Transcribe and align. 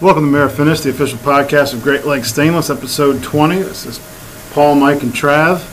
Welcome 0.00 0.24
to 0.24 0.30
Mirror 0.30 0.48
Finish, 0.50 0.80
the 0.80 0.90
official 0.90 1.18
podcast 1.18 1.74
of 1.74 1.82
Great 1.82 2.06
Lakes 2.06 2.28
Stainless, 2.30 2.70
episode 2.70 3.22
20. 3.22 3.56
This 3.62 3.84
is 3.84 4.00
Paul, 4.52 4.74
Mike, 4.76 5.02
and 5.02 5.12
Trav. 5.12 5.66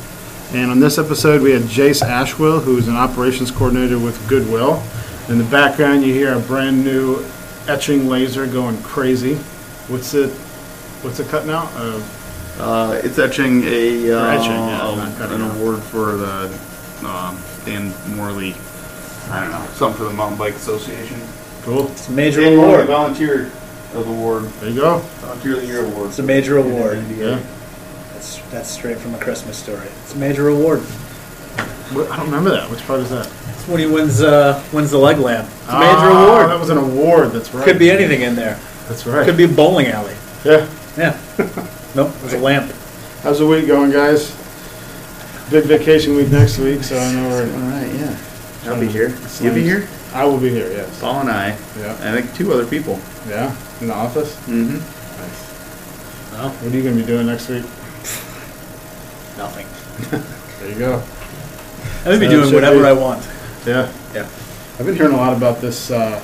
And 0.53 0.69
on 0.69 0.79
this 0.81 0.97
episode, 0.97 1.41
we 1.41 1.51
had 1.51 1.61
Jace 1.63 2.01
Ashwell, 2.01 2.59
who 2.61 2.77
is 2.77 2.87
an 2.89 2.95
operations 2.97 3.51
coordinator 3.51 3.97
with 3.97 4.27
Goodwill. 4.27 4.83
In 5.29 5.37
the 5.37 5.45
background, 5.45 6.03
you 6.03 6.13
hear 6.13 6.33
a 6.33 6.39
brand 6.41 6.83
new 6.83 7.23
etching 7.67 8.07
laser 8.09 8.45
going 8.47 8.81
crazy. 8.83 9.35
What's 9.87 10.13
it? 10.13 10.29
What's 11.03 11.19
it 11.19 11.27
cutting 11.29 11.49
out? 11.51 11.69
Uh, 11.75 12.01
Uh, 12.59 12.99
it's 13.03 13.19
etching 13.19 13.61
a 13.65 14.11
uh, 14.11 14.31
etching, 14.31 14.51
yeah, 14.51 15.13
not 15.19 15.31
an 15.31 15.41
out. 15.43 15.55
award 15.57 15.77
for 15.79 16.17
the 16.17 16.45
um, 17.05 17.37
Dan 17.65 17.93
Morley. 18.15 18.55
I 19.29 19.41
don't 19.41 19.51
know 19.51 19.63
something 19.75 19.95
for 19.99 20.05
the 20.05 20.13
Mountain 20.13 20.39
Bike 20.39 20.55
Association. 20.55 21.21
cool. 21.61 21.91
It's 21.91 22.09
a 22.09 22.11
major 22.11 22.41
Dan 22.41 22.55
Morley 22.57 22.73
award. 22.73 22.87
Volunteer 23.93 23.99
of 24.01 24.05
the 24.05 24.11
Award, 24.13 24.43
There 24.59 24.69
you 24.69 24.75
go. 24.81 24.97
Volunteer 24.99 25.55
of 25.55 25.61
the 25.61 25.67
Year 25.67 25.85
Award. 25.85 26.09
It's 26.09 26.19
a 26.19 26.23
major 26.23 26.57
award. 26.57 27.03
Yeah. 27.17 27.39
That's 28.13 28.37
that's 28.51 28.69
straight 28.69 28.97
from 28.97 29.15
a 29.15 29.19
Christmas 29.19 29.57
story. 29.57 29.87
It's 30.03 30.13
a 30.13 30.17
major 30.17 30.49
award. 30.49 30.79
What- 30.81 32.11
I 32.11 32.17
don't 32.17 32.25
remember 32.25 32.49
that. 32.51 32.69
Which 32.69 32.85
part 32.85 32.99
is 32.99 33.09
that? 33.11 33.27
It's 33.49 33.67
when 33.67 33.79
he 33.79 33.85
wins 33.85 34.21
uh, 34.21 34.61
wins 34.73 34.91
the 34.91 34.97
leg 34.97 35.17
lamp. 35.19 35.47
It's 35.47 35.69
a 35.69 35.79
major 35.79 35.95
Ah, 35.97 36.25
award. 36.27 36.49
That 36.49 36.59
was 36.59 36.69
an 36.69 36.77
award. 36.77 37.31
That's 37.31 37.53
right. 37.53 37.63
Could 37.65 37.79
be 37.79 37.89
anything 37.91 38.21
in 38.21 38.35
there. 38.35 38.59
That's 38.87 39.05
right. 39.05 39.25
Could 39.25 39.37
be 39.37 39.43
a 39.45 39.47
bowling 39.47 39.87
alley. 39.87 40.15
Yeah. 40.43 40.67
Yeah. 40.97 41.17
nope. 41.95 42.13
It 42.15 42.23
was 42.23 42.33
a 42.33 42.39
lamp. 42.39 42.71
How's 43.23 43.39
the 43.39 43.47
week 43.47 43.67
going, 43.67 43.91
guys? 43.91 44.31
Big 45.49 45.63
vacation 45.65 46.15
week 46.15 46.29
next 46.29 46.57
week, 46.59 46.83
so 46.83 46.97
I 46.97 47.13
know 47.13 47.23
All 47.23 47.29
we're. 47.29 47.45
right, 47.45 47.93
yeah. 47.95 48.17
I'll 48.65 48.79
be 48.79 48.87
here. 48.87 49.15
You'll 49.39 49.53
be 49.55 49.63
here. 49.63 49.87
I 50.13 50.25
will 50.25 50.39
be 50.39 50.49
here. 50.49 50.69
Yes. 50.71 50.99
Paul 50.99 51.21
and 51.21 51.29
I. 51.31 51.49
Yeah. 51.79 51.93
I 52.01 52.11
think 52.21 52.33
two 52.35 52.51
other 52.51 52.65
people. 52.65 52.99
Yeah. 53.27 53.55
In 53.81 53.87
the 53.87 53.93
office. 53.93 54.35
Mm-hmm. 54.47 54.77
Nice. 54.77 56.31
Well, 56.33 56.49
What 56.49 56.73
are 56.73 56.77
you 56.77 56.83
going 56.83 56.95
to 56.95 57.01
be 57.01 57.07
doing 57.07 57.27
next 57.27 57.49
week? 57.49 57.63
nothing. 59.37 59.67
There 60.59 60.69
you 60.69 60.79
go. 60.79 61.03
I'm 62.05 62.19
gonna 62.19 62.19
be 62.19 62.25
So 62.25 62.25
it 62.25 62.29
doing 62.29 62.45
should 62.45 62.55
whatever 62.55 62.79
be- 62.81 62.85
I 62.87 62.93
want. 62.93 63.27
Yeah. 63.65 63.91
Yeah. 64.13 64.23
I've 64.79 64.85
been 64.85 64.95
hearing 64.95 65.13
a 65.13 65.17
lot 65.17 65.35
about 65.35 65.59
this 65.61 65.91
uh, 65.91 66.21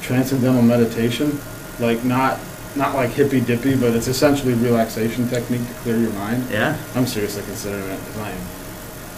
transcendental 0.00 0.62
meditation, 0.62 1.38
like 1.78 2.04
not 2.04 2.38
not 2.76 2.94
like 2.94 3.10
hippy 3.10 3.40
dippy, 3.40 3.74
but 3.76 3.94
it's 3.94 4.06
essentially 4.08 4.52
a 4.52 4.56
relaxation 4.56 5.28
technique 5.28 5.66
to 5.66 5.74
clear 5.82 5.96
your 5.98 6.12
mind. 6.12 6.48
Yeah. 6.50 6.76
I'm 6.94 7.06
seriously 7.06 7.42
considering 7.42 7.88
it 7.90 7.98
because 7.98 8.18
I 8.18 8.30
am 8.30 8.46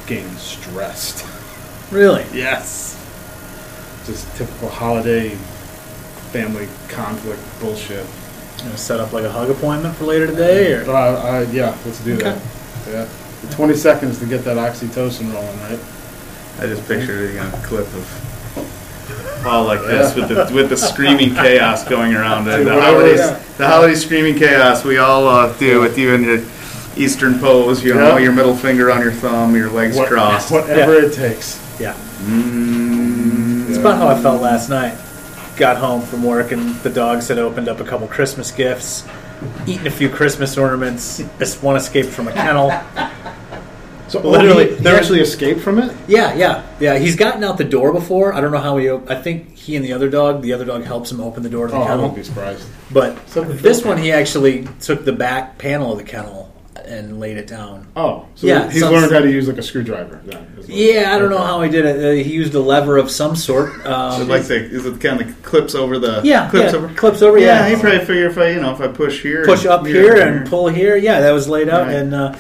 getting 0.07 0.35
stressed. 0.37 1.27
Really? 1.93 2.25
Yes. 2.33 2.97
Just 4.07 4.27
typical 4.37 4.69
holiday 4.71 5.37
family 6.33 6.69
conflict 6.89 7.41
bullshit. 7.61 8.07
You 8.59 8.65
gonna 8.65 8.77
set 8.77 9.01
up 9.01 9.13
like 9.13 9.25
a 9.25 9.31
hug 9.31 9.51
appointment 9.51 9.97
for 9.97 10.05
later 10.05 10.27
today, 10.27 10.73
or 10.75 10.85
But 10.85 10.95
I, 10.95 11.39
I, 11.39 11.41
yeah, 11.45 11.77
let's 11.85 12.01
do 12.05 12.15
Okay. 12.15 12.25
that. 12.25 12.39
Yeah. 12.89 13.09
The 13.49 13.55
20 13.55 13.75
seconds 13.75 14.19
to 14.19 14.27
get 14.27 14.45
that 14.45 14.57
oxytocin 14.57 15.33
rolling, 15.33 15.61
right? 15.61 15.79
I 16.61 16.67
just 16.67 16.87
pictured 16.87 17.37
a 17.37 17.51
clip 17.65 17.87
of 17.95 19.41
Paul 19.43 19.65
like 19.65 19.81
Yeah. 19.81 19.89
this 19.89 20.15
with 20.15 20.29
the 20.29 20.51
with 20.55 20.69
the 20.69 20.77
screaming 20.77 21.35
chaos 21.35 21.85
going 21.89 22.15
around. 22.15 22.45
Dude, 22.45 22.67
the 22.67 22.75
whatever 22.75 22.81
holidays, 22.99 23.21
it 23.21 23.57
the 23.57 23.67
holiday 23.67 23.95
screaming 23.95 24.35
chaos 24.37 24.85
we 24.85 24.99
all 24.99 25.27
uh, 25.27 25.53
do 25.55 25.81
with 25.81 25.97
you 25.97 26.13
in 26.13 26.23
your 26.25 26.41
Eastern 26.97 27.39
pose. 27.39 27.83
You 27.83 27.95
know, 27.95 28.19
Yeah. 28.19 28.25
your 28.25 28.33
middle 28.33 28.55
finger 28.55 28.91
on 28.93 29.01
your 29.01 29.13
thumb, 29.13 29.57
your 29.57 29.71
legs 29.71 29.97
What- 29.97 30.09
crossed. 30.09 30.51
Whatever 30.51 30.95
it 30.95 31.15
takes. 31.15 31.59
yeah. 31.81 31.95
Mm, 32.25 33.69
It's 33.71 33.79
about 33.79 33.97
how 33.97 34.09
I 34.09 34.21
felt 34.21 34.43
last 34.43 34.69
night. 34.69 34.93
Got 35.61 35.77
home 35.77 36.01
from 36.01 36.23
work 36.25 36.53
and 36.53 36.75
the 36.77 36.89
dogs 36.89 37.29
had 37.29 37.39
opened 37.39 37.69
up 37.69 37.81
a 37.81 37.85
couple 37.85 38.09
Christmas 38.09 38.51
gifts, 38.51 39.07
eaten 39.67 39.87
a 39.87 39.91
few 39.91 40.09
Christmas 40.09 40.57
ornaments. 40.57 41.23
Just 41.39 41.63
one 41.63 41.77
escaped 41.77 42.09
from 42.09 42.29
a 42.29 42.33
kennel. 42.33 42.71
So 44.09 44.23
oh, 44.23 44.31
Literally, 44.31 44.71
he, 44.71 44.77
he 44.77 44.83
there- 44.83 44.97
actually 44.97 45.21
escaped 45.21 45.61
from 45.61 45.79
it. 45.79 45.95
Yeah, 46.09 46.33
yeah, 46.35 46.67
yeah. 46.81 46.97
He's 46.99 47.15
gotten 47.15 47.45
out 47.45 47.59
the 47.59 47.65
door 47.65 47.93
before. 47.93 48.33
I 48.33 48.41
don't 48.41 48.53
know 48.53 48.59
how 48.59 48.79
he. 48.79 48.89
op- 48.89 49.11
I 49.11 49.21
think 49.21 49.55
he 49.55 49.77
and 49.77 49.85
the 49.85 49.93
other 49.93 50.09
dog. 50.09 50.41
The 50.41 50.55
other 50.55 50.65
dog 50.65 50.83
helps 50.85 51.13
him 51.13 51.21
open 51.21 51.43
the 51.43 51.51
door 51.51 51.67
to 51.67 51.73
the 51.73 51.79
Oh, 51.79 51.83
I 51.83 51.87
kennel. 51.89 52.05
won't 52.05 52.17
be 52.17 52.23
surprised. 52.25 52.67
But 52.91 53.29
Something 53.29 53.59
this 53.59 53.85
one, 53.85 53.99
he 53.99 54.11
actually 54.13 54.67
took 54.81 55.05
the 55.05 55.13
back 55.13 55.59
panel 55.59 55.93
of 55.93 55.99
the 55.99 56.05
kennel 56.05 56.50
and 56.85 57.19
laid 57.21 57.37
it 57.37 57.47
down. 57.47 57.87
Oh, 57.97 58.27
so 58.37 58.47
Yeah, 58.47 58.71
he's 58.71 58.81
some- 58.81 58.93
learned 58.93 59.13
how 59.13 59.19
to 59.21 59.31
use 59.31 59.49
like 59.49 59.59
a 59.59 59.63
screwdriver. 59.63 60.21
Then, 60.25 60.47
Yeah, 60.67 61.15
I 61.15 61.19
don't 61.19 61.31
know 61.31 61.39
how 61.39 61.61
he 61.63 61.69
did 61.71 61.85
it. 61.85 62.05
Uh, 62.05 62.23
he 62.25 62.33
used 62.33 62.55
a 62.55 62.61
lever 62.61 62.97
of 62.97 63.11
some 63.11 63.35
sort. 63.37 63.73
so 63.83 63.93
Um, 63.93 64.29
like 64.29 64.45
the 64.45 64.55
is 64.57 64.87
it 64.87 65.01
kind 65.01 65.21
of 65.21 65.27
like 65.27 65.43
clips 65.43 65.75
over 65.75 65.99
the 65.99 66.21
yeah, 66.23 66.49
clips 66.49 66.73
yeah, 66.73 66.79
over 66.79 66.89
clips 66.95 67.23
over. 67.23 67.39
yeah. 67.39 67.67
Yeah, 67.69 67.75
He 67.77 67.81
probably 67.81 67.99
figure 68.05 68.27
if 68.29 68.39
I 68.39 68.51
you 68.51 68.61
know 68.61 68.73
if 68.73 68.81
I 68.81 68.87
push 68.89 69.21
here 69.23 69.45
push 69.45 69.63
and 69.65 69.71
up 69.73 69.87
here 69.87 70.15
and 70.17 70.49
pull 70.49 70.69
here. 70.69 70.97
Yeah, 70.97 71.21
that 71.21 71.33
was 71.33 71.49
laid 71.49 71.69
out, 71.69 71.87
Right. 71.89 71.97
and 71.97 72.15
uh, 72.15 72.33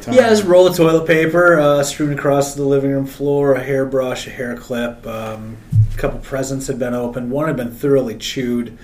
time. 0.00 0.14
yeah, 0.14 0.28
just 0.30 0.44
roll 0.44 0.66
of 0.66 0.76
toilet 0.76 1.06
paper 1.06 1.58
uh, 1.58 1.82
strewn 1.84 2.12
across 2.12 2.54
the 2.54 2.64
living 2.64 2.90
room 2.90 3.06
floor, 3.06 3.54
a 3.54 3.62
hairbrush, 3.62 4.26
a 4.26 4.30
hair 4.30 4.56
clip. 4.56 5.06
Um, 5.06 5.56
a 5.94 5.96
couple 5.98 6.18
presents 6.20 6.66
had 6.66 6.78
been 6.78 6.92
opened. 6.94 7.30
One 7.30 7.46
had 7.46 7.56
been 7.56 7.70
thoroughly 7.70 8.16
chewed, 8.16 8.76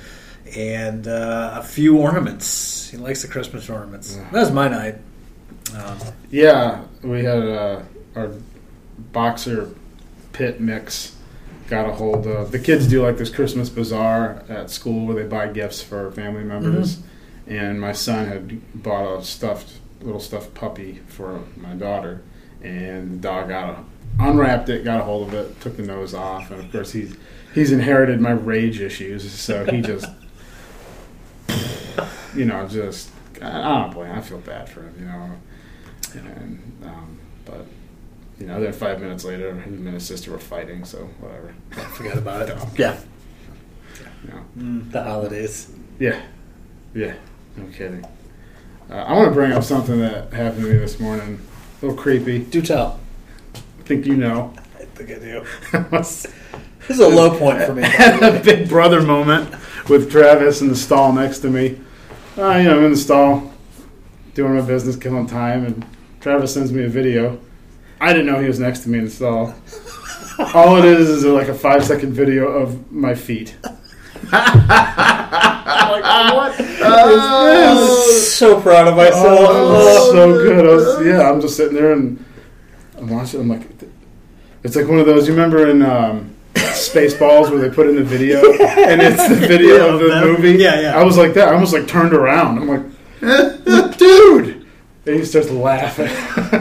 and 0.56 1.06
uh, 1.06 1.54
a 1.58 1.62
few 1.62 1.98
ornaments. 1.98 2.88
He 2.90 2.96
likes 2.96 3.22
the 3.22 3.28
Christmas 3.28 3.68
ornaments. 3.70 4.16
That 4.16 4.32
was 4.32 4.50
my 4.52 4.68
night. 4.68 4.96
Um, 5.76 5.98
Yeah, 6.30 6.84
we 7.02 7.24
had 7.24 7.42
uh, 7.42 7.82
our 8.14 8.32
boxer 9.12 9.70
pit 10.32 10.60
mix. 10.60 11.16
Got 11.68 11.88
a 11.88 11.92
hold 11.92 12.26
of 12.26 12.52
the 12.52 12.58
kids 12.58 12.86
do 12.86 13.02
like 13.02 13.16
this 13.16 13.30
Christmas 13.30 13.70
bazaar 13.70 14.44
at 14.48 14.68
school 14.68 15.06
where 15.06 15.16
they 15.16 15.22
buy 15.26 15.46
gifts 15.48 15.80
for 15.80 16.10
family 16.12 16.44
members, 16.44 16.98
and 17.46 17.80
my 17.80 17.92
son 17.92 18.26
had 18.26 18.82
bought 18.82 19.20
a 19.20 19.24
stuffed 19.24 19.78
little 20.02 20.20
stuffed 20.20 20.52
puppy 20.52 21.00
for 21.06 21.44
my 21.56 21.72
daughter, 21.72 22.20
and 22.62 23.12
the 23.12 23.16
dog 23.16 23.48
got 23.48 23.70
a, 23.70 23.84
unwrapped 24.22 24.68
it, 24.68 24.84
got 24.84 25.00
a 25.00 25.04
hold 25.04 25.28
of 25.28 25.34
it, 25.34 25.60
took 25.62 25.76
the 25.78 25.82
nose 25.82 26.12
off, 26.12 26.50
and 26.50 26.60
of 26.60 26.70
course 26.70 26.92
he's 26.92 27.16
he's 27.54 27.72
inherited 27.72 28.20
my 28.20 28.32
rage 28.32 28.80
issues, 28.80 29.30
so 29.32 29.64
he 29.64 29.80
just 29.80 30.06
you 32.36 32.44
know 32.44 32.66
just 32.68 33.10
I 33.40 33.48
I 33.60 33.82
don't 33.82 33.94
blame. 33.94 34.12
I 34.12 34.20
feel 34.20 34.38
bad 34.38 34.68
for 34.68 34.82
him, 34.82 34.94
you 34.98 35.06
know. 35.06 35.30
And 36.14 36.82
um, 36.84 37.18
but 37.44 37.66
you 38.38 38.46
know, 38.46 38.60
then 38.60 38.72
five 38.72 39.00
minutes 39.00 39.24
later, 39.24 39.54
him 39.54 39.86
and 39.86 39.94
his 39.94 40.06
sister 40.06 40.30
were 40.30 40.38
fighting. 40.38 40.84
So 40.84 40.98
whatever. 41.20 41.54
I 41.72 41.80
forgot 41.90 42.18
about 42.18 42.48
it. 42.48 42.58
Yeah, 42.78 42.98
You 44.24 44.30
know. 44.30 44.44
mm, 44.58 44.90
the 44.92 45.02
holidays. 45.02 45.70
Yeah, 45.98 46.20
yeah. 46.94 47.14
No 47.56 47.66
kidding. 47.72 48.04
Uh, 48.90 48.94
I 48.94 49.12
want 49.14 49.28
to 49.28 49.34
bring 49.34 49.52
up 49.52 49.62
something 49.64 49.98
that 50.00 50.32
happened 50.32 50.64
to 50.64 50.72
me 50.72 50.78
this 50.78 50.98
morning. 51.00 51.40
A 51.80 51.86
little 51.86 52.00
creepy. 52.00 52.38
Do 52.40 52.60
tell. 52.62 52.98
I 53.54 53.82
think 53.84 54.06
you 54.06 54.16
know. 54.16 54.52
I 54.78 54.84
think 54.84 55.10
I 55.10 55.18
do. 55.18 55.44
This 56.88 56.98
is 56.98 57.00
a 57.00 57.08
low 57.08 57.38
point 57.38 57.62
for 57.62 57.74
me. 57.74 57.82
had 57.84 58.20
a 58.22 58.40
big 58.42 58.68
brother 58.68 59.00
moment 59.02 59.54
with 59.88 60.10
Travis 60.10 60.60
in 60.60 60.68
the 60.68 60.76
stall 60.76 61.12
next 61.12 61.40
to 61.40 61.50
me. 61.50 61.80
Uh, 62.36 62.56
you 62.56 62.64
know, 62.64 62.78
I'm 62.78 62.84
in 62.84 62.90
the 62.92 62.96
stall 62.96 63.52
doing 64.34 64.54
my 64.54 64.62
business, 64.62 64.96
killing 64.96 65.26
time, 65.26 65.64
and 65.66 65.86
Travis 66.20 66.54
sends 66.54 66.72
me 66.72 66.84
a 66.84 66.88
video. 66.88 67.38
I 68.00 68.12
didn't 68.12 68.26
know 68.26 68.40
he 68.40 68.48
was 68.48 68.58
next 68.58 68.80
to 68.80 68.88
me 68.88 68.98
in 68.98 69.04
the 69.04 69.10
stall. 69.10 69.54
All 70.54 70.76
it 70.76 70.84
is 70.84 71.08
is 71.08 71.24
like 71.24 71.48
a 71.48 71.54
five 71.54 71.84
second 71.84 72.12
video 72.14 72.48
of 72.48 72.90
my 72.90 73.14
feet. 73.14 73.56
I'm 74.32 76.00
like, 76.00 76.34
what 76.34 76.60
is 76.60 76.66
this? 76.68 78.34
so 78.34 78.60
proud 78.60 78.88
of 78.88 78.96
myself. 78.96 79.22
Oh, 79.24 80.10
so 80.12 80.32
good. 80.32 80.66
I 80.66 80.68
was, 80.68 81.06
yeah, 81.06 81.30
I'm 81.30 81.40
just 81.40 81.56
sitting 81.56 81.74
there 81.74 81.92
and 81.92 82.24
I'm 82.96 83.08
watching. 83.08 83.40
I'm 83.40 83.48
like, 83.48 83.68
it's 84.62 84.74
like 84.74 84.88
one 84.88 84.98
of 84.98 85.06
those. 85.06 85.28
You 85.28 85.34
remember 85.34 85.68
in 85.68 85.82
um, 85.82 86.31
Spaceballs 86.88 87.50
where 87.50 87.58
they 87.60 87.74
put 87.74 87.88
in 87.88 87.96
the 87.96 88.02
video 88.04 88.38
and 88.52 89.00
it's 89.02 89.28
the 89.28 89.34
video 89.36 89.76
Yeah, 89.76 89.92
of 89.94 90.00
the 90.00 90.20
movie? 90.26 90.52
Yeah, 90.52 90.80
yeah. 90.80 90.98
I 90.98 91.02
was 91.04 91.16
like 91.16 91.34
that. 91.34 91.48
I 91.48 91.54
almost 91.54 91.72
like 91.72 91.86
turned 91.86 92.12
around. 92.14 92.58
I'm 92.58 92.68
like, 92.68 93.96
dude. 93.98 94.66
And 95.04 95.16
he 95.16 95.24
starts 95.24 95.50
laughing. 95.50 96.08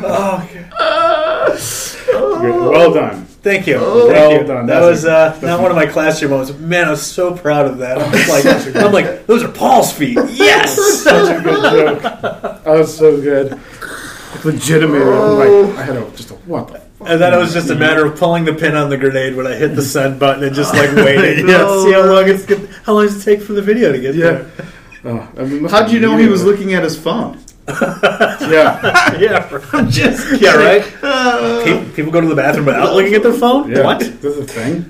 Oh, 0.03 0.47
okay. 2.09 2.50
well 2.50 2.94
done. 2.94 3.25
Thank 3.44 3.65
you. 3.68 3.75
well 3.77 4.07
Thank 4.09 4.41
you. 4.41 4.47
done. 4.47 4.65
That 4.68 4.81
That's 4.81 5.03
was 5.03 5.06
uh, 5.06 5.39
not 5.41 5.62
one 5.62 5.71
of 5.71 5.75
my 5.77 5.85
classroom 5.88 6.31
moments. 6.31 6.53
Man, 6.59 6.88
I 6.88 6.91
was 6.91 7.06
so 7.06 7.35
proud 7.35 7.65
of 7.67 7.79
that. 7.79 7.97
I'm 7.97 8.12
like, 8.29 8.45
I'm 8.83 8.91
like, 8.91 9.25
those 9.25 9.44
are 9.44 9.51
Paul's 9.51 9.91
feet. 9.91 10.17
Yes. 10.29 10.75
Such 11.03 11.39
a 11.39 11.41
good 11.44 11.62
joke. 11.71 12.01
That 12.01 12.63
was 12.65 12.95
so 12.95 13.19
good. 13.19 13.59
Legitimately, 14.44 15.01
I'm 15.01 15.38
like, 15.38 15.77
I 15.77 15.83
had 15.83 15.97
a, 15.97 16.09
just 16.12 16.31
a 16.31 16.35
what 16.35 16.67
the? 16.67 16.81
And 17.06 17.19
then 17.21 17.33
it 17.33 17.38
was 17.38 17.53
just 17.53 17.69
a 17.69 17.75
matter 17.75 18.06
of 18.06 18.18
pulling 18.18 18.45
the 18.45 18.53
pin 18.53 18.75
on 18.75 18.89
the 18.89 18.98
grenade 18.98 19.36
when 19.36 19.48
I 19.48 19.53
hit 19.56 19.75
the 19.75 19.81
send 19.81 20.19
button 20.19 20.44
and 20.44 20.56
just 20.56 20.74
like 20.74 20.92
waiting. 20.95 21.48
Yes. 21.51 21.83
See 21.83 21.92
how 21.94 22.06
long 22.06 22.30
it's 22.30 22.45
get, 22.45 22.69
how 22.86 22.94
long 22.94 23.06
does 23.07 23.21
it 23.25 23.30
take 23.36 23.42
for 23.45 23.53
the 23.53 23.62
video 23.62 23.92
to 23.92 24.00
get 24.00 24.15
Yeah. 24.15 24.31
there? 24.31 24.51
Oh, 25.03 25.27
I 25.38 25.44
mean, 25.45 25.65
How'd 25.68 25.92
you 25.92 26.00
know 26.00 26.15
he 26.18 26.27
was 26.27 26.44
looking 26.44 26.74
at 26.74 26.83
his 26.83 26.98
phone? 26.98 27.39
Yeah, 27.71 29.18
yeah, 29.19 29.86
Just 29.89 30.42
yeah, 30.42 30.56
right. 30.56 30.83
Uh, 31.01 31.63
People, 31.63 31.86
people 31.95 32.12
go 32.12 32.19
to 32.21 32.27
the 32.27 32.36
bathroom 32.36 32.65
without 32.65 32.94
looking 32.95 33.13
at 33.13 33.24
their 33.24 33.33
phone. 33.33 33.69
yeah. 33.71 33.83
What? 33.83 34.00
That's 34.00 34.25
a 34.38 34.44
thing. 34.44 34.81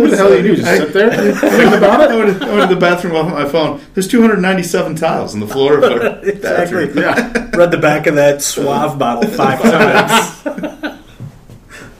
what 0.00 0.10
the 0.10 0.16
hell 0.16 0.28
do 0.28 0.36
you 0.36 0.42
do? 0.42 0.56
Just 0.56 0.68
sit 0.76 0.92
there, 0.92 1.10
think 1.34 1.74
about 1.74 2.00
I 2.10 2.16
went, 2.16 2.40
to, 2.40 2.46
I 2.46 2.54
went 2.56 2.68
to 2.70 2.74
the 2.74 2.80
bathroom 2.80 3.14
off 3.16 3.30
my 3.30 3.46
phone. 3.48 3.80
There's 3.94 4.08
297 4.08 4.94
tiles 4.96 5.34
on 5.34 5.40
the 5.40 5.46
floor 5.48 5.78
of 5.78 5.84
our 5.84 6.18
Exactly. 6.24 6.86
bathroom. 6.86 6.98
Yeah, 6.98 7.50
Read 7.56 7.70
the 7.72 7.78
back 7.78 8.06
of 8.06 8.14
that 8.14 8.40
Suave 8.42 8.98
bottle 8.98 9.28
five 9.30 9.60
times. 9.60 10.69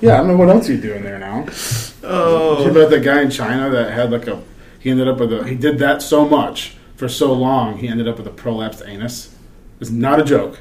Yeah. 0.00 0.14
I 0.14 0.16
don't 0.18 0.28
know 0.28 0.36
what 0.36 0.48
else 0.48 0.68
you 0.68 0.78
doing 0.80 1.02
there 1.02 1.18
now. 1.18 1.42
Did 1.44 1.52
you 1.52 2.08
Oh, 2.08 2.70
about 2.70 2.90
that 2.90 3.02
guy 3.04 3.20
in 3.22 3.30
China 3.30 3.70
that 3.70 3.92
had 3.92 4.10
like 4.10 4.26
a? 4.26 4.42
He 4.78 4.90
ended 4.90 5.08
up 5.08 5.18
with 5.18 5.32
a. 5.32 5.44
He 5.46 5.54
did 5.54 5.78
that 5.80 6.00
so 6.02 6.26
much 6.28 6.76
for 6.96 7.08
so 7.08 7.32
long. 7.32 7.78
He 7.78 7.88
ended 7.88 8.08
up 8.08 8.16
with 8.18 8.26
a 8.26 8.30
prolapsed 8.30 8.86
anus. 8.86 9.34
It's 9.80 9.90
not 9.90 10.20
a 10.20 10.24
joke. 10.24 10.60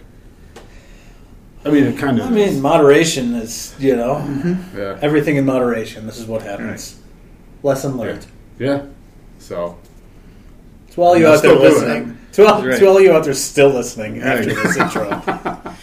I 1.65 1.69
mean, 1.71 1.83
it 1.85 1.97
kind 1.97 2.19
of. 2.19 2.25
I 2.27 2.29
mean, 2.29 2.61
moderation 2.61 3.33
is 3.35 3.75
you 3.79 3.95
know 3.95 4.15
mm-hmm. 4.15 4.77
yeah, 4.77 4.97
everything 5.01 5.35
in 5.37 5.45
moderation. 5.45 6.05
This 6.05 6.17
is 6.17 6.25
what 6.25 6.41
happens. 6.41 6.99
Lesson 7.63 7.97
learned. 7.97 8.25
yeah. 8.57 8.83
So 9.39 9.77
To 10.91 11.01
all 11.01 11.17
you 11.17 11.27
I'll 11.27 11.33
out 11.35 11.41
there 11.41 11.51
still 11.55 11.61
do 11.61 11.65
it. 11.67 11.69
listening, 11.73 12.17
to 12.33 12.45
all, 12.45 12.65
Right. 12.65 12.79
to 12.79 12.85
all 12.87 12.99
you 13.01 13.11
out 13.13 13.23
there 13.25 13.33
still 13.33 13.69
listening 13.69 14.21
after 14.21 14.49
Right. 14.53 14.63
this 14.63 14.77
intro, 14.77 15.09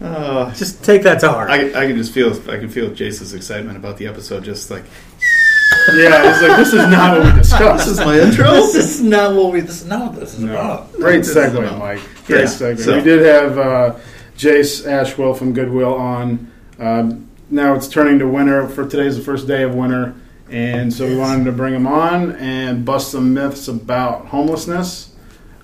uh, 0.00 0.54
just 0.54 0.84
take 0.84 1.02
that 1.02 1.20
to 1.20 1.28
heart. 1.30 1.50
I, 1.50 1.68
I 1.68 1.86
can 1.86 1.96
just 1.96 2.12
feel 2.12 2.32
I 2.50 2.58
can 2.58 2.68
feel 2.68 2.92
Jason's 2.94 3.34
excitement 3.34 3.76
about 3.76 3.96
the 3.96 4.06
episode. 4.06 4.44
Just 4.44 4.70
like 4.70 4.84
yeah, 5.94 6.30
it's 6.30 6.42
like 6.42 6.56
this 6.56 6.68
is 6.72 6.88
not 6.88 7.18
what 7.18 7.26
we 7.34 7.38
discussed. 7.40 7.86
this 7.86 7.98
is 7.98 8.04
my 8.04 8.18
intro. 8.18 8.50
this 8.52 8.74
is 8.74 9.02
not 9.02 9.34
what 9.34 9.52
we. 9.52 9.60
This 9.60 9.82
is 9.82 9.86
not 9.86 10.12
what 10.12 10.20
this 10.20 10.34
is 10.34 10.40
No. 10.40 10.52
about. 10.52 10.92
Great 10.94 11.18
This 11.18 11.30
is 11.30 11.36
segue, 11.36 11.58
about- 11.58 11.78
Mike. 11.78 12.00
Great 12.26 12.40
Yeah, 12.40 12.44
segue. 12.46 12.78
so- 12.80 12.96
We 12.96 13.02
did 13.02 13.24
have 13.26 13.58
uh, 13.58 13.96
Jace 14.36 14.86
Ashwell 14.86 15.34
from 15.34 15.52
Goodwill 15.52 15.94
on. 15.94 16.50
Um, 16.78 17.28
now 17.50 17.74
it's 17.74 17.88
turning 17.88 18.18
to 18.20 18.28
winter. 18.28 18.68
For 18.68 18.86
today's 18.88 19.16
the 19.16 19.22
first 19.22 19.46
day 19.48 19.62
of 19.64 19.74
winter, 19.74 20.14
and 20.50 20.92
so 20.92 21.06
we 21.08 21.16
wanted 21.16 21.44
to 21.44 21.52
bring 21.52 21.74
him 21.74 21.86
on 21.86 22.32
and 22.36 22.84
bust 22.84 23.10
some 23.10 23.34
myths 23.34 23.66
about 23.68 24.26
homelessness 24.26 25.07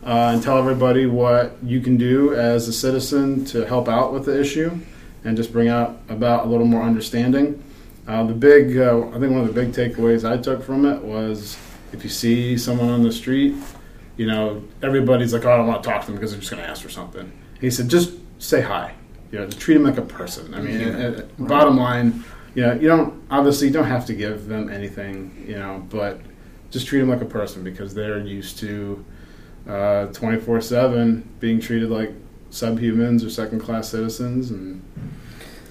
uh, 0.05 0.31
and 0.33 0.43
tell 0.43 0.59
everybody 0.59 1.07
what 1.07 1.57
you 1.63 1.81
can 1.81 1.97
do 1.97 2.35
as 2.35 2.69
a 2.69 2.73
citizen 2.73 3.45
to 3.47 3.67
help 3.67 3.89
out 3.89 4.13
with 4.13 4.25
the 4.27 4.39
issue 4.39 4.79
and 5.25 5.37
just 5.37 5.53
bring 5.53 5.69
out 5.69 5.99
about 6.09 6.47
a 6.47 6.49
little 6.49 6.67
more 6.67 6.83
understanding. 6.83 7.63
Uh, 8.07 8.23
the 8.25 8.35
big, 8.35 8.77
uh, 8.77 9.09
I 9.09 9.19
think 9.19 9.33
one 9.33 9.41
of 9.41 9.47
the 9.47 9.53
big 9.53 9.73
takeaways 9.73 10.29
I 10.31 10.37
took 10.37 10.63
from 10.63 10.85
it 10.85 11.03
was 11.03 11.57
if 11.93 12.05
you 12.05 12.11
see 12.11 12.59
someone 12.59 12.91
on 12.91 13.03
the 13.03 13.13
street 13.13 13.55
you 14.17 14.27
know, 14.27 14.63
everybody's 14.83 15.33
like, 15.33 15.45
oh, 15.45 15.53
I 15.53 15.57
don't 15.57 15.67
want 15.67 15.83
to 15.83 15.89
talk 15.89 16.03
to 16.03 16.07
them 16.07 16.17
because 16.17 16.31
they're 16.31 16.41
just 16.41 16.51
going 16.51 16.63
to 16.63 16.69
ask 16.69 16.83
for 16.83 16.89
something. 16.89 17.33
He 17.61 17.71
said, 17.71 17.89
just 17.89 18.13
say 18.39 18.61
hi. 18.61 18.95
You 19.33 19.41
know, 19.41 19.51
treat 19.51 19.75
them 19.75 19.83
like 19.83 19.99
a 19.99 20.03
person. 20.03 20.55
I 20.55 20.61
mean, 20.61 20.81
Yeah. 20.81 20.87
uh, 20.89 21.11
uh, 21.11 21.23
bottom 21.39 21.77
line, 21.77 22.23
you 22.55 22.63
know, 22.63 22.75
you 22.75 22.87
don't 22.87 23.23
obviously 23.31 23.67
you 23.67 23.73
don't 23.73 23.87
have 23.87 24.07
to 24.07 24.15
give 24.15 24.47
them 24.47 24.71
anything, 24.71 25.45
you 25.49 25.57
know, 25.57 25.85
but 25.91 26.21
just 26.71 26.87
treat 26.87 27.01
them 27.01 27.09
like 27.09 27.23
a 27.23 27.27
person 27.27 27.65
because 27.65 27.95
they're 27.95 28.21
used 28.21 28.59
to 28.61 29.05
twenty 29.67 30.41
four 30.41 30.61
seven 30.61 31.29
being 31.41 31.61
treated 31.61 31.91
like 31.91 32.13
subhumans 32.51 33.25
or 33.27 33.31
second 33.31 33.61
class 33.61 33.89
citizens, 33.89 34.51
and 34.51 34.83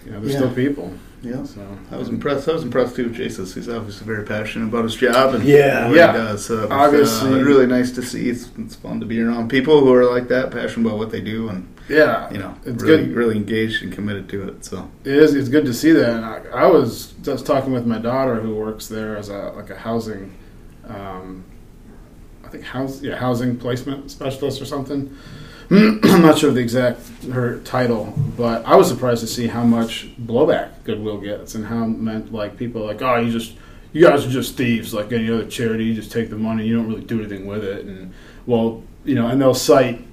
you 0.05 0.11
know, 0.11 0.19
they're 0.19 0.29
Yeah. 0.31 0.37
still 0.37 0.51
people. 0.53 0.93
Yeah. 1.21 1.43
So 1.45 1.61
I 1.89 1.95
was 1.95 2.09
impressed. 2.09 2.49
I 2.49 2.53
was 2.53 2.63
impressed 2.63 2.97
too 2.97 3.05
with 3.05 3.13
Jason. 3.13 3.45
He's 3.45 3.69
obviously 3.69 4.05
very 4.05 4.25
passionate 4.25 4.65
about 4.65 4.83
his 4.83 4.93
job 4.95 5.33
and 5.35 5.43
Yeah. 5.45 5.87
what 5.87 5.95
Yeah. 5.95 6.11
he 6.11 6.17
does. 6.17 6.43
So 6.45 6.67
Obviously. 6.69 7.39
uh, 7.39 7.43
really 7.43 7.65
nice 7.65 7.91
to 7.91 8.01
see. 8.01 8.29
It's, 8.29 8.49
it's 8.57 8.75
fun 8.75 8.99
to 8.99 9.05
be 9.05 9.21
around 9.21 9.47
people 9.49 9.79
who 9.79 9.93
are 9.93 10.03
like 10.03 10.27
that, 10.27 10.51
passionate 10.51 10.85
about 10.87 10.97
what 10.97 11.11
they 11.11 11.21
do, 11.21 11.47
and 11.47 11.65
Yeah, 11.87 12.29
you 12.29 12.39
know, 12.39 12.55
it's 12.65 12.83
really, 12.83 13.05
good. 13.05 13.15
really 13.15 13.37
engaged 13.37 13.83
and 13.83 13.93
committed 13.93 14.27
to 14.29 14.43
it. 14.49 14.65
So 14.65 14.89
It 15.05 15.13
is. 15.15 15.33
It's 15.33 15.47
good 15.47 15.63
to 15.65 15.73
see 15.73 15.91
that. 15.93 16.09
And 16.09 16.25
I, 16.25 16.41
I 16.53 16.65
was 16.67 17.13
just 17.23 17.45
talking 17.45 17.71
with 17.71 17.85
my 17.85 17.99
daughter 17.99 18.35
who 18.41 18.53
works 18.55 18.87
there 18.87 19.15
as 19.15 19.29
a 19.29 19.53
like 19.55 19.69
a 19.69 19.77
housing, 19.77 20.31
um, 20.89 21.45
I 21.49 21.52
think 22.53 22.63
house 22.63 23.01
yeah 23.01 23.15
housing 23.15 23.57
placement 23.57 24.09
specialist 24.11 24.61
or 24.61 24.65
something. 24.65 25.15
I'm 25.71 26.21
not 26.21 26.37
sure 26.37 26.49
of 26.49 26.55
the 26.55 26.61
exact 26.61 27.01
her 27.31 27.59
title, 27.59 28.13
but 28.37 28.65
I 28.65 28.75
was 28.75 28.87
surprised 28.87 29.21
to 29.21 29.27
see 29.27 29.47
how 29.47 29.63
much 29.63 30.09
blowback 30.17 30.83
Goodwill 30.83 31.19
gets 31.19 31.55
and 31.55 31.65
how 31.65 31.85
meant 31.85 32.31
like 32.31 32.57
people 32.57 32.83
are 32.83 32.87
like 32.87 33.01
oh 33.01 33.17
you 33.17 33.31
just 33.31 33.55
you 33.91 34.05
guys 34.05 34.25
are 34.25 34.29
just 34.29 34.55
thieves 34.57 34.93
like 34.93 35.11
any 35.11 35.29
other 35.29 35.47
charity 35.47 35.85
you 35.85 35.93
just 35.93 36.11
take 36.11 36.29
the 36.29 36.37
money 36.37 36.65
you 36.65 36.75
don't 36.75 36.87
really 36.87 37.03
do 37.03 37.19
anything 37.19 37.45
with 37.45 37.63
it 37.63 37.85
and 37.85 38.13
well 38.45 38.83
you 39.05 39.13
know 39.15 39.27
and 39.27 39.39
they'll 39.39 39.53
cite 39.53 40.03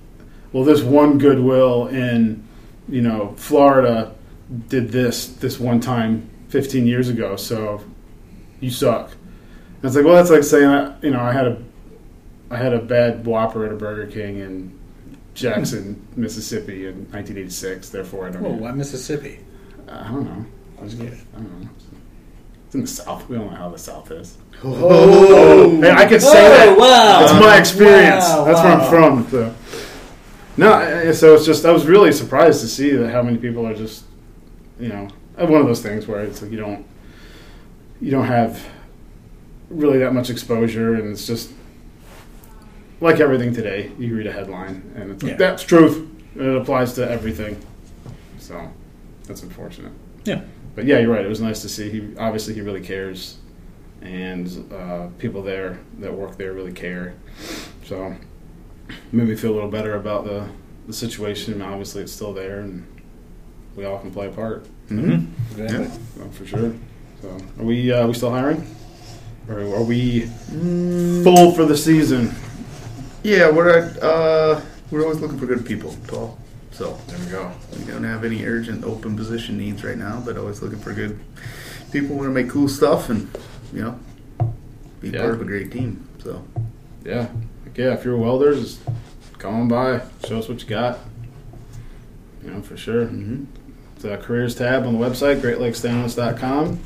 well 0.53 0.65
this 0.65 0.83
one 0.83 1.19
Goodwill 1.19 1.89
in 1.89 2.47
you 2.89 3.03
know 3.03 3.35
Florida 3.37 4.15
did 4.69 4.91
this 4.91 5.27
this 5.27 5.61
one 5.61 5.81
time 5.81 6.29
15 6.49 6.87
years 6.87 7.09
ago, 7.09 7.37
so 7.37 7.83
you 8.59 8.71
suck. 8.71 9.13
And 9.13 9.85
it's 9.85 9.97
like, 9.97 10.05
well, 10.05 10.15
that's 10.15 10.31
like 10.31 10.43
saying, 10.43 10.95
you 11.03 11.11
know, 11.11 11.21
I 11.21 11.33
had 11.33 11.47
a 11.47 11.63
I 12.51 12.57
had 12.57 12.73
a 12.73 12.81
bad 12.81 13.25
Whopper 13.27 13.65
at 13.65 13.73
a 13.73 13.77
Burger 13.77 14.11
King 14.11 14.39
in 14.39 14.79
Jackson, 15.35 16.07
Mississippi 16.17 16.87
in 16.87 16.95
1986. 17.13 17.89
Therefore, 17.91 18.27
I 18.27 18.31
don't. 18.31 18.45
Oh, 18.45 18.51
why 18.51 18.73
Mississippi? 18.73 19.41
I 19.89 20.05
don't 20.09 20.25
know. 20.25 20.45
I, 20.81 20.83
was 20.85 20.95
gonna, 20.95 21.11
I 21.11 21.37
don't 21.37 21.61
know. 21.63 21.69
It's 22.67 22.75
in 22.75 22.81
the 22.83 22.87
South. 22.87 23.29
We 23.29 23.37
don't 23.37 23.51
know 23.51 23.57
how 23.57 23.69
the 23.69 23.79
South 23.79 24.11
is. 24.11 24.37
oh, 24.65 25.81
Hey, 25.81 25.91
I 25.91 26.07
can 26.07 26.21
say 26.21 26.29
Oh, 26.29 26.75
that. 26.75 26.79
wow. 26.79 27.21
That's 27.21 27.33
my 27.45 27.59
experience. 27.59 28.25
Wow, 28.29 28.45
That's 28.45 28.61
where. 28.63 28.73
I'm 28.73 28.91
from. 28.91 29.31
So. 29.31 29.55
No, 30.57 31.13
so 31.13 31.35
it's 31.35 31.47
just 31.47 31.65
I 31.65 31.71
was 31.73 31.87
really 31.87 32.13
surprised 32.13 32.61
to 32.63 32.69
see 32.69 32.91
that 32.91 33.11
how 33.11 33.23
many 33.23 33.39
people 33.39 33.67
are 33.67 33.75
just, 33.75 34.05
you 34.79 34.89
know, 34.89 35.09
uh, 35.39 35.47
one 35.47 35.61
of 35.61 35.67
those 35.67 35.81
things 35.81 36.07
where 36.07 36.21
it's 36.21 36.43
like 36.43 36.51
you 36.51 36.59
don't, 36.59 36.85
you 38.01 38.11
don't 38.11 38.27
have 38.27 38.63
really 39.71 39.99
that 39.99 40.13
much 40.13 40.29
exposure, 40.31 40.95
and 40.95 41.09
it's 41.11 41.27
just 41.27 41.51
like 43.01 43.21
everything 43.21 43.53
today. 43.55 43.91
You 43.99 44.17
read 44.17 44.27
a 44.27 44.33
headline, 44.33 44.93
and 44.95 45.11
it's 45.13 45.23
like 45.23 45.33
Yeah. 45.33 45.37
that's 45.39 45.63
truth. 45.63 45.97
and 46.35 46.43
It 46.43 46.57
applies 46.57 46.93
to 46.95 47.11
everything. 47.11 47.57
So 48.39 48.61
that's 49.27 49.43
unfortunate. 49.43 49.93
Yeah. 50.25 50.43
But 50.75 50.85
yeah, 50.85 50.99
you're 50.99 51.13
right. 51.13 51.25
It 51.25 51.29
was 51.29 51.41
nice 51.41 51.63
to 51.63 51.69
see. 51.69 51.91
He 51.91 52.17
obviously 52.19 52.55
he 52.55 52.61
really 52.61 52.81
cares, 52.81 53.39
and 54.03 54.49
uh, 54.73 55.09
people 55.19 55.43
there 55.43 55.79
that 55.99 56.13
work 56.15 56.37
there 56.39 56.53
really 56.53 56.73
care. 56.73 57.15
So 57.85 58.15
made 59.13 59.29
me 59.29 59.35
feel 59.37 59.53
a 59.53 59.55
little 59.57 59.71
better 59.71 59.95
about 59.97 60.25
the 60.25 60.47
the 60.87 60.93
situation. 60.93 61.61
Obviously, 61.63 62.03
it's 62.03 62.13
still 62.13 62.33
there, 62.33 62.61
and 62.61 62.85
we 63.77 63.85
all 63.85 63.99
can 63.99 64.11
play 64.11 64.27
a 64.27 64.31
part. 64.31 64.67
Mhm. 64.89 65.27
Exactly. 65.59 65.89
So, 66.17 66.29
for 66.33 66.47
sure. 66.47 66.73
So 67.23 67.29
are 67.59 67.65
we 67.65 67.93
uh, 67.93 68.07
we 68.07 68.15
still 68.15 68.31
hiring, 68.31 68.65
or 69.49 69.61
are 69.61 69.83
we 69.85 70.21
full 71.25 71.53
for 71.53 71.65
the 71.65 71.77
season? 71.77 72.33
Yeah, 73.23 73.51
we're 73.51 73.71
uh, 74.01 74.61
we're 74.91 75.03
always 75.03 75.21
looking 75.21 75.39
for 75.39 75.47
good 75.47 75.65
people, 75.67 75.95
Paul. 76.07 76.39
So 76.73 76.99
There 77.09 77.19
we 77.19 77.27
go. 77.27 77.53
we 77.79 77.85
don't 77.85 78.05
have 78.05 78.25
any 78.25 78.45
urgent 78.45 78.85
open 78.85 79.17
position 79.17 79.59
needs 79.59 79.85
right 79.85 79.99
now, 79.99 80.23
but 80.25 80.39
always 80.39 80.63
looking 80.63 80.79
for 80.79 80.93
good 80.95 81.19
people 81.93 82.17
want 82.17 82.29
to 82.29 82.33
make 82.33 82.49
cool 82.49 82.69
stuff 82.69 83.11
and 83.11 83.29
you 83.73 83.83
know 83.83 83.99
be 85.01 85.11
Yeah. 85.11 85.21
part 85.21 85.35
of 85.35 85.43
a 85.43 85.45
great 85.45 85.71
team. 85.73 86.07
So 86.23 86.43
Yeah, 87.05 87.29
like, 87.67 87.77
yeah. 87.77 87.93
If 87.95 88.05
you're 88.05 88.15
a 88.15 88.19
welder, 88.19 88.55
just 88.55 88.81
come 89.39 89.55
on 89.55 89.69
by. 89.69 90.01
Show 90.27 90.39
us 90.39 90.49
what 90.49 90.63
you 90.63 90.69
got. 90.69 90.99
You 92.45 92.53
know, 92.53 92.63
for 92.63 92.77
sure. 92.77 93.07
mhm. 93.07 93.47
the 94.01 94.17
careers 94.17 94.55
tab 94.55 94.87
on 94.87 94.99
the 94.99 94.99
website, 94.99 95.41
greatlakesstainless.com. 95.43 96.79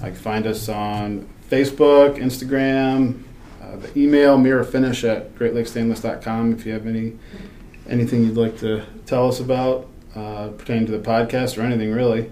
I 0.00 0.06
can 0.10 0.14
find 0.14 0.46
us 0.46 0.68
on 0.68 1.26
Facebook, 1.50 2.18
Instagram, 2.18 3.22
uh, 3.66 3.76
the 3.76 3.98
email 3.98 4.38
mirrorfinish 4.38 5.02
at 5.08 5.34
greatlakesstainless.com 5.36 6.52
if 6.54 6.64
you 6.66 6.72
have 6.72 6.86
any 6.86 7.18
anything 7.88 8.24
you'd 8.24 8.36
like 8.36 8.58
to 8.58 8.82
tell 9.06 9.28
us 9.28 9.40
about 9.40 9.88
uh, 10.14 10.48
pertaining 10.56 10.86
to 10.86 10.92
the 10.92 10.98
podcast 10.98 11.58
or 11.58 11.62
anything 11.62 11.92
really. 11.92 12.30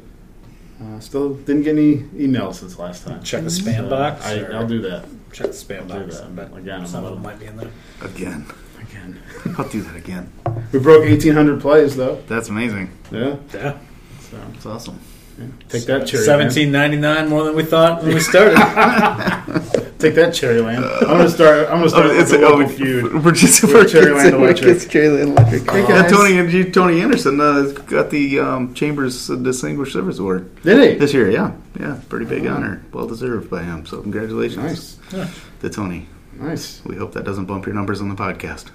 Uh, 0.82 0.98
still 0.98 1.34
didn't 1.34 1.62
get 1.62 1.76
any 1.76 1.98
emails 2.16 2.54
since 2.56 2.78
last 2.78 3.04
time. 3.04 3.22
Check 3.22 3.44
the 3.44 3.48
spam 3.48 3.76
So 3.84 3.90
box. 3.90 4.24
I, 4.26 4.38
or- 4.40 4.54
I'll 4.56 4.66
do 4.66 4.80
that 4.82 5.04
Check 5.32 5.46
the 5.48 5.52
spam 5.52 5.82
I'll 5.90 6.00
do 6.00 6.04
box. 6.06 6.18
that. 6.20 6.34
Bet 6.36 6.56
Again, 6.56 6.80
I'm 6.80 6.86
some 6.86 7.04
a 7.04 7.08
of 7.08 7.14
them 7.14 7.22
little- 7.22 7.38
might 7.38 7.38
be 7.40 7.46
in 7.46 7.56
there. 7.56 7.70
again, 8.02 8.46
again. 8.80 9.22
I'll 9.58 9.68
do 9.68 9.82
that 9.82 9.96
again. 9.96 10.32
We 10.72 10.80
broke 10.80 11.04
1,800 11.04 11.60
plays 11.60 11.94
though. 11.96 12.16
That's 12.26 12.48
amazing. 12.48 12.90
Yeah, 13.12 13.36
Yeah. 13.54 13.78
so 14.20 14.36
That's 14.52 14.66
awesome. 14.66 14.98
Yeah. 15.38 15.46
take 15.68 15.84
that 15.86 16.06
cherry. 16.06 16.24
Seventeen 16.24 16.70
ninety 16.72 16.96
nine 16.96 17.28
more 17.28 17.44
than 17.44 17.54
we 17.56 17.64
thought 17.64 18.02
when 18.02 18.14
we 18.14 18.20
started. 18.20 18.54
Take 19.98 20.16
that 20.16 20.34
cherry 20.34 20.60
land. 20.60 20.84
I'm 20.84 21.00
gonna 21.06 21.30
start. 21.30 21.68
I'm 21.68 21.78
gonna 21.78 21.88
start 21.88 22.06
Oh, 22.06 22.16
with 22.18 22.32
a 22.32 22.38
local 22.38 22.68
feud. 22.68 23.24
We're 23.24 23.32
just 23.32 23.62
With 23.62 23.72
we're 23.72 23.84
Cherryland 23.84 24.22
just- 24.24 24.32
we're 24.36 24.44
Electric. 24.44 24.74
just 24.74 24.88
Cherryland 24.90 25.28
Electric. 25.38 25.70
Hey, 25.70 25.80
Yeah, 25.82 26.02
guys. 26.02 26.10
Tony 26.12 26.70
Tony 26.70 27.00
Anderson 27.00 27.40
uh, 27.40 27.72
got 27.86 28.10
the 28.10 28.38
um, 28.40 28.74
Chambers 28.74 29.28
Distinguished 29.28 29.94
Service 29.94 30.18
Award 30.18 30.54
Did 30.62 30.90
he? 30.92 30.98
this 30.98 31.14
year. 31.14 31.30
Yeah, 31.30 31.52
yeah, 31.80 31.98
pretty 32.10 32.26
big 32.26 32.46
Oh. 32.46 32.52
honor, 32.54 32.82
well 32.92 33.06
deserved 33.06 33.48
by 33.48 33.62
him. 33.62 33.86
So 33.86 34.02
congratulations 34.02 34.98
Nice, 35.10 35.30
to 35.62 35.70
Tony. 35.70 36.06
nice. 36.34 36.82
We 36.84 36.96
hope 36.96 37.12
that 37.14 37.24
doesn't 37.24 37.46
bump 37.46 37.64
your 37.64 37.74
numbers 37.74 38.02
on 38.02 38.10
the 38.10 38.14
podcast. 38.16 38.66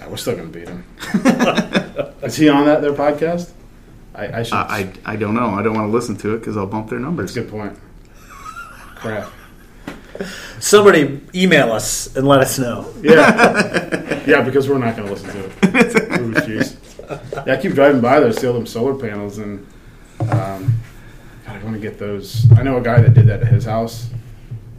Ah, 0.00 0.06
we're 0.08 0.16
still 0.16 0.36
gonna 0.36 0.48
beat 0.48 0.68
him. 0.68 0.84
Is 2.22 2.36
he 2.36 2.48
on 2.48 2.66
that 2.66 2.82
their 2.82 2.92
podcast? 2.92 3.50
I, 4.14 4.40
I 4.40 4.42
should. 4.42 4.54
I, 4.54 4.78
I 4.78 4.92
I 5.12 5.16
don't 5.16 5.34
know. 5.34 5.48
I 5.50 5.62
don't 5.62 5.74
want 5.74 5.88
to 5.88 5.92
listen 5.92 6.16
to 6.18 6.34
it 6.34 6.38
because 6.40 6.56
I'll 6.56 6.66
bump 6.66 6.90
their 6.90 6.98
That's 6.98 7.04
numbers. 7.06 7.36
a 7.36 7.40
good 7.42 7.50
point. 7.50 7.78
Crap. 8.96 9.30
Somebody 10.60 11.20
email 11.34 11.72
us 11.72 12.14
and 12.16 12.26
let 12.28 12.40
us 12.40 12.58
know. 12.58 12.92
Yeah, 13.02 14.22
yeah, 14.26 14.42
because 14.42 14.68
we're 14.68 14.78
not 14.78 14.96
going 14.96 15.08
to 15.08 15.14
listen 15.14 15.30
to 15.30 15.44
it. 15.46 16.20
Ooh, 16.20 16.32
jeez. 16.34 16.76
Yeah, 17.46 17.54
I 17.54 17.56
keep 17.56 17.72
driving 17.72 18.00
by 18.00 18.20
there, 18.20 18.32
see 18.32 18.46
all 18.46 18.52
them 18.52 18.66
solar 18.66 18.94
panels, 18.94 19.38
and 19.38 19.66
um, 20.20 20.74
God, 21.46 21.56
I 21.56 21.64
want 21.64 21.74
to 21.74 21.80
get 21.80 21.98
those. 21.98 22.46
I 22.52 22.62
know 22.62 22.76
a 22.76 22.80
guy 22.82 23.00
that 23.00 23.14
did 23.14 23.26
that 23.26 23.40
at 23.42 23.48
his 23.48 23.64
house. 23.64 24.08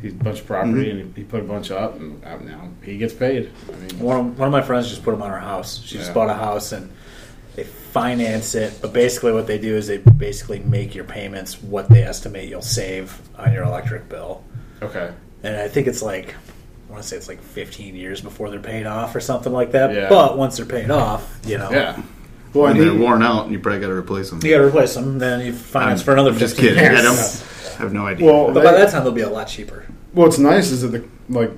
He's 0.01 0.13
a 0.13 0.15
bunch 0.15 0.41
of 0.41 0.47
property, 0.47 0.71
Mm-hmm. 0.85 0.99
and 0.99 1.15
he, 1.15 1.21
he 1.21 1.27
put 1.27 1.41
a 1.41 1.43
bunch 1.43 1.71
up, 1.71 1.95
and 1.99 2.23
uh, 2.23 2.37
now 2.37 2.69
he 2.83 2.97
gets 2.97 3.13
paid. 3.13 3.51
I 3.71 3.75
mean, 3.77 3.99
One 3.99 4.19
of, 4.19 4.39
one 4.39 4.47
of 4.47 4.51
my 4.51 4.61
friends 4.61 4.89
just 4.89 5.03
put 5.03 5.11
them 5.11 5.21
on 5.21 5.31
her 5.31 5.39
house. 5.39 5.81
She 5.83 5.97
just 5.97 6.13
bought 6.13 6.29
a 6.29 6.33
house 6.35 6.71
and 6.71 6.91
they 7.55 7.63
finance 7.63 8.55
it. 8.55 8.79
But 8.81 8.93
basically, 8.93 9.31
what 9.31 9.47
they 9.47 9.57
do 9.57 9.75
is 9.75 9.87
they 9.87 9.97
basically 9.97 10.59
make 10.59 10.95
your 10.95 11.03
payments 11.05 11.61
what 11.61 11.89
they 11.89 12.03
estimate 12.03 12.49
you'll 12.49 12.61
save 12.61 13.21
on 13.37 13.53
your 13.53 13.63
electric 13.63 14.09
bill. 14.09 14.43
okay, 14.81 15.11
And 15.43 15.55
I 15.55 15.67
think 15.67 15.87
it's 15.87 16.01
like, 16.01 16.33
I 16.89 16.91
want 16.91 17.03
to 17.03 17.07
say 17.09 17.17
it's 17.17 17.27
like 17.27 17.41
15 17.41 17.95
years 17.95 18.21
before 18.21 18.49
they're 18.49 18.59
paid 18.59 18.85
off 18.85 19.15
or 19.15 19.19
something 19.19 19.51
like 19.53 19.71
that. 19.73 19.93
Yeah. 19.93 20.09
But 20.09 20.37
once 20.37 20.57
they're 20.57 20.65
paid 20.65 20.91
off, 20.91 21.39
you 21.45 21.57
know, 21.57 21.71
yeah. 21.71 22.01
Well, 22.53 22.65
When 22.65 22.77
and 22.77 22.81
they're 22.81 22.93
worn 22.95 23.23
out, 23.23 23.45
and 23.45 23.51
you 23.51 23.59
probably 23.59 23.81
got 23.81 23.87
to 23.87 23.93
replace 23.93 24.29
them. 24.29 24.39
you 24.43 24.51
got 24.51 24.59
to 24.59 24.65
replace 24.67 24.93
them. 24.93 25.17
Then 25.17 25.43
you 25.43 25.53
finance 25.53 26.01
I'm 26.01 26.05
for 26.05 26.13
another 26.13 26.31
15 26.31 26.39
just 26.47 26.57
kidding. 26.57 26.77
years. 26.83 26.99
I 26.99 27.01
don't 27.01 27.73
I 27.73 27.81
have 27.81 27.93
no 27.93 28.05
idea. 28.05 28.31
Well, 28.31 28.53
But 28.53 28.63
by 28.63 28.73
that 28.73 28.91
time, 28.91 29.03
they'll 29.03 29.11
be 29.11 29.21
a 29.21 29.29
lot 29.29 29.47
cheaper. 29.47 29.85
Well, 30.13 30.27
what's 30.27 30.37
nice 30.37 30.69
is 30.69 30.83
that 30.83 30.89
the 30.89 31.03
like, 31.29 31.49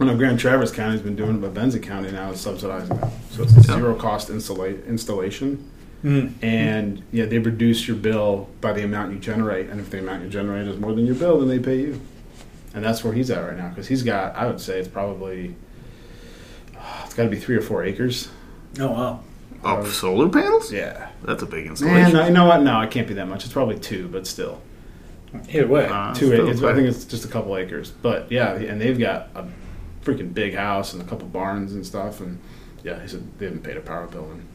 I 0.00 0.04
know 0.04 0.16
Grand 0.16 0.38
Traverse 0.40 0.72
County's 0.72 1.00
been 1.02 1.14
doing 1.16 1.36
it, 1.36 1.40
but 1.40 1.54
Benzie 1.54 1.82
County 1.82 2.10
now 2.10 2.30
is 2.32 2.40
subsidizing 2.40 2.96
it, 2.96 3.04
so 3.30 3.42
it's 3.44 3.52
a 3.52 3.56
Yeah. 3.56 3.76
zero 3.78 3.94
cost 3.94 4.28
installa- 4.28 4.84
installation, 4.88 5.62
Mm. 6.04 6.32
and 6.42 7.02
yeah, 7.12 7.26
they 7.26 7.38
reduce 7.38 7.86
your 7.86 7.96
bill 7.96 8.48
by 8.60 8.72
the 8.72 8.82
amount 8.82 9.12
you 9.12 9.18
generate, 9.18 9.70
and 9.70 9.80
if 9.80 9.90
the 9.90 9.98
amount 10.00 10.24
you 10.24 10.28
generate 10.28 10.66
is 10.66 10.78
more 10.78 10.92
than 10.94 11.06
your 11.06 11.14
bill, 11.14 11.38
then 11.38 11.48
they 11.48 11.58
pay 11.60 11.78
you, 11.80 12.00
and 12.74 12.84
that's 12.84 13.04
where 13.04 13.12
he's 13.14 13.30
at 13.30 13.38
right 13.46 13.56
now 13.56 13.68
because 13.68 13.86
he's 13.86 14.02
got, 14.02 14.34
I 14.36 14.46
would 14.46 14.60
say, 14.60 14.78
it's 14.80 14.88
probably, 14.88 15.54
it's 17.04 17.14
got 17.14 17.24
to 17.24 17.28
be 17.30 17.38
three 17.38 17.56
or 17.56 17.62
four 17.62 17.84
acres. 17.84 18.28
Oh, 18.80 18.90
wow. 18.90 19.20
oh, 19.64 19.84
solar 19.84 20.28
panels? 20.28 20.72
Yeah, 20.72 21.06
That's 21.24 21.42
a 21.42 21.46
big 21.46 21.62
man, 21.62 21.70
installation. 21.70 22.26
you 22.26 22.32
know 22.32 22.46
what? 22.46 22.62
No, 22.62 22.80
it 22.80 22.90
can't 22.90 23.06
be 23.06 23.14
that 23.14 23.28
much. 23.28 23.44
It's 23.44 23.52
probably 23.52 23.78
two, 23.78 24.08
but 24.08 24.26
still. 24.26 24.60
Either 25.48 25.66
way. 25.68 25.86
Uh, 25.86 26.12
two 26.14 26.26
still 26.26 26.46
acres. 26.48 26.58
I 26.58 26.66
quite- 26.66 26.74
think 26.76 26.88
it's 26.88 27.04
just 27.04 27.24
a 27.24 27.28
couple 27.28 27.56
acres, 27.56 27.92
but 28.02 28.26
yeah, 28.30 28.54
and 28.54 28.80
they've 28.80 28.98
got 28.98 29.28
a 29.36 29.44
freaking 30.04 30.34
big 30.34 30.54
house 30.54 30.92
and 30.92 31.02
a 31.02 31.04
couple 31.04 31.26
barns 31.28 31.72
and 31.72 31.84
stuff. 31.84 32.20
And 32.20 32.38
yeah, 32.82 33.00
he 33.00 33.08
said 33.08 33.38
they 33.38 33.46
haven't 33.46 33.62
paid 33.62 33.76
a 33.76 33.80
power 33.80 34.06
bill 34.06 34.30
in 34.30 34.46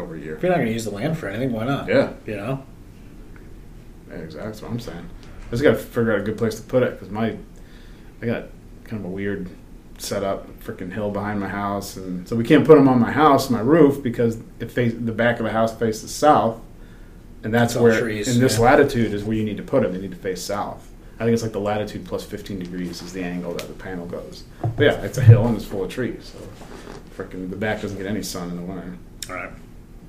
over 0.00 0.14
a 0.14 0.18
year. 0.18 0.36
if 0.36 0.42
you're 0.42 0.50
not 0.50 0.56
going 0.56 0.68
to 0.68 0.72
use 0.72 0.84
the 0.84 0.90
land 0.90 1.18
for 1.18 1.28
anything, 1.28 1.52
why 1.52 1.64
not? 1.64 1.88
Yeah, 1.88 2.12
You 2.26 2.36
know? 2.36 2.64
yeah 4.08 4.16
exactly. 4.16 4.50
That's 4.50 4.62
what 4.62 4.70
I'm 4.70 4.80
saying. 4.80 5.10
I 5.46 5.50
just 5.50 5.62
got 5.62 5.70
to 5.70 5.76
figure 5.76 6.12
out 6.12 6.20
a 6.20 6.22
good 6.22 6.38
place 6.38 6.56
to 6.56 6.62
put 6.62 6.82
it 6.82 6.92
because 6.92 7.10
my 7.10 7.36
I 8.22 8.26
got 8.26 8.44
kind 8.84 9.04
of 9.04 9.04
a 9.04 9.12
weird 9.12 9.48
setup, 9.98 10.48
freaking 10.60 10.92
hill 10.92 11.10
behind 11.10 11.40
my 11.40 11.48
house, 11.48 11.96
and 11.96 12.28
so 12.28 12.36
we 12.36 12.44
can't 12.44 12.66
put 12.66 12.76
them 12.76 12.88
on 12.88 12.98
my 12.98 13.10
house, 13.10 13.50
my 13.50 13.60
roof, 13.60 14.02
because 14.02 14.38
it 14.58 14.70
face 14.70 14.94
the 14.94 15.12
back 15.12 15.38
of 15.38 15.44
the 15.44 15.52
house 15.52 15.76
faces 15.76 16.14
south, 16.14 16.60
and 17.42 17.52
that's 17.52 17.76
where 17.76 18.00
trees, 18.00 18.34
in 18.34 18.40
this 18.40 18.58
yeah. 18.58 18.64
latitude 18.64 19.12
is 19.12 19.24
where 19.24 19.36
you 19.36 19.44
need 19.44 19.56
to 19.56 19.62
put 19.62 19.82
them. 19.82 19.92
They 19.92 20.00
need 20.00 20.10
to 20.12 20.16
face 20.16 20.42
south. 20.42 20.89
I 21.20 21.24
think 21.24 21.34
it's 21.34 21.42
like 21.42 21.52
the 21.52 21.60
latitude 21.60 22.06
plus 22.06 22.24
15 22.24 22.58
degrees 22.60 23.02
is 23.02 23.12
the 23.12 23.22
angle 23.22 23.52
that 23.54 23.68
the 23.68 23.74
panel 23.74 24.06
goes. 24.06 24.44
But 24.62 24.78
yeah, 24.84 25.02
it's 25.02 25.18
a 25.18 25.22
hill 25.22 25.46
and 25.46 25.54
it's 25.56 25.66
full 25.66 25.84
of 25.84 25.90
trees, 25.90 26.32
so 26.34 27.22
freaking 27.22 27.50
the 27.50 27.56
back 27.56 27.82
doesn't 27.82 27.98
get 27.98 28.06
any 28.06 28.22
sun 28.22 28.48
in 28.50 28.56
the 28.56 28.62
winter. 28.62 28.96
All 29.28 29.34
right. 29.36 29.50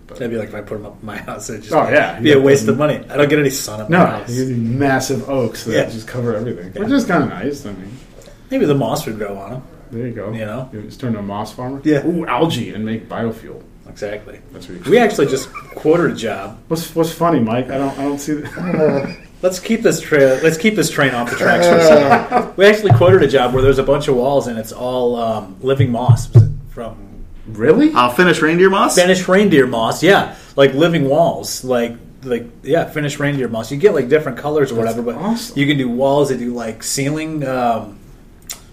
But 0.08 0.18
That'd 0.20 0.32
be 0.32 0.38
like 0.38 0.50
if 0.50 0.56
I 0.56 0.62
put 0.62 0.77
them 0.77 0.86
up 0.86 0.98
in 1.01 1.06
my 1.06 1.18
house. 1.30 1.50
It'd 1.50 1.63
just 1.63 1.74
Oh, 1.74 1.86
be, 1.86 1.94
yeah. 1.94 2.20
be 2.20 2.32
a 2.32 2.39
waste 2.41 2.68
of 2.68 2.77
money. 2.77 3.03
I 3.10 3.18
don't 3.18 3.30
get 3.30 3.39
any 3.39 3.50
sun 3.50 3.82
up 3.82 3.88
in 3.89 3.94
my 3.98 4.06
house. 4.06 4.30
you 4.30 4.44
get 4.46 4.48
these 4.50 4.58
massive 4.58 5.30
oaks 5.30 5.65
that 5.65 5.74
Yeah. 5.74 5.86
just 5.89 6.08
cover 6.08 6.36
everything, 6.36 6.72
Yeah. 6.74 6.82
which 6.82 6.91
is 6.91 7.06
kind 7.06 7.24
of 7.24 7.30
nice. 7.30 7.65
I 7.65 7.74
mean, 7.74 7.91
Maybe 8.50 8.65
the 8.65 8.75
moss 8.75 9.06
would 9.06 9.18
grow 9.18 9.38
on 9.38 9.50
them. 9.51 9.62
there 9.91 10.08
you 10.08 10.13
go. 10.13 10.32
You 10.32 10.46
know? 10.46 10.70
you 10.74 10.82
just 10.84 11.00
turn 11.01 11.13
to 11.13 11.20
a 11.20 11.22
moss 11.24 11.53
farmer. 11.53 11.82
Yeah. 11.84 12.06
Ooh, 12.08 12.25
algae 12.25 12.74
and 12.74 12.86
make 12.86 13.08
biofuel. 13.10 13.62
Exactly. 13.89 14.39
That's 14.53 14.70
what 14.70 14.86
you 14.86 14.91
We 14.91 14.98
actually 14.98 15.27
just 15.27 15.51
quartered 15.75 16.12
a 16.12 16.15
job. 16.15 16.58
What's 16.70 16.96
what's 16.96 17.12
funny, 17.12 17.39
Mike? 17.41 17.70
I 17.70 17.77
don't 17.77 17.98
I 18.00 18.03
don't 18.03 18.18
see. 18.20 18.36
The, 18.36 19.18
Let's 19.41 19.60
keep 19.60 19.81
this 19.81 20.00
tra- 20.01 20.39
let's 20.43 20.57
keep 20.57 20.75
this 20.75 20.89
train 20.89 21.13
off 21.15 21.29
the 21.29 21.36
tracks 21.36 21.67
for 21.67 21.75
a 21.75 21.81
second. 21.86 22.53
We 22.57 22.65
actually 22.65 22.91
quoted 22.93 23.24
a 23.24 23.27
job 23.27 23.53
where 23.53 23.63
there's 23.63 23.79
a 23.79 23.83
bunch 23.83 24.07
of 24.07 24.15
walls 24.15 24.48
and 24.48 24.60
it's 24.60 24.71
all 24.71 25.15
um, 25.15 25.55
living 25.62 25.91
moss 25.91 26.29
from 26.69 27.25
really? 27.48 27.91
I'll 27.93 28.12
finish 28.12 28.41
reindeer 28.41 28.69
moss. 28.69 28.95
Finnish 28.95 29.27
reindeer 29.27 29.65
moss. 29.67 30.03
Yeah, 30.03 30.36
like 30.55 30.74
living 30.74 31.10
walls. 31.10 31.63
Like 31.63 31.95
like 32.24 32.45
yeah, 32.62 32.86
Finnish 32.86 33.19
reindeer 33.19 33.48
moss. 33.48 33.71
You 33.71 33.77
get 33.77 33.93
like 33.95 34.10
different 34.10 34.38
colors 34.38 34.71
or 34.71 34.75
That's 34.75 34.95
whatever, 34.95 35.01
but 35.01 35.15
awesome. 35.15 35.57
you 35.57 35.65
can 35.65 35.77
do 35.77 35.89
walls. 35.89 36.29
They 36.29 36.38
do 36.38 36.53
like 36.53 36.83
ceiling 36.83 37.43
um, 37.48 37.98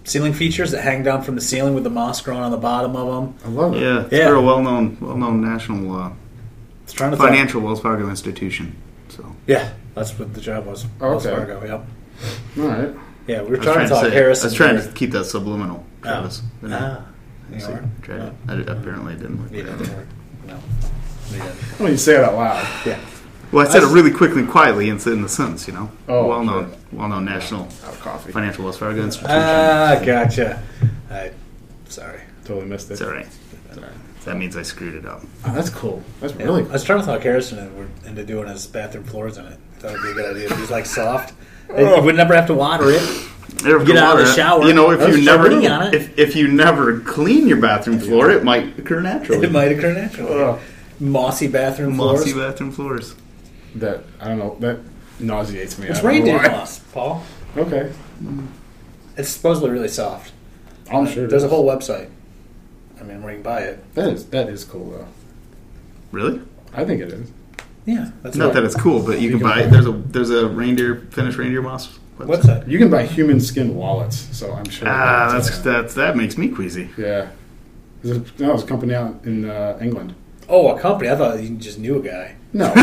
ceiling 0.04 0.32
features 0.34 0.70
that 0.72 0.82
hang 0.82 1.02
down 1.02 1.22
from 1.22 1.34
the 1.34 1.40
ceiling 1.40 1.74
with 1.74 1.84
the 1.84 1.90
moss 1.90 2.20
growing 2.20 2.42
on 2.42 2.50
the 2.50 2.56
bottom 2.58 2.94
of 2.96 3.06
them. 3.06 3.34
I 3.44 3.48
love 3.48 3.74
it. 3.74 3.80
Yeah, 3.82 4.02
it's 4.04 4.12
Yeah. 4.12 4.28
for 4.28 4.34
a 4.34 4.42
well-known, 4.42 4.96
well-known 5.00 5.40
national 5.42 5.94
uh, 5.96 6.10
It's 6.84 6.92
trying 6.92 7.10
to 7.12 7.16
think. 7.16 7.28
financial 7.28 7.60
Wells 7.62 7.80
Fargo 7.80 8.08
institution. 8.08 8.76
So 9.08 9.34
Yeah, 9.46 9.72
that's 9.98 10.18
what 10.18 10.32
the 10.34 10.40
job 10.40 10.66
was. 10.66 10.86
Oh, 11.00 11.10
Wells 11.10 11.26
okay. 11.26 11.36
Fargo. 11.36 11.66
Yep. 11.66 11.86
All 12.58 12.68
right. 12.68 12.94
Yeah, 13.26 13.42
we 13.42 13.50
were 13.50 13.56
I 13.56 13.58
was 13.58 13.66
trying, 13.66 13.88
to 13.88 13.94
talk 13.94 14.04
say, 14.04 14.10
Harrison. 14.10 14.46
I 14.46 14.48
was 14.48 14.54
trying 14.54 14.76
there. 14.76 14.86
to 14.86 14.92
keep 14.92 15.10
that 15.12 15.24
subliminal, 15.26 15.84
Travis. 16.02 16.42
But 16.62 16.70
no. 16.70 16.78
Ah, 16.80 17.54
you 17.54 17.60
See, 17.60 17.72
are? 17.72 17.84
tried 18.02 18.20
it. 18.22 18.32
I 18.48 18.54
did- 18.56 18.68
apparently 18.68 19.12
it 19.14 19.18
didn't 19.20 19.42
work. 19.42 19.52
You 19.52 19.62
didn't 19.64 19.80
work. 19.94 20.06
No. 20.46 20.58
You 21.30 21.42
didn't. 21.42 21.80
Well, 21.80 21.90
you 21.90 21.96
say 21.98 22.14
it 22.14 22.24
out 22.24 22.34
loud. 22.34 22.66
Yeah. 22.86 22.98
Well, 23.52 23.66
I 23.66 23.70
said 23.70 23.82
it 23.82 23.86
really 23.86 24.10
quickly 24.10 24.40
and 24.40 24.50
quietly 24.50 24.88
in, 24.90 24.98
in 25.08 25.22
the 25.22 25.28
sentence, 25.28 25.66
you 25.66 25.72
know. 25.74 25.90
Oh, 26.06 26.26
well-known, 26.26 26.70
sure. 26.70 26.78
well-known 26.92 27.24
national 27.24 27.62
Out 27.64 27.94
of 27.94 28.00
coffee. 28.00 28.30
financial 28.32 28.64
Wells 28.64 28.76
Fargo 28.76 29.02
institution. 29.02 29.36
Ah, 29.38 30.02
gotcha. 30.04 30.62
I, 31.10 31.30
sorry. 31.88 32.20
Totally 32.44 32.66
missed 32.66 32.90
it. 32.90 32.94
it's 32.94 33.02
all 33.02 33.10
right. 33.10 33.26
It's 33.68 33.78
all 33.78 33.84
right. 33.84 33.92
That 34.26 34.36
means 34.36 34.54
I 34.54 34.62
screwed 34.62 34.94
it 34.94 35.06
up. 35.06 35.22
Oh, 35.46 35.54
that's 35.54 35.70
cool. 35.70 36.02
That's 36.20 36.34
Yeah, 36.34 36.44
really 36.44 36.64
I 36.64 36.72
was 36.72 36.84
trying 36.84 37.00
to 37.00 37.06
talk 37.06 37.22
Harrison 37.22 37.58
into, 37.58 38.08
into 38.08 38.24
doing 38.24 38.48
his 38.48 38.66
bathroom 38.66 39.04
floors 39.04 39.38
in 39.38 39.46
it. 39.46 39.58
I 39.78 39.80
thought 39.80 39.90
it'd 39.92 40.02
be 40.02 40.10
a 40.10 40.14
good 40.14 40.36
idea. 40.36 40.56
He's 40.56 40.70
like 40.70 40.86
soft. 40.86 41.34
Oh. 41.70 41.96
You 41.96 42.02
would 42.02 42.16
never 42.16 42.34
have 42.34 42.46
to 42.48 42.54
water 42.54 42.84
it. 42.90 43.02
Never 43.64 43.84
Get 43.84 43.96
out 43.96 44.20
of 44.20 44.26
the 44.26 44.34
shower. 44.34 44.64
You 44.66 44.72
know, 44.74 44.90
if 44.90 45.00
Let's 45.00 45.16
you 45.16 45.24
never 45.24 45.44
putting 45.48 45.66
on 45.68 45.88
it. 45.88 45.94
if, 45.94 46.18
if 46.18 46.36
you 46.36 46.48
never 46.48 47.00
clean 47.00 47.46
your 47.48 47.60
bathroom 47.60 47.98
floor, 47.98 48.30
it 48.30 48.44
might 48.44 48.78
occur 48.78 49.00
naturally. 49.00 49.46
It 49.46 49.52
might 49.52 49.72
occur 49.72 49.94
naturally. 49.94 50.32
Ugh. 50.42 50.60
Mossy 51.00 51.46
bathroom 51.48 51.96
Mossy 51.96 52.32
floors. 52.32 52.50
bathroom 52.52 52.72
floors. 52.72 53.14
that. 53.76 54.04
I 54.20 54.28
don't 54.28 54.38
know. 54.38 54.56
That 54.60 54.80
nauseates 55.20 55.78
me. 55.78 55.86
It's 55.88 56.00
I 56.00 56.02
don't 56.02 56.10
know 56.12 56.16
reindeer 56.18 56.38
why. 56.38 56.48
moss, 56.48 56.78
Paul. 56.80 57.24
Okay. 57.56 57.92
It's 59.16 59.28
supposedly 59.30 59.70
really 59.70 59.88
soft. 59.88 60.32
I'm 60.92 61.06
sure. 61.06 61.24
it 61.24 61.30
There's 61.30 61.42
a 61.42 61.46
is. 61.46 61.52
whole 61.52 61.66
website. 61.66 62.10
I 63.00 63.04
mean, 63.04 63.22
where 63.22 63.32
you 63.32 63.38
can 63.38 63.42
buy 63.44 63.60
it. 63.60 63.94
That 63.94 64.12
is 64.12 64.26
that 64.26 64.48
is 64.48 64.64
cool 64.64 64.90
though. 64.90 65.08
Really? 66.12 66.40
I 66.72 66.84
think 66.84 67.00
it 67.00 67.12
is. 67.12 67.30
Yeah, 67.88 68.10
that's 68.22 68.36
Not 68.36 68.46
right. 68.46 68.54
that 68.54 68.64
it's 68.64 68.74
cool, 68.76 69.02
but 69.02 69.18
you, 69.20 69.30
You 69.30 69.38
can, 69.38 69.38
can 69.40 69.48
buy. 69.48 69.62
buy- 69.64 69.66
There's 69.70 69.86
a 69.86 69.92
there's 69.92 70.30
a 70.30 70.46
reindeer 70.46 71.06
Finnish 71.10 71.36
reindeer 71.36 71.62
moss 71.62 71.98
website. 72.18 72.26
website. 72.42 72.68
You 72.68 72.78
can 72.78 72.90
buy 72.90 73.04
human 73.06 73.40
skin 73.40 73.74
wallets, 73.74 74.28
so 74.36 74.52
I'm 74.52 74.68
sure. 74.68 74.86
Ah, 74.88 75.30
that's 75.32 75.48
that's 75.48 75.62
that's 75.62 75.94
that 75.94 76.16
makes 76.16 76.36
me 76.36 76.48
queasy. 76.48 76.90
yeah. 76.98 77.28
There's 78.02 78.18
a, 78.18 78.20
no, 78.20 78.48
there's 78.48 78.62
a 78.62 78.66
company 78.66 78.94
out 78.94 79.20
in 79.24 79.48
uh, 79.48 79.78
England. 79.80 80.14
Oh, 80.50 80.68
a 80.76 80.78
company. 80.80 81.10
I 81.10 81.16
thought 81.16 81.42
you 81.42 81.50
just 81.56 81.78
knew 81.78 81.98
a 81.98 82.02
guy. 82.02 82.36
No, 82.52 82.66
no. 82.74 82.82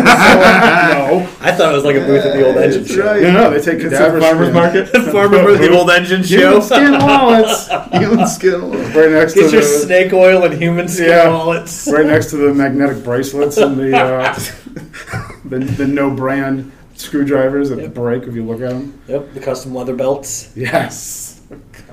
I 1.42 1.52
thought 1.52 1.72
it 1.72 1.76
was 1.76 1.84
like 1.86 1.96
a 1.96 2.02
booth 2.06 2.24
at 2.26 2.34
the 2.34 2.46
old 2.46 2.58
engine 2.58 2.82
That's 2.84 2.94
show. 2.94 3.06
right. 3.06 3.22
No, 3.24 3.32
no, 3.32 3.50
they 3.52 3.62
take 3.62 3.80
It's 3.84 3.94
cadaver 3.94 4.18
a 4.18 4.22
farmer's 4.22 4.48
skin. 4.50 4.54
market. 4.54 4.88
Farmer 5.12 5.44
for 5.44 5.54
the 5.58 5.70
old 5.76 5.90
engine 5.90 6.22
show. 6.24 6.60
Human 6.60 6.62
skin 6.62 6.92
wallets 7.00 7.68
Human 7.94 8.28
skin. 8.28 8.62
Wallets. 8.62 8.96
Right 8.96 9.10
next 9.12 9.34
Get 9.34 9.46
to 9.50 9.52
your 9.54 9.62
the 9.62 9.68
snake 9.68 10.14
oil 10.14 10.44
and 10.44 10.54
human 10.62 10.88
skin 10.88 11.08
Yeah. 11.10 11.30
wallets. 11.30 11.88
right 11.92 12.06
next 12.06 12.30
to 12.32 12.38
the 12.38 12.54
magnetic 12.54 13.04
bracelets 13.04 13.58
and 13.58 13.76
the 13.78 13.98
uh, 13.98 14.40
the, 15.46 15.60
the 15.60 15.88
no 15.88 16.10
brand 16.12 16.72
screwdrivers 16.96 17.70
that 17.70 17.79
Yep. 17.79 17.94
break 17.94 18.24
if 18.24 18.36
you 18.36 18.44
look 18.46 18.62
at 18.62 18.70
them. 18.70 19.00
Yep, 19.08 19.34
the 19.34 19.39
custom 19.39 19.74
leather 19.75 19.96
belts. 19.96 20.51
Yes. 20.55 21.41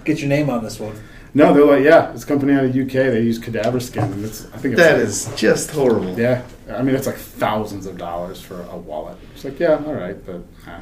Get 0.04 0.18
your 0.20 0.28
name 0.28 0.50
on 0.50 0.62
this 0.64 0.78
one. 0.80 0.94
No, 1.34 1.54
they're 1.54 1.64
like 1.64 1.82
yeah, 1.84 2.12
it's 2.12 2.24
a 2.24 2.26
company 2.26 2.52
out 2.52 2.64
of 2.64 2.72
the 2.72 2.82
UK. 2.82 2.92
They 2.92 3.22
use 3.22 3.38
cadaver 3.38 3.80
skin, 3.80 4.04
and 4.04 4.24
it's 4.24 4.44
I 4.52 4.58
think 4.58 4.74
it's 4.74 4.82
That 4.82 4.98
like- 4.98 5.06
is 5.06 5.32
just 5.36 5.70
horrible. 5.70 6.18
yeah. 6.18 6.42
I 6.70 6.82
mean, 6.82 6.94
it's 6.94 7.06
like 7.06 7.16
thousands 7.16 7.86
of 7.86 7.96
dollars 7.98 8.40
for 8.40 8.62
a 8.70 8.76
wallet. 8.76 9.16
It's 9.34 9.44
like 9.44 9.58
yeah, 9.58 9.82
all 9.86 9.94
right, 9.94 10.24
but 10.26 10.42
uh, 10.66 10.80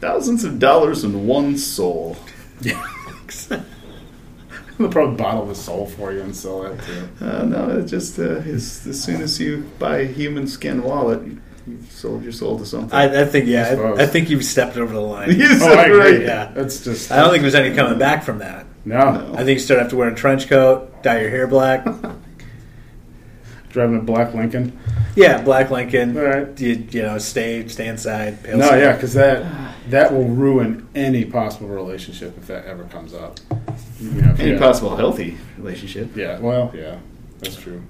Thousands 0.00 0.44
of 0.44 0.58
dollars 0.58 1.04
in 1.04 1.26
one 1.26 1.56
soul. 1.58 2.16
they'll 4.78 4.88
probably 4.88 5.16
bottle 5.16 5.46
the 5.46 5.54
soul 5.54 5.86
for 5.86 6.12
you 6.12 6.20
and 6.20 6.34
sell 6.34 6.64
it 6.66 6.80
too. 6.82 7.08
Uh, 7.24 7.44
no, 7.44 7.78
it 7.78 7.86
just 7.86 8.18
uh, 8.18 8.22
as, 8.22 8.86
as 8.86 9.02
soon 9.02 9.20
as 9.22 9.38
you 9.40 9.70
buy 9.78 9.98
a 9.98 10.06
human 10.06 10.46
skin 10.46 10.82
wallet, 10.82 11.24
you, 11.26 11.40
you've 11.66 11.90
sold 11.92 12.22
your 12.22 12.32
soul 12.32 12.58
to 12.58 12.66
something. 12.66 12.92
I, 12.96 13.22
I 13.22 13.24
think, 13.24 13.46
yeah, 13.46 13.70
suppose. 13.70 13.98
I, 13.98 14.02
I 14.02 14.06
think 14.06 14.30
you've 14.30 14.44
stepped 14.44 14.76
over 14.76 14.92
the 14.92 15.00
line. 15.00 15.30
Yes, 15.38 15.62
Oh, 15.62 15.72
I 15.72 15.84
agree. 15.84 15.98
right. 15.98 16.20
Yeah. 16.22 16.52
That's 16.54 16.82
just 16.84 17.10
I 17.12 17.16
don't 17.20 17.30
think 17.30 17.42
there's 17.42 17.54
any 17.54 17.74
coming 17.74 17.98
back 17.98 18.22
from 18.24 18.38
that. 18.38 18.66
no. 18.84 18.98
No. 19.12 19.32
I 19.34 19.38
think 19.38 19.50
you 19.50 19.58
still 19.60 19.78
have 19.78 19.90
to 19.90 19.96
wear 19.96 20.08
a 20.08 20.14
trench 20.14 20.48
coat, 20.48 21.02
dye 21.02 21.20
your 21.20 21.30
hair 21.30 21.46
black. 21.46 21.86
driving 23.70 23.96
a 23.98 24.02
black 24.02 24.34
Lincoln. 24.34 24.78
Yeah, 25.16 25.42
Black 25.42 25.70
Lincoln. 25.70 26.16
All 26.16 26.24
right. 26.24 26.60
You, 26.60 26.86
you 26.90 27.02
know, 27.02 27.18
stay 27.18 27.66
stay 27.68 27.86
inside. 27.86 28.42
pale 28.42 28.58
No, 28.58 28.66
skin. 28.66 28.78
yeah, 28.80 28.92
because 28.94 29.14
that 29.14 29.74
that 29.90 30.12
will 30.12 30.24
ruin 30.28 30.88
any 30.94 31.24
possible 31.24 31.68
relationship 31.68 32.36
if 32.36 32.46
that 32.48 32.64
ever 32.66 32.84
comes 32.84 33.14
up. 33.14 33.38
You 34.04 34.22
know, 34.22 34.34
Any 34.38 34.50
you- 34.52 34.58
possible 34.58 34.96
healthy 34.96 35.38
relationship. 35.58 36.16
Yeah. 36.16 36.38
Well, 36.40 36.70
yeah, 36.74 36.98
that's 37.40 37.56
true. 37.56 37.82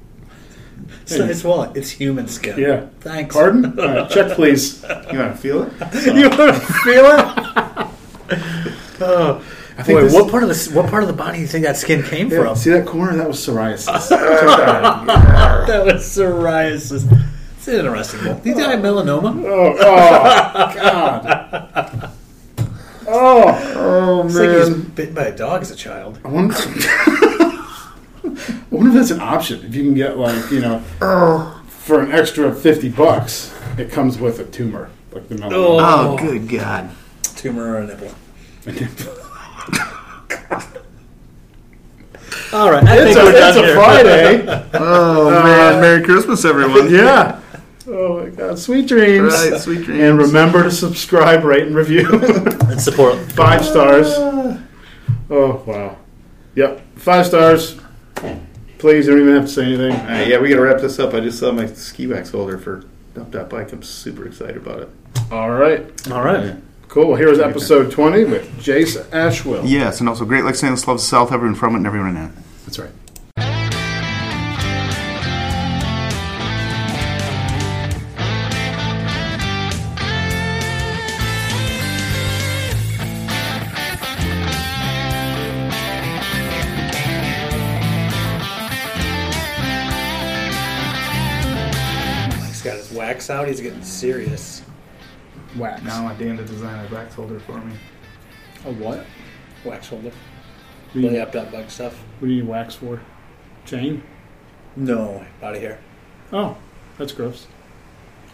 It's, 1.02 1.12
it's 1.12 1.44
well, 1.44 1.72
it's 1.74 1.90
human 1.90 2.26
skin. 2.28 2.58
Yeah. 2.58 2.86
Thanks. 3.00 3.34
Pardon? 3.34 3.64
All 3.80 3.86
right, 3.86 4.10
check, 4.10 4.32
please. 4.32 4.82
You 4.82 5.18
want 5.18 5.34
to 5.34 5.38
feel 5.40 5.62
it? 5.62 5.72
you 6.16 6.28
want 6.28 6.54
to 6.54 6.60
feel 6.84 7.04
it? 7.06 7.88
oh, 9.00 9.44
I 9.78 9.82
think 9.82 9.98
boy, 9.98 10.02
this- 10.04 10.14
what 10.14 10.30
part 10.30 10.42
of 10.42 10.48
the 10.48 10.70
what 10.74 10.90
part 10.90 11.02
of 11.02 11.08
the 11.08 11.14
body 11.14 11.36
do 11.38 11.42
you 11.42 11.46
think 11.48 11.64
that 11.64 11.76
skin 11.76 12.02
came 12.02 12.28
Yeah, 12.30 12.42
from? 12.44 12.56
see 12.56 12.70
that 12.70 12.86
corner? 12.86 13.16
That 13.16 13.28
was 13.28 13.38
psoriasis. 13.44 14.08
That 15.06 15.66
that 15.66 15.84
was 15.84 16.02
psoriasis. 16.04 17.24
It's 17.56 17.68
interesting. 17.68 18.20
Do 18.20 18.28
you 18.28 18.54
think 18.54 18.58
I 18.66 18.72
have 18.72 18.80
melanoma? 18.80 19.42
Oh, 19.46 19.74
oh 19.78 20.74
God. 20.74 21.83
Oh, 23.26 23.72
Oh 23.76 24.26
It's 24.26 24.34
like 24.34 24.50
he 24.50 24.56
was 24.56 24.70
bitten 24.70 25.14
by 25.14 25.24
a 25.24 25.36
dog 25.36 25.62
as 25.62 25.70
a 25.70 25.76
child. 25.76 26.18
I 26.24 26.28
wonder, 26.28 26.54
I 26.58 27.66
wonder 28.70 28.90
if 28.90 28.94
that's 28.94 29.10
an 29.10 29.20
option. 29.20 29.64
If 29.64 29.74
you 29.74 29.82
can 29.84 29.94
get 29.94 30.18
like 30.18 30.50
you 30.50 30.60
know, 30.60 30.80
for 31.68 32.00
an 32.00 32.12
extra 32.12 32.54
fifty 32.54 32.88
bucks, 32.90 33.54
it 33.78 33.90
comes 33.90 34.18
with 34.18 34.38
a 34.40 34.44
tumor, 34.44 34.90
like 35.12 35.28
the 35.28 35.36
melanoma. 35.36 35.52
Oh, 35.52 36.12
oh 36.12 36.18
good 36.18 36.48
God. 36.48 36.90
Tumor 37.36 37.72
or 37.74 37.78
a 37.78 37.86
nipple. 37.86 38.10
All 42.52 42.70
right, 42.70 42.84
I 42.84 42.96
It's 42.98 43.04
think 43.14 43.18
a, 43.18 43.24
we're 43.24 43.32
done 43.32 43.48
it's 43.50 43.58
a 43.58 43.62
here. 43.62 43.74
Friday. 43.74 44.70
Oh, 44.74 45.28
uh, 45.28 45.42
man. 45.42 45.80
Merry 45.80 46.02
Christmas, 46.04 46.44
everyone. 46.44 46.88
yeah. 46.90 47.40
Oh 47.86 48.22
my 48.24 48.30
God! 48.30 48.58
Sweet 48.58 48.88
dreams. 48.88 49.32
Right, 49.32 49.60
sweet 49.60 49.84
dreams. 49.84 50.00
And 50.00 50.18
remember 50.18 50.62
to 50.62 50.70
subscribe, 50.70 51.44
rate, 51.44 51.66
and 51.66 51.74
review. 51.74 52.08
And 52.12 52.80
support. 52.80 53.16
Five 53.32 53.64
stars. 53.64 54.06
Oh 55.30 55.62
wow. 55.66 55.96
Yep. 56.54 56.80
Five 56.96 57.26
stars. 57.26 57.78
Please, 58.78 59.06
don't 59.06 59.20
even 59.20 59.34
have 59.34 59.46
to 59.46 59.50
say 59.50 59.64
anything. 59.64 59.92
All 59.92 60.06
right, 60.06 60.28
yeah, 60.28 60.38
we 60.38 60.50
got 60.50 60.56
to 60.56 60.62
wrap 60.62 60.80
this 60.80 60.98
up. 60.98 61.14
I 61.14 61.20
just 61.20 61.38
saw 61.38 61.52
my 61.52 61.66
ski 61.66 62.06
wax 62.06 62.30
holder 62.30 62.58
for 62.58 62.84
Dump 63.14 63.32
That 63.32 63.48
Bike. 63.48 63.72
I'm 63.72 63.82
super 63.82 64.26
excited 64.26 64.56
about 64.58 64.80
it. 64.80 64.88
All 65.30 65.50
right. 65.50 66.10
All 66.10 66.22
right. 66.22 66.56
Cool. 66.88 67.08
Well, 67.08 67.16
here's 67.16 67.38
episode 67.40 67.90
20 67.90 68.24
with 68.24 68.46
Jace 68.62 69.02
Ashwell. 69.10 69.62
Yes, 69.66 70.00
and 70.00 70.08
also 70.08 70.24
Great 70.24 70.44
Lakes 70.44 70.58
Stainless 70.58 70.86
loves 70.86 71.02
the 71.02 71.08
South, 71.08 71.32
everyone 71.32 71.54
from 71.56 71.74
it, 71.74 71.78
and 71.78 71.86
everyone 71.86 72.16
in 72.16 72.24
it. 72.24 72.30
That's 72.66 72.78
right. 72.78 72.90
Got 93.28 93.46
his 93.46 93.48
wax 93.48 93.48
out. 93.48 93.48
He's 93.48 93.60
getting 93.60 93.82
serious. 93.84 94.62
Wax. 95.56 95.82
Now 95.82 96.00
I 96.00 96.04
want 96.04 96.18
Dan 96.18 96.36
to 96.36 96.44
design 96.44 96.84
a 96.84 96.94
wax 96.94 97.14
holder 97.14 97.38
for 97.40 97.58
me. 97.58 97.74
A 98.66 98.72
what? 98.72 99.04
Wax 99.64 99.88
holder. 99.88 100.08
What 100.08 100.12
do 100.94 101.00
you, 101.00 101.06
Really 101.08 101.20
up 101.20 101.32
that 101.32 101.50
bug 101.52 101.70
stuff. 101.70 101.94
what 102.18 102.28
do 102.28 102.34
you 102.34 102.42
need 102.42 102.48
wax 102.48 102.74
for? 102.74 103.00
Chain? 103.66 104.02
No, 104.76 105.24
out 105.42 105.54
of 105.54 105.60
here. 105.60 105.78
Oh, 106.32 106.56
that's 106.98 107.12
gross. 107.12 107.46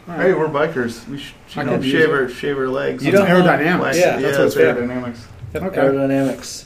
All 0.09 0.15
Hey, 0.17 0.33
we're 0.33 0.49
bikers. 0.49 1.07
We 1.09 1.19
should 1.19 1.35
I 1.57 1.61
you 1.61 1.67
know, 1.67 1.77
could 1.77 1.85
use 1.85 1.93
shave 1.93 2.09
it. 2.09 2.13
our 2.15 2.29
shave 2.29 2.59
our 2.59 2.69
legs. 2.69 3.05
You 3.05 3.13
That's 3.13 3.25
don't- 3.29 3.45
aerodynamics. 3.47 3.95
Yeah, 3.95 4.01
yeah, 4.01 4.21
that's 4.21 4.23
that's 4.23 4.39
what's 4.39 4.55
fair. 4.55 4.75
aerodynamics. 4.75 5.19
Yep, 5.55 5.63
Okay. 5.65 5.77
Aerodynamics. 5.81 6.65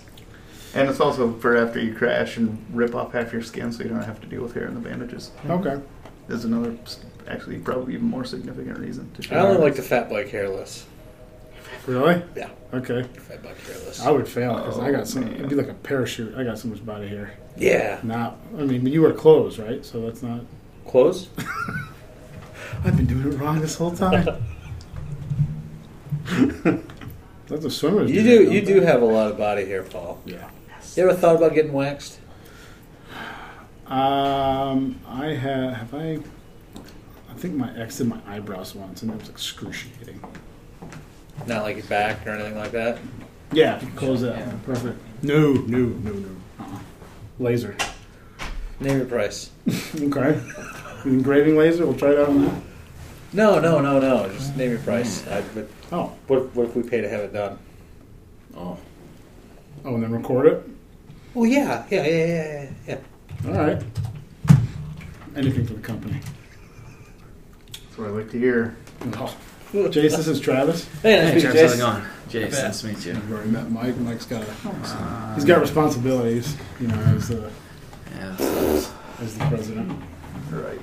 And 0.74 0.88
it's 0.88 1.00
also 1.00 1.32
for 1.34 1.56
after 1.56 1.80
you 1.80 1.94
crash 1.94 2.36
and 2.36 2.64
rip 2.72 2.94
off 2.94 3.12
half 3.12 3.32
your 3.32 3.42
skin, 3.42 3.72
so 3.72 3.82
you 3.82 3.88
don't 3.90 4.02
have 4.02 4.20
to 4.20 4.26
deal 4.26 4.42
with 4.42 4.54
hair 4.54 4.66
in 4.66 4.74
the 4.74 4.80
bandages. 4.80 5.30
Okay. 5.48 5.80
Is 6.28 6.44
another, 6.44 6.74
actually, 7.28 7.58
probably 7.58 7.94
even 7.94 8.06
more 8.06 8.24
significant 8.24 8.78
reason 8.78 9.10
to 9.14 9.22
shave. 9.22 9.32
I 9.32 9.40
only 9.40 9.60
like 9.60 9.76
the 9.76 9.82
fat 9.82 10.08
bike 10.10 10.28
hairless. 10.30 10.86
Really? 11.86 12.22
Yeah. 12.36 12.48
Okay. 12.72 13.02
Fat 13.02 13.42
bike 13.42 13.60
hairless. 13.66 14.00
I 14.00 14.10
would 14.10 14.26
fail 14.28 14.56
because 14.56 14.78
I 14.78 14.90
got 14.90 15.06
some. 15.06 15.24
Oh, 15.24 15.26
man. 15.26 15.34
It'd 15.36 15.48
be 15.50 15.54
like 15.54 15.68
a 15.68 15.74
parachute. 15.74 16.34
I 16.36 16.44
got 16.44 16.58
so 16.58 16.68
much 16.68 16.84
body 16.84 17.08
hair. 17.08 17.34
Yeah. 17.56 18.00
Not. 18.02 18.38
I 18.58 18.62
mean, 18.62 18.86
you 18.86 19.02
wear 19.02 19.12
clothes, 19.12 19.58
right? 19.58 19.84
So 19.84 20.00
that's 20.00 20.22
not. 20.22 20.40
Clothes? 20.86 21.28
I've 22.84 22.96
been 22.96 23.06
doing 23.06 23.32
it 23.32 23.36
wrong 23.38 23.60
this 23.60 23.76
whole 23.76 23.92
time. 23.92 24.24
that's 27.46 27.64
a 27.64 27.70
swimmers 27.70 28.10
You 28.10 28.22
do. 28.22 28.44
do. 28.46 28.52
You 28.52 28.64
do 28.64 28.80
have 28.80 29.02
a 29.02 29.06
lot 29.06 29.30
of 29.30 29.38
body 29.38 29.64
hair, 29.66 29.82
Paul. 29.82 30.20
Yeah. 30.24 30.50
You 30.96 31.08
ever 31.08 31.14
thought 31.18 31.36
about 31.36 31.54
getting 31.54 31.72
waxed? 31.72 32.18
Um, 33.86 35.00
I 35.06 35.26
have. 35.28 35.72
Have 35.74 35.94
I? 35.94 36.18
I 37.34 37.36
think 37.38 37.54
my 37.56 37.76
ex 37.76 37.98
did 37.98 38.06
my 38.08 38.20
eyebrows 38.26 38.74
once, 38.74 39.02
and 39.02 39.10
it 39.10 39.18
was 39.18 39.28
excruciating. 39.28 40.22
Not 41.46 41.64
like 41.64 41.76
your 41.76 41.86
back 41.86 42.24
or 42.26 42.30
anything 42.30 42.56
like 42.56 42.70
that. 42.72 42.98
Yeah, 43.52 43.76
if 43.76 43.82
you 43.82 43.88
close 43.90 44.20
that. 44.22 44.62
Perfect. 44.64 44.98
No, 45.22 45.52
no, 45.52 45.78
no, 45.78 46.12
no. 46.12 46.28
Uh-uh. 46.60 46.78
Laser. 47.40 47.76
Name 48.80 48.98
your 48.98 49.06
price. 49.06 49.50
Okay. 50.00 50.40
Engraving 51.04 51.56
laser. 51.56 51.84
We'll 51.86 51.96
try 51.96 52.12
it 52.12 52.18
out 52.18 52.28
on 52.30 52.44
that. 52.46 52.54
No, 53.32 53.58
no, 53.60 53.80
no, 53.80 53.98
no. 53.98 54.28
Just 54.32 54.56
name 54.56 54.70
your 54.70 54.80
price. 54.80 55.26
I, 55.28 55.42
but 55.54 55.68
Oh. 55.92 56.12
what, 56.28 56.38
if- 56.42 56.54
what 56.54 56.68
if 56.68 56.76
we 56.76 56.82
pay 56.82 57.00
to 57.00 57.08
have 57.08 57.20
it 57.20 57.32
done? 57.32 57.58
Oh. 58.56 58.78
Oh, 59.84 59.94
and 59.94 60.02
then 60.02 60.12
record 60.12 60.46
it. 60.46 60.68
Oh 61.36 61.44
yeah, 61.44 61.84
yeah, 61.90 62.06
yeah, 62.06 62.26
yeah, 62.26 62.70
yeah. 62.86 62.98
All 63.48 63.52
right. 63.54 63.82
Anything 65.36 65.66
for 65.66 65.74
the 65.74 65.80
company. 65.80 66.20
That's 67.94 68.08
what 68.08 68.10
I 68.12 68.22
like 68.22 68.30
to 68.32 68.38
hear. 68.40 68.74
Oh. 69.12 69.36
yeah. 69.72 69.82
Jace, 69.82 70.16
this 70.16 70.26
is 70.26 70.40
Travis. 70.40 70.88
Hey, 71.00 71.16
nice 71.22 71.34
Hey, 71.34 71.34
to 71.34 71.40
Travis, 71.42 71.72
meet 71.74 71.78
you, 71.78 71.84
how's 71.86 72.02
it 72.02 72.08
Jason. 72.32 72.40
going? 72.40 72.50
Jace, 72.50 72.64
nice 72.64 72.80
to 72.80 72.86
meet 72.88 73.06
you. 73.06 73.12
I've 73.12 73.32
already 73.32 73.50
met 73.50 73.70
Mike. 73.70 73.96
Mike's 73.98 74.26
got 74.26 74.42
a, 74.42 74.46
Uh, 74.68 75.34
he's 75.36 75.44
got 75.44 75.60
responsibilities, 75.60 76.56
you 76.80 76.88
know, 76.88 76.96
as 77.16 77.28
the 77.28 77.48
Yeah. 78.18 78.34
as 79.22 79.34
the 79.38 79.44
president. 79.48 79.92
Right. 80.50 80.80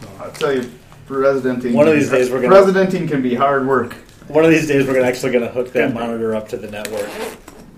So 0.00 0.08
I'll 0.22 0.30
tell 0.30 0.54
you, 0.54 0.70
presidenting. 1.06 1.74
One 1.74 1.86
of 1.86 1.92
these 1.92 2.08
days 2.08 2.30
we're 2.30 2.40
gonna- 2.40 2.54
Presidenting 2.54 3.06
can 3.08 3.20
be 3.20 3.34
hard 3.34 3.66
work. 3.68 3.92
One 4.28 4.42
of 4.46 4.50
these 4.50 4.66
days, 4.66 4.86
we're 4.86 4.94
gonna 4.94 5.06
actually 5.08 5.32
gonna 5.32 5.48
hook 5.48 5.70
that 5.74 5.92
monitor 5.92 6.34
up 6.34 6.48
to 6.48 6.56
the 6.56 6.70
network. 6.70 7.10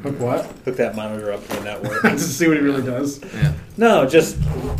hook 0.04 0.20
what? 0.20 0.46
Hook 0.64 0.76
that 0.76 0.94
monitor 0.94 1.32
up 1.32 1.44
to 1.48 1.56
the 1.56 1.62
network. 1.64 2.02
Just 2.02 2.26
to 2.28 2.32
see 2.34 2.46
what 2.46 2.56
he 2.58 2.62
really 2.62 2.82
does. 2.82 3.18
Yeah. 3.34 3.52
no, 3.76 4.06
just 4.06 4.36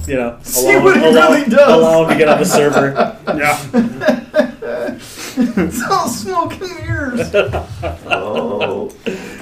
you 0.07 0.15
know, 0.15 0.39
See 0.43 0.73
allow, 0.75 0.85
what 0.85 0.97
he 0.97 1.03
allow, 1.05 1.33
really 1.33 1.51
does. 1.51 1.73
allow 1.73 2.05
him 2.05 2.11
to 2.11 2.17
get 2.19 2.29
on 2.29 2.39
the 2.39 2.45
server. 2.45 3.14
Yeah. 3.27 3.59
it's 5.37 5.83
all 5.91 6.09
smoke 6.09 6.53
and 6.61 6.71
mirrors. 6.81 7.35
oh, 7.35 8.95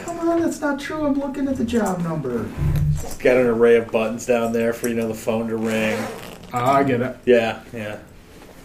come 0.04 0.20
on, 0.20 0.40
that's 0.40 0.60
not 0.60 0.80
true. 0.80 1.04
I'm 1.06 1.14
looking 1.14 1.48
at 1.48 1.56
the 1.56 1.64
job 1.64 2.00
number. 2.02 2.48
It's 2.94 3.18
got 3.18 3.36
an 3.36 3.46
array 3.46 3.76
of 3.76 3.90
buttons 3.90 4.26
down 4.26 4.52
there 4.52 4.72
for 4.72 4.88
you 4.88 4.94
know 4.94 5.08
the 5.08 5.14
phone 5.14 5.48
to 5.48 5.56
ring. 5.56 5.98
Ah, 6.52 6.74
I 6.76 6.84
get 6.84 7.00
it. 7.00 7.16
Yeah, 7.24 7.62
yeah. 7.72 7.98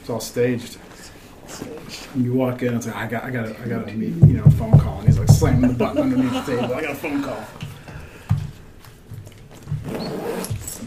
It's 0.01 0.09
all 0.09 0.19
staged. 0.19 0.77
And 2.13 2.25
you 2.25 2.33
walk 2.33 2.61
in, 2.61 2.75
it's 2.75 2.85
like 2.85 2.95
I 2.95 3.07
got, 3.07 3.23
I 3.23 3.29
got, 3.29 3.45
a, 3.47 3.61
I 3.61 3.67
got 3.67 3.87
a 3.87 3.91
you 3.91 4.09
know, 4.09 4.43
phone 4.51 4.77
call, 4.79 4.99
and 4.99 5.07
he's 5.07 5.17
like 5.17 5.29
slamming 5.29 5.71
the 5.71 5.77
button 5.77 6.01
underneath 6.01 6.45
the 6.45 6.57
table. 6.57 6.73
I 6.75 6.81
got 6.81 6.91
a 6.91 6.95
phone 6.95 7.23
call. 7.23 7.43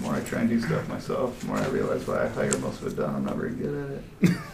The 0.01 0.07
more 0.07 0.15
I 0.17 0.21
try 0.21 0.41
and 0.41 0.49
do 0.49 0.61
stuff 0.61 0.89
myself, 0.89 1.39
the 1.41 1.47
more 1.49 1.59
I 1.59 1.67
realize 1.69 2.07
why 2.07 2.25
I 2.25 2.29
hire 2.29 2.57
most 2.59 2.81
of 2.81 2.87
it 2.89 2.97
done. 2.97 3.15
I'm 3.15 3.25
not 3.25 3.37
very 3.37 3.53
good 3.53 4.03
at 4.23 4.31
it. 4.31 4.37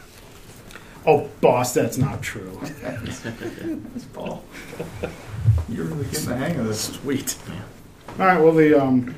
Oh, 1.08 1.30
boss, 1.40 1.72
that's 1.72 1.98
not 1.98 2.20
true. 2.20 2.60
It's 2.82 4.04
Paul. 4.12 4.42
You're 5.68 5.84
really 5.84 6.04
getting 6.06 6.28
the 6.30 6.36
hang 6.36 6.58
of 6.58 6.66
this. 6.66 6.94
Sweet. 6.94 7.36
All 8.18 8.26
right. 8.26 8.40
Well, 8.40 8.52
the 8.52 8.74
um, 8.82 9.14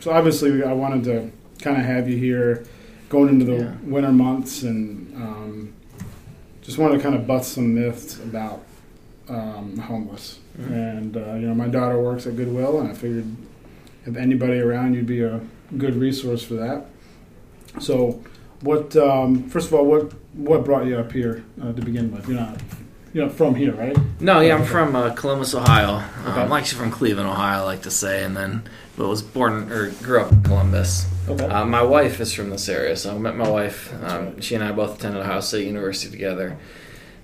so 0.00 0.10
obviously 0.10 0.62
I 0.62 0.74
wanted 0.74 1.02
to 1.04 1.32
kind 1.62 1.78
of 1.78 1.84
have 1.86 2.10
you 2.10 2.18
here 2.18 2.66
going 3.08 3.30
into 3.30 3.46
the 3.46 3.56
Yeah. 3.56 3.74
winter 3.84 4.12
months, 4.12 4.64
and 4.64 5.14
um, 5.16 5.72
just 6.60 6.76
wanted 6.76 6.98
to 6.98 7.02
kind 7.02 7.14
of 7.14 7.26
bust 7.26 7.54
some 7.54 7.74
myths 7.74 8.18
about 8.18 8.62
um, 9.30 9.78
homeless. 9.78 10.40
And 10.58 11.16
uh, 11.16 11.32
you 11.36 11.46
know, 11.48 11.54
my 11.54 11.68
daughter 11.68 11.98
works 11.98 12.26
at 12.26 12.36
Goodwill, 12.36 12.80
and 12.80 12.90
I 12.90 12.92
figured 12.92 13.34
if 14.04 14.14
anybody 14.18 14.60
around, 14.60 14.92
you'd 14.92 15.06
be 15.06 15.22
a 15.22 15.40
good 15.78 15.96
resource 15.96 16.42
for 16.42 16.54
that. 16.54 16.86
So, 17.80 18.22
what? 18.60 18.96
Um, 18.96 19.48
first 19.48 19.68
of 19.68 19.74
all, 19.74 19.84
what 19.86 20.12
what 20.34 20.64
brought 20.64 20.86
you 20.86 20.96
up 20.98 21.12
here 21.12 21.44
uh, 21.60 21.72
to 21.72 21.82
begin 21.82 22.12
with? 22.12 22.28
You're 22.28 22.38
not 22.40 22.60
you 23.12 23.22
know 23.22 23.28
from 23.28 23.54
here, 23.54 23.72
right? 23.74 23.96
No, 24.20 24.40
yeah, 24.40 24.56
I'm 24.56 24.64
from 24.64 24.94
uh, 24.96 25.14
Columbus, 25.14 25.54
Ohio. 25.54 25.96
Um, 25.96 26.04
Okay. 26.26 26.40
I'm 26.42 26.52
actually 26.52 26.80
from 26.80 26.90
Cleveland, 26.90 27.28
Ohio, 27.28 27.60
I 27.60 27.62
like 27.62 27.82
to 27.82 27.90
say, 27.90 28.24
and 28.24 28.36
then 28.36 28.62
but 28.96 29.08
was 29.08 29.22
born 29.22 29.70
or 29.70 29.90
grew 30.02 30.20
up 30.20 30.32
in 30.32 30.42
Columbus. 30.42 31.06
Okay. 31.28 31.44
Uh, 31.44 31.64
my 31.64 31.82
wife 31.82 32.20
is 32.20 32.32
from 32.32 32.50
this 32.50 32.68
area, 32.68 32.96
so 32.96 33.14
I 33.14 33.18
met 33.18 33.36
my 33.36 33.48
wife. 33.48 33.92
Um, 34.04 34.40
she 34.40 34.54
and 34.54 34.62
I 34.64 34.72
both 34.72 34.98
attended 34.98 35.22
Ohio 35.22 35.40
State 35.40 35.66
University 35.66 36.10
together, 36.10 36.56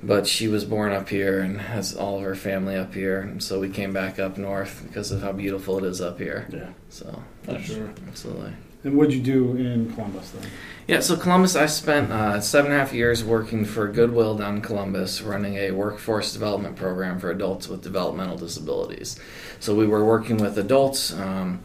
but 0.03 0.27
she 0.27 0.49
was 0.49 0.65
born 0.65 0.93
up 0.93 1.09
here 1.09 1.41
and 1.41 1.61
has 1.61 1.95
all 1.95 2.19
of 2.19 2.23
her 2.25 2.35
family 2.35 2.77
up 2.77 2.95
here, 2.95 3.21
and 3.21 3.43
so 3.43 3.61
we 3.61 3.69
came 3.69 3.93
back 3.93 4.19
up 4.19 4.39
north 4.39 4.83
because 4.87 5.11
of 5.13 5.23
how 5.23 5.33
beautiful 5.33 5.79
it 5.79 5.85
is 5.85 6.01
up 6.01 6.19
here. 6.19 6.47
yeah, 6.51 6.71
So, 6.89 7.23
for 7.45 7.59
sure. 7.61 7.91
absolutely. 8.09 8.53
And 8.83 8.97
what'd 8.97 9.13
you 9.13 9.21
do 9.21 9.57
in 9.57 9.93
Columbus 9.93 10.31
then? 10.31 10.49
Yeah, 10.87 11.01
so 11.01 11.15
Columbus, 11.17 11.55
I 11.55 11.67
spent 11.67 12.11
uh, 12.11 12.41
seven 12.41 12.73
and 12.73 12.81
a 12.81 12.85
half 12.85 12.95
years 12.95 13.23
working 13.23 13.67
for 13.67 13.87
Goodwill 13.89 14.39
down 14.39 14.57
in 14.57 14.63
Columbus, 14.63 15.21
running 15.21 15.57
a 15.57 15.71
workforce 15.73 16.33
development 16.33 16.77
program 16.77 17.21
for 17.21 17.31
adults 17.31 17.69
with 17.69 17.83
developmental 17.83 18.39
disabilities. 18.39 19.21
So 19.61 19.75
we 19.75 19.87
were 19.87 20.03
working 20.05 20.39
with 20.39 20.59
adults 20.59 21.13
um, 21.13 21.61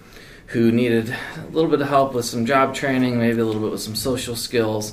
who 0.48 0.72
needed 0.74 1.10
a 1.38 1.48
little 1.52 1.70
bit 1.72 1.80
of 1.82 1.88
help 1.88 2.14
with 2.14 2.26
some 2.26 2.46
job 2.46 2.76
training, 2.76 3.18
maybe 3.18 3.40
a 3.40 3.46
little 3.46 3.62
bit 3.62 3.72
with 3.72 3.82
some 3.82 3.96
social 3.96 4.36
skills, 4.36 4.92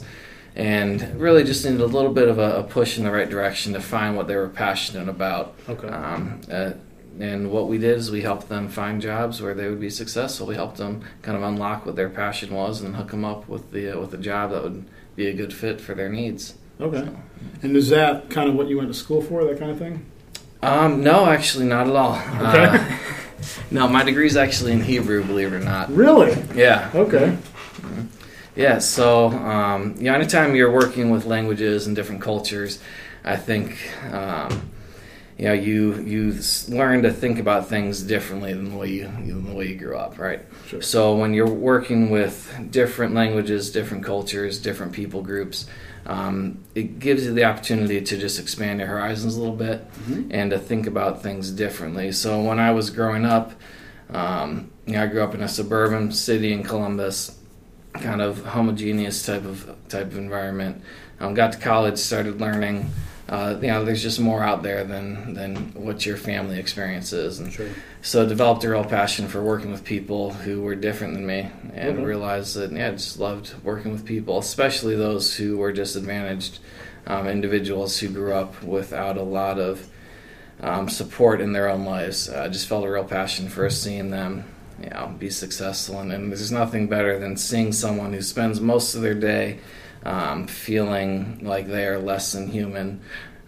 and 0.54 1.20
really 1.20 1.44
just 1.44 1.64
needed 1.64 1.80
a 1.80 1.86
little 1.86 2.12
bit 2.12 2.28
of 2.28 2.38
a, 2.38 2.58
a 2.58 2.62
push 2.62 2.98
in 2.98 3.04
the 3.04 3.10
right 3.10 3.28
direction 3.28 3.72
to 3.72 3.80
find 3.80 4.16
what 4.16 4.28
they 4.28 4.36
were 4.36 4.48
passionate 4.48 5.08
about. 5.08 5.54
Okay. 5.68 5.88
Um, 5.88 6.40
uh, 6.50 6.72
and 7.18 7.50
what 7.50 7.68
we 7.68 7.78
did 7.78 7.98
is 7.98 8.10
we 8.10 8.22
helped 8.22 8.48
them 8.48 8.68
find 8.68 9.00
jobs 9.00 9.42
where 9.42 9.54
they 9.54 9.68
would 9.68 9.80
be 9.80 9.90
successful. 9.90 10.46
We 10.46 10.54
helped 10.54 10.78
them 10.78 11.04
kind 11.20 11.36
of 11.36 11.42
unlock 11.42 11.84
what 11.84 11.96
their 11.96 12.08
passion 12.08 12.54
was 12.54 12.80
and 12.80 12.96
hook 12.96 13.10
them 13.10 13.24
up 13.24 13.48
with 13.48 13.70
the 13.70 13.96
uh, 13.96 14.00
with 14.00 14.14
a 14.14 14.18
job 14.18 14.50
that 14.50 14.62
would 14.62 14.86
be 15.14 15.26
a 15.26 15.34
good 15.34 15.52
fit 15.52 15.80
for 15.80 15.94
their 15.94 16.08
needs. 16.08 16.54
Okay. 16.80 17.08
And 17.62 17.76
is 17.76 17.90
that 17.90 18.30
kind 18.30 18.48
of 18.48 18.54
what 18.54 18.68
you 18.68 18.76
went 18.78 18.88
to 18.88 18.94
school 18.94 19.20
for? 19.20 19.44
That 19.44 19.58
kind 19.58 19.70
of 19.70 19.78
thing? 19.78 20.06
Um, 20.62 21.02
no, 21.02 21.26
actually, 21.26 21.66
not 21.66 21.88
at 21.88 21.96
all. 21.96 22.14
Okay. 22.16 22.64
Uh, 22.64 22.98
no, 23.70 23.88
my 23.88 24.04
degree 24.04 24.26
is 24.26 24.36
actually 24.36 24.72
in 24.72 24.80
Hebrew, 24.80 25.24
believe 25.24 25.52
it 25.52 25.56
or 25.56 25.60
not. 25.60 25.92
Really? 25.92 26.40
Yeah, 26.54 26.90
Okay. 26.94 27.36
Yeah. 28.56 28.78
So, 28.78 29.28
um, 29.28 29.94
you 29.98 30.04
know, 30.04 30.14
anytime 30.14 30.54
you're 30.54 30.72
working 30.72 31.10
with 31.10 31.24
languages 31.24 31.86
and 31.86 31.96
different 31.96 32.20
cultures, 32.22 32.78
I 33.24 33.36
think, 33.36 33.76
um, 34.12 34.70
you 35.38 35.46
know, 35.46 35.54
you 35.54 35.94
you 36.02 36.38
learn 36.68 37.02
to 37.02 37.12
think 37.12 37.38
about 37.38 37.68
things 37.68 38.02
differently 38.02 38.52
than 38.52 38.70
the 38.70 38.76
way 38.76 38.88
you 38.88 39.04
than 39.04 39.44
the 39.46 39.54
way 39.54 39.68
you 39.68 39.76
grew 39.76 39.96
up, 39.96 40.18
right? 40.18 40.40
Sure. 40.68 40.82
So 40.82 41.16
when 41.16 41.34
you're 41.34 41.46
working 41.48 42.10
with 42.10 42.54
different 42.70 43.14
languages, 43.14 43.70
different 43.72 44.04
cultures, 44.04 44.58
different 44.60 44.92
people 44.92 45.22
groups, 45.22 45.66
um, 46.06 46.58
it 46.74 46.98
gives 46.98 47.24
you 47.24 47.32
the 47.32 47.44
opportunity 47.44 48.00
to 48.00 48.18
just 48.18 48.38
expand 48.38 48.80
your 48.80 48.88
horizons 48.88 49.36
a 49.36 49.40
little 49.40 49.56
bit 49.56 49.84
Mhm. 50.08 50.26
and 50.30 50.50
to 50.50 50.58
think 50.58 50.86
about 50.86 51.22
things 51.22 51.50
differently. 51.50 52.12
So 52.12 52.40
when 52.42 52.58
I 52.58 52.72
was 52.72 52.90
growing 52.90 53.24
up, 53.24 53.52
um, 54.12 54.68
you 54.86 54.94
know, 54.94 55.02
I 55.04 55.06
grew 55.06 55.22
up 55.22 55.34
in 55.34 55.42
a 55.42 55.48
suburban 55.48 56.12
city 56.12 56.52
in 56.52 56.62
Columbus, 56.62 57.32
kind 57.94 58.20
of 58.22 58.44
homogeneous 58.44 59.24
type 59.24 59.44
of 59.44 59.66
type 59.88 60.06
of 60.06 60.18
environment. 60.18 60.82
Um, 61.20 61.34
got 61.34 61.52
to 61.52 61.58
college, 61.58 61.98
started 61.98 62.40
learning. 62.40 62.90
Uh, 63.28 63.56
you 63.62 63.68
know, 63.68 63.84
there's 63.84 64.02
just 64.02 64.18
more 64.20 64.42
out 64.42 64.62
there 64.62 64.84
than 64.84 65.34
than 65.34 65.56
what 65.74 66.04
your 66.04 66.16
family 66.16 66.58
experience 66.58 67.12
is, 67.12 67.38
and 67.38 67.52
Sure. 67.52 67.68
so 68.02 68.28
developed 68.28 68.64
a 68.64 68.70
real 68.70 68.84
passion 68.84 69.28
for 69.28 69.42
working 69.42 69.70
with 69.70 69.84
people 69.84 70.32
who 70.32 70.60
were 70.62 70.74
different 70.74 71.14
than 71.14 71.26
me 71.26 71.48
and 71.74 71.98
Okay. 71.98 72.04
realized 72.04 72.56
that 72.56 72.72
yeah, 72.72 72.88
I 72.88 72.90
just 72.92 73.18
loved 73.18 73.54
working 73.62 73.92
with 73.92 74.04
people, 74.04 74.38
especially 74.38 74.96
those 74.96 75.36
who 75.36 75.56
were 75.58 75.72
disadvantaged 75.72 76.58
um, 77.06 77.26
individuals 77.28 77.98
who 77.98 78.08
grew 78.08 78.32
up 78.34 78.62
without 78.62 79.16
a 79.16 79.22
lot 79.22 79.58
of 79.58 79.86
um, 80.60 80.88
support 80.88 81.40
in 81.40 81.52
their 81.52 81.68
own 81.68 81.84
lives. 81.84 82.28
I 82.28 82.48
just 82.48 82.66
felt 82.68 82.84
a 82.84 82.90
real 82.90 83.04
passion 83.04 83.48
for 83.48 83.68
seeing 83.70 84.10
them 84.10 84.44
you 84.82 84.90
know, 84.90 85.14
be 85.18 85.30
successful. 85.30 86.00
And, 86.00 86.12
and 86.12 86.30
there's 86.30 86.52
nothing 86.52 86.88
better 86.88 87.18
than 87.18 87.36
seeing 87.36 87.72
someone 87.72 88.12
who 88.12 88.22
spends 88.22 88.60
most 88.60 88.94
of 88.94 89.02
their 89.02 89.14
day 89.14 89.58
um, 90.04 90.46
feeling 90.46 91.38
like 91.42 91.66
they 91.66 91.86
are 91.86 91.98
less 91.98 92.32
than 92.32 92.48
human, 92.48 93.00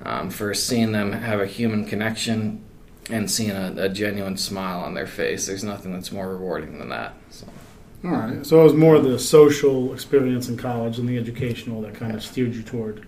um, 0.02 0.30
for 0.30 0.54
seeing 0.54 0.92
them 0.92 1.12
have 1.12 1.40
a 1.40 1.46
human 1.46 1.84
connection 1.84 2.62
and 3.10 3.30
seeing 3.30 3.50
a, 3.50 3.74
a 3.76 3.88
genuine 3.88 4.36
smile 4.36 4.80
on 4.80 4.94
their 4.94 5.06
face. 5.06 5.46
There's 5.46 5.64
nothing 5.64 5.92
that's 5.92 6.12
more 6.12 6.28
rewarding 6.28 6.78
than 6.78 6.88
that. 6.90 7.14
So. 7.30 7.46
All 8.04 8.10
right. 8.10 8.46
So 8.46 8.60
it 8.60 8.64
was 8.64 8.74
more 8.74 8.98
the 8.98 9.18
social 9.18 9.92
experience 9.94 10.48
in 10.48 10.56
college 10.56 10.98
and 10.98 11.08
the 11.08 11.16
educational 11.16 11.80
that 11.82 11.94
kind 11.94 12.14
of 12.14 12.22
steered 12.22 12.54
you 12.54 12.62
toward 12.62 13.06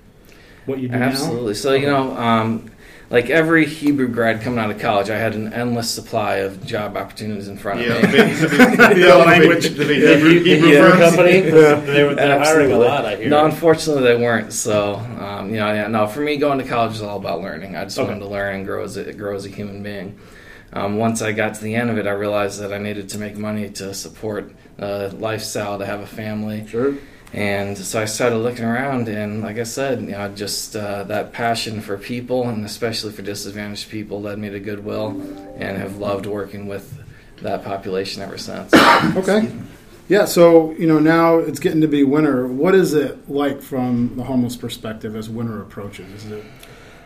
what 0.65 0.79
you 0.79 0.89
do 0.89 0.99
now. 0.99 1.07
Absolutely. 1.07 1.55
So 1.55 1.75
you 1.75 1.87
know, 1.87 2.17
um, 2.17 2.71
like 3.09 3.31
every 3.31 3.67
Hebrew 3.67 4.09
grad 4.09 4.41
coming 4.43 4.59
out 4.59 4.71
of 4.71 4.81
college, 4.81 5.11
I 5.11 5.17
had 5.19 5.35
an 5.35 5.53
endless 5.53 5.89
supply 5.89 6.37
of 6.39 6.67
job 6.67 6.97
opportunities 6.97 7.47
in 7.49 7.57
front 7.57 7.81
of 7.81 7.87
the 7.89 7.95
me. 8.07 8.13
big, 8.13 8.37
the 8.37 9.01
the 9.07 9.17
language, 9.19 9.69
the 9.71 9.85
big 9.85 10.03
Hebrew, 10.03 10.41
Hebrew 10.43 10.69
Yeah, 10.71 10.91
firms. 10.91 11.01
company. 11.15 11.41
They 11.87 12.03
were 12.05 12.17
hiring 12.17 12.73
a 12.73 12.79
lot, 12.79 13.05
I 13.05 13.17
hear. 13.17 13.29
No, 13.29 13.45
unfortunately, 13.45 14.03
they 14.03 14.17
weren't. 14.17 14.53
So, 14.53 14.97
um, 14.97 15.51
you 15.51 15.57
know, 15.57 15.73
yeah, 15.73 15.87
no. 15.87 16.07
For 16.09 16.21
me, 16.21 16.37
going 16.37 16.59
to 16.59 16.65
college 16.65 16.95
is 16.95 17.03
all 17.03 17.17
about 17.19 17.41
learning. 17.41 17.77
I 17.77 17.85
just 17.85 17.99
Okay. 17.99 18.09
wanted 18.09 18.21
to 18.21 18.29
learn 18.29 18.57
and 18.57 18.67
grow 18.67 18.83
as 18.83 18.97
a, 18.97 19.13
grow 19.13 19.37
as 19.37 19.47
a 19.47 19.51
human 19.51 19.83
being. 19.83 20.19
Um, 20.73 20.97
once 20.99 21.23
I 21.23 21.31
got 21.33 21.55
to 21.55 21.63
the 21.63 21.75
end 21.77 21.91
of 21.91 21.99
it, 21.99 22.07
I 22.09 22.11
realized 22.11 22.61
that 22.61 22.73
I 22.73 22.79
needed 22.79 23.09
to 23.11 23.19
make 23.19 23.37
money 23.37 23.71
to 23.71 23.95
support 23.95 24.53
a 24.79 25.09
lifestyle, 25.17 25.79
to 25.79 25.87
have 25.87 26.01
a 26.01 26.07
family, 26.07 26.67
Sure. 26.67 26.95
And 27.33 27.77
so 27.77 28.01
I 28.01 28.05
started 28.05 28.39
looking 28.39 28.65
around, 28.65 29.09
and 29.09 29.43
like 29.43 29.59
I 29.59 29.65
said, 29.65 30.01
you 30.01 30.13
know, 30.13 30.29
just 30.35 30.77
uh, 30.77 31.05
that 31.05 31.33
passion 31.33 31.81
for 31.81 31.99
people, 31.99 32.49
and 32.49 32.65
especially 32.65 33.13
for 33.13 33.23
disadvantaged 33.23 33.91
people, 33.91 34.23
led 34.23 34.39
me 34.39 34.51
to 34.51 34.61
Goodwill, 34.61 35.11
and 35.57 35.77
have 35.77 35.99
loved 35.99 36.27
working 36.27 36.67
with 36.67 37.03
that 37.43 37.65
population 37.65 38.23
ever 38.23 38.39
since. 38.39 38.73
Okay. 39.17 39.51
Yeah, 40.09 40.25
so 40.25 40.71
you 40.73 40.87
know 40.87 41.01
now 41.01 41.39
it's 41.39 41.59
getting 41.59 41.81
to 41.81 41.89
be 41.89 42.05
winter. 42.05 42.47
What 42.47 42.77
is 42.77 42.95
it 42.95 43.29
like 43.29 43.61
from 43.61 44.17
the 44.17 44.23
homeless 44.23 44.57
perspective 44.57 45.17
as 45.17 45.29
winter 45.29 45.61
approaches? 45.61 46.25
Is 46.25 46.31
it 46.31 46.45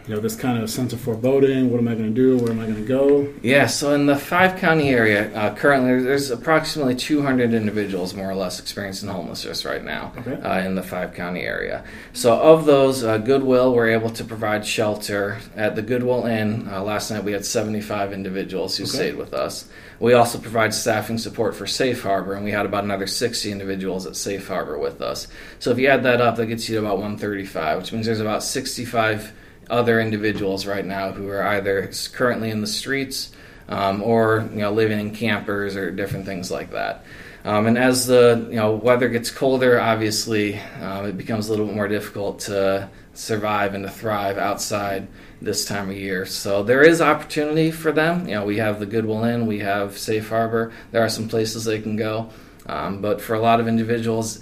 you 0.07 0.15
know 0.15 0.21
this 0.21 0.35
kind 0.37 0.61
of 0.63 0.69
sense 0.71 0.93
of 0.93 1.01
foreboding? 1.01 1.71
What 1.71 1.79
am 1.79 1.87
I 1.89 1.95
going 1.95 2.13
to 2.13 2.15
do? 2.15 2.39
Where 2.43 2.51
am 2.53 2.61
I 2.61 2.65
going 2.65 2.77
to 2.77 2.83
go? 2.87 3.33
Yeah, 3.43 3.67
so 3.67 3.95
in 3.95 4.07
the 4.07 4.17
five 4.17 4.57
county 4.59 4.91
area, 4.91 5.33
uh, 5.37 5.55
currently 5.55 6.03
there's 6.03 6.31
approximately 6.31 6.95
200 6.97 7.53
individuals 7.55 8.15
more 8.15 8.29
or 8.31 8.35
less 8.35 8.59
experiencing 8.59 9.09
homelessness 9.09 9.65
right 9.65 9.85
now 9.85 10.13
Okay. 10.19 10.35
uh, 10.43 10.61
in 10.67 10.75
the 10.75 10.83
five 10.83 11.15
county 11.15 11.43
area. 11.43 11.85
So 12.13 12.35
of 12.41 12.65
those, 12.67 13.05
uh, 13.05 13.19
Goodwill 13.19 13.73
were 13.75 13.89
able 13.89 14.11
to 14.11 14.25
provide 14.25 14.67
shelter 14.67 15.39
at 15.57 15.77
the 15.77 15.83
Goodwill 15.83 16.25
Inn. 16.27 16.69
Uh, 16.71 16.83
last 16.83 17.11
night 17.11 17.23
we 17.25 17.33
had 17.33 17.45
75 17.45 18.13
individuals 18.13 18.77
who 18.77 18.85
Okay. 18.85 18.93
stayed 18.93 19.17
with 19.17 19.35
us. 19.35 19.67
We 20.01 20.15
also 20.15 20.39
provide 20.39 20.73
staffing 20.73 21.19
support 21.19 21.55
for 21.55 21.67
Safe 21.67 22.03
Harbor, 22.03 22.33
and 22.33 22.43
we 22.43 22.53
had 22.53 22.65
about 22.65 22.85
another 22.85 23.07
60 23.07 23.53
individuals 23.53 24.07
at 24.07 24.17
Safe 24.17 24.49
Harbor 24.49 24.79
with 24.79 25.03
us. 25.03 25.29
So 25.59 25.71
if 25.73 25.79
you 25.79 25.89
add 25.89 26.03
that 26.05 26.23
up, 26.23 26.37
that 26.37 26.47
gets 26.47 26.69
you 26.71 26.77
to 26.77 26.81
about 26.87 26.97
135, 26.97 27.79
which 27.79 27.93
means 27.93 28.07
there's 28.07 28.19
about 28.21 28.43
65 28.43 29.33
other 29.71 30.01
individuals 30.01 30.67
right 30.67 30.85
now 30.85 31.13
who 31.13 31.29
are 31.29 31.43
either 31.43 31.91
currently 32.13 32.51
in 32.51 32.61
the 32.61 32.67
streets 32.67 33.31
um, 33.69 34.03
or 34.03 34.49
you 34.53 34.59
know 34.59 34.73
living 34.73 35.01
in 35.01 35.15
campers 35.15 35.77
or 35.77 35.91
different 35.91 36.27
things 36.27 36.51
like 36.51 36.73
that. 36.73 37.05
Um, 37.45 37.67
and 37.67 37.79
as 37.79 38.07
the 38.07 38.47
you 38.51 38.57
know 38.57 38.75
weather 38.75 39.09
gets 39.09 39.31
colder, 39.31 39.81
obviously 39.81 40.59
um, 40.81 41.07
it 41.07 41.17
becomes 41.17 41.49
a 41.49 41.51
little 41.51 41.67
bit 41.67 41.75
more 41.75 41.89
difficult 41.89 42.41
to 42.41 42.91
survive 43.15 43.75
and 43.75 43.85
to 43.85 43.91
thrive 43.91 44.39
outside 44.39 45.09
this 45.41 45.65
time 45.65 45.91
of 45.91 45.97
year. 45.97 46.27
So 46.27 46.63
there 46.63 46.83
is 46.83 47.01
opportunity 47.01 47.71
for 47.71 47.93
them. 47.93 48.29
You 48.29 48.35
know, 48.35 48.45
we 48.45 48.59
have 48.59 48.79
the 48.79 48.87
Goodwill 48.87 49.25
Inn, 49.25 49.47
we 49.47 49.61
have 49.61 49.97
Safe 49.97 50.29
Harbor. 50.29 50.73
There 50.91 51.03
are 51.03 51.09
some 51.09 51.29
places 51.29 51.65
they 51.65 51.81
can 51.81 51.97
go, 51.97 52.31
um, 52.67 53.01
but 53.01 53.21
for 53.21 53.35
a 53.35 53.41
lot 53.41 53.61
of 53.61 53.69
individuals 53.69 54.41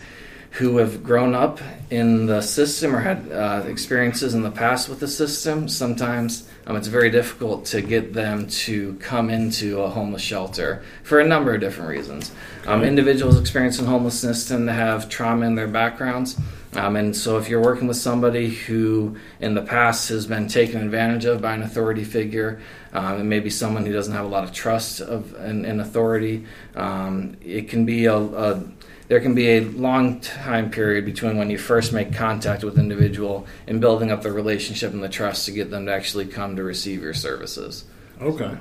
who 0.53 0.79
have 0.79 1.05
grown 1.05 1.35
up 1.35 1.61
in 1.91 2.27
the 2.27 2.41
system 2.41 2.95
or 2.95 3.01
had 3.01 3.31
uh, 3.31 3.65
experiences 3.67 4.35
in 4.35 4.43
the 4.43 4.51
past 4.51 4.89
with 4.89 5.01
the 5.01 5.09
system, 5.09 5.69
sometimes 5.69 6.49
um, 6.67 6.77
it's 6.77 6.89
very 6.89 7.11
difficult 7.11 7.65
to 7.67 7.81
get 7.81 8.13
them 8.13 8.47
to 8.47 8.95
come 8.95 9.31
into 9.31 9.81
a 9.81 9.89
homeless 9.89 10.23
shelter 10.23 10.83
for 11.03 11.21
a 11.21 11.27
number 11.27 11.55
of 11.55 11.61
different 11.61 11.91
reasons. 11.91 12.33
Um, 12.67 12.83
individuals 12.83 13.41
experiencing 13.41 13.87
homelessness 13.87 14.49
tend 14.49 14.67
to 14.67 14.73
have 14.73 15.09
trauma 15.09 15.47
in 15.47 15.55
their 15.55 15.69
backgrounds. 15.69 16.39
Um, 16.75 16.97
and 16.97 17.17
so, 17.17 17.39
if 17.39 17.49
you're 17.49 17.63
working 17.63 17.89
with 17.89 17.97
somebody 17.97 18.51
who 18.51 19.17
in 19.41 19.55
the 19.55 19.63
past 19.63 20.11
has 20.11 20.27
been 20.27 20.49
taken 20.49 20.83
advantage 20.83 21.25
of 21.25 21.41
by 21.41 21.55
an 21.55 21.63
authority 21.63 22.05
figure, 22.05 22.61
um, 22.93 23.21
and 23.21 23.29
maybe 23.29 23.49
someone 23.49 23.87
who 23.87 23.93
doesn't 23.93 24.13
have 24.13 24.27
a 24.27 24.29
lot 24.29 24.45
of 24.45 24.53
trust 24.53 25.01
of 25.01 25.35
in, 25.37 25.65
in 25.65 25.81
authority, 25.81 26.45
um, 26.77 27.39
it 27.41 27.71
can 27.71 27.87
be 27.87 28.05
a, 28.05 28.17
a 28.17 28.63
there 29.09 29.21
can 29.21 29.35
be 29.35 29.49
a 29.57 29.61
long 29.61 30.21
time 30.21 30.71
period 30.71 31.05
between 31.05 31.37
when 31.39 31.51
you 31.51 31.59
first 31.59 31.93
make 31.93 32.15
contact 32.15 32.63
with 32.63 32.75
an 32.75 32.81
individual 32.81 33.47
and 33.67 33.81
building 33.81 34.11
up 34.11 34.23
the 34.23 34.33
relationship 34.33 34.93
and 34.93 35.03
the 35.03 35.09
trust 35.09 35.47
to 35.47 35.53
get 35.53 35.71
them 35.71 35.87
to 35.87 35.93
actually 35.93 36.27
come 36.27 36.57
to 36.57 36.63
receive 36.63 37.03
your 37.03 37.15
services. 37.15 37.85
Okay. 38.21 38.57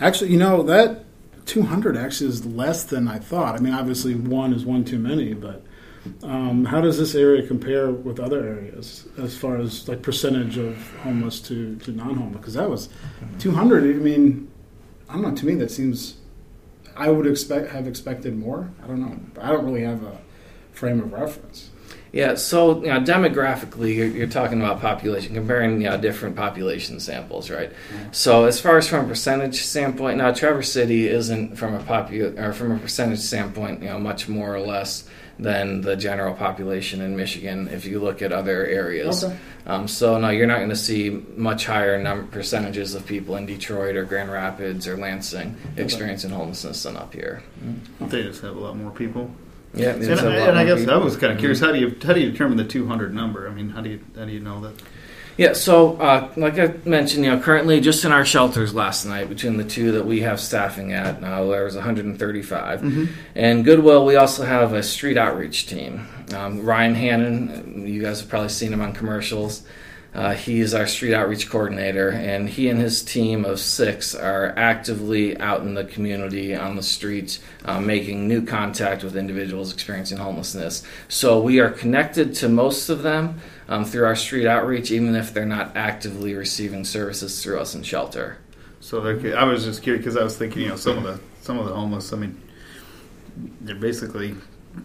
Actually, 0.00 0.30
you 0.30 0.38
know 0.38 0.62
that 0.64 1.04
200 1.46 1.96
actually 1.96 2.28
is 2.28 2.44
less 2.44 2.84
than 2.84 3.08
I 3.08 3.18
thought. 3.18 3.54
I 3.54 3.58
mean, 3.58 3.72
obviously 3.72 4.14
one 4.14 4.52
is 4.52 4.64
one 4.64 4.84
too 4.84 4.98
many, 4.98 5.32
but 5.34 5.64
Um, 6.22 6.64
how 6.64 6.80
does 6.80 6.98
this 6.98 7.14
area 7.14 7.46
compare 7.46 7.90
with 7.90 8.20
other 8.20 8.46
areas 8.46 9.06
as 9.18 9.36
far 9.36 9.56
as 9.56 9.88
like 9.88 10.02
percentage 10.02 10.56
of 10.56 10.76
homeless 10.98 11.40
to, 11.42 11.76
to 11.76 11.92
non-homeless? 11.92 12.36
Because 12.36 12.54
that 12.54 12.68
was 12.68 12.88
200. 13.38 13.84
I 13.84 13.98
mean, 13.98 14.50
I 15.08 15.14
don't 15.14 15.22
know. 15.22 15.34
To 15.34 15.46
me, 15.46 15.54
that 15.56 15.70
seems. 15.70 16.16
I 16.98 17.10
would 17.10 17.26
expect 17.26 17.70
have 17.70 17.86
expected 17.86 18.36
more. 18.36 18.70
I 18.82 18.86
don't 18.88 19.00
know. 19.00 19.18
I 19.40 19.52
don't 19.52 19.64
really 19.64 19.84
have 19.84 20.02
a 20.02 20.18
frame 20.72 21.00
of 21.00 21.12
reference. 21.12 21.70
Yeah, 22.10 22.34
so 22.36 22.80
you 22.80 22.88
know, 22.88 23.00
demographically, 23.00 23.94
you're, 23.94 24.06
you're 24.06 24.26
talking 24.26 24.60
about 24.60 24.80
population, 24.80 25.34
comparing 25.34 25.82
you 25.82 25.90
know, 25.90 25.98
different 25.98 26.36
population 26.36 27.00
samples, 27.00 27.50
right? 27.50 27.70
Mm-hmm. 27.70 28.12
So 28.12 28.46
as 28.46 28.60
far 28.60 28.78
as 28.78 28.88
from 28.88 29.04
a 29.04 29.08
percentage 29.08 29.60
standpoint, 29.62 30.18
now 30.18 30.32
Traverse 30.32 30.72
City 30.72 31.06
isn't 31.06 31.56
from 31.56 31.74
a 31.74 31.80
popu- 31.80 32.38
or 32.38 32.52
from 32.52 32.72
a 32.72 32.78
percentage 32.78 33.20
standpoint, 33.20 33.82
you 33.82 33.90
know, 33.90 33.98
much 33.98 34.28
more 34.28 34.54
or 34.54 34.60
less 34.60 35.08
than 35.38 35.80
the 35.82 35.96
general 35.96 36.34
population 36.34 37.00
in 37.00 37.16
Michigan. 37.16 37.68
If 37.68 37.84
you 37.84 38.00
look 38.00 38.22
at 38.22 38.32
other 38.32 38.66
areas, 38.66 39.22
Okay. 39.24 39.36
um, 39.66 39.86
so 39.86 40.18
no, 40.18 40.30
you're 40.30 40.46
not 40.48 40.56
going 40.58 40.68
to 40.70 40.76
see 40.76 41.10
much 41.36 41.66
higher 41.66 42.00
num- 42.02 42.26
percentages 42.28 42.94
of 42.94 43.06
people 43.06 43.36
in 43.36 43.46
Detroit 43.46 43.96
or 43.96 44.04
Grand 44.04 44.30
Rapids 44.32 44.88
or 44.88 44.96
Lansing 44.96 45.56
experiencing 45.76 46.30
homelessness 46.30 46.82
than 46.82 46.96
up 46.96 47.14
here. 47.14 47.42
They 48.00 48.22
just 48.24 48.42
have 48.42 48.56
a 48.56 48.60
lot 48.60 48.76
more 48.76 48.90
people. 48.90 49.30
Yeah, 49.74 49.90
And, 49.90 50.02
there's 50.02 50.20
a 50.22 50.30
lot 50.30 50.48
and 50.48 50.58
I 50.58 50.64
guess 50.64 50.80
people. 50.80 50.94
I 50.94 50.96
was 50.96 51.16
kind 51.16 51.32
of 51.32 51.38
curious. 51.38 51.60
How 51.60 51.70
do 51.72 51.78
you 51.78 51.94
how 52.02 52.14
do 52.14 52.20
you 52.20 52.30
determine 52.32 52.56
the 52.56 52.64
200 52.64 53.14
number? 53.14 53.46
I 53.46 53.52
mean, 53.52 53.68
how 53.68 53.80
do 53.82 53.90
you 53.90 54.00
how 54.16 54.24
do 54.24 54.32
you 54.32 54.40
know 54.40 54.60
that? 54.62 54.72
Yeah, 55.38 55.52
so 55.52 55.96
uh, 55.98 56.32
like 56.36 56.58
I 56.58 56.74
mentioned, 56.84 57.24
you 57.24 57.30
know, 57.30 57.40
currently 57.40 57.80
just 57.80 58.04
in 58.04 58.10
our 58.10 58.24
shelters 58.24 58.74
last 58.74 59.04
night, 59.06 59.28
between 59.28 59.56
the 59.56 59.62
two 59.62 59.92
that 59.92 60.04
we 60.04 60.22
have 60.22 60.40
staffing 60.40 60.92
at, 60.92 61.22
uh, 61.22 61.46
there 61.46 61.64
was 61.64 61.76
135. 61.76 63.08
And 63.36 63.64
Goodwill, 63.64 64.04
we 64.04 64.16
also 64.16 64.44
have 64.44 64.72
a 64.72 64.82
street 64.82 65.16
outreach 65.16 65.68
team. 65.68 66.08
Um, 66.34 66.64
Ryan 66.64 66.96
Hannon, 66.96 67.86
you 67.86 68.02
guys 68.02 68.18
have 68.18 68.28
probably 68.28 68.48
seen 68.48 68.72
him 68.72 68.80
on 68.80 68.92
commercials. 68.92 69.62
Uh, 70.12 70.34
he's 70.34 70.74
our 70.74 70.88
street 70.88 71.14
outreach 71.14 71.48
coordinator, 71.48 72.08
and 72.08 72.48
he 72.48 72.68
and 72.68 72.80
his 72.80 73.04
team 73.04 73.44
of 73.44 73.60
six 73.60 74.16
are 74.16 74.52
actively 74.56 75.38
out 75.38 75.60
in 75.60 75.74
the 75.74 75.84
community 75.84 76.56
on 76.56 76.74
the 76.74 76.82
streets, 76.82 77.38
uh, 77.64 77.80
making 77.80 78.26
new 78.26 78.44
contact 78.44 79.04
with 79.04 79.16
individuals 79.16 79.72
experiencing 79.72 80.18
homelessness. 80.18 80.82
So 81.06 81.40
we 81.40 81.60
are 81.60 81.70
connected 81.70 82.34
to 82.36 82.48
most 82.48 82.88
of 82.88 83.02
them 83.02 83.40
um, 83.68 83.84
through 83.84 84.04
our 84.04 84.16
street 84.16 84.46
outreach, 84.46 84.90
even 84.90 85.14
if 85.14 85.32
they're 85.34 85.44
not 85.46 85.76
actively 85.76 86.34
receiving 86.34 86.84
services 86.84 87.42
through 87.42 87.58
us 87.60 87.74
in 87.74 87.82
shelter. 87.82 88.38
So 88.80 89.00
they're- 89.00 89.36
I 89.36 89.44
was 89.44 89.64
just 89.64 89.82
curious 89.82 90.02
because 90.04 90.16
I 90.16 90.22
was 90.24 90.36
thinking, 90.36 90.62
you 90.62 90.68
know, 90.68 90.76
some 90.76 90.98
of 90.98 91.04
the 91.04 91.20
some 91.42 91.58
of 91.58 91.66
the 91.66 91.74
homeless. 91.74 92.12
I 92.12 92.16
mean, 92.16 92.40
they're 93.60 93.74
basically 93.74 94.34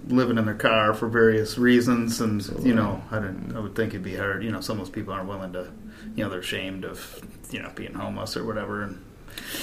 living 0.07 0.37
in 0.37 0.45
their 0.45 0.53
car 0.55 0.93
for 0.93 1.07
various 1.07 1.57
reasons, 1.57 2.21
and 2.21 2.43
you 2.63 2.73
know, 2.73 3.01
I 3.11 3.19
didn't. 3.19 3.55
I 3.55 3.59
would 3.59 3.75
think 3.75 3.89
it'd 3.93 4.03
be 4.03 4.15
hard. 4.15 4.43
You 4.43 4.51
know, 4.51 4.61
some 4.61 4.79
of 4.79 4.85
those 4.85 4.93
people 4.93 5.13
aren't 5.13 5.27
willing 5.29 5.53
to. 5.53 5.71
You 6.15 6.23
know, 6.23 6.29
they're 6.29 6.39
ashamed 6.39 6.85
of 6.85 7.21
you 7.51 7.61
know 7.61 7.69
being 7.75 7.93
homeless 7.93 8.35
or 8.37 8.45
whatever, 8.45 8.83
and 8.83 9.01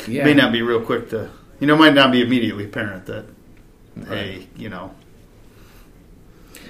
Yeah, 0.07 0.25
may 0.25 0.35
not 0.35 0.53
be 0.53 0.63
real 0.63 0.81
quick 0.81 1.11
to. 1.11 1.31
You 1.59 1.67
know, 1.67 1.77
might 1.77 1.95
not 1.95 2.11
be 2.13 2.23
immediately 2.23 2.65
apparent 2.65 3.07
that 3.07 3.25
Right. 3.97 4.09
hey, 4.09 4.47
you 4.57 4.69
know. 4.69 4.95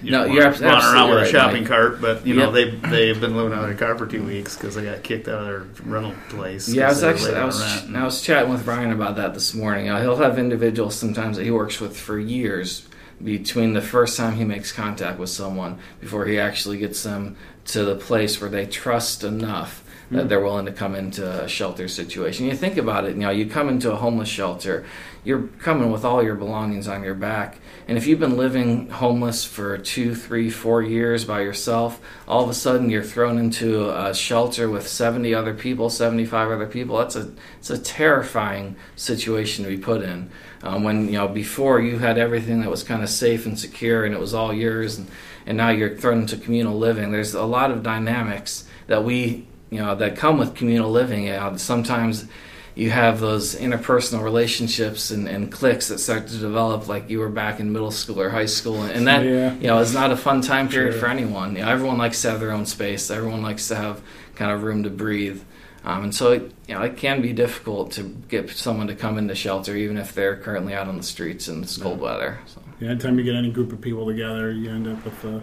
You 0.03 0.13
No, 0.13 0.27
know, 0.27 0.33
you're 0.33 0.51
running 0.51 0.65
around 0.65 1.11
with 1.11 1.23
a 1.25 1.27
shopping 1.27 1.63
Mike. 1.63 1.69
cart, 1.69 2.01
but 2.01 2.27
you 2.27 2.35
know 2.35 2.53
Yep. 2.53 2.83
they 2.83 2.89
they've 2.91 3.21
been 3.21 3.37
living 3.37 3.53
out 3.53 3.65
of 3.65 3.69
their 3.69 3.77
car 3.89 3.99
for 3.99 4.07
two 4.07 4.23
weeks 4.23 4.57
because 4.57 4.75
they 4.75 4.85
got 4.85 5.03
kicked 5.03 5.29
out 5.29 5.41
of 5.41 5.47
their 5.47 5.65
rental 5.85 6.15
place. 6.31 6.69
Yeah, 6.69 6.87
I 6.87 6.89
was 6.91 7.03
actually 7.05 7.35
I 7.35 7.45
was. 7.45 7.61
I 7.95 8.05
was 8.05 8.23
chatting 8.23 8.51
with 8.51 8.65
Brian 8.65 8.93
about 8.93 9.17
that 9.17 9.35
this 9.35 9.53
morning. 9.55 9.89
Uh, 9.91 10.01
he'll 10.01 10.17
have 10.17 10.39
individuals 10.39 10.95
sometimes 10.95 11.37
that 11.37 11.45
he 11.45 11.51
works 11.51 11.81
with 11.81 11.97
for 11.97 12.19
years 12.19 12.87
between 13.23 13.75
the 13.75 13.83
first 13.83 14.17
time 14.17 14.35
he 14.37 14.45
makes 14.45 14.73
contact 14.73 15.19
with 15.19 15.29
someone 15.29 15.79
before 16.01 16.25
he 16.25 16.39
actually 16.39 16.79
gets 16.79 17.03
them 17.03 17.37
to 17.67 17.85
the 17.85 17.95
place 17.95 18.41
where 18.41 18.49
they 18.49 18.65
trust 18.65 19.23
enough 19.23 19.80
that 20.11 20.29
they're 20.29 20.41
willing 20.41 20.67
to 20.67 20.73
come 20.73 20.95
into 20.95 21.45
a 21.45 21.49
shelter 21.49 21.87
situation. 21.87 22.47
You 22.47 22.57
think 22.57 22.77
about 22.77 23.05
it, 23.05 23.15
you 23.15 23.23
know, 23.23 23.31
you 23.31 23.47
come 23.47 23.69
into 23.69 23.93
a 23.93 23.97
homeless 23.97 24.29
shelter, 24.29 24.85
you're 25.23 25.43
coming 25.59 25.93
with 25.93 26.05
all 26.05 26.23
your 26.23 26.35
belongings 26.35 26.89
on 26.89 27.05
your 27.05 27.15
back. 27.15 27.59
And 27.87 27.97
if 27.97 28.07
you've 28.07 28.19
been 28.19 28.37
living 28.37 28.89
homeless 28.89 29.45
for 29.45 29.79
two, 29.79 30.15
three, 30.15 30.51
four 30.51 30.83
years 30.83 31.25
by 31.25 31.41
yourself, 31.41 32.01
all 32.27 32.43
of 32.43 32.51
a 32.51 32.55
sudden 32.55 32.91
you're 32.91 33.03
thrown 33.03 33.39
into 33.39 33.91
a 33.91 34.15
shelter 34.15 34.69
with 34.69 34.89
70 34.89 35.35
other 35.35 35.55
people, 35.55 35.91
75 35.91 36.51
other 36.51 36.67
people. 36.67 36.99
That's 36.99 37.17
a 37.17 37.31
it's 37.59 37.71
a 37.71 37.79
terrifying 37.79 38.77
situation 38.97 39.65
to 39.65 39.71
be 39.71 39.79
put 39.79 40.03
in. 40.03 40.31
Um, 40.63 40.85
when 40.85 41.07
you 41.07 41.13
know 41.13 41.29
before 41.29 41.81
you 41.81 41.99
had 41.99 42.19
everything 42.19 42.61
that 42.61 42.71
was 42.71 42.83
kind 42.83 43.03
of 43.03 43.09
safe 43.09 43.47
and 43.47 43.59
secure 43.59 44.05
and 44.05 44.15
it 44.15 44.21
was 44.21 44.35
all 44.35 44.53
yours, 44.53 44.99
and, 44.99 45.09
and 45.47 45.57
now 45.57 45.71
you're 45.71 45.97
thrown 45.97 46.23
into 46.23 46.37
communal 46.37 46.79
living. 46.79 47.13
There's 47.13 47.35
a 47.35 47.45
lot 47.45 47.71
of 47.71 47.83
dynamics 47.83 48.67
that 48.87 49.05
we 49.05 49.47
you 49.71 49.79
know 49.79 49.95
that 49.95 50.17
come 50.17 50.39
with 50.39 50.55
communal 50.55 50.91
living. 50.91 51.25
You 51.27 51.33
know, 51.33 51.57
sometimes 51.57 52.27
you 52.75 52.91
have 52.91 53.19
those 53.21 53.57
interpersonal 53.57 54.23
relationships 54.23 55.11
and, 55.11 55.29
and 55.29 55.51
cliques 55.51 55.89
that 55.89 55.99
start 55.99 56.29
to 56.29 56.39
develop 56.39 56.89
like 56.89 57.11
you 57.11 57.19
were 57.19 57.29
back 57.29 57.61
in 57.61 57.73
middle 57.73 57.91
school 57.91 58.21
or 58.21 58.31
high 58.31 58.47
school 58.47 58.83
and 58.83 59.07
that 59.09 59.25
Yeah. 59.25 59.55
you 59.55 59.67
know 59.67 59.79
is 59.81 59.93
not 59.93 60.13
a 60.13 60.17
fun 60.17 60.41
time 60.41 60.69
period 60.69 60.93
Sure. 60.93 61.01
for 61.03 61.09
anyone 61.09 61.57
you 61.57 61.63
know 61.63 61.69
everyone 61.69 61.99
likes 61.99 62.23
to 62.23 62.31
have 62.31 62.39
their 62.41 62.53
own 62.53 62.65
space 62.67 63.11
everyone 63.11 63.43
likes 63.43 63.67
to 63.69 63.75
have 63.77 64.01
kind 64.37 64.53
of 64.53 64.63
room 64.63 64.85
to 64.85 64.89
breathe 64.91 65.43
um, 65.85 66.05
and 66.05 66.15
so 66.15 66.31
it, 66.33 66.53
you 66.69 66.75
know 66.75 66.83
it 66.83 66.97
can 66.97 67.21
be 67.21 67.33
difficult 67.33 67.91
to 67.93 68.05
get 68.29 68.49
someone 68.51 68.87
to 68.87 68.95
come 68.95 69.19
into 69.19 69.35
shelter 69.35 69.77
even 69.77 69.97
if 69.97 70.15
they're 70.15 70.37
currently 70.37 70.73
out 70.73 70.87
on 70.87 70.97
the 70.97 71.03
streets 71.03 71.49
in 71.49 71.61
this 71.61 71.77
cold 71.77 72.01
weather 72.01 72.39
so. 72.47 72.63
Yeah, 72.79 72.91
anytime 72.91 73.19
you 73.19 73.25
get 73.25 73.35
any 73.35 73.51
group 73.51 73.73
of 73.73 73.81
people 73.83 74.07
together, 74.07 74.51
you 74.53 74.71
end 74.71 74.89
up 74.89 75.05
with, 75.05 75.23
uh, 75.23 75.41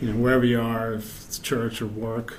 you 0.00 0.10
know, 0.12 0.16
wherever 0.16 0.44
you 0.46 0.58
are, 0.58 0.94
if 0.94 1.26
it's 1.26 1.38
church 1.38 1.82
or 1.82 1.86
work. 1.86 2.38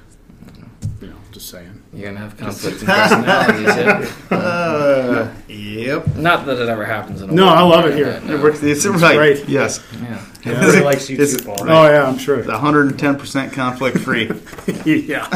You 1.00 1.08
know, 1.10 1.16
just 1.32 1.50
saying. 1.50 1.84
you're 1.94 2.08
gonna 2.12 2.20
have 2.20 2.36
conflicting 2.38 2.88
personalities 2.88 3.68
yeah. 3.68 4.12
Uh, 4.36 5.32
yep. 5.48 6.08
not 6.16 6.46
that 6.48 6.60
it 6.60 6.68
ever 6.70 6.86
happens 6.86 7.22
in 7.22 7.30
a 7.30 7.34
No, 7.34 7.46
work 7.46 7.56
I 7.58 7.62
love 7.62 7.86
it 7.86 7.96
here. 7.96 8.06
environment, 8.08 8.34
It 8.34 8.38
no. 8.38 8.44
works. 8.44 8.64
It's, 8.64 8.86
It's 8.86 9.02
right. 9.02 9.16
great. 9.16 9.48
Yes. 9.48 9.84
yeah 10.02 10.26
Yeah. 10.44 10.52
Everybody 10.54 10.84
likes 10.86 11.10
you 11.10 11.16
It's- 11.16 11.38
too, 11.38 11.44
Paul. 11.46 11.58
Oh 11.62 11.88
yeah, 11.90 12.06
I'm 12.08 12.18
sure. 12.18 12.42
110% 12.44 13.52
conflict 13.54 14.00
free. 14.00 14.26
yeah. 14.86 15.28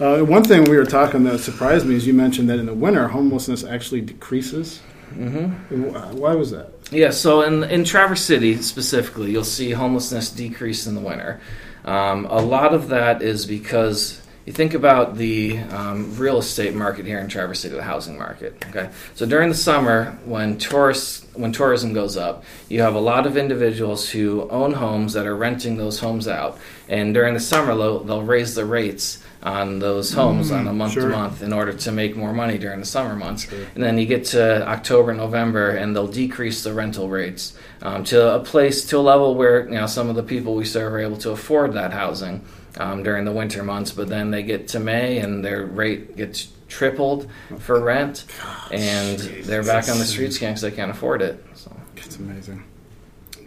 Uh, 0.00 0.22
one 0.24 0.42
thing 0.44 0.64
we 0.64 0.76
were 0.76 0.84
talking 0.84 1.24
that 1.24 1.38
surprised 1.38 1.86
me 1.86 1.94
is 1.94 2.06
you 2.06 2.12
mentioned 2.12 2.50
that 2.50 2.58
in 2.58 2.66
the 2.66 2.74
winter 2.74 3.08
homelessness 3.08 3.64
actually 3.64 4.00
decreases. 4.02 4.80
hmm 5.14 5.46
Why 5.70 6.34
was 6.34 6.50
that? 6.50 6.70
Yeah, 6.90 7.10
so 7.10 7.42
in 7.42 7.64
in 7.64 7.84
Traverse 7.84 8.20
City 8.20 8.56
specifically, 8.60 9.30
you'll 9.30 9.44
see 9.44 9.70
homelessness 9.70 10.28
decrease 10.30 10.86
in 10.86 10.94
the 10.94 11.00
winter. 11.00 11.40
Um, 11.84 12.26
a 12.26 12.40
lot 12.40 12.74
of 12.74 12.88
that 12.88 13.22
is 13.22 13.46
because 13.46 14.20
you 14.46 14.52
think 14.52 14.74
about 14.74 15.16
the 15.16 15.58
um, 15.58 16.16
real 16.16 16.38
estate 16.38 16.74
market 16.74 17.06
here 17.06 17.18
in 17.18 17.28
Traverse 17.28 17.60
City, 17.60 17.76
the 17.76 17.82
housing 17.82 18.18
market. 18.18 18.64
Okay, 18.70 18.90
so 19.14 19.24
during 19.24 19.48
the 19.48 19.54
summer, 19.54 20.18
when 20.24 20.58
tourists 20.58 21.26
when 21.34 21.52
tourism 21.52 21.92
goes 21.92 22.16
up, 22.16 22.44
you 22.68 22.82
have 22.82 22.94
a 22.94 23.00
lot 23.00 23.26
of 23.26 23.36
individuals 23.36 24.08
who 24.10 24.48
own 24.50 24.72
homes 24.72 25.12
that 25.12 25.26
are 25.26 25.36
renting 25.36 25.76
those 25.76 26.00
homes 26.00 26.26
out, 26.26 26.58
and 26.88 27.14
during 27.14 27.34
the 27.34 27.40
summer, 27.40 27.74
they'll, 27.74 28.02
they'll 28.02 28.22
raise 28.22 28.54
the 28.54 28.64
rates 28.64 29.22
on 29.42 29.80
those 29.80 30.12
homes 30.12 30.50
on 30.50 30.68
a 30.68 30.72
month 30.72 30.92
sure. 30.92 31.02
to 31.02 31.08
month 31.08 31.42
in 31.42 31.52
order 31.52 31.72
to 31.72 31.92
make 31.92 32.16
more 32.16 32.32
money 32.32 32.58
during 32.58 32.80
the 32.80 32.86
summer 32.86 33.16
months. 33.16 33.48
Sure. 33.48 33.66
And 33.74 33.82
then 33.82 33.98
you 33.98 34.06
get 34.06 34.24
to 34.26 34.66
October, 34.66 35.12
November, 35.12 35.70
and 35.70 35.94
they'll 35.96 36.06
decrease 36.06 36.62
the 36.62 36.72
rental 36.72 37.08
rates 37.08 37.56
um, 37.82 38.04
to 38.04 38.34
a 38.34 38.40
place, 38.40 38.84
to 38.86 38.98
a 38.98 39.00
level 39.00 39.34
where 39.34 39.64
you 39.64 39.74
know 39.74 39.86
some 39.86 40.08
of 40.08 40.16
the 40.16 40.22
people 40.22 40.54
we 40.54 40.64
serve 40.64 40.92
are 40.92 41.00
able 41.00 41.18
to 41.18 41.30
afford 41.30 41.72
that 41.74 41.92
housing 41.92 42.44
um, 42.78 43.02
during 43.02 43.24
the 43.24 43.32
winter 43.32 43.62
months. 43.62 43.90
But 43.90 44.08
then 44.08 44.30
they 44.30 44.42
get 44.42 44.68
to 44.68 44.80
May 44.80 45.18
and 45.18 45.44
their 45.44 45.64
rate 45.64 46.16
gets 46.16 46.48
tripled 46.68 47.28
for 47.58 47.80
rent, 47.80 48.24
and 48.70 49.18
they're 49.18 49.64
back 49.64 49.88
on 49.88 49.98
the 49.98 50.04
streets 50.04 50.36
again 50.36 50.52
because 50.52 50.62
they 50.62 50.70
can't 50.70 50.90
afford 50.90 51.20
it. 51.20 51.44
So. 51.54 51.76
It's 51.96 52.16
amazing. 52.16 52.64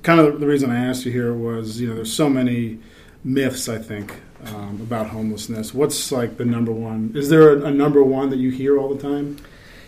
Kind 0.03 0.19
of 0.19 0.39
the 0.39 0.47
reason 0.47 0.71
I 0.71 0.85
asked 0.85 1.05
you 1.05 1.11
here 1.11 1.33
was, 1.33 1.79
you 1.79 1.87
know, 1.87 1.95
there's 1.95 2.13
so 2.13 2.29
many 2.29 2.79
myths. 3.23 3.67
I 3.69 3.77
think 3.77 4.13
um, 4.47 4.79
about 4.81 5.07
homelessness. 5.07 5.73
What's 5.73 6.11
like 6.11 6.37
the 6.37 6.45
number 6.45 6.71
one? 6.71 7.11
Is 7.15 7.29
there 7.29 7.57
a, 7.57 7.65
a 7.65 7.71
number 7.71 8.03
one 8.03 8.29
that 8.29 8.37
you 8.37 8.51
hear 8.51 8.77
all 8.77 8.93
the 8.93 9.01
time? 9.01 9.37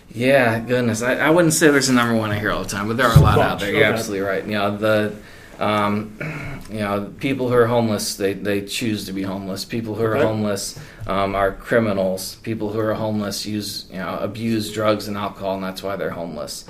Yeah, 0.09 0.59
goodness. 0.59 1.01
I, 1.01 1.15
I 1.15 1.29
wouldn't 1.29 1.53
say 1.53 1.69
there's 1.69 1.89
a 1.89 1.93
number 1.93 2.15
one 2.15 2.31
I 2.31 2.39
hear 2.39 2.51
all 2.51 2.63
the 2.63 2.69
time, 2.69 2.87
but 2.87 2.97
there 2.97 3.07
are 3.07 3.17
a 3.17 3.21
lot 3.21 3.37
out 3.39 3.59
there. 3.59 3.69
You're 3.71 3.83
Okay. 3.83 3.93
absolutely 3.93 4.25
right. 4.27 4.43
You 4.45 4.51
know, 4.53 4.77
the 4.77 5.15
um, 5.59 6.15
you 6.69 6.79
know, 6.79 7.11
people 7.19 7.49
who 7.49 7.55
are 7.55 7.65
homeless, 7.65 8.15
they, 8.15 8.33
they 8.33 8.61
choose 8.61 9.05
to 9.05 9.11
be 9.13 9.23
homeless. 9.23 9.65
People 9.65 9.95
who 9.95 10.03
are 10.03 10.15
Okay. 10.15 10.25
homeless 10.25 10.79
um, 11.07 11.33
are 11.35 11.51
criminals. 11.51 12.35
People 12.43 12.71
who 12.71 12.79
are 12.79 12.93
homeless 12.93 13.45
use, 13.45 13.87
you 13.91 13.97
know, 13.97 14.19
abuse 14.21 14.71
drugs 14.71 15.07
and 15.07 15.17
alcohol, 15.17 15.55
and 15.55 15.63
that's 15.63 15.81
why 15.81 15.95
they're 15.95 16.11
homeless. 16.11 16.65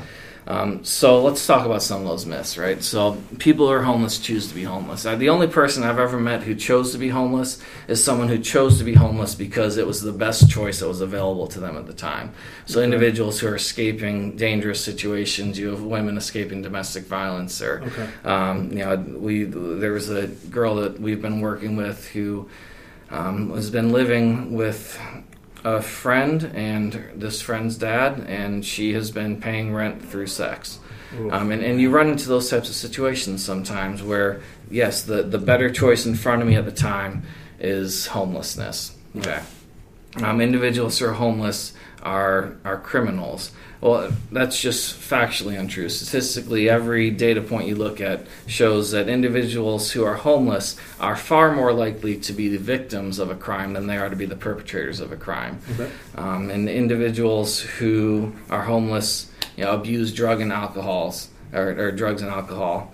Um, 0.48 0.86
so 0.86 1.22
let's 1.24 1.46
talk 1.46 1.66
about 1.66 1.84
some 1.84 2.02
of 2.02 2.08
those 2.08 2.26
myths, 2.26 2.58
right? 2.58 2.82
So 2.82 3.22
people 3.38 3.68
who 3.68 3.74
are 3.74 3.82
homeless 3.84 4.18
choose 4.18 4.48
to 4.48 4.56
be 4.56 4.64
homeless. 4.64 5.06
Uh, 5.06 5.18
the 5.18 5.28
only 5.28 5.48
person 5.48 5.84
I've 5.84 6.00
ever 6.00 6.18
met 6.18 6.42
who 6.44 6.56
chose 6.56 6.94
to 6.94 6.98
be 6.98 7.10
homeless 7.10 7.62
is 7.90 8.02
someone 8.02 8.30
who 8.30 8.40
chose 8.40 8.78
to 8.78 8.86
be 8.86 8.94
homeless 8.94 9.36
because 9.36 9.76
it 9.76 9.86
was 9.86 10.02
the 10.02 10.14
best 10.14 10.50
choice 10.50 10.80
that 10.80 10.88
was 10.88 11.02
available 11.02 11.48
to 11.48 11.60
them 11.60 11.76
at 11.76 11.86
the 11.86 11.94
time. 11.94 12.32
So 12.66 12.82
individuals 12.82 13.42
who 13.42 13.48
are 13.48 13.56
escaping 13.56 14.38
dangerous 14.38 14.82
situations, 14.82 15.60
you 15.60 15.68
have 15.68 15.82
women 15.84 16.18
escaping 16.18 16.62
domestic 16.62 17.08
violence, 17.08 17.62
or 17.62 17.82
Okay. 17.86 18.08
um, 18.24 18.72
you 18.72 18.86
know, 18.86 18.96
we 18.96 19.44
there 19.44 19.92
was 19.92 20.10
a 20.10 20.28
girl 20.28 20.76
that 20.76 20.98
we've 21.00 21.22
been 21.22 21.42
working 21.42 21.76
with 21.76 22.08
who 22.08 22.48
um, 23.10 23.52
has 23.54 23.70
been 23.70 23.92
living 23.92 24.54
with 24.54 24.98
a 25.76 25.82
friend 25.82 26.52
and 26.54 26.92
this 27.16 27.42
friend's 27.42 27.78
dad, 27.78 28.20
and 28.28 28.66
she 28.66 28.94
has 28.94 29.12
been 29.12 29.42
paying 29.42 29.74
rent 29.74 30.04
through 30.10 30.28
sex. 30.28 30.80
Um, 31.32 31.52
and, 31.52 31.64
and 31.64 31.82
you 31.82 31.90
run 31.90 32.10
into 32.10 32.28
those 32.28 32.50
types 32.50 32.70
of 32.70 32.76
situations 32.76 33.44
sometimes 33.44 34.04
where, 34.04 34.42
yes, 34.70 35.04
the, 35.04 35.24
the 35.24 35.38
better 35.38 35.70
choice 35.70 36.06
in 36.06 36.16
front 36.16 36.42
of 36.42 36.48
me 36.48 36.56
at 36.56 36.66
the 36.66 36.72
time 36.72 37.24
is 37.60 38.08
homelessness. 38.08 38.96
Okay. 39.16 39.42
Um, 40.24 40.42
individuals 40.42 41.00
who 41.00 41.06
are 41.06 41.14
homeless 41.14 41.74
are, 42.04 42.58
are 42.64 42.78
criminals. 42.78 43.52
Well, 43.82 44.12
that's 44.32 44.60
just 44.60 45.00
factually 45.00 45.60
untrue. 45.60 45.90
Statistically, 45.90 46.70
every 46.70 47.12
data 47.12 47.42
point 47.42 47.68
you 47.68 47.76
look 47.76 48.02
at 48.02 48.26
shows 48.48 48.92
that 48.92 49.08
individuals 49.08 49.92
who 49.92 50.04
are 50.04 50.16
homeless 50.16 50.78
are 51.00 51.16
far 51.16 51.54
more 51.54 51.74
likely 51.74 52.18
to 52.18 52.34
be 52.34 52.50
the 52.50 52.58
victims 52.58 53.20
of 53.20 53.30
a 53.30 53.36
crime 53.36 53.74
than 53.74 53.88
they 53.88 53.98
are 53.98 54.10
to 54.10 54.16
be 54.16 54.26
the 54.26 54.36
perpetrators 54.36 55.00
of 55.00 55.12
a 55.12 55.16
crime. 55.16 55.60
Okay. 55.74 55.92
Um, 56.16 56.50
and 56.50 56.68
individuals 56.68 57.60
who 57.60 58.34
are 58.50 58.63
homeless, 58.63 59.32
you 59.56 59.63
know, 59.63 59.74
abuse 59.74 60.13
drug 60.13 60.42
and 60.42 60.52
alcohols 60.52 61.30
or, 61.54 61.70
or 61.70 61.92
drugs 61.92 62.22
and 62.22 62.32
alcohol. 62.32 62.94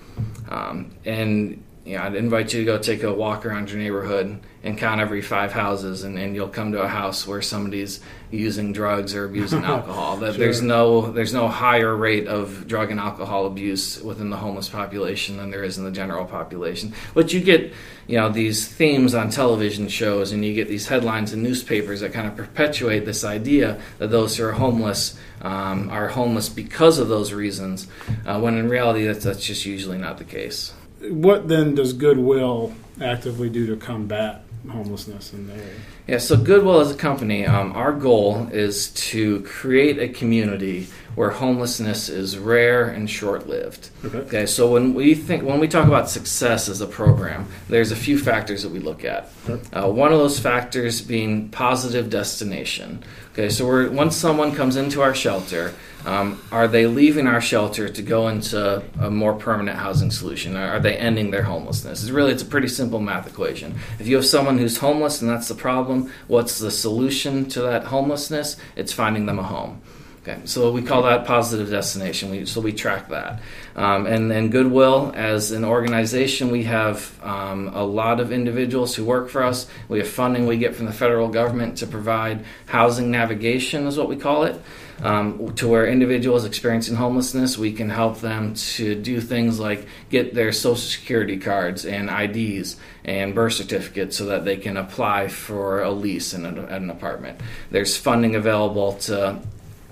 Um, 0.50 0.92
and 1.06 1.64
you 1.86 1.98
know, 1.98 2.04
I'd 2.04 2.16
invite 2.16 2.54
you 2.54 2.62
to 2.62 2.66
go 2.66 2.78
take 2.78 3.04
a 3.04 3.14
walk 3.14 3.46
around 3.46 3.70
your 3.70 3.80
neighborhood 3.80 4.40
and 4.64 4.78
count 4.78 5.02
every 5.02 5.22
five 5.22 5.52
houses, 5.52 6.06
and, 6.06 6.18
and 6.18 6.34
you'll 6.34 6.48
come 6.48 6.72
to 6.72 6.82
a 6.82 6.88
house 6.88 7.28
where 7.28 7.42
somebody's 7.42 8.00
using 8.32 8.72
drugs 8.72 9.14
or 9.14 9.26
abusing 9.26 9.64
alcohol. 9.66 10.16
That 10.16 10.38
there's 10.38 10.62
no 10.62 11.12
there's 11.12 11.34
no 11.34 11.50
higher 11.50 11.94
rate 11.94 12.28
of 12.28 12.68
drug 12.68 12.90
and 12.90 13.02
alcohol 13.02 13.48
abuse 13.48 14.02
within 14.02 14.30
the 14.30 14.38
homeless 14.38 14.70
population 14.70 15.36
than 15.36 15.52
there 15.52 15.66
is 15.66 15.78
in 15.78 15.84
the 15.84 15.92
general 15.92 16.26
population. 16.26 16.94
But 17.14 17.34
you 17.34 17.42
get 17.42 17.74
you 18.08 18.18
know 18.18 18.30
these 18.30 18.66
themes 18.66 19.14
on 19.14 19.30
television 19.30 19.90
shows, 19.90 20.32
and 20.32 20.46
you 20.46 20.54
get 20.54 20.70
these 20.70 20.88
headlines 20.88 21.34
in 21.34 21.44
newspapers 21.44 22.00
that 22.00 22.14
kind 22.14 22.28
of 22.28 22.38
perpetuate 22.38 23.04
this 23.04 23.26
idea 23.26 23.82
that 23.98 24.10
those 24.10 24.38
who 24.38 24.46
are 24.46 24.54
homeless 24.54 25.20
um, 25.42 25.90
are 25.90 26.08
homeless 26.08 26.48
because 26.48 26.98
of 26.98 27.10
those 27.10 27.34
reasons, 27.34 27.88
uh, 28.26 28.40
when 28.40 28.58
in 28.58 28.70
reality 28.70 29.06
that's, 29.06 29.26
that's 29.26 29.46
just 29.46 29.66
usually 29.66 29.98
not 29.98 30.18
the 30.18 30.24
case. 30.24 30.74
What 31.10 31.48
then 31.48 31.76
does 31.76 31.94
Goodwill 31.94 32.74
actively 33.02 33.50
do 33.50 33.68
to 33.68 33.76
combat 33.76 34.44
homelessness 34.70 35.34
in 35.34 35.48
the 35.48 35.54
area? 35.54 35.74
Yeah, 36.08 36.18
so 36.18 36.36
Goodwill 36.38 36.80
as 36.80 36.92
a 36.92 36.96
company, 36.96 37.46
um, 37.46 37.74
our 37.74 37.94
goal 37.94 38.50
is 38.52 38.90
to 38.92 39.42
create 39.42 40.00
a 40.00 40.10
community 40.10 40.88
where 41.16 41.30
homelessness 41.30 42.10
is 42.10 42.38
rare 42.38 42.90
and 42.90 43.10
short-lived. 43.10 43.90
Okay. 44.04 44.18
Okay, 44.20 44.46
so 44.46 44.72
when 44.72 44.94
we 44.94 45.16
think 45.16 45.44
when 45.44 45.60
we 45.60 45.68
talk 45.68 45.88
about 45.88 46.10
success 46.10 46.68
as 46.68 46.82
a 46.82 46.88
program, 46.88 47.48
there's 47.70 47.92
a 47.92 47.96
few 47.96 48.18
factors 48.18 48.64
that 48.64 48.72
we 48.72 48.80
look 48.80 49.06
at. 49.06 49.32
Okay. 49.48 49.62
Uh, 49.72 49.90
one 49.90 50.12
of 50.12 50.20
those 50.20 50.40
factors 50.40 51.02
being 51.02 51.50
positive 51.50 52.10
destination. 52.10 53.04
Okay, 53.34 53.50
so 53.50 53.66
we're, 53.66 53.90
once 53.92 54.16
someone 54.16 54.56
comes 54.56 54.76
into 54.76 55.02
our 55.02 55.14
shelter, 55.14 55.74
um, 56.06 56.42
are 56.52 56.68
they 56.68 56.86
leaving 56.86 57.28
our 57.28 57.42
shelter 57.42 57.88
to 57.88 58.02
go 58.02 58.28
into 58.28 58.84
a 59.00 59.10
more 59.10 59.34
permanent 59.34 59.78
housing 59.78 60.12
solution? 60.12 60.58
Are, 60.58 60.76
are 60.76 60.80
they 60.80 60.96
ending 60.98 61.32
their 61.32 61.44
homelessness? 61.44 62.04
It's 62.04 62.12
really 62.12 62.34
it's 62.34 62.44
a 62.44 62.48
pretty 62.48 62.68
simple 62.68 63.00
math 63.00 63.28
equation. 63.28 63.76
If 64.00 64.08
you 64.08 64.16
have 64.18 64.26
someone 64.26 64.58
who's 64.58 64.78
homeless 64.78 65.22
and 65.22 65.30
that's 65.30 65.48
the 65.48 65.56
problem, 65.56 66.12
what's 66.28 66.60
the 66.60 66.72
solution 66.72 67.48
to 67.50 67.62
that 67.62 67.86
homelessness? 67.86 68.58
It's 68.76 68.92
finding 68.92 69.26
them 69.26 69.40
a 69.40 69.44
home. 69.44 69.82
Okay, 70.26 70.40
so 70.46 70.72
we 70.72 70.82
call 70.82 71.04
that 71.04 71.26
positive 71.26 71.70
destination. 71.70 72.32
We, 72.32 72.46
so 72.46 72.62
we 72.62 72.72
track 72.72 73.10
that. 73.10 73.42
Um, 73.76 74.06
and 74.06 74.32
then 74.32 74.52
Goodwill, 74.52 75.12
as 75.16 75.52
an 75.52 75.66
organization, 75.66 76.50
we 76.50 76.64
have 76.64 77.20
um, 77.22 77.68
a 77.74 77.84
lot 77.84 78.22
of 78.22 78.32
individuals 78.32 78.96
who 78.96 79.04
work 79.04 79.30
for 79.30 79.44
us. 79.44 79.68
We 79.90 79.98
have 79.98 80.08
funding 80.08 80.48
we 80.48 80.58
get 80.58 80.78
from 80.78 80.86
the 80.86 80.94
federal 80.94 81.28
government 81.28 81.78
to 81.80 81.88
provide 81.88 82.46
housing 82.68 83.12
navigation, 83.12 83.86
is 83.86 83.98
what 83.98 84.08
we 84.08 84.16
call 84.16 84.44
it, 84.44 84.62
um, 85.02 85.54
to 85.56 85.68
where 85.68 85.86
individuals 85.86 86.46
experiencing 86.46 86.96
homelessness, 86.96 87.58
we 87.58 87.74
can 87.74 87.90
help 87.90 88.22
them 88.22 88.54
to 88.54 88.96
do 88.96 89.20
things 89.20 89.60
like 89.60 89.86
get 90.10 90.34
their 90.34 90.54
social 90.54 90.78
security 90.78 91.38
cards 91.38 91.86
and 91.86 92.10
IDs 92.10 92.78
and 93.04 93.36
birth 93.36 93.54
certificates 93.54 94.16
so 94.16 94.28
that 94.28 94.46
they 94.46 94.56
can 94.56 94.78
apply 94.78 95.28
for 95.28 95.82
a 95.82 95.92
lease 95.92 96.34
in 96.34 96.46
an, 96.46 96.60
an 96.60 96.90
apartment. 96.90 97.42
There's 97.72 97.98
funding 97.98 98.36
available 98.36 98.94
to 98.94 99.42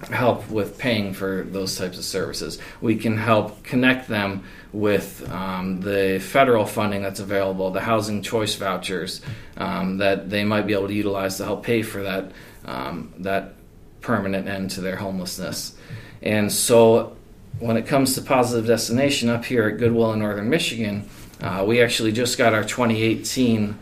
help 0.09 0.49
with 0.49 0.77
paying 0.77 1.13
for 1.13 1.45
those 1.49 1.77
types 1.77 1.97
of 1.97 2.03
services. 2.03 2.59
We 2.81 2.95
can 2.95 3.17
help 3.17 3.63
connect 3.63 4.07
them 4.07 4.43
with 4.73 5.29
um, 5.31 5.81
the 5.81 6.19
federal 6.19 6.65
funding 6.65 7.01
that's 7.01 7.19
available, 7.19 7.71
the 7.71 7.81
housing 7.81 8.21
choice 8.21 8.55
vouchers 8.55 9.21
um, 9.57 9.97
that 9.97 10.29
they 10.29 10.43
might 10.43 10.65
be 10.65 10.73
able 10.73 10.87
to 10.87 10.93
utilize 10.93 11.37
to 11.37 11.45
help 11.45 11.63
pay 11.63 11.81
for 11.81 12.03
that 12.03 12.31
um, 12.65 13.13
that 13.19 13.53
permanent 14.01 14.47
end 14.47 14.71
to 14.71 14.81
their 14.81 14.95
homelessness. 14.95 15.75
And 16.21 16.51
so, 16.51 17.15
when 17.59 17.77
it 17.77 17.85
comes 17.85 18.15
to 18.15 18.21
positive 18.21 18.67
destination 18.67 19.29
up 19.29 19.45
here 19.45 19.67
at 19.67 19.77
Goodwill 19.77 20.13
in 20.13 20.19
Northern 20.19 20.49
Michigan, 20.49 21.07
uh, 21.41 21.63
we 21.67 21.81
actually 21.81 22.11
just 22.11 22.37
got 22.37 22.53
our 22.53 22.63
2018 22.63 23.77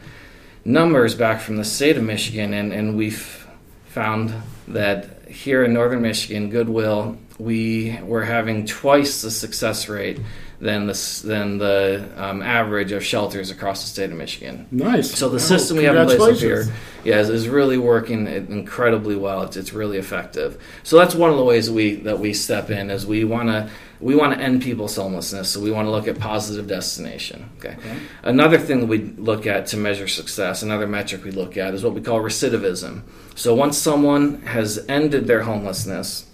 numbers 0.65 1.15
back 1.15 1.41
from 1.41 1.58
the 1.58 1.65
state 1.65 1.97
of 1.97 2.03
Michigan, 2.03 2.53
and, 2.53 2.73
and 2.73 2.97
we've 2.97 3.47
found 3.86 4.34
that 4.69 5.27
here 5.27 5.63
in 5.63 5.73
northern 5.73 6.01
Michigan, 6.01 6.49
Goodwill, 6.49 7.17
we 7.38 7.97
were 8.03 8.23
having 8.23 8.65
twice 8.65 9.21
the 9.21 9.32
success 9.32 9.89
rate 9.89 10.19
than 10.60 10.88
the 10.88 11.22
than 11.26 11.58
the 11.58 12.10
um, 12.17 12.41
average 12.41 12.91
of 12.91 13.04
shelters 13.04 13.50
across 13.50 13.82
the 13.82 13.89
state 13.89 14.12
of 14.12 14.17
Michigan. 14.17 14.67
Nice. 14.72 15.12
So 15.12 15.30
the 15.30 15.39
system 15.39 15.78
we 15.78 15.86
have 15.86 15.95
in 15.95 16.17
place 16.17 16.38
up 16.38 16.38
here, 16.38 16.65
yeah, 17.04 17.19
is, 17.19 17.30
is 17.30 17.48
really 17.48 17.78
working 17.78 18.28
incredibly 18.28 19.15
well. 19.15 19.43
It's, 19.43 19.56
it's 19.56 19.74
really 19.74 19.98
effective. 19.98 20.62
So 20.84 20.98
that's 20.98 21.15
one 21.15 21.30
of 21.30 21.38
the 21.38 21.45
ways 21.45 21.72
we 21.72 21.95
that 22.02 22.19
we 22.19 22.34
step 22.34 22.69
in 22.69 22.89
is 22.89 23.06
we 23.06 23.24
want 23.24 23.50
to 23.50 23.69
we 24.02 24.15
want 24.15 24.38
to 24.38 24.43
end 24.43 24.62
people's 24.62 24.95
homelessness. 24.95 25.50
So 25.50 25.62
we 25.62 25.72
want 25.72 25.86
to 25.86 25.91
look 25.91 26.08
at 26.08 26.19
positive 26.19 26.67
destination. 26.67 27.50
Okay. 27.58 27.78
Another 28.24 28.58
thing 28.58 28.82
that 28.82 28.88
we 28.88 29.00
look 29.00 29.48
at 29.48 29.67
to 29.67 29.78
measure 29.78 30.08
success, 30.08 30.62
another 30.62 30.88
metric 30.88 31.24
we 31.24 31.32
look 31.32 31.58
at 31.58 31.74
is 31.74 31.84
what 31.84 31.93
we 31.93 32.02
call 32.02 32.19
recidivism. 32.19 33.04
So 33.36 33.56
once 33.56 33.78
someone 33.78 34.41
has 34.41 34.86
ended 34.89 35.28
their 35.28 35.43
homelessness, 35.43 36.29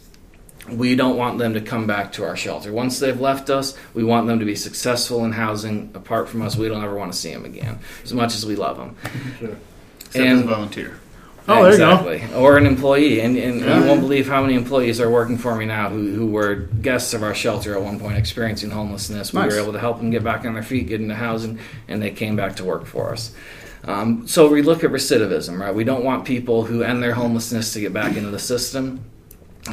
we 0.71 0.95
don't 0.95 1.17
want 1.17 1.38
them 1.38 1.54
to 1.54 1.62
come 1.62 1.86
back 1.88 2.13
to 2.13 2.23
our 2.23 2.36
shelter. 2.36 2.71
Once 2.73 2.99
they've 2.99 3.19
left 3.19 3.49
us, 3.49 3.78
we 3.93 4.04
want 4.04 4.28
them 4.28 4.39
to 4.39 4.45
be 4.45 4.56
successful 4.56 5.23
in 5.25 5.32
housing. 5.32 5.91
Apart 5.93 6.28
from 6.30 6.41
us, 6.41 6.56
we 6.56 6.67
don't 6.67 6.84
ever 6.84 6.95
want 6.95 7.12
to 7.13 7.17
see 7.17 7.32
them 7.34 7.45
again, 7.45 7.80
as 8.04 8.13
much 8.13 8.34
as 8.36 8.45
we 8.45 8.56
love 8.56 8.78
them. 8.78 8.95
Sure. 9.39 9.56
Except 9.99 10.15
as 10.15 10.21
a 10.21 10.25
And- 10.25 10.45
volunteer. 10.45 10.99
Oh, 11.47 11.62
there 11.62 11.73
you 11.73 12.28
go. 12.28 12.36
Or 12.41 12.58
an 12.58 12.65
employee. 12.65 13.21
And, 13.21 13.38
and 13.38 13.60
Yeah. 13.62 13.80
you 13.80 13.86
won't 13.86 14.01
believe 14.01 14.28
how 14.28 14.41
many 14.41 14.56
employees 14.56 14.99
are 14.99 15.12
working 15.12 15.38
for 15.38 15.54
me 15.56 15.65
now 15.65 15.89
who, 15.89 16.12
who 16.12 16.25
were 16.25 16.56
guests 16.56 17.13
of 17.13 17.21
our 17.21 17.36
shelter 17.36 17.75
at 17.75 17.84
one 17.84 17.99
point 17.99 18.17
experiencing 18.17 18.71
homelessness. 18.71 19.32
We 19.32 19.41
Nice. 19.41 19.51
were 19.54 19.60
able 19.60 19.73
to 19.73 19.80
help 19.80 19.99
them 19.99 20.10
get 20.10 20.23
back 20.23 20.43
on 20.43 20.56
their 20.56 20.63
feet, 20.63 20.88
get 20.88 21.01
into 21.01 21.13
housing, 21.13 21.60
and 21.88 22.01
they 22.01 22.10
came 22.10 22.36
back 22.36 22.56
to 22.56 22.63
work 22.63 22.88
for 22.88 23.12
us. 23.12 23.30
Um, 23.84 24.23
so 24.28 24.47
we 24.49 24.63
look 24.63 24.84
at 24.84 24.89
recidivism, 24.89 25.60
right? 25.60 25.75
We 25.75 25.84
don't 25.84 26.04
want 26.04 26.25
people 26.25 26.63
who 26.63 26.82
end 26.82 27.04
their 27.04 27.13
homelessness 27.13 27.73
to 27.73 27.80
get 27.80 27.93
back 27.93 28.17
into 28.17 28.32
the 28.32 28.39
system. 28.39 29.01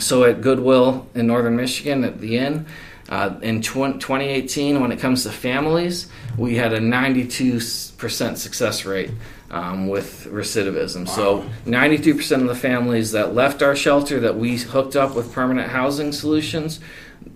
So 0.01 0.25
at 0.25 0.41
Goodwill 0.41 1.07
in 1.15 1.27
Northern 1.27 1.57
Michigan, 1.57 2.05
at 2.05 2.21
the 2.21 2.39
inn, 2.39 2.67
uh, 3.09 3.35
in 3.43 3.61
tw- 3.61 4.01
2018, 4.01 4.81
when 4.81 4.91
it 4.91 4.99
comes 4.99 5.25
to 5.25 5.31
families, 5.31 6.09
we 6.39 6.57
had 6.57 6.73
a 6.73 6.79
92% 6.79 8.37
success 8.37 8.85
rate 8.87 9.11
um, 9.51 9.87
with 9.89 10.27
recidivism. 10.33 11.07
So 11.07 11.45
92% 11.67 12.41
of 12.41 12.49
the 12.49 12.55
families 12.55 13.13
that 13.13 13.35
left 13.35 13.63
our 13.63 13.77
shelter 13.77 14.19
that 14.21 14.37
we 14.37 14.57
hooked 14.57 14.97
up 14.97 15.15
with 15.15 15.31
permanent 15.31 15.71
housing 15.71 16.11
solutions, 16.13 16.81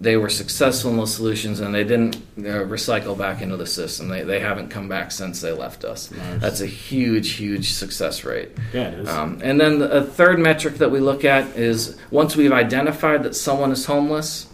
they 0.01 0.17
were 0.17 0.29
successful 0.29 0.91
in 0.91 0.97
those 0.97 1.15
solutions 1.15 1.61
and 1.61 1.75
they 1.75 1.85
didn't 1.85 2.17
uh, 2.39 2.65
recycle 2.65 3.17
back 3.17 3.41
into 3.43 3.57
the 3.57 3.67
system. 3.67 4.09
They, 4.09 4.23
they 4.23 4.41
haven't 4.41 4.69
come 4.69 4.89
back 4.89 5.13
since 5.13 5.41
they 5.41 5.53
left 5.53 5.85
us. 5.85 6.11
Nice. 6.11 6.41
That's 6.41 6.61
a 6.61 6.67
huge, 6.67 7.33
huge 7.33 7.73
success 7.73 8.25
rate. 8.25 8.51
Yeah, 8.73 8.89
it 8.89 8.99
is. 9.01 9.09
Um, 9.09 9.41
and 9.43 9.61
then 9.61 9.79
the, 9.79 9.91
a 9.91 10.03
third 10.03 10.39
metric 10.39 10.77
that 10.77 10.91
we 10.91 11.01
look 11.01 11.25
at 11.25 11.57
is 11.57 11.97
once 12.11 12.37
we've 12.37 12.53
identified 12.53 13.23
that 13.23 13.35
someone 13.35 13.73
is 13.73 13.87
homeless 13.87 14.47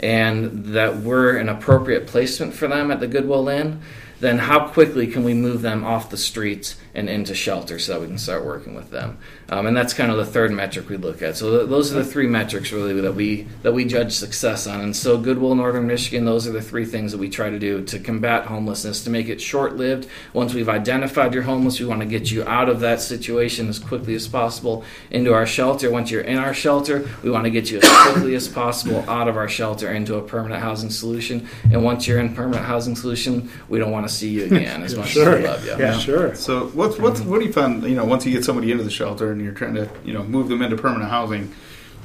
and 0.00 0.64
that 0.66 0.98
we're 0.98 1.36
an 1.36 1.48
appropriate 1.48 2.06
placement 2.06 2.54
for 2.54 2.68
them 2.68 2.90
at 2.90 3.00
the 3.00 3.08
Goodwill 3.08 3.48
Inn, 3.48 3.80
then 4.20 4.38
how 4.38 4.68
quickly 4.68 5.06
can 5.06 5.24
we 5.24 5.34
move 5.34 5.62
them 5.62 5.84
off 5.84 6.10
the 6.10 6.16
streets 6.16 6.76
and 6.98 7.08
into 7.08 7.34
shelter 7.34 7.78
so 7.78 7.92
that 7.94 8.00
we 8.00 8.06
can 8.06 8.18
start 8.18 8.44
working 8.44 8.74
with 8.74 8.90
them? 8.90 9.18
Um, 9.50 9.66
and 9.66 9.76
that's 9.76 9.94
kind 9.94 10.10
of 10.10 10.18
the 10.18 10.26
third 10.26 10.52
metric 10.52 10.88
we 10.88 10.96
look 10.98 11.22
at. 11.22 11.36
So 11.36 11.58
th- 11.58 11.70
those 11.70 11.90
are 11.90 11.94
the 11.94 12.04
three 12.04 12.26
metrics 12.26 12.70
really 12.72 12.98
that 13.00 13.14
we 13.14 13.46
that 13.62 13.72
we 13.72 13.84
judge 13.84 14.12
success 14.12 14.66
on. 14.66 14.80
And 14.80 14.94
so 14.94 15.16
Goodwill 15.16 15.54
Northern 15.54 15.86
Michigan, 15.86 16.24
those 16.24 16.46
are 16.46 16.52
the 16.52 16.60
three 16.60 16.84
things 16.84 17.12
that 17.12 17.18
we 17.18 17.28
try 17.30 17.48
to 17.48 17.58
do 17.58 17.82
to 17.84 17.98
combat 17.98 18.46
homelessness, 18.46 19.04
to 19.04 19.10
make 19.10 19.28
it 19.28 19.40
short-lived. 19.40 20.06
Once 20.34 20.52
we've 20.54 20.68
identified 20.68 21.32
you're 21.32 21.44
homeless, 21.44 21.80
we 21.80 21.86
want 21.86 22.00
to 22.00 22.06
get 22.06 22.30
you 22.30 22.44
out 22.44 22.68
of 22.68 22.80
that 22.80 23.00
situation 23.00 23.68
as 23.68 23.78
quickly 23.78 24.14
as 24.14 24.28
possible 24.28 24.84
into 25.10 25.32
our 25.32 25.46
shelter. 25.46 25.90
Once 25.90 26.10
you're 26.10 26.20
in 26.22 26.36
our 26.36 26.52
shelter, 26.52 27.08
we 27.22 27.30
want 27.30 27.44
to 27.44 27.50
get 27.50 27.70
you 27.70 27.78
as 27.80 27.88
quickly 28.12 28.34
as 28.34 28.48
possible 28.48 29.04
out 29.08 29.28
of 29.28 29.36
our 29.36 29.48
shelter 29.48 29.90
into 29.92 30.16
a 30.16 30.22
permanent 30.22 30.60
housing 30.62 30.90
solution. 30.90 31.48
And 31.72 31.82
once 31.84 32.06
you're 32.06 32.18
in 32.18 32.34
permanent 32.34 32.66
housing 32.66 32.96
solution, 32.96 33.50
we 33.68 33.78
don't 33.78 33.92
want 33.92 34.06
to 34.06 34.12
see 34.12 34.28
you 34.28 34.44
again 34.44 34.82
as 34.82 34.94
much 34.94 35.08
Sure. 35.08 35.36
as 35.36 35.42
we 35.42 35.48
love 35.48 35.64
you. 35.64 35.70
Yeah. 35.78 35.98
Sure. 35.98 36.34
So 36.34 36.70
what's 36.88 37.00
what's 37.00 37.20
what 37.20 37.40
do 37.40 37.46
you 37.46 37.52
find? 37.52 37.82
You 37.82 37.94
know, 37.94 38.04
once 38.04 38.24
you 38.26 38.32
get 38.32 38.44
somebody 38.44 38.70
into 38.70 38.84
the 38.84 38.90
shelter 38.90 39.30
and 39.32 39.40
you're 39.42 39.52
trying 39.52 39.74
to 39.74 39.88
you 40.04 40.12
know 40.12 40.24
move 40.24 40.48
them 40.48 40.62
into 40.62 40.76
permanent 40.76 41.10
housing, 41.10 41.54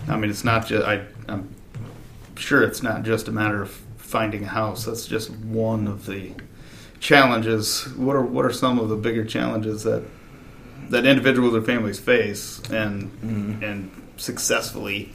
I 0.08 0.18
mean, 0.18 0.30
it's 0.30 0.44
not 0.44 0.68
just 0.68 0.86
I. 0.86 1.06
I'm 1.28 1.54
sure 2.36 2.64
it's 2.64 2.84
not 2.84 3.04
just 3.04 3.28
a 3.28 3.32
matter 3.32 3.62
of 3.62 3.72
finding 3.98 4.44
a 4.44 4.48
house. 4.48 4.86
That's 4.86 5.08
just 5.08 5.32
one 5.32 5.88
of 5.88 6.06
the 6.06 6.34
challenges. 7.00 7.88
What 7.96 8.16
are 8.16 8.22
what 8.22 8.46
are 8.46 8.54
some 8.54 8.80
of 8.80 8.90
the 8.90 8.96
bigger 8.96 9.26
challenges 9.26 9.84
that 9.84 10.04
that 10.90 11.06
individuals 11.06 11.56
or 11.56 11.62
families 11.62 12.00
face 12.00 12.60
and 12.70 13.04
mm-hmm. 13.22 13.64
and 13.64 13.92
successfully 14.18 15.12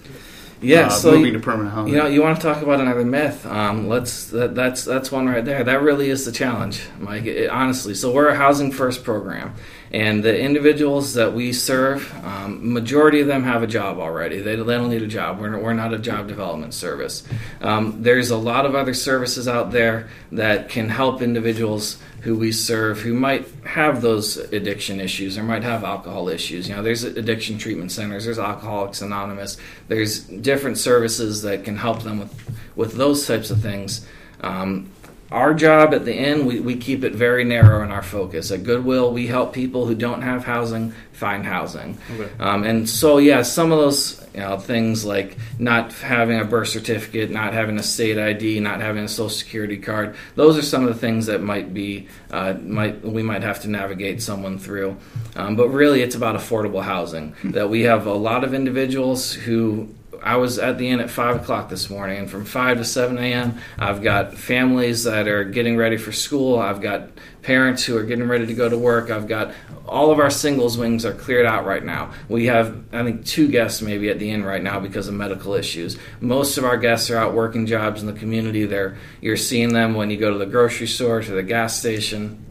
Yeah, 0.61 0.87
uh, 0.87 0.89
so 0.91 1.11
moving 1.13 1.27
you- 1.27 1.33
to 1.35 1.41
permanent 1.41 1.75
housing? 1.75 1.93
You 1.93 1.99
know, 2.01 2.07
you 2.07 2.23
want 2.23 2.41
to 2.41 2.43
talk 2.43 2.63
about 2.63 2.81
another 2.81 3.05
myth? 3.05 3.47
Um, 3.47 3.89
let's 3.89 4.27
that, 4.31 4.55
that's 4.55 4.85
that's 4.85 5.13
one 5.13 5.27
right 5.29 5.45
there. 5.45 5.63
That 5.65 5.83
really 5.83 6.11
is 6.11 6.25
the 6.25 6.33
challenge, 6.33 6.83
Mike. 6.99 7.27
It- 7.27 7.49
honestly, 7.51 7.95
so 7.95 8.11
we're 8.13 8.29
a 8.29 8.35
housing 8.37 8.73
first 8.73 9.05
program, 9.05 9.55
and 9.93 10.23
the 10.23 10.39
individuals 10.39 11.15
that 11.15 11.33
we 11.33 11.53
serve, 11.53 12.13
um, 12.25 12.73
majority 12.73 13.21
of 13.21 13.27
them 13.27 13.43
have 13.45 13.63
a 13.63 13.67
job 13.67 13.99
already. 13.99 14.41
They, 14.41 14.57
they 14.57 14.75
don't 14.75 14.91
need 14.91 15.03
a 15.03 15.07
job. 15.07 15.41
We're, 15.41 15.59
we're 15.59 15.75
not 15.75 15.95
a 15.95 15.99
job 15.99 16.29
development 16.29 16.75
service. 16.75 17.23
Um, 17.61 18.03
there's 18.03 18.31
a 18.31 18.37
lot 18.37 18.67
of 18.67 18.75
other 18.75 18.95
services 18.95 19.49
out 19.49 19.71
there 19.71 20.09
that 20.33 20.69
can 20.69 20.89
help 20.89 21.23
individuals 21.23 21.99
who 22.23 22.37
we 22.37 22.51
serve 22.53 23.01
who 23.01 23.15
might 23.15 23.49
have 23.65 24.03
those 24.03 24.37
addiction 24.37 25.01
issues 25.01 25.39
or 25.39 25.43
might 25.43 25.63
have 25.63 25.85
alcohol 25.85 26.29
issues. 26.29 26.69
You 26.69 26.77
know, 26.77 26.83
there's 26.83 27.05
addiction 27.05 27.59
treatment 27.59 27.93
centers, 27.93 28.25
there's 28.25 28.39
Alcoholics 28.39 29.03
Anonymous, 29.03 29.57
there's 29.87 30.25
different 30.25 30.79
services 30.79 31.43
that 31.43 31.65
can 31.65 31.77
help 31.77 32.03
them 32.03 32.19
with, 32.19 32.61
with 32.77 32.93
those 32.95 33.27
types 33.27 33.51
of 33.51 33.61
things. 33.61 34.07
Um, 34.41 34.91
our 35.31 35.53
job 35.53 35.93
at 35.93 36.05
the 36.05 36.13
end, 36.13 36.47
we, 36.47 36.61
we 36.61 36.77
keep 36.77 37.05
it 37.05 37.15
very 37.15 37.45
narrow 37.45 37.83
in 37.83 37.91
our 37.91 38.03
focus. 38.03 38.51
At 38.51 38.65
Goodwill, 38.65 39.13
we 39.13 39.27
help 39.27 39.53
people 39.53 39.87
who 39.87 39.95
don't 39.95 40.23
have 40.23 40.45
housing 40.45 40.93
find 41.13 41.45
housing. 41.45 41.99
Okay. 42.15 42.31
Um, 42.39 42.65
and 42.65 42.89
so, 42.89 43.19
yeah, 43.19 43.43
some 43.43 43.73
of 43.73 43.79
those 43.79 44.25
you 44.33 44.41
know, 44.41 44.57
things 44.57 45.05
like 45.05 45.37
not 45.59 45.93
having 45.93 46.39
a 46.39 46.45
birth 46.45 46.69
certificate, 46.69 47.31
not 47.31 47.53
having 47.53 47.77
a 47.77 47.83
state 47.83 48.17
ID, 48.17 48.61
not 48.61 48.81
having 48.81 49.05
a 49.05 49.09
social 49.09 49.29
security 49.29 49.77
card, 49.77 50.15
those 50.37 50.57
are 50.57 50.63
some 50.63 50.87
of 50.87 50.89
the 50.89 50.99
things 50.99 51.27
that 51.27 51.43
might 51.43 51.75
be 51.75 52.09
uh, 52.31 52.55
might 52.63 53.03
we 53.03 53.23
might 53.23 53.43
have 53.43 53.61
to 53.63 53.69
navigate 53.69 54.23
someone 54.23 54.59
through. 54.59 54.97
Um, 55.35 55.57
but 55.57 55.69
really, 55.69 56.03
it's 56.03 56.15
about 56.15 56.37
affordable 56.37 56.83
housing. 56.83 57.35
That 57.45 57.69
we 57.69 57.83
have 57.83 58.07
a 58.07 58.15
lot 58.15 58.45
of 58.45 58.55
individuals 58.55 59.33
who 59.33 59.93
I 60.23 60.37
was 60.37 60.59
at 60.59 60.79
the 60.79 60.89
inn 60.89 61.01
at 61.01 61.11
five 61.11 61.37
o'clock 61.37 61.69
this 61.69 61.91
morning, 61.91 62.19
and 62.19 62.31
from 62.31 62.45
five 62.45 62.79
to 62.79 62.85
seven 62.85 63.19
a.m., 63.19 63.59
I've 63.79 64.03
got 64.03 64.35
families 64.35 65.05
that 65.05 65.29
are 65.29 65.45
getting 65.45 65.77
ready 65.77 65.97
for 65.97 66.13
school. 66.13 66.59
I've 66.59 66.81
got 66.81 67.11
parents 67.43 67.85
who 67.85 67.97
are 67.97 68.03
getting 68.03 68.27
ready 68.27 68.47
to 68.47 68.55
go 68.55 68.69
to 68.69 68.77
work. 68.77 69.11
I've 69.11 69.29
got 69.29 69.53
all 69.87 70.11
of 70.11 70.19
our 70.19 70.31
singles 70.31 70.77
wings 70.77 71.05
are 71.05 71.15
cleared 71.15 71.47
out 71.47 71.65
right 71.65 71.85
now. 71.85 72.13
We 72.29 72.47
have, 72.47 72.83
I 72.93 73.05
think, 73.05 73.27
two 73.27 73.49
guests 73.49 73.81
maybe 73.81 74.11
at 74.11 74.19
the 74.19 74.31
inn 74.31 74.45
right 74.45 74.63
now 74.63 74.81
because 74.81 75.09
of 75.09 75.15
medical 75.15 75.55
issues. 75.55 75.99
Most 76.21 76.59
of 76.59 76.65
our 76.65 76.77
guests 76.77 77.11
are 77.11 77.17
out 77.17 77.35
working 77.35 77.67
jobs 77.67 78.01
in 78.01 78.07
the 78.07 78.19
community. 78.19 78.67
They're 78.67 78.97
you're 79.21 79.37
seeing 79.37 79.73
them 79.73 79.95
when 79.95 80.11
you 80.11 80.17
go 80.17 80.33
to 80.33 80.39
the 80.39 80.47
grocery 80.47 80.89
store, 80.89 81.23
to 81.23 81.33
the 81.33 81.43
gas 81.43 81.79
station. 81.79 82.45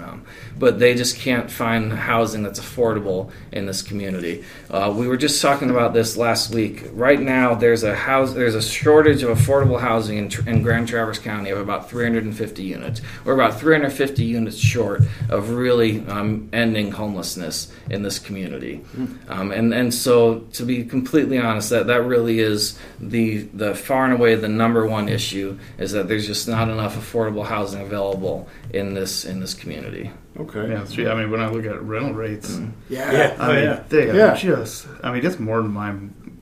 Um, 0.00 0.24
but 0.58 0.78
they 0.78 0.94
just 0.94 1.18
can't 1.18 1.50
find 1.50 1.92
housing 1.92 2.42
that's 2.42 2.60
affordable 2.60 3.30
in 3.52 3.66
this 3.66 3.82
community. 3.82 4.44
Uh, 4.70 4.92
we 4.96 5.08
were 5.08 5.16
just 5.16 5.40
talking 5.42 5.70
about 5.70 5.94
this 5.94 6.16
last 6.16 6.54
week. 6.54 6.84
Right 6.92 7.20
now, 7.20 7.54
there's 7.54 7.82
a 7.82 7.94
house, 7.94 8.32
there's 8.32 8.54
a 8.54 8.62
shortage 8.62 9.22
of 9.22 9.36
affordable 9.36 9.80
housing 9.80 10.18
in, 10.18 10.48
in 10.48 10.62
Grand 10.62 10.88
Traverse 10.88 11.18
County 11.18 11.50
of 11.50 11.58
about 11.58 11.90
350 11.90 12.62
units. 12.62 13.00
We're 13.24 13.34
about 13.34 13.58
350 13.58 14.24
units 14.24 14.56
short 14.56 15.02
of 15.28 15.50
really 15.50 16.06
um, 16.06 16.48
ending 16.52 16.92
homelessness 16.92 17.72
in 17.90 18.02
this 18.02 18.18
community. 18.18 18.84
Um, 19.28 19.52
and 19.52 19.74
and 19.74 19.92
so, 19.92 20.40
to 20.54 20.64
be 20.64 20.84
completely 20.84 21.38
honest, 21.38 21.70
that 21.70 21.86
that 21.86 22.02
really 22.02 22.38
is 22.38 22.78
the 23.00 23.38
the 23.54 23.74
far 23.74 24.04
and 24.04 24.14
away 24.14 24.34
the 24.34 24.48
number 24.48 24.86
one 24.86 25.08
issue 25.08 25.58
is 25.78 25.92
that 25.92 26.08
there's 26.08 26.26
just 26.26 26.48
not 26.48 26.68
enough 26.68 26.96
affordable 26.96 27.44
housing 27.46 27.82
available 27.82 28.48
in 28.72 28.94
this 28.94 29.24
in 29.24 29.40
this 29.40 29.54
community. 29.54 30.10
Okay. 30.38 30.68
yeah, 30.68 30.82
it's 30.82 30.92
true. 30.92 31.08
I 31.08 31.14
mean, 31.14 31.30
when 31.30 31.40
I 31.40 31.48
look 31.48 31.64
at 31.64 31.80
rental 31.82 32.12
rates, 32.12 32.58
Yeah. 32.88 33.10
Yeah. 33.12 33.36
I 33.38 33.44
Oh, 33.50 33.54
mean, 33.54 33.64
yeah. 33.64 33.82
they 33.88 34.10
are 34.10 34.14
Yeah. 34.16 34.34
just. 34.34 34.86
I 35.02 35.12
mean, 35.12 35.24
it's 35.24 35.38
more 35.38 35.62
than 35.62 35.72
my 35.72 35.94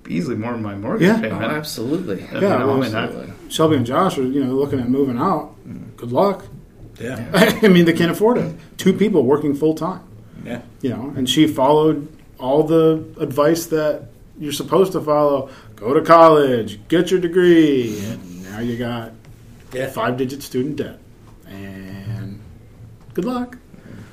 easily 0.09 0.37
more 0.37 0.53
than 0.53 0.63
my 0.63 0.75
mortgage 0.75 1.07
Yeah. 1.09 1.17
Oh, 1.19 1.23
payment. 1.23 1.43
absolutely. 1.45 2.25
I 2.33 2.41
Yeah, 2.41 2.59
mean, 2.59 2.69
I 2.69 2.81
mean, 2.81 2.95
I- 2.95 3.49
Shelby 3.51 3.77
and 3.77 3.87
Josh 3.87 4.19
are, 4.19 4.23
you 4.23 4.45
know, 4.45 4.53
looking 4.55 4.79
at 4.81 4.89
moving 4.89 5.17
out. 5.17 5.55
Mm-hmm. 5.67 5.97
Good 5.97 6.13
luck. 6.13 6.45
Yeah. 7.01 7.25
I 7.63 7.69
mean, 7.69 7.85
they 7.87 7.93
can't 7.95 8.11
afford 8.11 8.37
it. 8.39 8.55
Two 8.77 8.93
people 8.93 9.25
working 9.25 9.55
full 9.55 9.75
time. 9.75 10.01
Yeah. 10.45 10.61
You 10.83 10.91
know, 10.91 11.13
and 11.17 11.29
she 11.29 11.47
followed 11.47 12.07
all 12.39 12.65
the 12.65 13.03
advice 13.19 13.67
that 13.67 14.03
you're 14.39 14.53
supposed 14.53 14.93
to 14.93 15.01
follow. 15.01 15.49
Go 15.77 15.95
to 15.95 16.03
college, 16.03 16.81
get 16.89 17.11
your 17.11 17.21
degree, 17.21 17.99
and 18.11 18.43
now 18.45 18.59
you 18.61 18.77
got 18.77 19.13
Yeah. 19.73 19.87
five 19.89 20.17
digit 20.19 20.43
student 20.43 20.77
debt. 20.77 20.99
And 21.49 21.84
good 23.15 23.25
luck. 23.25 23.59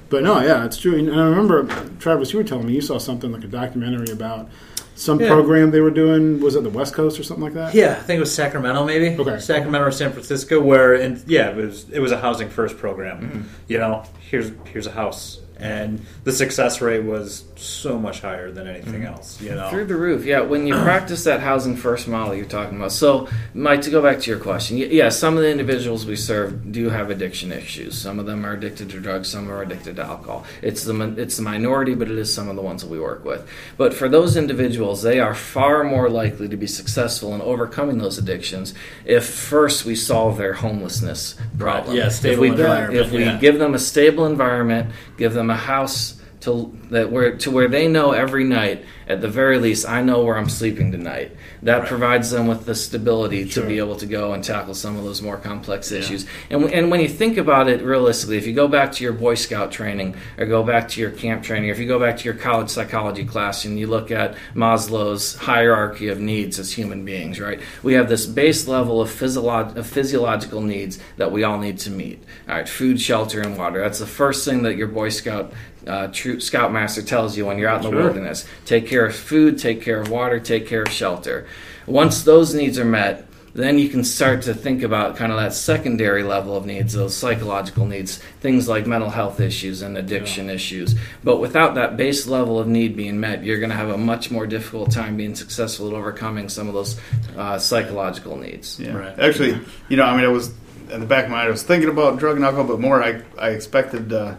But 0.10 0.24
no, 0.24 0.41
yeah, 0.41 0.66
it's 0.66 0.78
true. 0.78 0.97
And 0.97 1.10
I 1.10 1.24
remember, 1.24 1.64
Travis, 1.99 2.34
you 2.34 2.39
were 2.39 2.43
telling 2.43 2.68
me 2.68 2.74
you 2.74 2.82
saw 2.82 2.97
something 2.97 3.32
like 3.32 3.43
a 3.43 3.47
documentary 3.47 4.12
about 4.12 4.49
some 4.95 5.20
Yeah. 5.22 5.30
program 5.30 5.72
they 5.72 5.80
were 5.80 5.89
doing. 5.89 6.41
Was 6.41 6.56
it 6.56 6.64
the 6.64 6.70
West 6.70 6.93
Coast 6.93 7.18
or 7.20 7.24
something 7.24 7.43
like 7.43 7.54
that? 7.54 7.74
Yeah, 7.74 7.91
I 7.91 8.04
think 8.04 8.18
it 8.18 8.20
was 8.20 8.34
Sacramento, 8.34 8.84
maybe. 8.86 9.16
Okay. 9.18 9.39
Sacramento 9.39 9.88
or 9.88 9.91
San 9.91 10.12
Francisco, 10.12 10.60
where 10.62 10.93
and 10.95 11.24
yeah, 11.28 11.49
it 11.49 11.56
was 11.56 11.86
it 11.91 11.99
was 11.99 12.12
a 12.12 12.20
housing 12.20 12.49
first 12.49 12.78
program. 12.78 13.22
Mm-hmm. 13.22 13.41
You 13.70 13.78
know, 13.78 14.04
here's 14.30 14.52
here's 14.66 14.86
a 14.86 14.91
house, 14.91 15.39
and 15.62 16.05
the 16.24 16.32
success 16.32 16.82
rate 16.82 17.03
was 17.03 17.45
so 17.55 17.97
much 17.99 18.22
higher 18.22 18.51
than 18.51 18.68
anything 18.68 18.91
Mm-hmm. 19.01 19.05
else. 19.05 19.39
You 19.41 19.55
know, 19.55 19.70
Through 19.70 19.86
the 19.86 19.95
roof, 19.95 20.26
yeah. 20.26 20.41
When 20.41 20.66
you 20.68 20.74
practice 20.84 21.24
that 21.26 21.39
housing 21.39 21.76
first 21.78 22.07
model 22.07 22.34
you're 22.36 22.45
talking 22.45 22.78
about. 22.78 22.91
So, 22.91 23.28
Mike, 23.53 23.82
to 23.84 23.89
go 23.91 24.01
back 24.01 24.20
to 24.22 24.30
your 24.32 24.39
question, 24.39 24.78
yeah, 24.78 25.09
some 25.09 25.38
of 25.38 25.43
the 25.43 25.49
individuals 25.51 26.05
we 26.05 26.16
serve 26.16 26.72
do 26.72 26.89
have 26.89 27.09
addiction 27.12 27.51
issues. 27.51 27.97
Some 27.97 28.20
of 28.20 28.26
them 28.26 28.45
are 28.45 28.53
addicted 28.53 28.89
to 28.89 28.99
drugs. 28.99 29.30
Some 29.30 29.49
are 29.51 29.62
addicted 29.62 29.97
to 29.97 30.03
alcohol. 30.03 30.45
It's 30.64 30.84
the 30.84 30.99
it's 31.18 31.38
the 31.38 31.43
minority, 31.43 31.93
but 31.93 32.09
it 32.09 32.18
is 32.18 32.34
some 32.34 32.49
of 32.49 32.55
the 32.55 32.62
ones 32.62 32.82
that 32.82 32.89
we 32.89 32.99
work 32.99 33.24
with. 33.24 33.47
But 33.78 33.93
for 33.93 34.09
those 34.09 34.36
individuals, 34.36 35.03
they 35.03 35.20
are 35.20 35.36
far 35.36 35.84
more 35.84 36.09
likely 36.09 36.49
to 36.49 36.57
be 36.57 36.68
successful 36.68 37.36
in 37.36 37.41
overcoming 37.41 37.99
those 37.99 38.18
addictions 38.18 38.74
if 39.05 39.26
first 39.26 39.86
we 39.86 39.95
solve 39.95 40.38
their 40.38 40.53
homelessness 40.53 41.36
problem. 41.57 41.95
Yeah, 41.95 42.07
if 42.07 42.39
we, 42.39 42.49
environment, 42.49 43.05
If 43.05 43.12
we 43.12 43.26
yeah. 43.26 43.38
give 43.38 43.59
them 43.59 43.74
a 43.76 43.80
stable 43.80 44.26
environment, 44.26 44.91
give 45.18 45.34
them 45.34 45.51
a 45.52 45.56
house 45.56 46.20
to 46.41 46.76
that 46.89 47.12
where 47.12 47.38
to 47.38 47.52
where 47.52 47.68
they 47.68 47.88
know 47.88 48.12
every 48.12 48.43
night 48.43 48.84
at 49.08 49.22
the 49.22 49.28
very 49.28 49.60
least 49.60 49.88
I 49.88 50.02
know 50.02 50.24
where 50.24 50.38
I'm 50.38 50.49
sleeping 50.49 50.91
tonight. 50.91 51.36
That 51.64 51.80
Right. 51.82 51.88
provides 51.88 52.32
them 52.32 52.47
with 52.47 52.66
the 52.66 52.74
stability 52.74 53.47
Sure. 53.47 53.62
to 53.64 53.70
be 53.70 53.78
able 53.78 53.95
to 53.97 54.07
go 54.07 54.34
and 54.34 54.43
tackle 54.43 54.74
some 54.74 54.97
of 54.97 55.03
those 55.03 55.22
more 55.22 55.38
complex 55.38 55.91
issues. 55.91 56.26
And 56.49 56.62
w- 56.62 56.76
and 56.76 56.89
when 56.89 57.01
you 57.01 57.07
think 57.07 57.38
about 57.38 57.70
it 57.70 57.84
realistically, 57.84 58.38
if 58.38 58.47
you 58.47 58.53
go 58.53 58.68
back 58.68 58.91
to 58.93 59.03
your 59.03 59.14
Boy 59.14 59.36
Scout 59.36 59.72
training 59.72 60.16
or 60.39 60.47
go 60.47 60.64
back 60.64 60.88
to 60.89 61.01
your 61.01 61.12
camp 61.12 61.43
training, 61.43 61.70
or 61.70 61.74
if 61.74 61.80
you 61.80 61.86
go 61.88 61.99
back 61.99 62.18
to 62.18 62.26
your 62.26 62.34
college 62.34 62.70
psychology 62.70 63.24
class 63.26 63.64
and 63.64 63.78
you 63.80 63.86
look 63.86 64.09
at 64.09 64.34
Maslow's 64.55 65.36
hierarchy 65.36 66.07
of 66.07 66.20
needs 66.20 66.57
as 66.57 66.72
human 66.72 67.05
beings, 67.05 67.39
right? 67.39 67.59
We 67.84 67.93
have 67.93 68.09
this 68.09 68.26
base 68.26 68.68
level 68.68 68.99
of, 68.99 69.09
physiolog- 69.09 69.76
of 69.76 69.86
physiological 69.86 70.62
needs 70.62 70.97
that 71.18 71.32
we 71.32 71.43
all 71.43 71.59
need 71.59 71.78
to 71.80 71.91
meet. 71.91 72.24
All 72.49 72.55
right, 72.55 72.68
food, 72.68 72.99
shelter, 72.99 73.39
and 73.41 73.55
water. 73.55 73.82
That's 73.82 73.99
the 73.99 74.07
first 74.07 74.45
thing 74.45 74.64
that 74.64 74.78
your 74.78 74.88
Boy 74.88 75.09
Scout 75.09 75.53
uh, 75.88 76.08
troop 76.08 76.42
scoutmaster 76.42 77.02
tells 77.02 77.38
you 77.38 77.46
when 77.46 77.58
you're 77.58 77.70
out 77.70 77.84
in 77.84 77.92
the 77.92 77.98
Sure. 77.98 78.04
wilderness. 78.06 78.46
Take 78.66 78.88
care 78.88 79.06
of 79.06 79.16
food, 79.16 79.58
take 79.58 79.82
care 79.82 80.00
of 80.00 80.10
water, 80.10 80.40
take 80.40 80.68
care 80.68 80.84
of 80.84 80.92
shelter. 80.92 81.48
Once 81.88 82.24
those 82.24 82.54
needs 82.54 82.78
are 82.78 82.86
met, 82.86 83.28
then 83.54 83.78
you 83.78 83.90
can 83.90 84.02
start 84.04 84.44
to 84.44 84.54
think 84.54 84.82
about 84.82 85.18
kind 85.18 85.30
of 85.32 85.38
that 85.38 85.54
secondary 85.54 86.24
level 86.24 86.56
of 86.56 86.66
needs, 86.66 86.94
those 86.94 87.16
psychological 87.18 87.86
needs, 87.86 88.18
things 88.40 88.70
like 88.70 88.88
mental 88.88 89.10
health 89.10 89.42
issues 89.42 89.82
and 89.82 89.98
addiction 89.98 90.50
issues. 90.50 90.96
But 91.24 91.38
without 91.42 91.76
that 91.76 91.98
base 91.98 92.28
level 92.28 92.60
of 92.60 92.68
need 92.68 92.96
being 92.96 93.20
met, 93.20 93.44
you're 93.44 93.60
going 93.60 93.70
to 93.72 93.76
have 93.76 93.90
a 93.90 93.98
much 93.98 94.32
more 94.32 94.48
difficult 94.48 94.92
time 94.92 95.18
being 95.18 95.36
successful 95.36 95.90
at 95.90 95.94
overcoming 95.94 96.48
some 96.48 96.70
of 96.70 96.74
those 96.74 96.98
uh, 97.38 97.58
psychological 97.58 98.38
needs. 98.38 98.80
Yeah. 98.80 98.94
Right. 98.94 99.20
Actually, 99.20 99.60
you 99.90 99.98
know, 99.98 100.06
I 100.06 100.16
mean, 100.16 100.24
I 100.26 100.30
was 100.30 100.54
in 100.90 101.02
the 101.02 101.06
back 101.06 101.26
of 101.26 101.32
my 101.32 101.38
mind, 101.38 101.48
I 101.48 101.52
was 101.52 101.64
thinking 101.64 101.90
about 101.90 102.20
drug 102.20 102.38
and 102.38 102.46
alcohol, 102.46 102.66
but 102.66 102.80
more 102.80 103.04
I 103.04 103.22
I 103.38 103.50
expected. 103.50 104.14
Uh, 104.14 104.36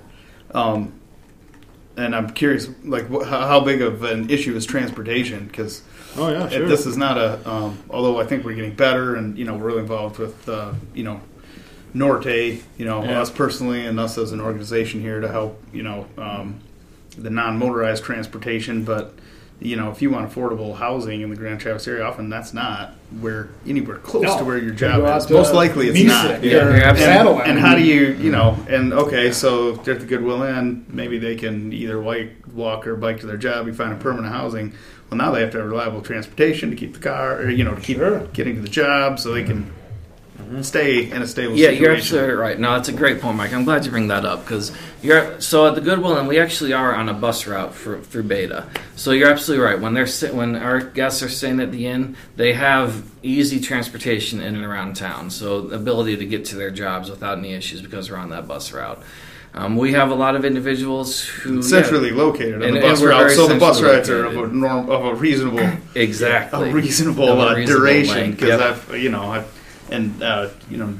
um, 0.54 0.92
and 1.96 2.14
I'm 2.16 2.30
curious, 2.30 2.68
like 2.84 3.08
wh- 3.10 3.26
how 3.28 3.60
big 3.60 3.82
of 3.82 4.02
an 4.02 4.30
issue 4.30 4.54
is 4.56 4.64
transportation? 4.66 5.46
Because 5.46 5.82
Oh 6.16 6.30
yeah, 6.30 6.48
sure. 6.48 6.68
this 6.68 6.84
is 6.86 6.96
not 6.96 7.16
a. 7.18 7.48
Um, 7.48 7.78
although 7.90 8.20
I 8.20 8.26
think 8.26 8.44
we're 8.44 8.54
getting 8.54 8.74
better, 8.74 9.14
and 9.16 9.36
you 9.38 9.44
know 9.44 9.54
we're 9.56 9.66
really 9.66 9.80
involved 9.80 10.18
with 10.18 10.48
uh, 10.48 10.72
you 10.94 11.04
know 11.04 11.20
Norte, 11.94 12.26
you 12.26 12.84
know 12.84 13.02
Yeah. 13.04 13.20
us 13.20 13.30
personally, 13.30 13.84
and 13.86 13.98
us 14.00 14.16
as 14.18 14.32
an 14.32 14.40
organization 14.40 15.00
here 15.00 15.20
to 15.20 15.28
help 15.28 15.62
you 15.72 15.82
know 15.82 16.06
um, 16.18 16.60
the 17.16 17.30
non-motorized 17.30 18.04
transportation. 18.04 18.84
But 18.84 19.14
you 19.64 19.76
know 19.76 19.90
if 19.90 20.02
you 20.02 20.10
want 20.10 20.30
affordable 20.30 20.76
housing 20.76 21.20
in 21.22 21.30
the 21.30 21.36
Grand 21.36 21.60
Traverse 21.60 21.86
area, 21.88 22.04
often 22.04 22.28
that's 22.28 22.52
not 22.52 22.94
where 23.20 23.48
anywhere 23.66 23.96
close 23.98 24.24
No. 24.24 24.38
to 24.38 24.44
where 24.44 24.58
your 24.58 24.72
job 24.72 25.00
go 25.00 25.06
out 25.06 25.18
is. 25.22 25.30
Most 25.30 25.54
likely 25.54 25.88
it's 25.88 26.02
not. 26.02 26.26
or 26.30 26.34
Yeah, 26.44 26.52
you're 26.52 26.72
absolutely- 26.74 27.04
Saddle 27.04 27.38
And, 27.40 27.50
and 27.52 27.58
how 27.60 27.74
do 27.74 27.82
you, 27.82 28.06
you 28.06 28.30
mm-hmm. 28.30 28.30
know, 28.32 28.56
and 28.68 28.92
okay, 28.92 29.32
so 29.32 29.70
if 29.70 29.84
they're 29.84 29.94
at 29.94 30.00
the 30.00 30.06
Goodwill 30.06 30.42
Inn, 30.42 30.84
maybe 30.88 31.18
they 31.18 31.36
can 31.36 31.72
either 31.72 32.00
white 32.00 32.46
walk 32.54 32.86
or 32.86 32.96
bike 32.96 33.20
to 33.20 33.26
their 33.26 33.36
job. 33.36 33.66
You 33.66 33.74
find 33.74 33.92
a 33.92 33.96
permanent 33.96 34.32
housing. 34.32 34.72
Well, 35.10 35.18
now 35.18 35.30
they 35.30 35.40
have 35.42 35.50
to 35.52 35.58
have 35.58 35.66
reliable 35.68 36.00
transportation 36.00 36.70
to 36.70 36.76
keep 36.76 36.94
the 36.94 37.00
car, 37.00 37.36
or 37.38 37.50
you 37.50 37.64
know, 37.64 37.74
to 37.74 37.80
keep 37.80 37.98
Sure. 37.98 38.20
getting 38.32 38.54
to 38.56 38.62
the 38.62 38.68
job, 38.68 39.18
so 39.20 39.32
they 39.32 39.42
can 39.44 39.70
stay 40.62 41.10
in 41.10 41.22
a 41.22 41.26
stable 41.26 41.54
Yeah, 41.54 41.68
situation. 41.68 41.82
you're 41.82 41.94
absolutely 41.94 42.34
right. 42.34 42.58
No, 42.58 42.72
that's 42.72 42.88
a 42.88 42.92
great 42.92 43.20
point, 43.20 43.36
Mike. 43.36 43.52
I'm 43.52 43.64
glad 43.64 43.84
you 43.84 43.90
bring 43.90 44.08
that 44.08 44.24
up 44.24 44.44
because 44.44 44.72
you're 45.02 45.40
so 45.40 45.66
at 45.66 45.74
the 45.74 45.80
Goodwill, 45.80 46.16
and 46.16 46.28
we 46.28 46.38
actually 46.38 46.72
are 46.72 46.94
on 46.94 47.08
a 47.08 47.14
bus 47.14 47.46
route 47.46 47.74
for, 47.74 48.00
through 48.00 48.24
BATA. 48.24 48.66
So 48.96 49.10
you're 49.12 49.28
absolutely 49.30 49.64
right. 49.64 49.80
When 49.80 49.94
they're 49.94 50.06
sit, 50.06 50.34
when 50.34 50.56
our 50.56 50.80
guests 50.80 51.22
are 51.22 51.28
staying 51.28 51.60
at 51.60 51.72
the 51.72 51.86
inn, 51.86 52.16
they 52.36 52.52
have 52.52 53.04
easy 53.22 53.60
transportation 53.60 54.40
in 54.40 54.54
and 54.54 54.64
around 54.64 54.96
town. 54.96 55.30
So 55.30 55.62
the 55.62 55.76
ability 55.76 56.16
to 56.18 56.26
get 56.26 56.44
to 56.46 56.56
their 56.56 56.70
jobs 56.70 57.10
without 57.10 57.38
any 57.38 57.52
issues 57.52 57.82
because 57.82 58.10
we're 58.10 58.16
on 58.18 58.30
that 58.30 58.46
bus 58.46 58.72
route. 58.72 59.02
Um, 59.54 59.76
we 59.76 59.92
have 59.92 60.10
a 60.10 60.14
lot 60.14 60.34
of 60.34 60.46
individuals 60.46 61.20
who 61.22 61.56
yeah, 61.56 61.60
centrally 61.60 62.10
located 62.10 62.54
on 62.54 62.62
And- 62.62 62.76
the 62.76 62.80
bus 62.80 63.02
route, 63.02 63.30
so 63.32 63.46
the 63.46 63.56
bus 63.58 63.82
rides 63.82 64.08
are 64.08 64.24
of 64.24 64.36
a 64.36 64.46
norm 64.46 64.88
of 64.88 65.04
a 65.04 65.14
reasonable, 65.14 65.68
exactly 65.94 66.70
a 66.70 66.72
reasonable 66.72 67.40
uh, 67.40 67.54
reasonable 67.54 67.80
duration. 67.80 68.30
Because 68.30 68.60
yep. 68.60 68.60
I've, 68.60 68.96
you 68.96 69.10
know, 69.10 69.24
I've, 69.24 69.61
and 69.92 70.22
uh, 70.22 70.48
you 70.70 70.76
know, 70.76 70.98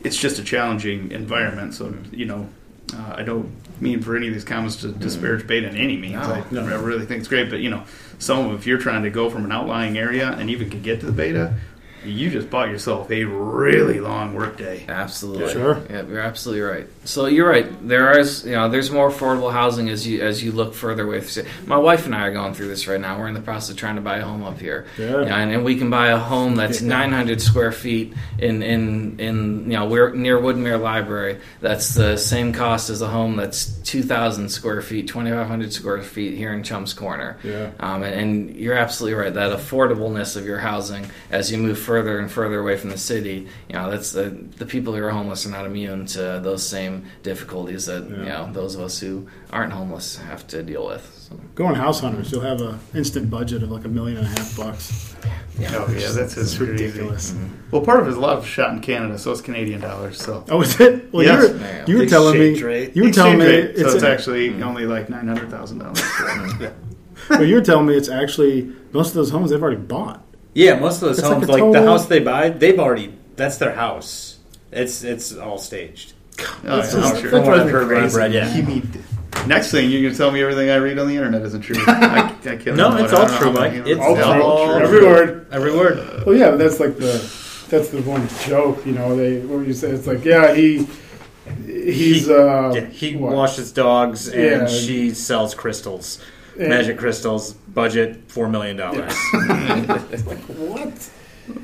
it's 0.00 0.16
just 0.16 0.38
a 0.38 0.44
challenging 0.44 1.12
environment. 1.12 1.74
So 1.74 1.94
you 2.12 2.26
know, 2.26 2.48
uh, 2.94 3.14
I 3.16 3.22
don't 3.22 3.52
mean 3.80 4.02
for 4.02 4.16
any 4.16 4.28
of 4.28 4.34
these 4.34 4.44
comments 4.44 4.76
to 4.76 4.92
disparage 4.92 5.46
BATA 5.46 5.68
in 5.68 5.76
any 5.76 5.96
means. 5.96 6.14
No, 6.14 6.20
I, 6.20 6.44
no. 6.50 6.62
I 6.62 6.80
really 6.80 7.06
think 7.06 7.20
it's 7.20 7.28
great, 7.28 7.50
but 7.50 7.60
you 7.60 7.70
know, 7.70 7.84
some 8.18 8.46
of 8.46 8.54
if 8.54 8.66
you're 8.66 8.78
trying 8.78 9.02
to 9.02 9.10
go 9.10 9.30
from 9.30 9.44
an 9.44 9.52
outlying 9.52 9.98
area 9.98 10.30
and 10.30 10.50
even 10.50 10.70
can 10.70 10.82
get 10.82 11.00
to 11.00 11.06
the 11.06 11.12
BATA, 11.12 11.54
you 12.04 12.30
just 12.30 12.50
bought 12.50 12.68
yourself 12.68 13.10
a 13.10 13.24
really 13.24 14.00
long 14.00 14.34
workday. 14.34 14.84
Absolutely. 14.88 15.52
Sure. 15.52 15.82
Yeah, 15.90 16.02
you're 16.06 16.20
absolutely 16.20 16.62
right. 16.62 16.86
So 17.04 17.26
you're 17.26 17.48
right. 17.48 17.66
There 17.86 18.18
is, 18.18 18.44
you 18.44 18.52
know, 18.52 18.68
there's 18.68 18.90
more 18.90 19.10
affordable 19.10 19.52
housing 19.52 19.88
as 19.88 20.06
you 20.06 20.22
as 20.22 20.42
you 20.42 20.52
look 20.52 20.74
further 20.74 21.06
away. 21.06 21.22
My 21.66 21.78
wife 21.78 22.06
and 22.06 22.14
I 22.14 22.26
are 22.26 22.32
going 22.32 22.54
through 22.54 22.68
this 22.68 22.86
right 22.86 23.00
now. 23.00 23.18
We're 23.18 23.28
in 23.28 23.34
the 23.34 23.40
process 23.40 23.70
of 23.70 23.76
trying 23.76 23.96
to 23.96 24.00
buy 24.00 24.18
a 24.18 24.24
home 24.24 24.42
up 24.44 24.58
here. 24.60 24.86
Yeah. 24.98 25.20
and, 25.20 25.52
and 25.52 25.64
we 25.64 25.76
can 25.76 25.90
buy 25.90 26.08
a 26.08 26.18
home 26.18 26.56
that's 26.56 26.80
900 26.80 27.40
square 27.40 27.72
feet 27.72 28.14
in 28.38 28.62
in 28.62 29.18
in 29.20 29.64
you 29.64 29.76
know 29.76 29.86
we're 29.86 30.12
near 30.14 30.38
Woodmere 30.38 30.80
Library. 30.80 31.40
That's 31.60 31.94
the 31.94 32.16
same 32.16 32.52
cost 32.52 32.90
as 32.90 33.02
a 33.02 33.08
home 33.08 33.36
that's 33.36 33.66
2,000 33.90 34.48
square 34.48 34.82
feet, 34.82 35.08
2,500 35.08 35.72
square 35.72 36.00
feet 36.02 36.36
here 36.36 36.52
in 36.52 36.62
Chum's 36.62 36.92
Corner. 36.94 37.38
Yeah. 37.42 37.70
Um, 37.80 38.02
and, 38.02 38.14
and 38.14 38.56
you're 38.56 38.76
absolutely 38.76 39.18
right. 39.20 39.34
That 39.34 39.56
affordableness 39.58 40.36
of 40.36 40.46
your 40.46 40.58
housing 40.58 41.06
as 41.30 41.50
you 41.50 41.58
move 41.58 41.78
further 41.90 42.20
and 42.20 42.30
further 42.30 42.60
away 42.60 42.76
from 42.76 42.90
the 42.90 42.96
city, 42.96 43.48
you 43.68 43.74
know, 43.74 43.90
that's 43.90 44.12
the 44.12 44.26
the 44.58 44.64
people 44.64 44.94
who 44.94 45.02
are 45.02 45.10
homeless 45.10 45.44
are 45.44 45.50
not 45.50 45.66
immune 45.66 46.06
to 46.06 46.38
those 46.40 46.64
same 46.64 47.04
difficulties 47.24 47.86
that 47.86 48.08
you 48.08 48.26
know 48.32 48.48
those 48.52 48.76
of 48.76 48.80
us 48.80 49.00
who 49.00 49.26
aren't 49.52 49.72
homeless 49.72 50.16
have 50.18 50.46
to 50.46 50.62
deal 50.62 50.86
with. 50.86 51.04
So, 51.16 51.34
Go 51.56 51.66
on 51.66 51.74
House 51.74 51.98
Hunters. 51.98 52.30
You'll 52.30 52.42
have 52.42 52.60
a 52.60 52.78
instant 52.94 53.28
budget 53.28 53.64
of 53.64 53.72
like 53.72 53.84
a 53.86 53.88
million 53.88 54.18
and 54.18 54.26
a 54.28 54.30
half 54.30 54.56
bucks. 54.56 55.16
Oh 55.58 55.88
yeah, 55.90 56.12
that's 56.12 56.18
It's 56.18 56.34
just 56.34 56.60
ridiculous. 56.60 57.32
Mm-hmm. 57.32 57.70
Well, 57.72 57.82
part 57.82 57.98
of 57.98 58.06
it 58.06 58.10
is 58.10 58.16
a 58.16 58.20
lot 58.20 58.38
of 58.38 58.46
shot 58.46 58.72
in 58.72 58.80
Canada, 58.80 59.18
so 59.18 59.32
it's 59.32 59.40
Canadian 59.40 59.80
dollars. 59.80 60.22
So 60.22 60.44
Oh, 60.48 60.62
is 60.62 60.78
it? 60.78 61.12
Well, 61.12 61.24
Yes. 61.24 61.42
you 61.42 61.58
were, 61.58 61.90
you 61.90 61.98
were 61.98 62.06
telling 62.06 62.38
me. 62.38 62.62
Rate. 62.62 62.94
You 62.94 63.02
were 63.02 63.10
telling 63.10 63.38
me 63.38 63.46
Exchange 63.46 63.66
rate, 63.66 63.80
it's, 63.80 63.90
so 63.90 63.96
it's 63.96 64.04
a- 64.04 64.10
actually 64.10 64.50
mm-hmm. 64.50 64.62
only 64.62 64.86
like 64.86 65.10
nine 65.10 65.26
hundred 65.26 65.50
thousand 65.50 65.78
dollars. 65.78 66.00
well, 67.30 67.44
you 67.44 67.56
were 67.56 67.66
telling 67.70 67.86
me 67.86 67.96
it's 67.96 68.08
actually 68.08 68.72
most 68.92 69.08
of 69.08 69.14
those 69.14 69.30
homes 69.30 69.50
they've 69.50 69.60
already 69.60 69.82
bought. 69.82 70.24
Yeah, 70.60 70.78
most 70.78 70.96
of 70.96 71.08
those 71.08 71.18
It's 71.18 71.28
homes, 71.28 71.48
a 71.48 71.52
like, 71.52 71.72
the 71.72 71.82
house 71.82 72.06
they 72.06 72.20
buy, 72.20 72.50
they've 72.50 72.78
already 72.78 73.14
that's 73.36 73.56
their 73.58 73.74
house. 73.74 74.38
It's 74.70 75.02
it's 75.04 75.34
all 75.36 75.58
staged. 75.58 76.12
That's 76.62 76.94
I'm 76.94 77.00
just- 77.02 77.20
sure. 77.20 77.30
that 77.30 77.30
From 77.30 77.38
what 77.40 77.44
drives 77.46 77.60
I've 77.60 77.66
me 77.66 77.72
heard, 77.72 77.86
what 77.88 77.96
I've 77.96 78.02
crazy. 78.12 78.18
read, 78.18 78.32
yeah. 78.34 78.54
You 78.56 78.62
mean- 78.62 79.04
Next 79.46 79.70
thing 79.70 79.88
you're 79.90 80.02
gonna 80.02 80.14
tell 80.14 80.30
me 80.30 80.42
everything 80.42 80.68
I 80.70 80.76
read 80.76 80.98
on 80.98 81.08
the 81.08 81.14
internet 81.16 81.40
isn't 81.42 81.62
true. 81.62 81.76
I, 81.86 82.34
I 82.44 82.56
can't 82.56 82.76
No, 82.76 82.94
it's 82.98 83.12
all 83.12 83.26
true, 83.26 83.52
Mike. 83.52 83.72
It's 83.86 83.98
All 84.00 84.18
all 84.42 84.66
true. 84.66 84.76
true. 84.76 84.82
Every 84.86 85.06
word. 85.06 85.46
Every 85.50 85.72
word. 85.74 86.26
Well, 86.26 86.34
yeah, 86.34 86.50
that's 86.50 86.78
like 86.80 86.96
the 86.98 87.12
that's 87.70 87.88
the 87.88 88.02
one 88.02 88.28
joke. 88.46 88.84
You 88.84 88.92
know, 88.92 89.16
they 89.16 89.38
what 89.38 89.66
you 89.66 89.72
say. 89.72 89.90
It's 89.90 90.06
like, 90.06 90.24
yeah, 90.24 90.52
he 90.54 90.86
he's 91.66 92.28
uh, 92.28 92.72
Yeah, 92.74 92.86
he 92.86 93.16
what? 93.16 93.32
washes 93.34 93.72
dogs 93.72 94.28
and 94.28 94.42
Yeah. 94.62 94.66
she 94.66 95.12
sells 95.14 95.54
crystals, 95.54 96.18
Yeah. 96.20 96.24
Magic 96.68 96.98
crystals. 96.98 97.52
Budget 97.52 98.30
four 98.30 98.48
million 98.48 98.76
dollars. 98.76 99.14
Like 99.34 100.38
what? 100.46 101.10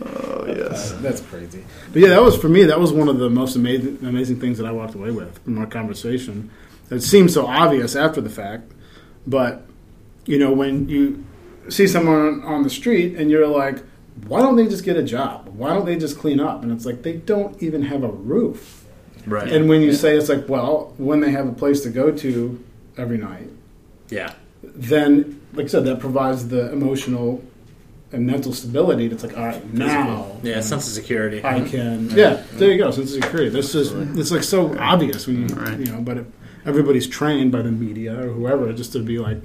Oh 0.05 0.45
yes. 0.47 0.93
Uh, 0.93 0.99
that's 1.01 1.21
crazy. 1.21 1.65
But 1.93 2.03
yeah, 2.03 2.09
that 2.09 2.23
was 2.23 2.37
for 2.37 2.49
me. 2.49 2.65
That 2.65 2.81
was 2.81 2.93
one 2.93 3.09
of 3.09 3.19
the 3.19 3.31
most 3.31 3.57
amazing, 3.57 3.99
amazing 4.03 4.41
things 4.41 4.59
that 4.59 4.67
I 4.67 4.73
walked 4.73 4.95
away 4.95 5.11
with 5.11 5.39
from 5.45 5.59
our 5.59 5.67
conversation. 5.67 6.51
It 6.91 7.01
seems 7.01 7.35
so 7.35 7.47
obvious 7.47 7.97
after 7.97 8.21
the 8.21 8.31
fact, 8.31 8.73
but 9.27 9.67
you 10.25 10.39
know, 10.39 10.53
when 10.53 10.89
you 10.89 11.25
see 11.69 11.87
someone 11.87 12.43
on 12.45 12.63
the 12.63 12.71
street 12.71 13.17
and 13.17 13.31
you're 13.31 13.47
like, 13.47 13.83
"Why 14.27 14.41
don't 14.41 14.57
they 14.57 14.67
just 14.67 14.85
get 14.85 14.97
a 14.97 15.03
job? 15.03 15.49
Why 15.49 15.75
don't 15.75 15.85
they 15.85 15.97
just 15.97 16.19
clean 16.19 16.41
up?" 16.41 16.63
And 16.63 16.73
it's 16.73 16.87
like 16.87 17.03
they 17.03 17.15
don't 17.15 17.61
even 17.63 17.83
have 17.83 18.03
a 18.03 18.09
roof. 18.09 18.85
Right. 19.27 19.53
And 19.53 19.69
when 19.69 19.83
you 19.83 19.93
say 19.93 20.17
it's 20.17 20.29
like, 20.29 20.49
well, 20.49 20.95
when 20.99 21.21
they 21.21 21.33
have 21.33 21.49
a 21.49 21.53
place 21.53 21.81
to 21.83 21.91
go 21.91 22.13
to 22.13 22.65
every 22.97 23.19
night, 23.19 23.51
yeah. 24.09 24.33
Then, 24.75 25.41
like 25.53 25.65
I 25.65 25.69
said, 25.69 25.85
that 25.85 26.01
provides 26.01 26.49
the 26.49 26.73
emotional 26.73 27.43
and 28.13 28.27
mental 28.27 28.53
stability. 28.53 29.09
That's 29.09 29.25
like, 29.25 29.37
all 29.37 29.47
right, 29.47 29.75
now 29.75 30.37
Yeah, 30.43 30.61
sense 30.61 30.87
of 30.87 30.93
security. 30.93 31.45
I 31.45 31.61
mm-hmm. 31.61 31.67
can. 31.67 32.11
Yeah, 32.11 32.43
there 32.53 32.71
you 32.71 32.79
go. 32.79 32.91
Sense 32.91 33.15
of 33.15 33.23
security. 33.23 33.51
This 33.51 33.75
is 33.75 33.93
it's 34.19 34.31
like 34.31 34.45
so 34.45 34.77
obvious 34.79 35.27
when 35.27 35.41
you 35.43 35.47
mm-hmm. 35.47 35.65
Right. 35.65 35.79
you 35.79 35.87
know, 35.93 36.01
but 36.01 36.19
if 36.19 36.27
everybody's 36.65 37.07
trained 37.07 37.53
by 37.53 37.63
the 37.63 37.71
media 37.71 38.19
or 38.21 38.29
whoever 38.29 38.73
just 38.73 38.93
to 38.93 39.01
be 39.01 39.19
like 39.19 39.39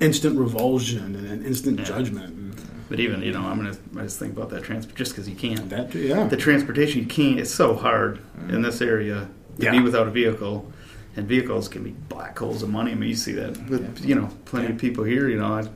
instant 0.00 0.38
revulsion 0.38 1.14
and 1.16 1.26
an 1.26 1.44
instant 1.44 1.78
Yeah. 1.78 1.84
judgment. 1.84 2.26
And 2.34 2.54
But 2.88 3.00
even 3.00 3.22
you 3.22 3.32
know, 3.32 3.42
I'm 3.42 3.56
gonna 3.56 3.76
I 3.98 4.02
just 4.02 4.18
think 4.18 4.36
about 4.36 4.50
that 4.50 4.62
transport 4.62 4.96
just 4.96 5.12
because 5.12 5.28
you 5.28 5.34
can't. 5.36 5.68
that 5.70 5.94
yeah, 5.94 6.26
The 6.26 6.36
transportation 6.36 7.00
you 7.00 7.06
can't. 7.06 7.38
It's 7.38 7.54
so 7.54 7.74
hard 7.74 8.18
in 8.18 8.48
mm-hmm. 8.48 8.62
this 8.62 8.80
area 8.80 9.28
to 9.58 9.64
Yeah. 9.64 9.72
be 9.72 9.80
without 9.80 10.06
a 10.06 10.10
vehicle, 10.10 10.70
and 11.16 11.26
vehicles 11.26 11.68
can 11.68 11.82
be 11.82 11.90
black 12.08 12.38
holes 12.38 12.62
of 12.62 12.68
money. 12.70 12.92
I 12.92 12.94
mean, 12.94 13.08
you 13.10 13.16
see 13.16 13.32
that 13.32 13.68
with 13.68 14.04
you 14.04 14.14
know 14.14 14.28
plenty 14.44 14.68
of 14.72 14.78
people 14.78 15.04
here. 15.04 15.28
You 15.28 15.38
know, 15.38 15.52
I 15.54 15.68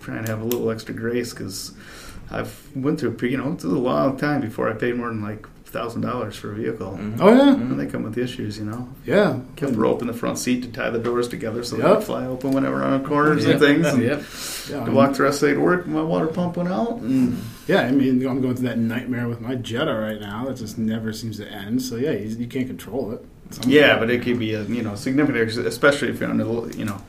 try 0.00 0.16
and 0.16 0.28
have 0.28 0.40
a 0.40 0.44
little 0.44 0.70
extra 0.70 0.94
grace 0.94 1.32
because 1.32 1.72
I've 2.30 2.54
went 2.74 3.00
through 3.00 3.16
a 3.20 3.26
you 3.26 3.36
know 3.36 3.52
it's 3.52 3.64
a 3.64 3.68
long 3.68 4.16
time 4.16 4.40
before 4.40 4.70
I 4.70 4.74
paid 4.74 4.96
more 4.96 5.08
than 5.08 5.22
like 5.22 5.46
thousand 5.66 6.02
dollars 6.02 6.36
for 6.36 6.52
a 6.52 6.54
vehicle. 6.54 6.92
Mm-hmm. 7.00 7.22
oh 7.22 7.34
yeah, 7.34 7.54
And 7.54 7.80
they 7.80 7.86
come 7.86 8.02
with 8.02 8.18
issues, 8.18 8.58
you 8.58 8.66
know. 8.66 8.90
yeah. 9.06 9.40
Kept 9.56 9.74
rope 9.74 10.02
in 10.02 10.06
the 10.06 10.12
front 10.12 10.36
seat 10.36 10.62
to 10.64 10.68
tie 10.70 10.90
the 10.90 10.98
doors 10.98 11.28
together 11.28 11.64
so 11.64 11.76
they 11.76 11.82
Yep. 11.82 11.96
would 11.96 12.04
fly 12.04 12.26
open 12.26 12.50
whenever 12.50 12.82
on 12.84 13.02
corners 13.06 13.46
Yep. 13.46 13.52
and 13.52 13.60
things. 13.60 13.86
And 13.86 14.02
Yep. 14.02 14.22
Yeah, 14.70 14.84
To 14.84 14.90
walk 14.90 15.14
the 15.14 15.22
rest 15.22 15.36
of 15.36 15.48
the 15.48 15.54
day 15.54 15.54
to 15.54 15.60
work, 15.64 15.86
my 15.86 16.02
water 16.02 16.26
pump 16.26 16.58
went 16.58 16.68
out. 16.68 16.98
And 16.98 17.42
yeah, 17.66 17.80
I 17.86 17.90
mean, 17.90 18.26
I'm 18.26 18.42
going 18.42 18.54
through 18.54 18.68
that 18.68 18.76
nightmare 18.76 19.28
with 19.28 19.40
my 19.40 19.54
Jetta 19.54 19.94
right 19.94 20.20
now. 20.20 20.44
That 20.44 20.58
just 20.58 20.76
never 20.76 21.10
seems 21.14 21.38
to 21.38 21.48
end. 21.50 21.80
So 21.80 21.96
yeah, 21.96 22.10
you, 22.10 22.28
you 22.36 22.46
can't 22.46 22.66
control 22.66 23.10
it. 23.12 23.24
Some- 23.52 23.70
yeah, 23.70 23.98
but 23.98 24.10
it 24.10 24.22
could 24.22 24.38
be 24.38 24.54
a 24.54 24.62
you 24.64 24.82
know 24.82 24.94
significant, 24.94 25.66
especially 25.66 26.08
if 26.08 26.20
you're 26.20 26.30
on 26.30 26.38
the 26.38 26.76
you 26.76 26.84
know, 26.84 27.00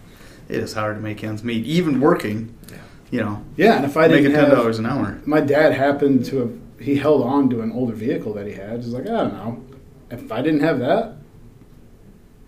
it 0.49 0.57
is 0.57 0.73
hard 0.73 0.95
to 0.97 1.01
make 1.01 1.23
ends 1.23 1.43
meet, 1.43 1.65
even 1.65 1.99
working. 1.99 2.55
Yeah. 2.69 2.77
You 3.11 3.19
know, 3.21 3.43
yeah. 3.57 3.75
And 3.75 3.85
if 3.85 3.95
I 3.95 4.07
making 4.07 4.23
didn't 4.23 4.35
ten 4.35 4.45
have 4.49 4.57
dollars 4.57 4.79
an 4.79 4.85
hour. 4.85 5.19
my 5.25 5.39
dad 5.41 5.73
happened 5.73 6.25
to 6.25 6.37
have 6.39 6.53
he 6.79 6.95
held 6.95 7.23
on 7.23 7.49
to 7.49 7.61
an 7.61 7.71
older 7.71 7.93
vehicle 7.93 8.33
that 8.33 8.45
he 8.45 8.53
had. 8.53 8.83
He's 8.83 8.89
like, 8.93 9.05
I 9.05 9.09
don't 9.11 9.33
know. 9.33 9.63
If 10.11 10.31
I 10.31 10.41
didn't 10.41 10.59
have 10.61 10.79
that, 10.79 11.15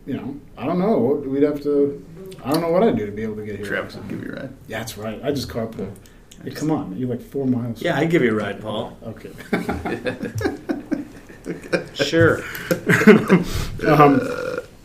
you 0.06 0.16
know, 0.16 0.39
I 0.58 0.66
don't 0.66 0.80
know. 0.80 1.24
We'd 1.26 1.43
have 1.43 1.62
to. 1.64 2.04
I 2.43 2.52
don't 2.52 2.62
know 2.62 2.70
what 2.70 2.84
I'd 2.84 2.98
do 2.98 3.06
to 3.06 3.12
be 3.12 3.24
able 3.24 3.38
to 3.38 3.46
get 3.46 3.56
here. 3.58 3.66
Travis 3.66 3.96
would 3.96 4.08
give 4.08 4.24
you 4.24 4.32
a 4.32 4.36
ride. 4.36 4.50
Yeah, 4.68 4.80
that's 4.80 4.98
right. 4.98 5.20
I 5.24 5.32
just 5.32 5.50
carpool. 5.50 5.91
Hey, 6.43 6.52
come 6.52 6.70
on, 6.70 6.96
you're 6.98 7.10
like 7.10 7.22
four 7.22 7.48
miles. 7.48 7.82
Yeah, 7.82 7.98
I'd 7.98 8.12
give 8.12 8.22
you 8.22 8.32
a 8.32 8.36
ride, 8.36 8.62
Paul. 8.62 8.98
Okay. 9.04 9.32
Sure. 11.93 12.43
um, 13.88 14.20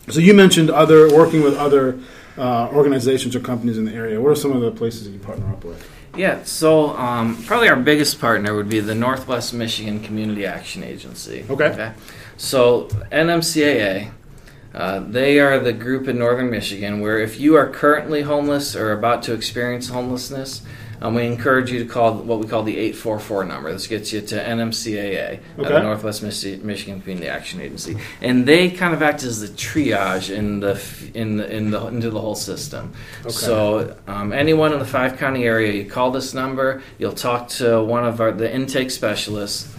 so 0.09 0.19
you 0.19 0.33
mentioned 0.33 0.69
other 0.69 1.13
working 1.13 1.41
with 1.41 1.55
other 1.57 1.99
uh, 2.37 2.69
organizations 2.69 3.35
or 3.35 3.39
companies 3.39 3.77
in 3.77 3.85
the 3.85 3.93
area. 3.93 4.19
What 4.21 4.31
are 4.31 4.35
some 4.35 4.51
of 4.51 4.61
the 4.61 4.71
places 4.71 5.05
that 5.05 5.11
you 5.11 5.19
partner 5.19 5.47
up 5.49 5.63
with? 5.63 5.89
Yeah, 6.15 6.43
so 6.43 6.89
um, 6.97 7.41
probably 7.45 7.69
our 7.69 7.77
biggest 7.77 8.19
partner 8.19 8.53
would 8.55 8.67
be 8.67 8.81
the 8.81 8.95
Northwest 8.95 9.53
Michigan 9.53 10.01
Community 10.01 10.45
Action 10.45 10.83
Agency. 10.83 11.45
Okay. 11.49 11.93
So 12.35 12.87
NMCAA, 13.11 14.11
uh, 14.73 14.99
they 14.99 15.39
are 15.39 15.59
the 15.59 15.73
group 15.73 16.07
in 16.07 16.17
northern 16.17 16.49
Michigan 16.49 16.99
where 16.99 17.19
if 17.19 17.39
you 17.39 17.55
are 17.55 17.69
currently 17.69 18.23
homeless 18.23 18.75
or 18.75 18.91
about 18.91 19.23
to 19.23 19.33
experience 19.33 19.89
homelessness, 19.89 20.63
um, 21.01 21.15
we 21.15 21.25
encourage 21.25 21.71
you 21.71 21.79
to 21.79 21.85
call 21.85 22.13
what 22.13 22.39
we 22.39 22.47
call 22.47 22.63
the 22.63 22.77
844 22.77 23.45
number. 23.45 23.71
This 23.71 23.87
gets 23.87 24.13
you 24.13 24.21
to 24.21 24.35
NMCAA, 24.35 25.39
uh, 25.57 25.63
the 25.63 25.81
Northwest 25.81 26.23
Michi- 26.23 26.61
Michigan 26.61 27.01
Community 27.01 27.27
Action 27.27 27.59
Agency, 27.59 27.97
and 28.21 28.45
they 28.45 28.69
kind 28.69 28.93
of 28.93 29.01
act 29.01 29.23
as 29.23 29.41
the 29.41 29.47
triage 29.47 30.29
in 30.29 30.59
the 30.59 30.81
in 31.13 31.37
the, 31.37 31.55
in 31.55 31.71
the 31.71 31.87
into 31.87 32.09
the 32.11 32.21
whole 32.21 32.35
system. 32.35 32.93
Okay. 33.21 33.31
So 33.31 33.97
um, 34.07 34.31
anyone 34.31 34.73
in 34.73 34.79
the 34.79 34.85
five 34.85 35.17
county 35.17 35.43
area, 35.45 35.73
you 35.73 35.89
call 35.89 36.11
this 36.11 36.33
number, 36.33 36.83
you'll 36.99 37.13
talk 37.13 37.47
to 37.49 37.83
one 37.83 38.05
of 38.05 38.21
our 38.21 38.31
the 38.31 38.53
intake 38.53 38.91
specialists, 38.91 39.73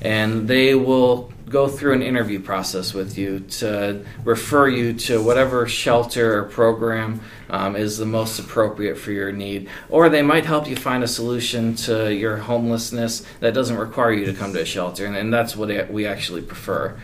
and 0.00 0.46
they 0.46 0.74
will 0.76 1.32
go 1.48 1.68
through 1.68 1.94
an 1.94 2.02
interview 2.02 2.40
process 2.40 2.92
with 2.92 3.16
you 3.16 3.40
to 3.40 4.04
refer 4.24 4.68
you 4.68 4.92
to 4.92 5.22
whatever 5.22 5.66
shelter 5.66 6.40
or 6.40 6.44
program 6.44 7.20
um, 7.50 7.76
is 7.76 7.98
the 7.98 8.06
most 8.06 8.38
appropriate 8.38 8.96
for 8.98 9.12
your 9.12 9.32
need. 9.32 9.68
Or 9.88 10.08
they 10.08 10.22
might 10.22 10.44
help 10.44 10.68
you 10.68 10.76
find 10.76 11.02
a 11.02 11.08
solution 11.08 11.74
to 11.76 12.12
your 12.14 12.36
homelessness 12.36 13.24
that 13.40 13.54
doesn't 13.54 13.76
require 13.76 14.12
you 14.12 14.26
to 14.26 14.34
come 14.34 14.52
to 14.52 14.60
a 14.60 14.66
shelter, 14.66 15.06
and, 15.06 15.16
and 15.16 15.32
that's 15.32 15.56
what 15.56 15.90
we 15.90 16.06
actually 16.06 16.42
prefer. 16.42 16.98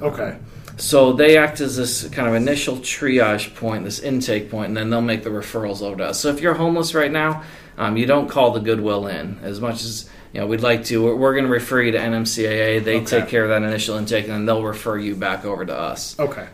Okay. 0.00 0.38
So 0.78 1.12
they 1.12 1.36
act 1.36 1.60
as 1.60 1.76
this 1.76 2.08
kind 2.08 2.28
of 2.28 2.34
initial 2.34 2.76
triage 2.76 3.54
point, 3.56 3.84
this 3.84 3.98
intake 3.98 4.50
point, 4.50 4.68
and 4.68 4.76
then 4.76 4.90
they'll 4.90 5.00
make 5.00 5.24
the 5.24 5.30
referrals 5.30 5.82
over 5.82 5.96
to 5.96 6.04
us. 6.06 6.20
So 6.20 6.28
if 6.30 6.40
you're 6.40 6.54
homeless 6.54 6.94
right 6.94 7.10
now, 7.10 7.42
um, 7.76 7.96
you 7.96 8.06
don't 8.06 8.28
call 8.28 8.52
the 8.52 8.60
Goodwill 8.60 9.06
Inn 9.06 9.38
as 9.42 9.60
much 9.60 9.82
as 9.82 10.08
you 10.32 10.40
know 10.40 10.46
we'd 10.46 10.60
like 10.60 10.84
to. 10.84 11.02
We're, 11.04 11.16
we're 11.16 11.32
going 11.32 11.46
to 11.46 11.50
refer 11.50 11.82
you 11.82 11.92
to 11.92 11.98
NMCAA. 11.98 12.84
They 12.84 12.96
Okay. 12.98 13.20
take 13.20 13.28
care 13.28 13.42
of 13.42 13.48
that 13.50 13.62
initial 13.62 13.96
intake, 13.96 14.24
and 14.24 14.32
then 14.34 14.46
they'll 14.46 14.62
refer 14.62 14.96
you 14.98 15.14
back 15.16 15.44
over 15.44 15.64
to 15.66 15.76
us. 15.76 16.18
Okay. 16.18 16.46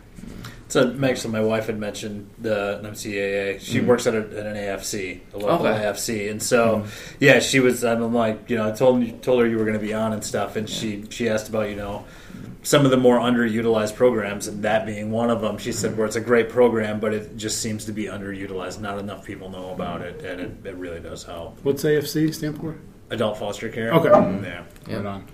So 0.67 0.97
actually, 1.03 1.31
my 1.31 1.41
wife 1.41 1.67
had 1.67 1.77
mentioned 1.79 2.29
the 2.39 2.81
NMCAA. 2.83 3.59
She 3.61 3.79
works 3.81 4.07
at, 4.07 4.15
a, 4.15 4.17
at 4.17 4.45
an 4.47 4.55
AFC, 4.55 5.19
a 5.33 5.37
local 5.37 5.67
Okay. 5.67 5.83
AFC, 5.85 6.31
and 6.31 6.41
so 6.41 6.85
yeah, 7.19 7.39
she 7.39 7.59
was. 7.59 7.83
I'm 7.83 8.13
like, 8.13 8.49
you 8.49 8.57
know, 8.57 8.67
I 8.67 8.71
told 8.71 9.21
told 9.21 9.41
her 9.41 9.47
you 9.47 9.57
were 9.57 9.65
going 9.65 9.77
to 9.79 9.85
be 9.85 9.93
on 9.93 10.13
and 10.13 10.23
stuff, 10.23 10.55
and 10.55 10.67
she 10.67 11.05
she 11.11 11.29
asked 11.29 11.47
about 11.49 11.69
you 11.69 11.75
know 11.75 12.05
some 12.65 12.83
of 12.83 12.89
the 12.89 12.97
more 12.97 13.19
underutilized 13.19 13.95
programs, 13.95 14.47
and 14.47 14.63
that 14.63 14.85
being 14.87 15.11
one 15.11 15.29
of 15.29 15.39
them. 15.39 15.57
She 15.59 15.71
said, 15.71 15.95
where 15.95 16.07
it's 16.07 16.15
a 16.15 16.21
great 16.21 16.49
program, 16.49 16.99
but 16.99 17.13
it 17.13 17.37
just 17.37 17.61
seems 17.61 17.85
to 17.85 17.91
be 17.91 18.05
underutilized. 18.05 18.81
Not 18.81 18.97
enough 18.97 19.23
people 19.23 19.49
know 19.49 19.69
about 19.71 20.01
it, 20.01 20.25
and 20.25 20.41
it, 20.41 20.51
it 20.65 20.75
really 20.75 20.99
does 20.99 21.23
help. 21.23 21.59
What's 21.63 21.83
AFC 21.83 22.33
stand 22.33 22.59
for? 22.59 22.75
Adult 23.11 23.37
foster 23.37 23.69
care. 23.69 23.93
Okay. 23.93 24.09
Yeah. 24.09 24.63
Yeah. 24.87 24.95
Right 24.97 25.05
on. 25.05 25.27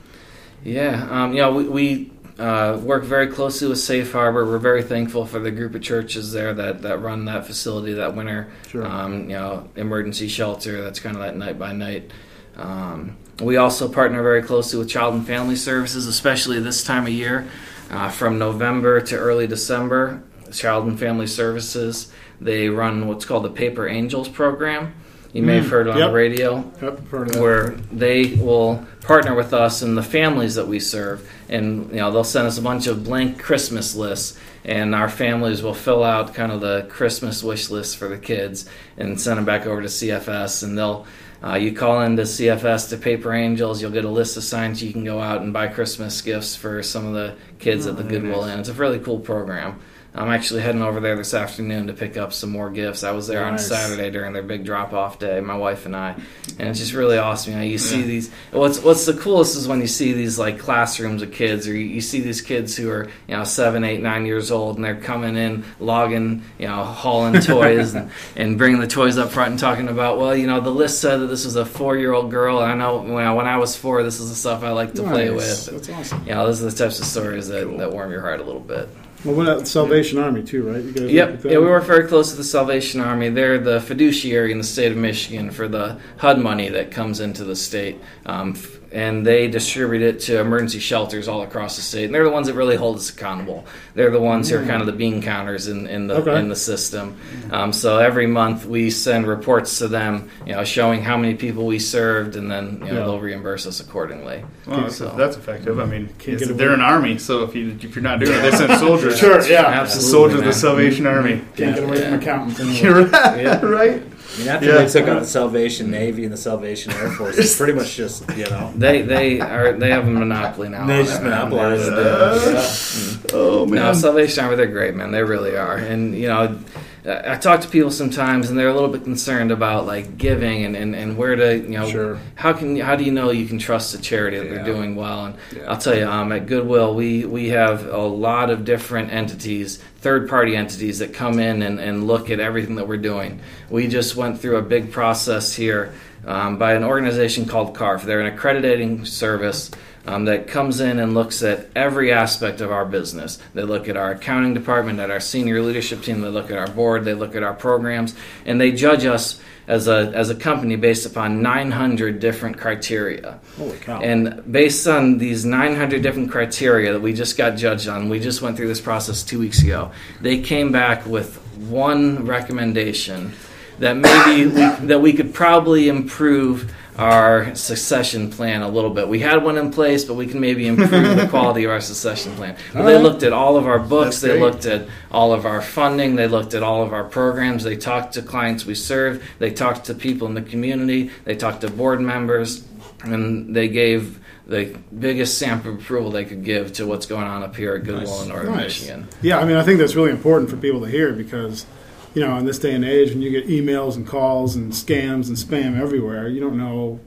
Yeah, 0.64 1.08
um, 1.10 1.34
you 1.34 1.42
know, 1.42 1.54
we, 1.54 1.64
we 1.70 2.12
uh, 2.38 2.78
work 2.84 3.04
very 3.04 3.28
closely 3.28 3.68
with 3.70 3.80
Safe 3.80 4.12
Harbor. 4.12 4.46
We're 4.46 4.58
very 4.60 4.84
thankful 4.84 5.26
for 5.26 5.40
the 5.40 5.52
group 5.52 5.74
of 5.74 5.82
churches 5.82 6.34
there 6.34 6.54
that, 6.54 6.82
that 6.82 7.00
run 7.00 7.26
that 7.26 7.46
facility, 7.48 7.94
that 7.94 8.14
winter, 8.16 8.52
Sure. 8.68 8.86
um, 8.86 9.22
you 9.30 9.38
know, 9.38 9.70
emergency 9.76 10.28
shelter. 10.28 10.82
That's 10.82 11.00
kind 11.00 11.16
of 11.16 11.22
that 11.24 11.36
night 11.38 11.58
by 11.58 11.72
night. 11.74 12.12
Um, 12.58 13.18
we 13.42 13.58
also 13.58 13.88
partner 13.90 14.22
very 14.24 14.42
closely 14.44 14.78
with 14.80 14.90
Child 14.90 15.16
and 15.16 15.28
Family 15.28 15.56
Services, 15.56 16.06
especially 16.08 16.60
this 16.60 16.84
time 16.84 17.04
of 17.04 17.10
year, 17.14 17.48
uh, 17.90 18.10
from 18.10 18.38
November 18.38 19.02
to 19.02 19.16
early 19.18 19.48
December. 19.48 20.22
Child 20.52 20.88
and 20.88 21.00
Family 21.00 21.28
Services 21.28 22.12
they 22.42 22.68
run 22.68 23.08
what's 23.08 23.24
called 23.24 23.44
the 23.46 23.50
Paper 23.50 23.88
Angels 23.88 24.28
program. 24.28 24.94
You 25.32 25.44
may 25.44 25.58
have 25.58 25.70
heard 25.70 25.88
on 25.88 25.98
Yep. 25.98 26.08
the 26.10 26.14
radio 26.14 26.72
Yep. 26.82 27.08
Heard 27.10 27.28
of 27.28 27.34
that. 27.36 27.42
where 27.42 27.70
they 27.92 28.34
will 28.34 28.86
partner 29.02 29.34
with 29.36 29.54
us 29.54 29.82
and 29.82 29.98
the 29.98 30.04
families 30.04 30.56
that 30.56 30.68
we 30.68 30.80
serve 30.80 31.26
and 31.48 31.90
you 31.92 31.98
know 31.98 32.12
they'll 32.12 32.24
send 32.26 32.48
us 32.48 32.58
a 32.58 32.62
bunch 32.62 32.88
of 32.88 33.04
blank 33.06 33.40
christmas 33.40 33.96
lists 33.96 34.38
and 34.66 34.94
our 34.94 35.08
families 35.08 35.62
will 35.64 35.74
fill 35.74 36.04
out 36.04 36.34
kind 36.34 36.52
of 36.52 36.60
the 36.60 36.86
christmas 36.90 37.44
wish 37.44 37.70
list 37.70 37.96
for 37.96 38.08
the 38.10 38.18
kids 38.18 38.68
and 38.98 39.22
send 39.22 39.38
them 39.38 39.46
back 39.46 39.66
over 39.66 39.82
to 39.82 39.88
cfs 39.88 40.64
and 40.64 40.78
they'll 40.78 41.06
uh, 41.44 41.56
you 41.56 41.72
call 41.74 42.02
into 42.02 42.24
cfs 42.24 42.90
to 42.90 42.98
paper 42.98 43.34
angels 43.34 43.82
you'll 43.82 43.92
get 43.92 44.06
a 44.06 44.10
list 44.10 44.38
assigned 44.38 44.78
so 44.78 44.86
you 44.86 44.94
can 44.94 45.04
go 45.04 45.20
out 45.20 45.42
and 45.42 45.54
buy 45.54 45.68
christmas 45.68 46.22
gifts 46.22 46.56
for 46.56 46.82
some 46.84 47.06
of 47.06 47.14
the 47.14 47.36
kids 47.60 47.88
at 47.88 47.96
the 47.96 48.04
goodwill 48.04 48.44
inn. 48.44 48.60
It's 48.60 48.70
a 48.70 48.74
really 48.74 49.00
cool 49.00 49.20
program 49.20 49.80
I'm 50.14 50.30
actually 50.30 50.62
heading 50.62 50.82
over 50.82 51.00
there 51.00 51.16
this 51.16 51.34
afternoon 51.34 51.88
to 51.88 51.94
pick 51.94 52.18
up 52.18 52.34
some 52.34 52.50
more 52.50 52.70
gifts. 52.70 53.04
I 53.04 53.12
was 53.12 53.28
there 53.28 53.46
on 53.46 53.58
Saturday 53.58 54.10
during 54.10 54.34
their 54.34 54.44
big 54.44 54.66
drop 54.66 54.92
off 54.92 55.20
day, 55.20 55.40
my 55.40 55.56
wife 55.56 55.86
and 55.86 55.96
I, 55.96 56.16
and 56.60 56.68
it's 56.68 56.80
just 56.80 56.94
really 56.94 57.18
awesome. 57.18 57.54
You 57.54 57.60
know, 57.60 57.66
you 57.66 57.78
see 57.78 58.02
these. 58.02 58.30
What's 58.52 58.80
what's 58.80 59.06
the 59.06 59.14
coolest 59.14 59.56
is 59.56 59.70
when 59.70 59.80
you 59.80 59.88
see 59.88 60.12
these 60.12 60.38
like 60.38 60.60
classrooms 60.60 61.22
of 61.22 61.32
kids, 61.32 61.66
or 61.66 61.72
you, 61.72 61.86
you 61.86 62.02
see 62.02 62.20
these 62.20 62.42
kids 62.42 62.76
who 62.76 62.90
are 62.90 63.10
you 63.28 63.38
know 63.38 63.46
seven, 63.46 63.86
eight, 63.86 64.02
nine 64.02 64.26
years 64.26 64.52
old, 64.52 64.76
and 64.76 64.84
they're 64.84 65.00
coming 65.00 65.38
in, 65.38 65.64
logging, 65.80 66.44
you 66.60 66.68
know, 66.68 66.84
hauling 66.84 67.40
toys 67.42 67.94
and, 67.94 68.12
and 68.36 68.58
bringing 68.58 68.82
the 68.82 68.88
toys 68.88 69.18
up 69.18 69.32
front 69.32 69.52
and 69.52 69.60
talking 69.60 69.88
about, 69.88 70.18
well, 70.18 70.36
you 70.36 70.46
know, 70.46 70.60
the 70.60 70.72
list 70.72 71.00
said 71.00 71.18
that 71.18 71.28
this 71.28 71.46
was 71.46 71.56
a 71.56 71.66
four 71.66 71.98
year 71.98 72.12
old 72.12 72.32
girl. 72.32 72.62
And 72.62 72.72
I 72.72 72.76
know 72.76 72.98
when 72.98 73.26
I, 73.26 73.34
when 73.34 73.48
I 73.48 73.58
was 73.58 73.78
four, 73.78 74.04
this 74.04 74.20
is 74.20 74.30
the 74.30 74.36
stuff 74.36 74.64
I 74.64 74.72
like 74.72 74.94
to 74.96 75.04
play 75.04 75.30
with. 75.30 75.68
That's 75.68 75.90
awesome. 75.90 76.24
You 76.26 76.34
know, 76.34 76.48
those 76.48 76.62
are 76.62 76.70
the 76.70 76.76
types 76.76 77.00
of 77.00 77.06
stories 77.06 77.48
that, 77.48 77.66
that 77.78 77.92
warm 77.92 78.12
your 78.12 78.22
heart 78.22 78.42
a 78.42 78.44
little 78.44 78.62
bit. 78.62 78.90
Well, 79.24 79.36
what 79.36 79.48
about 79.48 79.68
Salvation 79.68 80.18
Army 80.18 80.42
too, 80.42 80.68
right? 80.68 80.84
You 80.84 80.92
guys 80.92 81.12
Yep. 81.12 81.44
Yeah, 81.46 81.60
we 81.60 81.66
work 81.66 81.84
very 81.84 82.08
close 82.08 82.32
to 82.32 82.38
the 82.38 82.44
Salvation 82.44 83.02
Army. 83.02 83.30
They're 83.30 83.60
the 83.60 83.80
fiduciary 83.80 84.52
in 84.52 84.58
the 84.58 84.64
state 84.64 84.92
of 84.92 84.98
Michigan 84.98 85.52
for 85.52 85.68
the 85.68 86.00
HUD 86.18 86.40
money 86.40 86.70
that 86.70 86.90
comes 86.92 87.20
into 87.20 87.44
the 87.44 87.56
state. 87.56 87.98
Um, 88.26 88.54
f- 88.56 88.81
and 88.92 89.26
they 89.26 89.48
distribute 89.48 90.02
it 90.02 90.20
to 90.22 90.40
emergency 90.40 90.80
shelters 90.80 91.28
all 91.28 91.44
across 91.44 91.78
the 91.78 91.82
state. 91.82 92.06
And 92.06 92.14
they're 92.14 92.26
the 92.26 92.30
ones 92.30 92.48
that 92.48 92.56
really 92.56 92.76
hold 92.76 92.98
us 92.98 93.10
accountable. 93.10 93.66
They're 93.96 94.12
the 94.12 94.20
ones 94.22 94.50
who 94.50 94.58
are 94.58 94.66
kind 94.66 94.82
of 94.82 94.86
the 94.86 94.92
bean 94.92 95.22
counters 95.22 95.68
in, 95.68 95.88
in 95.88 96.08
the 96.08 96.16
Okay. 96.16 96.38
in 96.38 96.50
the 96.50 96.56
system. 96.56 97.16
Um, 97.52 97.72
so 97.72 98.00
every 98.00 98.28
month 98.28 98.66
we 98.66 98.90
send 98.90 99.28
reports 99.28 99.78
to 99.80 99.88
them, 99.88 100.30
you 100.46 100.54
know, 100.54 100.64
showing 100.66 101.02
how 101.02 101.16
many 101.16 101.36
people 101.36 101.66
we 101.66 101.80
served, 101.80 102.36
and 102.36 102.52
then 102.52 102.80
you 102.86 102.92
know 102.92 103.00
Yeah. 103.00 103.06
they'll 103.06 103.20
reimburse 103.20 103.66
us 103.66 103.80
accordingly. 103.80 104.44
Well, 104.68 104.82
that's, 104.82 104.98
So- 104.98 105.14
that's 105.18 105.38
effective. 105.38 105.80
I 105.80 105.86
mean, 105.86 106.08
Can't 106.20 106.36
it's- 106.36 106.48
get 106.50 106.58
they're 106.58 106.74
an 106.74 106.82
army, 106.82 107.18
so 107.18 107.44
if 107.44 107.56
you 107.56 107.76
if 107.82 107.96
you're 107.96 108.04
not 108.04 108.20
doing 108.20 108.34
it, 108.38 108.42
they 108.42 108.52
send 108.58 108.78
soldiers. 108.80 109.18
Sure, 109.18 109.42
yeah. 109.48 109.68
Absolutely, 109.68 110.12
soldiers 110.12 110.40
of 110.40 110.46
the 110.46 110.54
Salvation 110.54 111.08
Army. 111.08 111.42
Can't 111.56 111.76
get 111.76 111.84
away 111.86 112.00
Yeah. 112.00 112.10
from 112.10 112.20
accountants. 112.20 112.60
anyway. 112.62 112.80
You're 112.82 113.06
right, 113.06 113.42
Yeah. 113.42 113.66
right. 113.66 114.04
I 114.42 114.44
mean, 114.44 114.50
after 114.56 114.66
Yeah. 114.68 114.78
they 114.84 114.88
took 114.90 115.08
out 115.08 115.20
the 115.20 115.28
Salvation 115.28 115.92
Navy 115.92 116.24
and 116.24 116.34
the 116.34 116.38
Salvation 116.38 116.92
Air 116.94 117.12
Force, 117.12 117.38
it's 117.38 117.56
pretty 117.58 117.74
much 117.74 117.96
just 117.96 118.24
you 118.36 118.46
know. 118.46 118.72
They 118.78 119.02
they 119.02 119.40
are 119.40 119.74
they 119.74 119.92
have 119.92 120.08
a 120.08 120.12
monopoly 120.12 120.70
now. 120.70 120.86
They 120.88 121.04
just 121.04 121.22
it, 121.22 121.24
man. 121.24 121.50
monopolize 121.50 121.86
They're- 121.88 121.98
it. 121.98 122.54
yeah. 122.54 123.32
Oh 123.34 123.66
man! 123.66 123.76
No, 123.84 123.94
Salvation 123.94 124.44
Army, 124.44 124.56
they're 124.58 124.68
great, 124.68 124.96
man. 124.96 125.12
They 125.12 125.24
really 125.24 125.56
are. 125.56 125.76
And, 125.78 126.16
you 126.16 126.28
know, 126.28 126.58
I 127.04 127.36
talk 127.38 127.62
to 127.62 127.68
people 127.68 127.90
sometimes 127.90 128.50
and 128.50 128.60
they're 128.60 128.70
a 128.70 128.74
little 128.74 128.90
bit 128.90 129.04
concerned 129.04 129.50
about 129.52 129.88
like 129.88 130.18
giving 130.20 130.66
and, 130.66 130.76
and, 130.76 130.96
and 130.96 131.18
where 131.18 131.36
to, 131.36 131.58
you 131.58 131.70
know, 131.80 131.90
Sure. 131.90 132.20
how 132.36 132.54
can 132.54 132.76
how 132.78 132.96
do 132.96 133.04
you 133.04 133.12
know 133.12 133.32
you 133.32 133.48
can 133.48 133.58
trust 133.58 133.96
a 133.96 134.02
charity 134.02 134.38
that 134.38 134.46
Yeah. 134.46 134.54
they're 134.56 134.66
doing 134.66 134.96
well? 134.96 135.26
And 135.26 135.36
Yeah. 135.56 135.64
I'll 135.72 135.78
tell 135.80 135.98
you, 135.98 136.06
um, 136.06 136.32
at 136.32 136.46
Goodwill, 136.46 136.94
we, 136.94 137.26
we 137.26 137.50
have 137.50 137.88
a 137.88 137.98
lot 137.98 138.52
of 138.52 138.66
different 138.66 139.12
entities, 139.12 139.78
third 140.02 140.30
party 140.30 140.56
entities 140.56 141.00
that 141.00 141.12
come 141.14 141.40
in 141.40 141.64
and, 141.64 141.80
and 141.80 142.06
look 142.06 142.30
at 142.30 142.40
everything 142.40 142.76
that 142.76 142.88
we're 142.88 142.98
doing. 142.98 143.40
We 143.72 143.88
just 143.88 144.16
went 144.16 144.40
through 144.40 144.58
a 144.58 144.62
big 144.62 144.92
process 144.92 145.54
here 145.56 145.94
um, 146.28 146.58
by 146.60 146.74
an 146.74 146.84
organization 146.84 147.46
called 147.46 147.76
CARF. 147.76 148.04
They're 148.04 148.20
an 148.22 148.32
accrediting 148.32 149.06
service 149.06 149.72
um, 150.06 150.26
that 150.26 150.48
comes 150.48 150.80
in 150.80 151.00
and 151.00 151.14
looks 151.14 151.44
at 151.44 151.68
every 151.76 152.12
aspect 152.12 152.62
of 152.62 152.72
our 152.72 152.86
business. 152.86 153.40
They 153.54 153.64
look 153.64 153.88
at 153.88 153.98
our 153.98 154.12
accounting 154.12 154.54
department, 154.54 155.00
at 155.00 155.12
our 155.12 155.20
senior 155.20 155.62
leadership 155.62 156.02
team, 156.02 156.22
they 156.22 156.30
look 156.30 156.50
at 156.50 156.58
our 156.58 156.68
board, 156.68 157.06
they 157.06 157.14
look 157.14 157.36
at 157.36 157.44
our 157.44 157.54
programs, 157.54 158.16
and 158.46 158.60
they 158.60 158.72
judge 158.72 159.06
us 159.06 159.40
as 159.68 159.88
a, 159.88 160.12
as 160.14 160.30
a 160.30 160.36
company 160.36 160.76
based 160.76 161.06
upon 161.06 161.42
900 161.42 162.20
different 162.20 162.58
criteria. 162.58 163.40
Holy 163.58 163.78
cow! 163.78 164.02
And 164.02 164.52
based 164.52 164.88
on 164.88 165.18
these 165.18 165.46
900 165.46 166.02
different 166.02 166.32
criteria 166.32 166.94
that 166.94 167.00
we 167.02 167.14
just 167.14 167.38
got 167.38 167.58
judged 167.58 167.88
on, 167.88 168.10
we 168.10 168.20
just 168.20 168.42
went 168.42 168.58
through 168.58 168.68
this 168.68 168.82
process 168.82 169.24
two 169.24 169.40
weeks 169.40 169.62
ago. 169.62 169.92
They 170.20 170.42
came 170.42 170.72
back 170.72 171.06
with 171.06 171.38
one 171.70 172.26
recommendation 172.26 173.34
that 173.80 173.96
maybe 173.98 174.48
we, 174.48 174.88
that 174.88 175.02
we 175.02 175.14
could 175.14 175.34
probably 175.34 175.90
improve 175.90 176.74
our 176.98 177.56
succession 177.56 178.30
plan 178.30 178.62
a 178.62 178.68
little 178.68 178.90
bit. 178.90 179.08
We 179.08 179.20
had 179.20 179.44
one 179.44 179.58
in 179.58 179.72
place, 179.72 180.04
but 180.04 180.16
we 180.16 180.28
can 180.28 180.40
maybe 180.40 180.68
improve 180.68 181.16
the 181.16 181.28
quality 181.30 181.64
of 181.64 181.72
our 181.72 181.80
succession 181.82 182.34
plan. 182.36 182.58
But 182.74 182.84
they 182.84 182.98
looked 182.98 183.24
at 183.24 183.34
all 183.34 183.58
of 183.58 183.66
our 183.66 183.80
books, 183.80 184.20
That's 184.20 184.22
they 184.22 184.40
great. 184.40 184.42
looked 184.42 184.66
at 184.66 184.88
all 185.12 185.34
of 185.34 185.46
our 185.46 185.62
funding, 185.62 186.16
they 186.16 186.28
looked 186.28 186.54
at 186.54 186.64
all 186.64 186.84
of 186.84 186.94
our 186.94 187.04
programs, 187.06 187.64
they 187.64 187.78
talked 187.78 188.14
to 188.16 188.22
clients 188.22 188.66
we 188.66 188.76
serve, 188.76 189.24
they 189.40 189.52
talked 189.52 189.86
to 189.86 189.94
people 189.94 190.28
in 190.28 190.34
the 190.34 190.42
community, 190.42 191.12
they 191.24 191.36
talked 191.36 191.62
to 191.62 191.70
board 191.70 192.02
members, 192.02 192.66
and 193.04 193.56
they 193.56 193.68
gave 193.70 194.20
the 194.48 194.78
biggest 195.00 195.38
stamp 195.38 195.66
of 195.66 195.76
approval 195.76 196.12
they 196.12 196.26
could 196.26 196.44
give 196.44 196.74
to 196.74 196.86
what's 196.86 197.06
going 197.06 197.24
on 197.26 197.42
up 197.42 197.56
here 197.56 197.74
at 197.76 197.84
Goodwill 197.86 198.12
Nice. 198.12 198.22
in 198.24 198.28
Northern 198.30 198.52
Nice. 198.52 198.64
Michigan. 198.82 199.08
Yeah, 199.22 199.40
I 199.40 199.46
mean, 199.46 199.56
I 199.56 199.64
think 199.64 199.80
that's 199.80 199.96
really 199.96 200.12
important 200.12 200.50
for 200.50 200.58
people 200.58 200.82
to 200.82 200.88
hear 200.88 201.14
because 201.14 201.66
you 202.14 202.22
know, 202.22 202.38
in 202.38 202.46
this 202.46 202.60
day 202.60 202.74
and 202.74 202.84
age, 202.84 203.10
when 203.10 203.22
you 203.22 203.30
get 203.30 203.48
emails 203.48 203.96
and 203.96 204.06
calls 204.06 204.56
and 204.56 204.72
scams 204.72 205.28
and 205.28 205.38
spam 205.38 205.80
everywhere, 205.80 206.28
you 206.28 206.40
don't 206.40 206.58
know. 206.58 207.00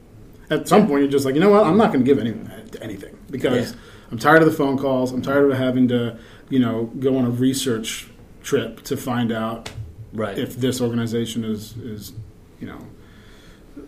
At 0.49 0.67
some 0.67 0.87
point, 0.87 1.01
you're 1.01 1.11
just 1.11 1.25
like, 1.25 1.33
you 1.35 1.41
know 1.41 1.49
what? 1.49 1.65
I'm 1.65 1.77
not 1.77 1.91
going 1.91 2.05
to 2.05 2.13
give 2.13 2.19
any, 2.19 2.35
anything 2.81 3.17
because 3.31 3.71
Yeah. 3.71 3.77
I'm 4.11 4.19
tired 4.19 4.43
of 4.43 4.49
the 4.49 4.55
phone 4.55 4.77
calls. 4.77 5.11
I'm 5.11 5.21
tired 5.21 5.51
of 5.51 5.57
having 5.57 5.87
to, 5.87 6.17
you 6.49 6.59
know, 6.59 6.85
go 6.99 7.17
on 7.17 7.25
a 7.25 7.29
research 7.29 8.07
trip 8.43 8.83
to 8.83 8.95
find 8.95 9.31
out 9.31 9.71
Right. 10.13 10.37
if 10.37 10.55
this 10.55 10.79
organization 10.79 11.43
is 11.43 11.75
is 11.77 12.13
you 12.59 12.67
know 12.67 12.79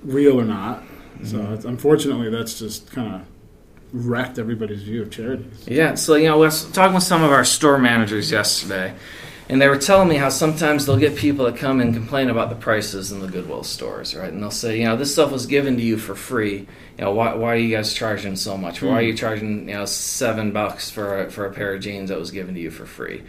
real 0.03 0.39
or 0.39 0.43
not. 0.43 0.84
So 1.24 1.38
mm-hmm. 1.38 1.53
it's, 1.53 1.65
unfortunately, 1.65 2.30
that's 2.30 2.59
just 2.59 2.91
kind 2.91 3.15
of 3.15 3.22
wrecked 3.93 4.38
everybody's 4.38 4.84
view 4.84 5.01
of 5.03 5.11
charities. 5.11 5.65
Yeah, 5.68 5.95
so 5.95 6.15
you 6.15 6.28
know, 6.28 6.34
I 6.34 6.38
was 6.38 6.65
talking 6.72 6.93
with 6.93 7.03
some 7.03 7.24
of 7.24 7.32
our 7.32 7.45
store 7.45 7.78
managers 7.78 8.32
yesterday, 8.32 8.93
and 9.49 9.61
they 9.61 9.69
were 9.69 9.77
telling 9.77 10.09
me 10.09 10.15
how 10.15 10.27
sometimes 10.27 10.85
they'll 10.85 10.97
get 10.97 11.15
people 11.15 11.45
that 11.45 11.55
come 11.55 11.79
and 11.79 11.93
complain 11.93 12.29
about 12.29 12.49
the 12.49 12.55
prices 12.55 13.13
in 13.13 13.21
the 13.21 13.27
Goodwill 13.27 13.63
stores, 13.63 14.13
right? 14.13 14.31
And 14.31 14.43
they'll 14.43 14.51
say, 14.51 14.79
you 14.79 14.83
know, 14.83 14.97
this 14.97 15.13
stuff 15.13 15.31
was 15.31 15.45
given 15.45 15.77
to 15.77 15.81
you 15.81 15.97
for 15.97 16.15
free. 16.15 16.67
You 16.97 17.05
know, 17.05 17.13
why, 17.13 17.33
why 17.33 17.53
are 17.53 17.57
you 17.57 17.73
guys 17.73 17.93
charging 17.93 18.35
so 18.35 18.57
much? 18.57 18.81
Why 18.81 18.91
are 18.91 19.01
you 19.01 19.13
hmm. 19.13 19.17
charging, 19.17 19.69
you 19.69 19.75
know, 19.75 19.85
seven 19.85 20.51
bucks 20.51 20.89
for 20.89 21.23
a, 21.23 21.31
for 21.31 21.45
a 21.45 21.53
pair 21.53 21.73
of 21.73 21.81
jeans 21.81 22.09
that 22.09 22.19
was 22.19 22.31
given 22.31 22.55
to 22.55 22.59
you 22.59 22.71
for 22.71 22.85
free? 22.85 23.23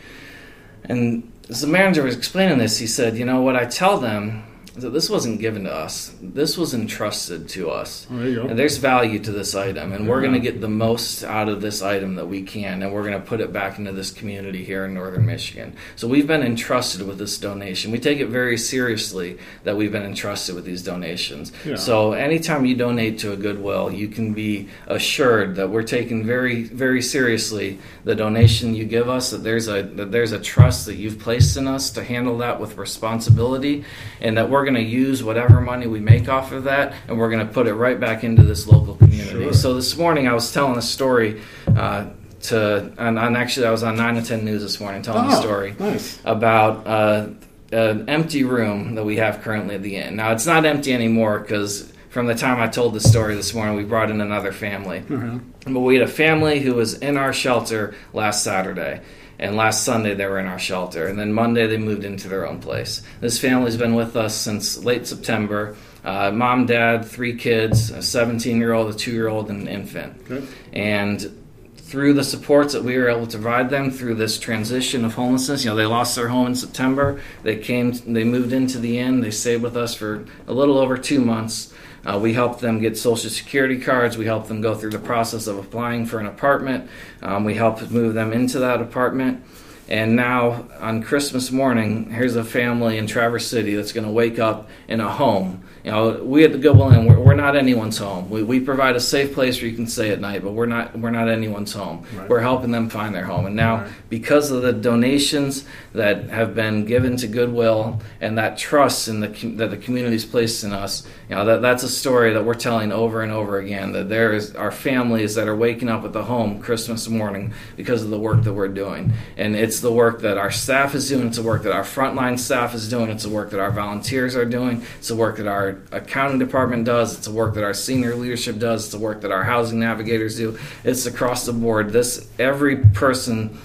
And 0.85 1.31
as 1.49 1.61
the 1.61 1.69
manager 1.69 2.03
was 2.03 2.17
explaining 2.17 2.59
this, 2.59 2.79
he 2.79 2.89
said, 2.89 3.17
you 3.17 3.25
know, 3.25 3.43
what 3.43 3.55
I 3.55 3.67
tell 3.67 3.99
them 3.99 4.43
that 4.81 4.91
this 4.91 5.11
wasn't 5.11 5.41
given 5.41 5.65
to 5.65 5.73
us. 5.73 6.15
This 6.21 6.57
was 6.57 6.75
entrusted 6.75 7.49
to 7.51 7.71
us. 7.71 8.07
Oh, 8.11 8.17
there 8.17 8.29
you 8.29 8.35
go. 8.37 8.43
And 8.47 8.59
there's 8.59 8.77
value 8.77 9.19
to 9.21 9.33
this 9.33 9.55
item, 9.55 9.93
and 9.93 10.09
we're 10.09 10.21
going 10.21 10.35
to 10.35 10.41
get 10.41 10.61
the 10.61 10.69
most 10.69 11.25
out 11.25 11.49
of 11.49 11.61
this 11.61 11.83
item 11.83 12.15
that 12.17 12.27
we 12.27 12.43
can, 12.43 12.83
and 12.83 12.93
we're 12.93 13.03
going 13.03 13.21
to 13.21 13.27
put 13.27 13.41
it 13.41 13.53
back 13.53 13.79
into 13.79 13.93
this 13.93 14.11
community 14.11 14.65
here 14.65 14.85
in 14.85 14.95
northern 14.95 15.27
Michigan. 15.27 15.75
So 15.97 16.09
we've 16.09 16.27
been 16.27 16.43
entrusted 16.43 17.07
with 17.07 17.19
this 17.19 17.39
donation. 17.39 17.91
We 17.91 17.99
take 17.99 18.21
it 18.21 18.29
very 18.29 18.57
seriously 18.57 19.39
that 19.65 19.77
we've 19.77 19.93
been 19.93 20.05
entrusted 20.05 20.55
with 20.55 20.65
these 20.65 20.83
donations. 20.83 21.53
Yeah. 21.65 21.77
So 21.77 22.13
anytime 22.13 22.65
you 22.65 22.75
donate 22.75 23.19
to 23.21 23.33
a 23.33 23.37
Goodwill, 23.37 23.93
you 23.93 24.09
can 24.09 24.35
be 24.35 24.69
assured 24.87 25.57
that 25.57 25.71
we're 25.71 25.83
taking 25.83 26.25
very, 26.25 26.65
very 26.65 27.03
seriously 27.03 27.79
the 28.05 28.15
donation 28.15 28.75
you 28.75 28.85
give 28.85 29.09
us. 29.09 29.31
That 29.31 29.39
there's 29.39 29.69
a 29.69 29.83
that 29.83 30.13
there's 30.13 30.33
a 30.33 30.41
trust 30.41 30.87
that 30.87 30.97
you've 30.97 31.19
placed 31.19 31.57
in 31.57 31.67
us 31.67 31.91
to 31.91 32.05
handle 32.05 32.39
that 32.39 32.61
with 32.61 32.77
responsibility, 32.77 33.85
and 34.21 34.37
that 34.37 34.51
we're 34.51 34.65
going 34.71 34.85
to 34.85 34.91
use 34.91 35.23
whatever 35.25 35.61
money 35.61 35.87
we 35.87 36.01
make 36.01 36.29
off 36.29 36.53
of 36.53 36.65
that, 36.65 36.95
and 37.09 37.19
we're 37.19 37.31
going 37.31 37.47
to 37.47 37.53
put 37.53 37.67
it 37.67 37.75
right 37.75 37.99
back 37.99 38.23
into 38.25 38.43
this 38.43 38.67
local 38.67 38.95
community. 38.97 39.45
Sure. 39.45 39.53
So 39.55 39.75
this 39.75 39.97
morning 39.97 40.29
I 40.29 40.35
was 40.35 40.53
telling 40.53 40.77
a 40.79 40.83
story. 40.83 41.41
Uh, 41.67 42.07
to 42.41 42.93
and, 42.99 43.19
and 43.19 43.37
actually 43.37 43.67
I 43.67 43.73
was 43.73 43.83
on 43.83 43.97
nine 43.97 44.15
to 44.15 44.23
ten 44.23 44.45
news 44.45 44.63
this 44.63 44.79
morning 44.79 45.03
telling 45.03 45.29
a 45.29 45.37
Oh, 45.37 45.41
story 45.41 45.75
Nice. 45.77 46.21
about 46.25 46.87
uh, 46.87 47.27
an 47.73 48.09
empty 48.09 48.45
room 48.45 48.95
that 48.95 49.03
we 49.05 49.17
have 49.17 49.43
currently 49.43 49.75
at 49.75 49.83
the 49.83 49.97
inn. 49.97 50.15
Now 50.15 50.31
it's 50.31 50.47
not 50.47 50.65
empty 50.65 50.93
anymore 50.93 51.41
because 51.41 51.93
from 52.11 52.27
the 52.29 52.37
time 52.37 52.61
I 52.61 52.69
told 52.69 52.95
the 52.95 53.01
story 53.01 53.35
this 53.35 53.53
morning, 53.55 53.75
we 53.77 53.83
brought 53.83 54.09
in 54.13 54.21
another 54.21 54.53
family. 54.53 55.01
Uh-huh. 55.11 55.39
But 55.65 55.81
we 55.81 55.97
had 55.97 56.09
a 56.09 56.11
family 56.13 56.61
who 56.61 56.75
was 56.75 56.95
in 56.95 57.17
our 57.17 57.33
shelter 57.33 57.97
last 58.13 58.45
Saturday. 58.45 59.01
And 59.39 59.57
last 59.57 59.85
Sunday 59.85 60.15
they 60.15 60.27
were 60.27 60.39
in 60.39 60.47
our 60.47 60.59
shelter. 60.59 61.07
And 61.07 61.19
then 61.19 61.33
Monday 61.33 61.67
they 61.67 61.77
moved 61.77 62.05
into 62.05 62.29
their 62.29 62.47
own 62.47 62.61
place. 62.61 63.03
This 63.21 63.39
family's 63.39 63.77
been 63.77 63.95
with 63.95 64.17
us 64.17 64.35
since 64.35 64.85
late 64.85 65.07
September. 65.07 65.77
Uh, 66.05 66.31
mom, 66.31 66.67
dad, 66.67 67.05
three 67.05 67.37
kids, 67.37 67.91
a 67.91 68.03
17 68.03 68.57
year 68.57 68.73
old, 68.73 68.95
a 68.95 68.97
2 68.97 69.13
year 69.13 69.29
old, 69.29 69.51
and 69.51 69.63
an 69.63 69.69
infant. 69.69 70.25
Good. 70.27 70.49
And 70.73 71.39
through 71.77 72.13
the 72.13 72.25
supports 72.25 72.75
that 72.75 72.85
we 72.85 72.99
were 72.99 73.09
able 73.09 73.27
to 73.27 73.39
provide 73.39 73.71
them 73.71 73.91
through 73.91 74.15
this 74.15 74.39
transition 74.39 75.05
of 75.05 75.15
homelessness, 75.15 75.65
you 75.65 75.71
know, 75.71 75.77
they 75.77 75.87
lost 75.87 76.15
their 76.17 76.29
home 76.29 76.49
in 76.49 76.55
September. 76.55 77.21
They 77.43 77.57
came, 77.57 77.93
they 77.93 78.25
moved 78.25 78.53
into 78.53 78.79
the 78.79 78.99
inn. 78.99 79.21
They 79.21 79.31
stayed 79.31 79.63
with 79.63 79.77
us 79.77 79.95
for 79.95 80.27
a 80.47 80.53
little 80.53 80.79
over 80.79 80.99
two 80.99 81.21
months. 81.21 81.73
Uh, 82.09 82.19
we 82.19 82.33
help 82.33 82.61
them 82.61 82.81
get 82.81 82.97
social 82.97 83.29
security 83.29 83.79
cards. 83.79 84.17
We 84.17 84.25
help 84.25 84.49
them 84.49 84.63
go 84.63 84.75
through 84.75 84.91
the 84.91 84.99
process 84.99 85.47
of 85.47 85.59
applying 85.59 86.07
for 86.07 86.19
an 86.19 86.27
apartment. 86.27 86.89
Um, 87.21 87.45
we 87.45 87.55
help 87.55 87.91
move 87.91 88.15
them 88.15 88.33
into 88.33 88.61
that 88.61 88.81
apartment. 88.81 89.45
And 89.91 90.17
now 90.17 90.67
on 90.81 91.03
Christmas 91.03 91.51
morning, 91.51 92.11
here's 92.11 92.35
a 92.35 92.45
family 92.45 92.97
in 92.97 93.07
Traverse 93.07 93.47
City 93.47 93.75
that's 93.75 93.93
going 93.93 94.07
to 94.07 94.13
wake 94.13 94.39
up 94.39 94.71
in 94.87 95.01
a 95.01 95.11
home. 95.11 95.63
You 95.85 95.91
know, 95.93 96.25
we 96.25 96.45
at 96.45 96.53
the 96.53 96.59
Goodwill 96.59 96.91
Inn, 96.93 97.07
we're, 97.07 97.19
we're 97.21 97.35
not 97.35 97.57
anyone's 97.57 97.99
home. 97.99 98.29
We, 98.29 98.43
we 98.43 98.59
provide 98.61 98.97
a 98.97 99.01
safe 99.01 99.33
place 99.33 99.61
where 99.61 99.71
you 99.71 99.77
can 99.77 99.87
stay 99.87 100.11
at 100.11 100.21
night, 100.21 100.43
but 100.43 100.53
we're 100.53 100.67
not 100.67 100.99
we're 100.99 101.11
not 101.11 101.29
anyone's 101.29 101.73
home. 101.73 102.05
Right. 102.15 102.29
We're 102.29 102.41
helping 102.41 102.73
them 102.73 102.89
find 102.91 103.15
their 103.15 103.25
home. 103.25 103.47
And 103.47 103.55
now, 103.57 103.77
Right. 103.83 103.91
because 104.09 104.51
of 104.51 104.63
the 104.63 104.73
donations 104.73 105.65
that 105.93 106.31
have 106.31 106.55
been 106.55 106.85
given 106.85 107.17
to 107.19 107.27
Goodwill 107.29 108.01
and 108.21 108.37
that 108.39 108.59
trust 108.59 109.09
in 109.09 109.21
the 109.21 109.29
that 109.57 109.71
the 109.71 109.77
community's 109.77 110.25
placed 110.25 110.65
in 110.65 110.73
us, 110.73 111.07
you 111.29 111.37
know, 111.37 111.45
that 111.45 111.63
that's 111.63 111.83
a 111.85 111.89
story 111.89 112.33
that 112.33 112.45
we're 112.45 112.55
telling 112.55 112.91
over 112.93 113.23
and 113.23 113.31
over 113.31 113.59
again. 113.59 113.93
That 113.93 114.09
there 114.09 114.33
is 114.33 114.55
our 114.57 114.73
families 114.73 115.37
that 115.37 115.47
are 115.47 115.57
waking 115.57 115.89
up 115.89 116.05
at 116.05 116.13
the 116.13 116.25
home 116.25 116.61
Christmas 116.61 117.09
morning 117.09 117.53
because 117.77 118.03
of 118.03 118.11
the 118.11 118.19
work 118.19 118.43
that 118.43 118.53
we're 118.53 118.69
doing, 118.69 119.13
and 119.37 119.55
it's 119.55 119.81
the 119.81 119.93
work 119.93 120.23
that 120.23 120.37
our 120.39 120.51
staff 120.51 120.95
is 120.95 121.09
doing. 121.09 121.29
It's 121.29 121.37
the 121.37 121.43
work 121.45 121.63
that 121.63 121.73
our 121.73 121.85
frontline 121.85 122.39
staff 122.39 122.75
is 122.75 122.89
doing. 122.91 123.11
It's 123.11 123.23
the 123.23 123.29
work 123.31 123.51
that 123.51 123.61
our 123.61 123.71
volunteers 123.71 124.35
are 124.35 124.45
doing. 124.45 124.83
It's 124.99 125.09
the 125.09 125.17
work 125.17 125.37
that 125.37 125.47
our 125.47 125.68
accounting 125.93 126.39
department 126.39 126.85
does. 126.85 127.17
It's 127.17 127.27
the 127.27 127.33
work 127.33 127.55
that 127.55 127.65
our 127.65 127.75
senior 127.75 128.15
leadership 128.15 128.59
does. 128.59 128.85
It's 128.85 128.93
the 128.93 128.99
work 128.99 129.21
that 129.23 129.33
our 129.33 129.45
housing 129.45 129.79
navigators 129.79 130.37
do. 130.37 130.59
It's 130.85 131.07
across 131.07 131.47
the 131.47 131.53
board. 131.53 131.91
This 131.91 132.29
every 132.39 132.77
person 132.77 133.59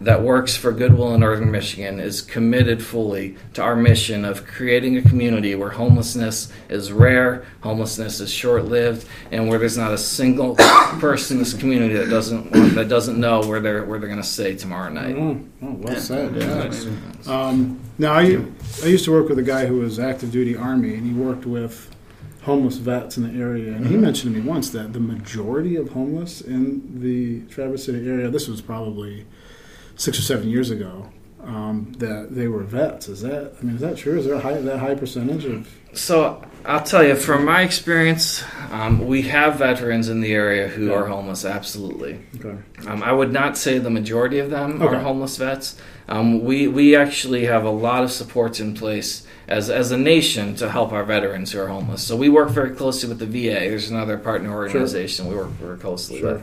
that 0.00 0.22
works 0.22 0.56
for 0.56 0.72
Goodwill 0.72 1.14
in 1.14 1.20
Northern 1.20 1.50
Michigan 1.50 2.00
is 2.00 2.20
committed 2.20 2.84
fully 2.84 3.36
to 3.54 3.62
our 3.62 3.74
mission 3.74 4.24
of 4.24 4.46
creating 4.46 4.96
a 4.98 5.02
community 5.02 5.54
where 5.54 5.70
homelessness 5.70 6.52
is 6.68 6.92
rare, 6.92 7.46
homelessness 7.62 8.20
is 8.20 8.30
short-lived, 8.30 9.08
and 9.30 9.48
where 9.48 9.58
there's 9.58 9.78
not 9.78 9.92
a 9.92 9.98
single 9.98 10.54
person 11.00 11.38
in 11.38 11.42
this 11.42 11.54
community 11.54 11.94
that 11.94 12.10
doesn't 12.10 12.50
that 12.74 12.88
doesn't 12.88 13.18
know 13.18 13.40
where 13.40 13.60
they're 13.60 13.84
where 13.84 13.98
they're 13.98 14.08
going 14.08 14.20
to 14.20 14.26
stay 14.26 14.54
tomorrow 14.54 14.90
night. 14.90 15.16
Oh, 15.16 15.40
oh, 15.62 15.72
well 15.72 15.96
said. 16.00 16.36
Yeah, 16.36 16.70
Yeah. 16.70 17.48
Um, 17.48 17.80
now, 17.98 18.12
I, 18.12 18.44
I 18.82 18.86
used 18.86 19.06
to 19.06 19.12
work 19.12 19.28
with 19.30 19.38
a 19.38 19.42
guy 19.42 19.64
who 19.64 19.78
was 19.78 19.98
active 19.98 20.30
duty 20.30 20.54
Army, 20.54 20.94
and 20.94 21.06
he 21.06 21.14
worked 21.14 21.46
with 21.46 21.90
homeless 22.42 22.76
vets 22.76 23.16
in 23.16 23.24
the 23.24 23.42
area. 23.42 23.72
And 23.72 23.86
he 23.86 23.96
mentioned 23.96 24.34
to 24.34 24.40
me 24.40 24.46
once 24.46 24.70
that 24.70 24.92
the 24.92 25.00
majority 25.00 25.74
of 25.74 25.90
homeless 25.90 26.40
in 26.40 27.00
the 27.00 27.40
Traverse 27.52 27.84
City 27.84 28.08
area, 28.08 28.28
this 28.28 28.46
was 28.46 28.60
probably 28.60 29.26
six 29.96 30.18
or 30.18 30.22
seven 30.22 30.48
years 30.48 30.70
ago, 30.70 31.08
um, 31.42 31.92
that 31.98 32.28
they 32.34 32.48
were 32.48 32.62
vets. 32.62 33.08
Is 33.08 33.22
that, 33.22 33.54
I 33.60 33.64
mean, 33.64 33.76
is 33.76 33.80
that 33.80 33.96
true? 33.96 34.18
Is 34.18 34.26
there 34.26 34.34
a 34.34 34.40
high, 34.40 34.54
that 34.60 34.78
high 34.78 34.94
percentage 34.94 35.44
of. 35.44 35.68
So 35.92 36.42
I'll 36.64 36.82
tell 36.82 37.02
you, 37.04 37.14
from 37.14 37.44
my 37.44 37.62
experience, 37.62 38.44
um, 38.70 39.06
we 39.06 39.22
have 39.22 39.56
veterans 39.56 40.08
in 40.08 40.20
the 40.20 40.32
area 40.34 40.68
who 40.68 40.86
Yeah. 40.88 40.94
are 40.94 41.06
homeless. 41.06 41.44
Absolutely. 41.44 42.18
Okay. 42.38 42.56
Um, 42.86 43.02
I 43.02 43.12
would 43.12 43.32
not 43.32 43.56
say 43.56 43.78
the 43.78 43.90
majority 43.90 44.38
of 44.38 44.50
them 44.50 44.82
Okay. 44.82 44.96
are 44.96 44.98
homeless 45.00 45.36
vets. 45.36 45.76
Um, 46.08 46.44
we 46.44 46.68
we 46.68 46.94
actually 46.94 47.46
have 47.46 47.64
a 47.64 47.70
lot 47.70 48.04
of 48.04 48.12
supports 48.12 48.60
in 48.60 48.74
place 48.74 49.22
as 49.48 49.70
as 49.70 49.90
a 49.92 49.96
nation 49.98 50.54
to 50.56 50.68
help 50.70 50.92
our 50.92 51.04
veterans 51.04 51.52
who 51.52 51.60
are 51.60 51.68
homeless. 51.68 52.02
So 52.02 52.14
we 52.16 52.28
work 52.28 52.50
very 52.50 52.70
closely 52.70 53.08
with 53.08 53.18
the 53.18 53.26
VA. 53.26 53.68
There's 53.70 53.90
another 53.90 54.18
partner 54.18 54.52
organization 54.52 55.28
we 55.28 55.34
work 55.36 55.50
very 55.60 55.78
closely 55.78 56.18
Sure. 56.20 56.34
with. 56.34 56.42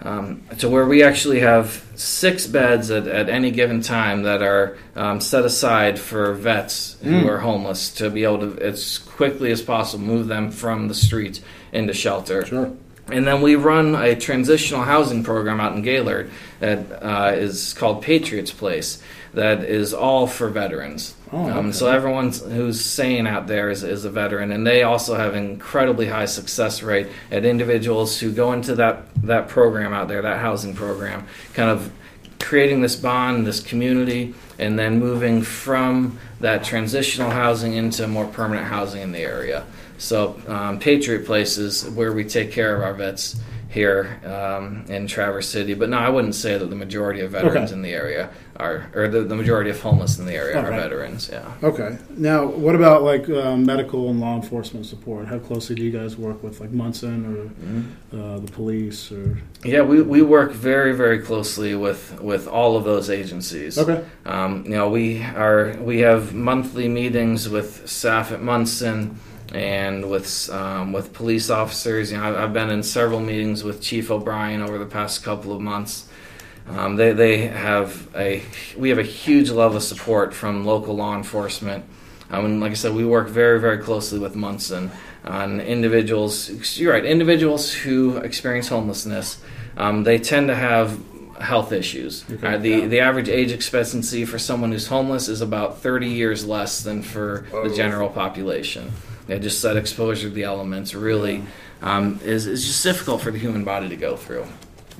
Um, 0.00 0.42
to 0.58 0.68
where 0.68 0.86
we 0.86 1.02
actually 1.02 1.40
have 1.40 1.84
six 1.96 2.46
beds 2.46 2.88
at, 2.92 3.08
at 3.08 3.28
any 3.28 3.50
given 3.50 3.80
time 3.80 4.22
that 4.22 4.42
are 4.42 4.78
um, 4.94 5.20
set 5.20 5.44
aside 5.44 5.98
for 5.98 6.34
vets 6.34 6.96
who 7.02 7.10
Mm. 7.22 7.28
are 7.28 7.38
homeless 7.38 7.90
to 7.94 8.08
be 8.08 8.22
able 8.22 8.38
to, 8.38 8.62
as 8.62 8.98
quickly 8.98 9.50
as 9.50 9.60
possible, 9.60 10.04
move 10.04 10.28
them 10.28 10.52
from 10.52 10.86
the 10.86 10.94
streets 10.94 11.40
into 11.72 11.92
shelter. 11.92 12.46
Sure. 12.46 12.70
And 13.10 13.26
then 13.26 13.40
we 13.40 13.56
run 13.56 13.94
a 13.94 14.14
transitional 14.14 14.82
housing 14.82 15.24
program 15.24 15.60
out 15.60 15.74
in 15.74 15.82
Gaylord 15.82 16.30
that 16.60 17.02
uh, 17.02 17.32
is 17.34 17.72
called 17.72 18.02
Patriots 18.02 18.50
Place, 18.50 19.02
that 19.32 19.64
is 19.64 19.94
all 19.94 20.26
for 20.26 20.48
veterans. 20.48 21.14
Oh, 21.32 21.42
okay. 21.42 21.58
um, 21.58 21.72
so 21.72 21.88
everyone 21.88 22.32
who's 22.32 22.82
staying 22.84 23.26
out 23.26 23.46
there 23.46 23.70
is, 23.70 23.82
is 23.82 24.04
a 24.04 24.10
veteran, 24.10 24.50
and 24.50 24.66
they 24.66 24.82
also 24.82 25.14
have 25.14 25.34
an 25.34 25.44
incredibly 25.44 26.06
high 26.06 26.24
success 26.26 26.82
rate 26.82 27.08
at 27.30 27.44
individuals 27.44 28.18
who 28.18 28.32
go 28.32 28.52
into 28.52 28.74
that 28.76 29.04
that 29.22 29.48
program 29.48 29.92
out 29.92 30.08
there, 30.08 30.22
that 30.22 30.38
housing 30.38 30.74
program, 30.74 31.26
kind 31.54 31.70
of 31.70 31.92
creating 32.40 32.80
this 32.80 32.96
bond, 32.96 33.46
this 33.46 33.60
community, 33.60 34.34
and 34.58 34.78
then 34.78 34.98
moving 34.98 35.42
from 35.42 36.18
that 36.40 36.64
transitional 36.64 37.30
housing 37.30 37.74
into 37.74 38.06
more 38.06 38.26
permanent 38.26 38.66
housing 38.66 39.02
in 39.02 39.12
the 39.12 39.20
area. 39.20 39.64
So, 39.98 40.40
um, 40.46 40.78
Patriot 40.78 41.26
Place 41.26 41.58
is 41.58 41.88
where 41.90 42.12
we 42.12 42.24
take 42.24 42.52
care 42.52 42.74
of 42.76 42.82
our 42.82 42.94
vets 42.94 43.40
here 43.70 44.18
um, 44.24 44.84
in 44.88 45.06
Traverse 45.06 45.46
City. 45.46 45.74
But 45.74 45.90
no, 45.90 45.98
I 45.98 46.08
wouldn't 46.08 46.34
say 46.34 46.56
that 46.56 46.70
the 46.70 46.76
majority 46.76 47.20
of 47.20 47.32
veterans 47.32 47.70
Okay. 47.70 47.72
in 47.74 47.82
the 47.82 47.92
area 47.92 48.30
are, 48.56 48.90
or 48.94 49.08
the, 49.08 49.20
the 49.22 49.36
majority 49.36 49.68
of 49.68 49.78
homeless 49.80 50.18
in 50.18 50.24
the 50.24 50.32
area 50.34 50.58
are 50.58 50.70
veterans. 50.70 51.28
Yeah. 51.30 51.52
Okay. 51.62 51.98
Now, 52.10 52.46
what 52.46 52.74
about 52.74 53.02
like 53.02 53.28
uh, 53.28 53.56
medical 53.56 54.08
and 54.08 54.20
law 54.20 54.36
enforcement 54.36 54.86
support? 54.86 55.28
How 55.28 55.38
closely 55.38 55.76
do 55.76 55.82
you 55.82 55.90
guys 55.90 56.16
work 56.16 56.42
with 56.42 56.60
like 56.60 56.70
Munson 56.70 57.52
or 58.12 58.18
uh, 58.18 58.38
the 58.38 58.50
police 58.50 59.12
or? 59.12 59.38
Yeah, 59.62 59.82
we, 59.82 60.00
we 60.00 60.22
work 60.22 60.52
very 60.52 60.94
very 60.96 61.18
closely 61.18 61.74
with, 61.74 62.20
with 62.22 62.48
all 62.48 62.76
of 62.76 62.84
those 62.84 63.10
agencies. 63.10 63.78
Okay. 63.78 64.02
Um, 64.24 64.64
you 64.64 64.70
know, 64.70 64.88
we 64.88 65.22
are 65.22 65.76
we 65.80 65.98
have 66.00 66.32
monthly 66.34 66.88
meetings 66.88 67.50
with 67.50 67.86
staff 67.88 68.32
at 68.32 68.40
Munson 68.40 69.18
and 69.52 70.10
with 70.10 70.50
um, 70.50 70.92
with 70.92 71.12
police 71.12 71.50
officers. 71.50 72.12
You 72.12 72.18
know, 72.18 72.24
I've, 72.24 72.36
I've 72.36 72.52
been 72.52 72.70
in 72.70 72.82
several 72.82 73.20
meetings 73.20 73.64
with 73.64 73.80
Chief 73.80 74.10
O'Brien 74.10 74.62
over 74.62 74.78
the 74.78 74.86
past 74.86 75.22
couple 75.22 75.52
of 75.52 75.60
months. 75.60 76.08
Um, 76.68 76.96
they 76.96 77.12
they 77.12 77.46
have 77.46 78.08
a 78.14 78.42
we 78.76 78.90
have 78.90 78.98
a 78.98 79.02
huge 79.02 79.50
level 79.50 79.76
of 79.76 79.82
support 79.82 80.34
from 80.34 80.66
local 80.66 80.94
law 80.94 81.16
enforcement. 81.16 81.84
Um, 82.30 82.44
and 82.44 82.60
like 82.60 82.72
I 82.72 82.74
said, 82.74 82.94
we 82.94 83.06
work 83.06 83.28
very 83.28 83.58
very 83.58 83.78
closely 83.78 84.18
with 84.18 84.36
Munson 84.36 84.90
on 85.24 85.60
individuals. 85.60 86.78
You're 86.78 86.92
right, 86.92 87.04
individuals 87.04 87.72
who 87.72 88.18
experience 88.18 88.68
homelessness. 88.68 89.40
Um, 89.76 90.04
they 90.04 90.18
tend 90.18 90.48
to 90.48 90.54
have 90.54 91.00
health 91.40 91.72
issues. 91.72 92.24
Okay. 92.30 92.54
Uh, 92.54 92.58
the 92.58 92.86
the 92.86 93.00
average 93.00 93.28
age 93.28 93.52
expectancy 93.52 94.24
for 94.24 94.38
someone 94.38 94.72
who's 94.72 94.88
homeless 94.88 95.28
is 95.28 95.40
about 95.40 95.78
30 95.78 96.08
years 96.08 96.44
less 96.44 96.82
than 96.82 97.02
for 97.02 97.46
the 97.50 97.72
general 97.74 98.08
population. 98.08 98.92
Yeah, 99.28 99.38
just 99.38 99.62
that 99.62 99.76
exposure 99.76 100.28
to 100.28 100.34
the 100.34 100.44
elements 100.44 100.94
really 100.94 101.44
um, 101.82 102.18
is 102.24 102.46
is 102.46 102.66
just 102.66 102.82
difficult 102.82 103.20
for 103.20 103.30
the 103.30 103.38
human 103.38 103.62
body 103.64 103.88
to 103.88 103.96
go 103.96 104.16
through. 104.16 104.46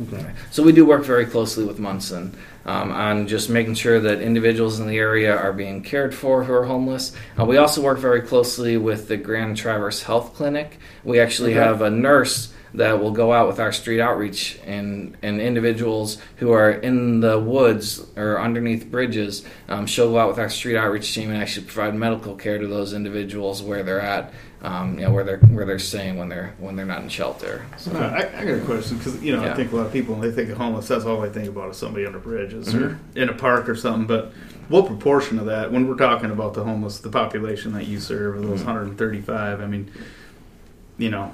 Okay. 0.01 0.31
So 0.53 0.63
we 0.63 0.71
do 0.73 0.87
work 0.87 1.05
very 1.05 1.27
closely 1.27 1.65
with 1.65 1.81
Munson 1.81 2.37
um, 2.67 2.93
on 2.93 3.27
just 3.27 3.51
making 3.51 3.75
sure 3.75 3.99
that 3.99 4.21
individuals 4.21 4.79
in 4.79 4.87
the 4.87 4.97
area 4.97 5.35
are 5.37 5.53
being 5.53 5.83
cared 5.83 6.15
for 6.15 6.45
who 6.45 6.53
are 6.53 6.67
homeless. 6.67 7.17
Uh, 7.37 7.45
we 7.45 7.57
also 7.57 7.83
work 7.83 7.99
very 7.99 8.21
closely 8.21 8.77
with 8.77 9.09
the 9.09 9.17
Grand 9.17 9.57
Traverse 9.57 10.03
Health 10.05 10.35
Clinic. 10.35 10.79
We 11.03 11.19
actually 11.19 11.51
Okay. 11.53 11.65
have 11.65 11.83
a 11.83 11.91
nurse 11.91 12.53
that 12.75 13.01
will 13.01 13.11
go 13.11 13.33
out 13.33 13.47
with 13.49 13.59
our 13.59 13.73
street 13.73 14.01
outreach 14.01 14.59
and, 14.67 15.17
and 15.23 15.41
individuals 15.41 16.19
who 16.37 16.53
are 16.53 16.71
in 16.71 17.21
the 17.21 17.39
woods 17.39 18.07
or 18.17 18.41
underneath 18.41 18.91
bridges. 18.91 19.45
Um, 19.69 19.87
she'll 19.87 20.11
go 20.11 20.19
out 20.19 20.29
with 20.29 20.39
our 20.39 20.51
street 20.51 20.77
outreach 20.77 21.13
team 21.15 21.31
and 21.31 21.41
actually 21.41 21.67
provide 21.67 21.95
medical 21.95 22.35
care 22.35 22.59
to 22.59 22.67
those 22.67 22.93
individuals 22.93 23.63
where 23.63 23.83
they're 23.83 24.01
at, 24.01 24.33
um, 24.63 24.99
you 24.99 25.07
know, 25.07 25.13
where 25.13 25.25
they're 25.25 25.39
where 25.39 25.65
they're 25.65 25.79
staying 25.79 26.19
when 26.19 26.29
they're 26.29 26.55
when 26.59 26.77
they're 26.77 26.85
not 26.85 27.03
in 27.03 27.09
shelter. 27.09 27.65
So, 27.79 27.93
Uh, 27.93 27.99
I, 27.99 28.41
I 28.41 28.45
got 28.45 28.55
a 28.55 28.61
question 28.65 28.99
because 28.99 29.23
you 29.23 29.35
know 29.35 29.43
Yeah. 29.43 29.53
I 29.53 29.57
think 29.57 29.73
a 29.73 29.77
lot 29.77 29.87
of 29.87 29.93
people 29.93 30.15
when 30.17 30.29
they 30.29 30.35
think 30.35 30.51
of 30.51 30.59
homeless, 30.59 30.89
that's 30.89 31.05
all 31.05 31.21
they 31.21 31.31
think 31.31 31.49
about 31.49 31.71
is 31.71 31.77
somebody 31.79 32.05
under 32.05 32.19
bridges 32.19 32.75
or 32.75 32.99
in 33.15 33.29
a 33.29 33.35
park 33.35 33.69
or 33.69 33.77
something. 33.77 34.07
But 34.07 34.33
what 34.69 34.87
proportion 34.87 35.39
of 35.39 35.47
that, 35.47 35.73
when 35.73 35.89
we're 35.89 35.97
talking 35.97 36.31
about 36.31 36.53
the 36.53 36.63
homeless, 36.65 36.99
the 36.99 37.09
population 37.09 37.73
that 37.73 37.87
you 37.87 37.99
serve, 38.01 38.43
those 38.43 38.63
135? 38.63 39.61
I 39.63 39.67
mean, 39.67 39.91
you 40.99 41.09
know, 41.11 41.33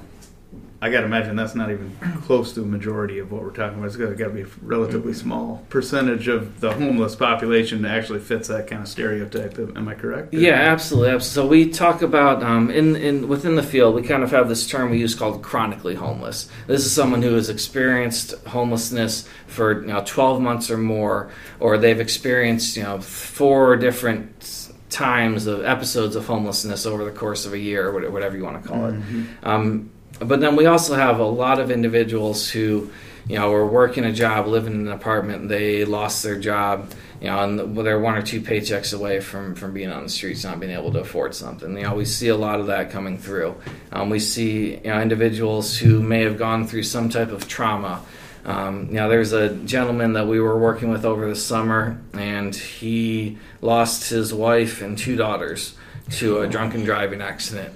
I 0.85 0.91
got 0.91 0.99
to 0.99 1.05
imagine 1.07 1.35
that's 1.35 1.55
not 1.55 1.71
even 1.71 1.95
close 2.21 2.53
to 2.53 2.61
a 2.61 2.65
majority 2.65 3.17
of 3.17 3.31
what 3.31 3.41
we're 3.41 3.49
talking 3.49 3.79
about. 3.79 3.87
It's 3.87 3.95
got 3.95 4.09
to 4.15 4.29
be 4.29 4.41
a 4.41 4.47
relatively 4.61 5.13
small 5.13 5.65
percentage 5.69 6.27
of 6.27 6.59
the 6.59 6.71
homeless 6.73 7.15
population 7.15 7.81
that 7.81 7.97
actually 7.97 8.19
fits 8.19 8.49
that 8.49 8.67
kind 8.67 8.83
of 8.83 8.87
stereotype. 8.87 9.57
Am 9.57 9.87
I 9.87 9.95
correct? 9.95 10.31
Yeah, 10.35 10.51
absolutely. 10.53 11.09
abs- 11.09 11.25
So 11.25 11.47
we 11.47 11.69
talk 11.71 12.03
about 12.03 12.43
um, 12.43 12.69
in 12.69 12.95
in 12.95 13.27
within 13.27 13.55
the 13.55 13.63
field, 13.63 13.95
we 13.95 14.03
kind 14.03 14.21
of 14.21 14.29
have 14.29 14.47
this 14.47 14.67
term 14.67 14.91
we 14.91 14.99
use 14.99 15.15
called 15.15 15.41
chronically 15.41 15.95
homeless. 15.95 16.49
This 16.67 16.85
is 16.85 16.91
someone 16.91 17.23
who 17.23 17.33
has 17.33 17.49
experienced 17.49 18.35
homelessness 18.45 19.27
for 19.47 19.81
you 19.81 19.87
know 19.87 20.03
12 20.05 20.39
months 20.39 20.69
or 20.69 20.77
more, 20.77 21.31
or 21.59 21.79
they've 21.79 21.99
experienced 21.99 22.77
you 22.77 22.83
know 22.83 23.01
four 23.01 23.75
different 23.75 24.69
times 24.91 25.47
of 25.47 25.65
episodes 25.65 26.15
of 26.15 26.27
homelessness 26.27 26.85
over 26.85 27.03
the 27.03 27.11
course 27.11 27.47
of 27.47 27.53
a 27.53 27.57
year, 27.59 27.87
or 27.89 28.11
whatever 28.11 28.37
you 28.37 28.43
want 28.43 28.61
to 28.61 28.69
call 28.69 28.85
it. 28.85 28.95
Um, 29.43 29.89
but 30.19 30.39
then 30.39 30.55
we 30.55 30.65
also 30.65 30.95
have 30.95 31.19
a 31.19 31.25
lot 31.25 31.59
of 31.59 31.71
individuals 31.71 32.49
who, 32.49 32.91
you 33.27 33.37
know, 33.37 33.51
were 33.51 33.65
working 33.65 34.05
a 34.05 34.11
job, 34.11 34.47
living 34.47 34.73
in 34.73 34.87
an 34.87 34.93
apartment. 34.93 35.49
They 35.49 35.83
lost 35.83 36.23
their 36.23 36.39
job, 36.39 36.91
you 37.19 37.27
know, 37.27 37.39
and 37.39 37.77
they're 37.77 37.99
one 37.99 38.15
or 38.15 38.21
two 38.21 38.41
paychecks 38.41 38.93
away 38.93 39.19
from 39.19 39.55
from 39.55 39.73
being 39.73 39.91
on 39.91 40.03
the 40.03 40.09
streets, 40.09 40.43
not 40.43 40.59
being 40.59 40.71
able 40.71 40.91
to 40.93 40.99
afford 40.99 41.35
something. 41.35 41.75
You 41.75 41.83
know, 41.83 41.95
we 41.95 42.05
see 42.05 42.29
a 42.29 42.37
lot 42.37 42.59
of 42.59 42.67
that 42.67 42.91
coming 42.91 43.17
through. 43.17 43.55
Um, 43.91 44.09
we 44.09 44.19
see 44.19 44.75
you 44.75 44.83
know 44.83 45.01
individuals 45.01 45.77
who 45.77 46.01
may 46.01 46.21
have 46.21 46.37
gone 46.37 46.67
through 46.67 46.83
some 46.83 47.09
type 47.09 47.31
of 47.31 47.47
trauma. 47.47 48.01
Um, 48.45 48.87
you 48.89 48.95
know, 48.95 49.09
there's 49.09 49.33
a 49.33 49.55
gentleman 49.55 50.13
that 50.13 50.27
we 50.27 50.39
were 50.39 50.57
working 50.57 50.91
with 50.91 51.03
over 51.03 51.27
the 51.27 51.35
summer, 51.35 51.99
and 52.13 52.55
he 52.55 53.39
lost 53.59 54.09
his 54.09 54.33
wife 54.33 54.83
and 54.83 54.95
two 54.95 55.15
daughters 55.15 55.75
to 56.11 56.41
a 56.41 56.47
drunken 56.47 56.83
driving 56.83 57.21
accident. 57.21 57.73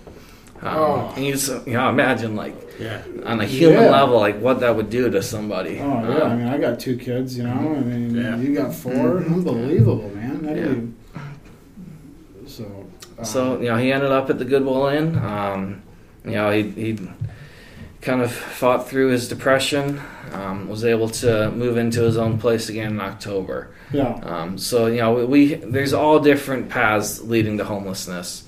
Um, 0.61 0.77
Oh. 0.77 1.13
and 1.15 1.25
you 1.25 1.33
just, 1.33 1.65
you 1.67 1.73
know, 1.73 1.89
imagine 1.89 2.35
like 2.35 2.53
Yeah. 2.79 3.01
on 3.25 3.39
a 3.41 3.45
human 3.45 3.83
Yeah. 3.83 3.91
level, 3.91 4.19
like 4.19 4.39
what 4.41 4.59
that 4.61 4.75
would 4.75 4.89
do 4.89 5.09
to 5.09 5.21
somebody. 5.21 5.79
Oh 5.81 5.85
yeah, 6.09 6.17
I 6.25 6.31
Um, 6.31 6.39
mean, 6.39 6.47
I 6.47 6.57
got 6.57 6.79
two 6.79 6.97
kids. 6.97 7.37
You 7.37 7.43
know, 7.43 7.75
I 7.77 7.81
mean, 7.81 8.15
Yeah. 8.15 8.37
you 8.37 8.53
got 8.55 8.73
4 8.73 9.17
Unbelievable, 9.25 10.11
man. 10.15 10.43
How 10.43 10.53
do 10.53 10.59
Yeah. 10.59 10.65
you? 10.67 10.93
So. 12.47 12.65
uh, 13.19 13.23
so 13.23 13.59
you 13.59 13.67
know, 13.69 13.77
he 13.77 13.91
ended 13.91 14.11
up 14.11 14.29
at 14.29 14.39
the 14.39 14.45
Goodwill 14.45 14.87
Inn. 14.87 15.17
Um, 15.17 15.81
you 16.25 16.31
know, 16.31 16.49
he 16.51 16.63
he 16.63 16.99
kind 18.01 18.21
of 18.21 18.31
fought 18.31 18.89
through 18.89 19.09
his 19.09 19.27
depression. 19.27 19.99
Um, 20.33 20.69
was 20.69 20.85
able 20.85 21.09
to 21.09 21.51
move 21.51 21.77
into 21.77 22.01
his 22.01 22.17
own 22.17 22.37
place 22.37 22.69
again 22.69 22.91
in 22.93 23.01
October. 23.01 23.69
yeah. 23.91 24.19
Um, 24.23 24.57
so 24.57 24.85
you 24.87 24.97
know, 24.97 25.25
we 25.25 25.55
there's 25.55 25.93
all 25.93 26.19
different 26.19 26.69
paths 26.69 27.21
leading 27.21 27.57
to 27.57 27.63
homelessness. 27.65 28.43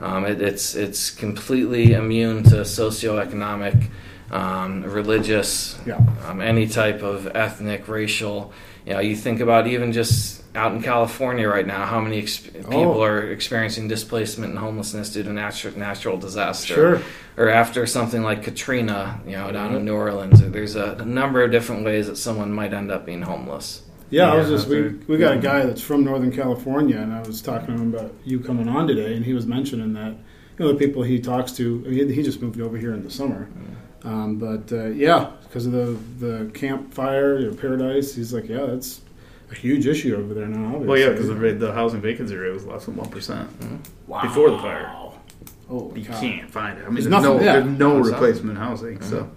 Um, 0.00 0.24
it, 0.26 0.42
it's 0.42 0.74
it's 0.74 1.10
completely 1.10 1.92
immune 1.94 2.42
to 2.44 2.56
socioeconomic, 2.56 3.88
um, 4.30 4.82
religious, 4.82 5.78
Yeah. 5.86 6.00
um, 6.28 6.40
any 6.40 6.66
type 6.66 7.02
of 7.02 7.28
ethnic, 7.34 7.88
racial. 7.88 8.52
You 8.86 8.94
know, 8.94 9.00
you 9.00 9.16
think 9.16 9.40
about 9.40 9.66
even 9.66 9.92
just 9.92 10.42
out 10.54 10.72
in 10.72 10.82
California 10.82 11.48
right 11.48 11.66
now, 11.66 11.84
how 11.86 12.00
many 12.00 12.18
ex- 12.18 12.38
people 12.38 12.94
Oh. 12.98 13.02
are 13.02 13.20
experiencing 13.30 13.88
displacement 13.88 14.50
and 14.50 14.58
homelessness 14.58 15.12
due 15.12 15.22
to 15.22 15.32
natural 15.32 15.76
natural 15.78 16.16
disaster 16.18 16.74
Sure. 16.74 17.02
or 17.36 17.48
after 17.50 17.86
something 17.86 18.22
like 18.22 18.42
Katrina, 18.42 19.20
you 19.26 19.32
know, 19.36 19.50
down 19.52 19.74
in 19.74 19.84
New 19.84 19.94
Orleans. 19.94 20.40
There's 20.40 20.76
a, 20.76 20.96
a 21.00 21.04
number 21.04 21.42
of 21.42 21.50
different 21.50 21.84
ways 21.84 22.06
that 22.06 22.16
someone 22.16 22.52
might 22.52 22.72
end 22.72 22.90
up 22.90 23.04
being 23.06 23.22
homeless. 23.22 23.82
Yeah, 24.10 24.32
I 24.32 24.36
was 24.36 24.48
just 24.48 24.68
we, 24.68 24.88
we 25.08 25.18
got 25.18 25.34
a 25.34 25.38
guy 25.38 25.64
that's 25.66 25.80
from 25.82 26.04
Northern 26.04 26.30
California, 26.32 26.96
and 26.98 27.12
I 27.12 27.20
was 27.22 27.42
talking 27.42 27.66
to 27.76 27.82
him 27.82 27.94
about 27.94 28.12
you 28.24 28.38
coming 28.40 28.68
on 28.68 28.86
today, 28.86 29.14
and 29.16 29.24
he 29.24 29.32
was 29.34 29.46
mentioning 29.46 29.92
that 29.94 30.12
you 30.12 30.64
know 30.64 30.72
the 30.72 30.78
people 30.78 31.02
he 31.02 31.20
talks 31.20 31.52
to. 31.52 31.82
He, 31.84 32.12
he 32.14 32.22
just 32.22 32.40
moved 32.40 32.60
over 32.60 32.76
here 32.76 32.94
in 32.94 33.02
the 33.02 33.10
summer, 33.10 33.48
um, 34.04 34.36
but 34.38 34.70
uh, 34.72 34.86
yeah, 34.90 35.32
because 35.42 35.66
of 35.66 35.72
the 35.72 35.98
the 36.26 36.50
Camp 36.52 36.94
Fire 36.94 37.48
or 37.50 37.54
paradise, 37.54 38.14
he's 38.14 38.32
like, 38.32 38.48
yeah, 38.48 38.66
that's 38.66 39.00
a 39.50 39.54
huge 39.56 39.86
issue 39.86 40.14
over 40.16 40.34
there 40.34 40.46
now. 40.46 40.66
Obviously. 40.76 40.86
Well, 40.88 40.98
yeah, 40.98 41.08
because 41.10 41.26
the, 41.28 41.34
the 41.34 41.72
housing 41.72 42.00
vacancy 42.00 42.36
rate 42.36 42.52
was 42.52 42.64
less 42.64 42.84
than 42.86 42.96
one 42.96 43.08
percent 43.10 43.48
Wow. 44.06 44.22
before 44.22 44.50
the 44.50 44.58
fire. 44.58 44.92
Oh, 45.68 45.92
You 45.96 46.04
God. 46.04 46.20
can't 46.20 46.48
find 46.50 46.78
it. 46.78 46.82
I 46.82 46.84
mean, 46.86 46.94
There's 46.94 47.06
there's, 47.06 47.22
no, 47.24 47.40
yeah. 47.40 47.54
there's 47.58 47.66
no 47.66 47.98
replacement 47.98 48.56
housing. 48.56 49.02
So, 49.02 49.28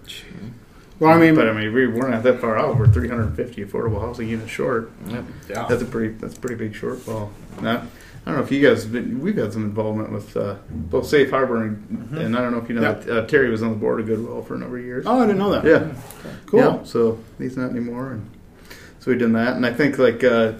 Well, 1.00 1.10
I 1.10 1.18
mean, 1.18 1.34
but 1.34 1.48
I 1.48 1.52
mean, 1.52 1.72
we, 1.72 1.86
we're 1.88 2.08
not 2.08 2.22
that 2.24 2.40
far 2.40 2.56
out. 2.58 2.76
We're 2.76 2.86
350 2.86 3.64
affordable 3.64 4.00
housing 4.00 4.28
units 4.28 4.50
short. 4.50 4.92
Yep. 5.08 5.24
yeah. 5.48 5.66
That's 5.66 5.82
a 5.82 5.86
pretty 5.86 6.14
that's 6.14 6.36
a 6.36 6.40
pretty 6.40 6.56
big 6.56 6.74
shortfall. 6.74 7.30
Not, 7.60 7.84
I 8.26 8.32
don't 8.32 8.34
know 8.40 8.42
if 8.44 8.52
you 8.52 8.60
guys 8.68 8.84
been, 8.84 9.18
we've 9.20 9.36
had 9.36 9.50
some 9.52 9.64
involvement 9.64 10.12
with 10.12 10.36
uh, 10.36 10.56
both 10.70 11.06
Safe 11.06 11.30
Harbor 11.30 11.62
and, 11.64 12.10
and 12.18 12.36
I 12.36 12.42
don't 12.42 12.52
know 12.52 12.58
if 12.58 12.68
you 12.68 12.74
know 12.74 12.82
Yeah. 12.82 12.92
that 12.92 13.10
uh, 13.24 13.26
Terry 13.26 13.48
was 13.50 13.62
on 13.62 13.70
the 13.70 13.76
board 13.76 13.98
of 14.00 14.06
Goodwill 14.06 14.42
for 14.42 14.56
a 14.56 14.58
number 14.58 14.76
of 14.78 14.84
years. 14.84 15.06
oh, 15.06 15.20
I 15.22 15.26
didn't 15.26 15.38
know 15.38 15.50
that. 15.58 15.64
yeah, 15.64 15.94
cool. 16.44 16.60
Yeah, 16.60 16.84
so 16.84 17.18
he's 17.38 17.56
not 17.56 17.70
anymore, 17.70 18.12
and 18.12 18.30
so 18.98 19.10
we've 19.10 19.18
done 19.20 19.32
that. 19.32 19.56
And 19.56 19.64
I 19.64 19.72
think 19.72 19.98
like 19.98 20.22
uh, 20.22 20.52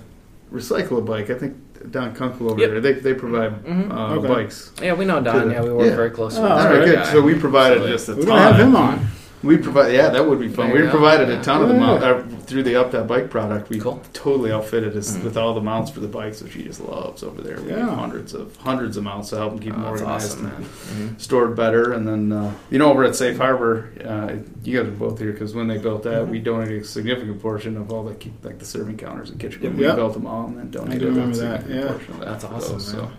recycle 0.50 0.96
a 0.98 1.02
bike. 1.02 1.28
I 1.28 1.34
think 1.34 1.54
Don 1.92 2.14
Kunkel 2.14 2.50
over 2.50 2.58
Yep. 2.60 2.70
there 2.70 2.80
they 2.80 2.92
they 2.94 3.12
provide 3.14 3.62
Mhm. 3.64 3.90
uh, 3.92 4.14
Okay. 4.14 4.26
bikes. 4.28 4.72
Yeah, 4.82 4.94
we 4.94 5.04
know 5.04 5.20
Don. 5.20 5.48
To- 5.48 5.52
Yeah, 5.52 5.62
we 5.62 5.70
work 5.70 5.86
yeah. 5.90 5.96
very 5.96 6.10
closely 6.10 6.40
Oh, 6.40 6.44
with 6.44 6.52
all 6.52 6.58
All 6.58 6.64
that 6.64 6.78
right, 6.78 6.84
good. 6.86 6.94
guy. 6.96 7.12
So 7.12 7.20
we 7.20 7.34
provided 7.34 7.80
So, 7.82 7.88
just 7.88 8.08
a 8.08 8.12
We're 8.14 8.22
ton. 8.24 8.26
gonna 8.28 8.40
have 8.54 8.60
him 8.66 8.76
on. 8.76 9.06
We 9.42 9.56
provide, 9.56 9.94
yeah, 9.94 10.10
that 10.10 10.26
would 10.28 10.38
be 10.38 10.48
fun. 10.48 10.70
There 10.70 10.84
We 10.84 10.90
provided 10.90 11.28
Yeah. 11.30 11.40
a 11.40 11.42
ton 11.42 11.62
of 11.62 11.68
the 11.68 11.74
Yeah. 11.74 11.80
mount 11.80 12.02
uh, 12.04 12.22
through 12.46 12.62
the 12.64 12.76
Up 12.76 12.90
That 12.90 13.06
Bike 13.06 13.30
product. 13.30 13.70
We 13.70 13.78
Cool. 13.80 14.02
totally 14.12 14.52
outfitted 14.52 14.94
us 14.96 15.16
Mhm. 15.16 15.24
with 15.24 15.38
all 15.38 15.54
the 15.54 15.62
mounts 15.62 15.90
for 15.90 16.00
the 16.00 16.08
bikes, 16.08 16.42
which 16.42 16.52
she 16.52 16.62
just 16.64 16.86
loves 16.86 17.22
over 17.22 17.40
there. 17.40 17.56
We 17.64 17.70
have 17.70 17.78
Yeah. 17.78 17.94
hundreds 17.94 18.34
of 18.34 18.54
hundreds 18.56 18.98
of 18.98 19.04
mounts 19.04 19.30
to 19.30 19.36
help 19.36 19.52
them 19.52 19.58
keep 19.60 19.72
them 19.72 19.82
Oh, 19.82 19.90
that's 19.90 20.02
organized 20.02 20.32
awesome, 20.32 20.42
man. 20.42 20.52
and 20.56 21.10
Mhm. 21.16 21.20
stored 21.20 21.56
better. 21.56 21.92
And 21.92 22.06
then 22.06 22.32
uh, 22.32 22.52
you 22.70 22.78
know, 22.78 22.90
over 22.90 23.02
at 23.04 23.16
Safe 23.16 23.38
Harbor, 23.38 23.88
uh, 24.06 24.32
you 24.62 24.76
guys 24.78 24.88
are 24.88 24.90
both 24.90 25.18
here 25.18 25.32
because 25.32 25.54
when 25.54 25.68
they 25.68 25.78
built 25.78 26.02
that, 26.02 26.28
we 26.28 26.38
donated 26.38 26.82
a 26.82 26.84
significant 26.84 27.40
portion 27.40 27.78
of 27.78 27.90
all 27.90 28.02
the 28.04 28.14
like 28.44 28.58
the 28.58 28.64
serving 28.66 28.98
counters 28.98 29.30
and 29.30 29.40
kitchen. 29.40 29.62
Yep. 29.62 29.72
We 29.74 29.84
Yeah. 29.84 29.94
built 29.94 30.12
them 30.12 30.26
all 30.26 30.46
and 30.48 30.58
then 30.58 30.70
donated 30.70 31.00
do 31.00 31.06
remember 31.08 31.30
a 31.36 31.40
that, 31.40 31.60
significant 31.62 31.74
yeah. 31.84 31.90
portion 31.92 32.12
of 32.14 32.20
that 32.20 32.26
That's 32.26 32.44
awesome, 32.44 32.72
those, 32.74 32.86
So 32.88 32.96
man. 32.98 33.10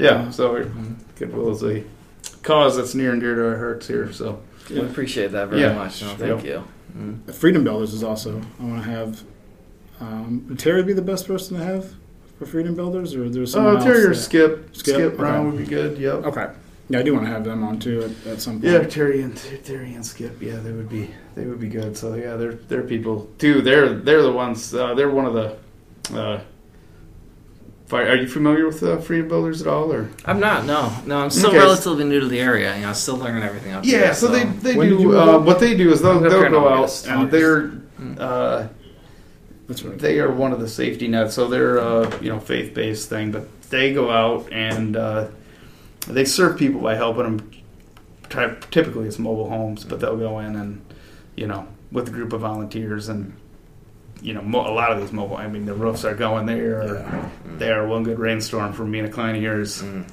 Yeah. 0.00 0.24
yeah, 0.24 0.30
so 0.30 0.64
Goodwill 1.16 1.50
is 1.52 1.62
a 1.62 1.84
cause 2.42 2.76
that's 2.76 2.94
near 2.94 3.12
and 3.12 3.20
dear 3.20 3.34
to 3.36 3.46
our 3.50 3.56
hearts 3.58 3.86
here. 3.86 4.10
So 4.12 4.38
We 4.70 4.80
appreciate 4.80 5.32
that 5.32 5.48
very 5.48 5.62
Yeah. 5.62 5.74
much. 5.74 6.02
No, 6.02 6.08
Yep. 6.10 6.18
thank 6.18 6.44
you. 6.44 6.62
Mm. 6.96 7.34
Freedom 7.34 7.62
Builders 7.64 7.92
is 7.94 8.02
also. 8.02 8.40
I 8.60 8.64
want 8.64 8.84
to 8.84 8.90
have. 8.90 9.22
Um, 10.00 10.44
would 10.48 10.58
Terry 10.58 10.82
be 10.82 10.92
the 10.92 11.02
best 11.02 11.26
person 11.26 11.58
to 11.58 11.64
have 11.64 11.86
for 12.38 12.46
Freedom 12.46 12.74
Builders, 12.74 13.14
or 13.14 13.28
there's 13.28 13.52
someone 13.52 13.74
Oh, 13.74 13.76
else? 13.76 13.84
Terry 13.84 14.04
or 14.04 14.08
that- 14.08 14.14
Skip. 14.14 14.68
Skip? 14.72 14.94
Skip, 14.94 15.16
Brown 15.16 15.46
Okay. 15.48 15.56
would 15.56 15.58
be 15.66 15.70
good. 15.70 15.98
Yep. 15.98 16.26
Okay. 16.26 16.46
Yeah, 16.88 16.98
I 16.98 17.02
do 17.02 17.12
want 17.14 17.26
to 17.26 17.30
have 17.30 17.44
them 17.44 17.62
on 17.62 17.78
too 17.78 18.02
at, 18.26 18.32
at 18.32 18.40
some 18.40 18.54
point. 18.60 18.64
Yeah, 18.72 18.82
Terry 18.82 19.20
and 19.22 19.36
Terry 19.64 19.94
and 19.94 20.04
Skip. 20.04 20.42
Yeah, 20.42 20.56
they 20.64 20.72
would 20.72 20.88
be 20.88 21.10
they 21.36 21.44
would 21.44 21.60
be 21.60 21.68
good. 21.68 21.96
So 21.96 22.14
yeah, 22.14 22.36
they're 22.36 22.58
they're 22.68 22.82
people 22.82 23.28
too. 23.38 23.60
They're 23.60 23.90
they're 23.94 24.22
the 24.22 24.32
ones. 24.32 24.74
Uh, 24.74 24.94
they're 24.94 25.10
one 25.10 25.26
of 25.26 25.34
the. 25.34 25.52
Uh, 26.12 26.40
fire, 26.40 26.40
are 27.98 28.16
you 28.16 28.28
familiar 28.28 28.66
with 28.66 28.82
uh, 28.82 28.98
Freedom 28.98 29.28
Builders 29.28 29.60
at 29.60 29.66
all, 29.68 29.92
or? 29.92 30.08
I'm 30.24 30.38
not. 30.40 30.64
No, 30.64 30.92
no. 31.06 31.18
I'm 31.18 31.30
still 31.30 31.48
Okay. 31.50 31.58
relatively 31.58 32.04
new 32.04 32.20
to 32.20 32.26
the 32.28 32.40
area. 32.40 32.74
You 32.76 32.82
know, 32.86 32.92
still 32.92 33.16
learning 33.16 33.42
everything 33.42 33.72
up 33.72 33.84
Yeah, 33.84 33.98
here. 33.98 34.14
so 34.14 34.28
they 34.28 34.44
they 34.44 34.74
When 34.76 34.88
do 34.88 35.18
uh, 35.18 35.38
what 35.40 35.58
they 35.60 35.76
do 35.76 35.92
is 35.92 36.00
they'll 36.02 36.20
they'll 36.20 36.48
go 36.50 36.68
out 36.68 36.78
August. 36.78 37.06
and 37.08 37.30
they're 37.30 37.72
Mm. 38.00 38.16
uh, 38.18 38.68
they 39.68 40.18
are 40.20 40.32
one 40.32 40.52
of 40.52 40.60
the 40.60 40.68
safety 40.68 41.06
nets. 41.06 41.34
So 41.34 41.46
they're 41.48 41.78
uh, 41.78 42.10
you 42.20 42.28
know 42.30 42.40
faith 42.40 42.74
based 42.74 43.08
thing, 43.08 43.30
but 43.32 43.46
they 43.70 43.92
go 43.92 44.10
out 44.10 44.50
and 44.52 44.96
uh, 44.96 45.26
they 46.08 46.24
serve 46.24 46.56
people 46.58 46.80
by 46.80 46.94
helping 46.96 47.24
them. 47.24 47.50
Typically, 48.70 49.06
it's 49.08 49.18
mobile 49.18 49.48
homes, 49.48 49.84
but 49.84 50.00
they'll 50.00 50.16
go 50.16 50.38
in 50.38 50.56
and 50.56 50.80
you 51.36 51.46
know 51.46 51.66
with 51.92 52.08
a 52.08 52.10
group 52.10 52.32
of 52.32 52.40
volunteers 52.40 53.08
and 53.08 53.32
you 54.22 54.34
know 54.34 54.42
mo- 54.42 54.66
a 54.70 54.72
lot 54.74 54.92
of 54.92 55.00
these 55.00 55.12
mobile. 55.12 55.36
I 55.36 55.46
mean, 55.48 55.64
the 55.66 55.74
roofs 55.74 56.04
are 56.04 56.14
going 56.14 56.46
there. 56.46 57.04
They 57.58 57.70
are 57.70 57.86
one 57.86 58.02
good 58.04 58.18
rainstorm 58.18 58.72
for 58.72 58.84
me 58.84 58.98
and 59.00 59.08
a 59.08 59.10
client 59.10 59.36
of 59.38 59.42
yours. 59.42 59.82
Mm. 59.82 60.04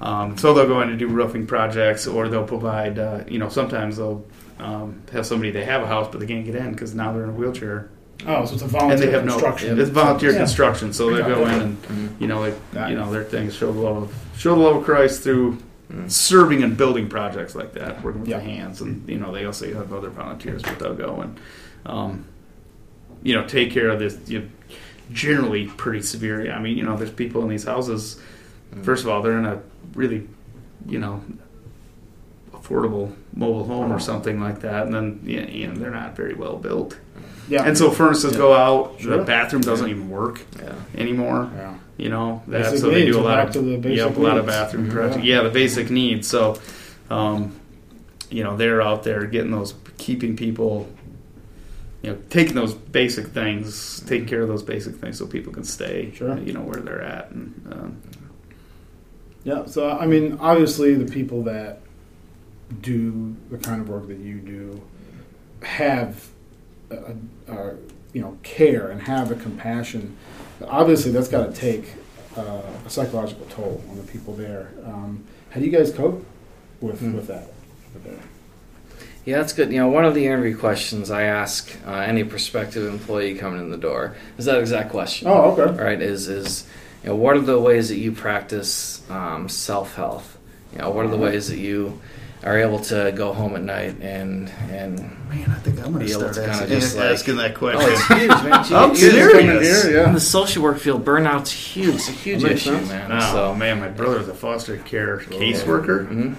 Um, 0.00 0.36
so 0.36 0.52
they'll 0.52 0.66
go 0.66 0.80
in 0.82 0.88
and 0.90 0.98
do 0.98 1.06
roofing 1.08 1.46
projects, 1.46 2.06
or 2.06 2.28
they'll 2.28 2.44
provide. 2.46 2.98
Uh, 2.98 3.24
you 3.28 3.38
know, 3.38 3.48
sometimes 3.48 3.96
they'll 3.98 4.24
um, 4.58 5.00
have 5.12 5.26
somebody 5.26 5.50
they 5.50 5.64
have 5.64 5.82
a 5.82 5.86
house 5.86 6.08
but 6.12 6.20
they 6.20 6.26
can't 6.26 6.44
get 6.44 6.54
in 6.54 6.70
because 6.72 6.94
now 6.94 7.12
they're 7.12 7.24
in 7.24 7.30
a 7.30 7.32
wheelchair 7.32 7.90
Oh, 8.24 8.44
so 8.44 8.52
it's 8.54 8.62
a 8.62 8.68
volunteer 8.68 8.92
and 8.94 9.02
they 9.02 9.10
have 9.10 9.24
no. 9.24 9.32
construction. 9.32 9.80
It's 9.80 9.90
volunteer 9.90 10.30
Yeah. 10.30 10.38
construction, 10.38 10.92
so 10.92 11.10
they 11.12 11.22
go 11.22 11.44
in 11.46 11.60
and 11.60 11.82
Mm. 11.82 12.20
you 12.20 12.28
know 12.28 12.44
they 12.44 12.54
Got 12.72 12.90
you 12.90 12.96
know 12.96 13.10
their 13.10 13.24
things 13.24 13.54
show 13.54 13.72
the 13.72 13.80
love 13.80 13.96
of 14.04 14.14
show 14.36 14.54
the 14.54 14.60
love 14.60 14.76
of 14.76 14.84
Christ 14.84 15.22
through 15.24 15.58
Mm. 15.92 16.08
serving 16.10 16.62
and 16.62 16.76
building 16.76 17.08
projects 17.08 17.54
like 17.56 17.72
that, 17.74 18.02
working 18.04 18.20
with 18.20 18.30
Yeah. 18.30 18.38
the 18.38 18.44
hands, 18.44 18.80
and 18.80 19.02
you 19.08 19.18
know 19.18 19.32
they 19.32 19.44
also 19.44 19.66
have 19.74 19.92
other 19.92 20.10
volunteers, 20.10 20.62
but 20.62 20.78
they'll 20.78 20.94
go 20.94 21.20
and 21.22 21.40
um, 21.84 22.24
you 23.22 23.34
know 23.34 23.46
take 23.46 23.70
care 23.72 23.88
of 23.88 23.98
this. 23.98 24.18
You 24.28 24.40
know, 24.40 24.48
generally 25.12 25.66
pretty 25.66 26.02
severe. 26.02 26.50
I 26.52 26.58
mean, 26.60 26.76
you 26.78 26.84
know, 26.84 26.96
there's 26.96 27.10
people 27.12 27.42
in 27.42 27.48
these 27.48 27.64
houses. 27.64 28.20
Mm. 28.74 28.84
First 28.84 29.04
of 29.04 29.10
all, 29.10 29.22
they're 29.22 29.38
in 29.38 29.44
a 29.46 29.60
really 29.94 30.26
you 30.86 30.98
know 30.98 31.22
affordable 32.52 33.14
mobile 33.34 33.64
home 33.64 33.92
or 33.92 33.98
something 33.98 34.40
like 34.40 34.60
that, 34.60 34.86
and 34.86 34.94
then 34.94 35.20
yeah, 35.24 35.46
you 35.46 35.66
know 35.68 35.74
they're 35.74 35.90
not 35.90 36.16
very 36.16 36.34
well 36.34 36.56
built. 36.56 36.98
Yeah. 37.48 37.64
And 37.64 37.76
so 37.76 37.90
furnaces 37.90 38.36
go 38.36 38.54
out. 38.54 39.00
Sure. 39.00 39.18
The 39.18 39.24
bathroom 39.24 39.62
doesn't 39.62 39.88
even 39.88 40.08
work 40.08 40.40
Yeah. 40.58 40.74
anymore. 40.96 41.50
yeah. 41.56 41.74
You 41.98 42.08
know 42.08 42.42
that. 42.48 42.62
Basic 42.64 42.78
so 42.78 42.90
they 42.90 43.04
do 43.04 43.18
a 43.18 43.20
lot 43.20 43.46
of 43.46 43.52
to 43.52 43.60
the 43.60 43.76
basic 43.76 44.16
a 44.16 44.20
lot 44.20 44.38
of 44.38 44.46
bathroom 44.46 44.90
projects. 44.90 45.24
Yeah, 45.24 45.42
the 45.42 45.50
basic 45.50 45.90
needs. 45.90 46.26
So, 46.28 46.58
um, 47.10 47.54
you 48.30 48.42
know, 48.42 48.56
they're 48.56 48.80
out 48.80 49.02
there 49.02 49.26
getting 49.26 49.50
those, 49.50 49.74
keeping 49.98 50.36
people. 50.36 50.88
You 52.02 52.10
know, 52.12 52.18
taking 52.30 52.54
those 52.56 52.74
basic 52.74 53.28
things, 53.28 54.00
taking 54.06 54.26
care 54.26 54.42
of 54.42 54.48
those 54.48 54.62
basic 54.62 54.96
things, 54.96 55.18
so 55.18 55.26
people 55.26 55.52
can 55.52 55.62
stay. 55.64 56.12
Sure. 56.14 56.36
You 56.38 56.52
know 56.52 56.62
where 56.62 56.80
they're 56.80 57.02
at, 57.02 57.30
and 57.30 57.54
um, 57.72 57.96
Yeah, 59.44 59.66
so 59.66 59.88
I 59.90 60.06
mean, 60.06 60.36
obviously, 60.40 60.94
the 60.94 61.10
people 61.10 61.42
that 61.44 61.80
do 62.80 63.36
the 63.50 63.58
kind 63.58 63.80
of 63.80 63.88
work 63.88 64.08
that 64.08 64.18
you 64.18 64.38
do 64.38 64.82
have, 65.62 66.28
a, 66.90 67.14
a, 67.48 67.74
you 68.12 68.20
know, 68.20 68.36
care 68.42 68.88
and 68.90 69.00
have 69.02 69.30
a 69.30 69.34
compassion. 69.36 70.16
Obviously, 70.66 71.12
that's 71.12 71.28
got 71.28 71.52
to 71.54 71.60
take 71.60 71.92
uh, 72.36 72.62
a 72.86 72.90
psychological 72.90 73.46
toll 73.46 73.82
on 73.90 73.96
the 73.96 74.02
people 74.04 74.34
there. 74.34 74.72
Um, 74.84 75.24
how 75.50 75.60
do 75.60 75.66
you 75.66 75.72
guys 75.72 75.92
cope 75.92 76.24
with 76.80 76.98
Hmm. 77.00 77.14
with 77.14 77.28
that? 77.28 77.48
Over 79.22 79.30
there? 79.30 79.36
Yeah, 79.36 79.40
that's 79.40 79.52
good. 79.52 79.72
You 79.72 79.78
know, 79.80 79.88
one 79.88 80.04
of 80.04 80.14
the 80.14 80.26
interview 80.26 80.56
questions 80.56 81.10
I 81.10 81.22
ask 81.22 81.70
uh, 81.86 81.90
any 81.92 82.24
prospective 82.24 82.86
employee 82.92 83.34
coming 83.36 83.60
in 83.60 83.70
the 83.70 83.76
door 83.76 84.16
is 84.38 84.44
that 84.46 84.58
exact 84.58 84.90
question. 84.90 85.28
Oh, 85.28 85.56
okay. 85.56 85.82
Right? 85.82 86.00
Is 86.02 86.28
is 86.28 86.66
you 87.02 87.10
know 87.10 87.16
what 87.16 87.36
are 87.36 87.40
the 87.40 87.60
ways 87.60 87.88
that 87.88 87.98
you 87.98 88.12
practice 88.12 89.02
um, 89.10 89.48
self 89.48 89.94
health? 89.94 90.38
You 90.72 90.78
know, 90.78 90.90
what 90.90 91.04
are 91.04 91.08
the 91.10 91.16
ways 91.18 91.48
that 91.48 91.58
you 91.58 92.00
are 92.44 92.58
able 92.58 92.80
to 92.80 93.12
go 93.14 93.32
home 93.32 93.54
at 93.54 93.62
night 93.62 93.94
and 94.00 94.50
and 94.70 94.98
man, 95.28 95.48
I 95.48 95.54
think 95.60 95.78
I'm 95.84 95.96
Be 95.96 96.10
able 96.10 96.22
to 96.22 96.34
kinda 96.40 96.48
asking, 96.48 96.68
just, 96.68 96.96
like- 96.96 97.10
asking 97.12 97.36
that 97.36 97.54
oh, 97.54 97.58
question. 97.58 97.92
it's 97.92 98.06
huge, 98.08 98.28
man. 98.28 98.64
You- 98.68 98.76
I'm 98.76 98.90
you- 98.90 98.96
serious. 98.96 99.32
Coming 99.32 99.62
here, 99.62 100.04
In 100.04 100.12
the 100.14 100.18
social 100.20 100.62
work 100.64 100.78
field, 100.78 101.04
burnout's 101.04 101.52
huge. 101.52 101.94
It's 101.94 102.08
a 102.08 102.12
huge 102.12 102.42
issue, 102.42 102.70
sense. 102.74 102.88
man. 102.88 103.12
Oh 103.12 103.32
so, 103.32 103.54
man, 103.54 103.78
my 103.78 103.88
brother's 103.88 104.26
a 104.28 104.34
foster 104.34 104.76
care 104.78 105.18
caseworker. 105.18 106.08
Mhm. 106.08 106.34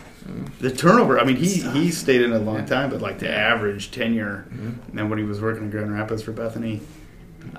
The 0.59 0.71
turnover, 0.71 1.19
I 1.19 1.25
mean, 1.25 1.35
he 1.35 1.59
he 1.61 1.91
stayed 1.91 2.21
in 2.21 2.31
a 2.31 2.39
long 2.39 2.65
time, 2.65 2.89
but 2.89 3.01
like 3.01 3.19
the 3.19 3.29
average 3.29 3.91
tenure, 3.91 4.45
Mhm. 4.53 4.97
and 4.97 5.09
when 5.09 5.19
he 5.19 5.25
was 5.25 5.41
working 5.41 5.63
in 5.63 5.69
Grand 5.69 5.91
Rapids 5.93 6.23
for 6.23 6.31
Bethany, 6.31 6.81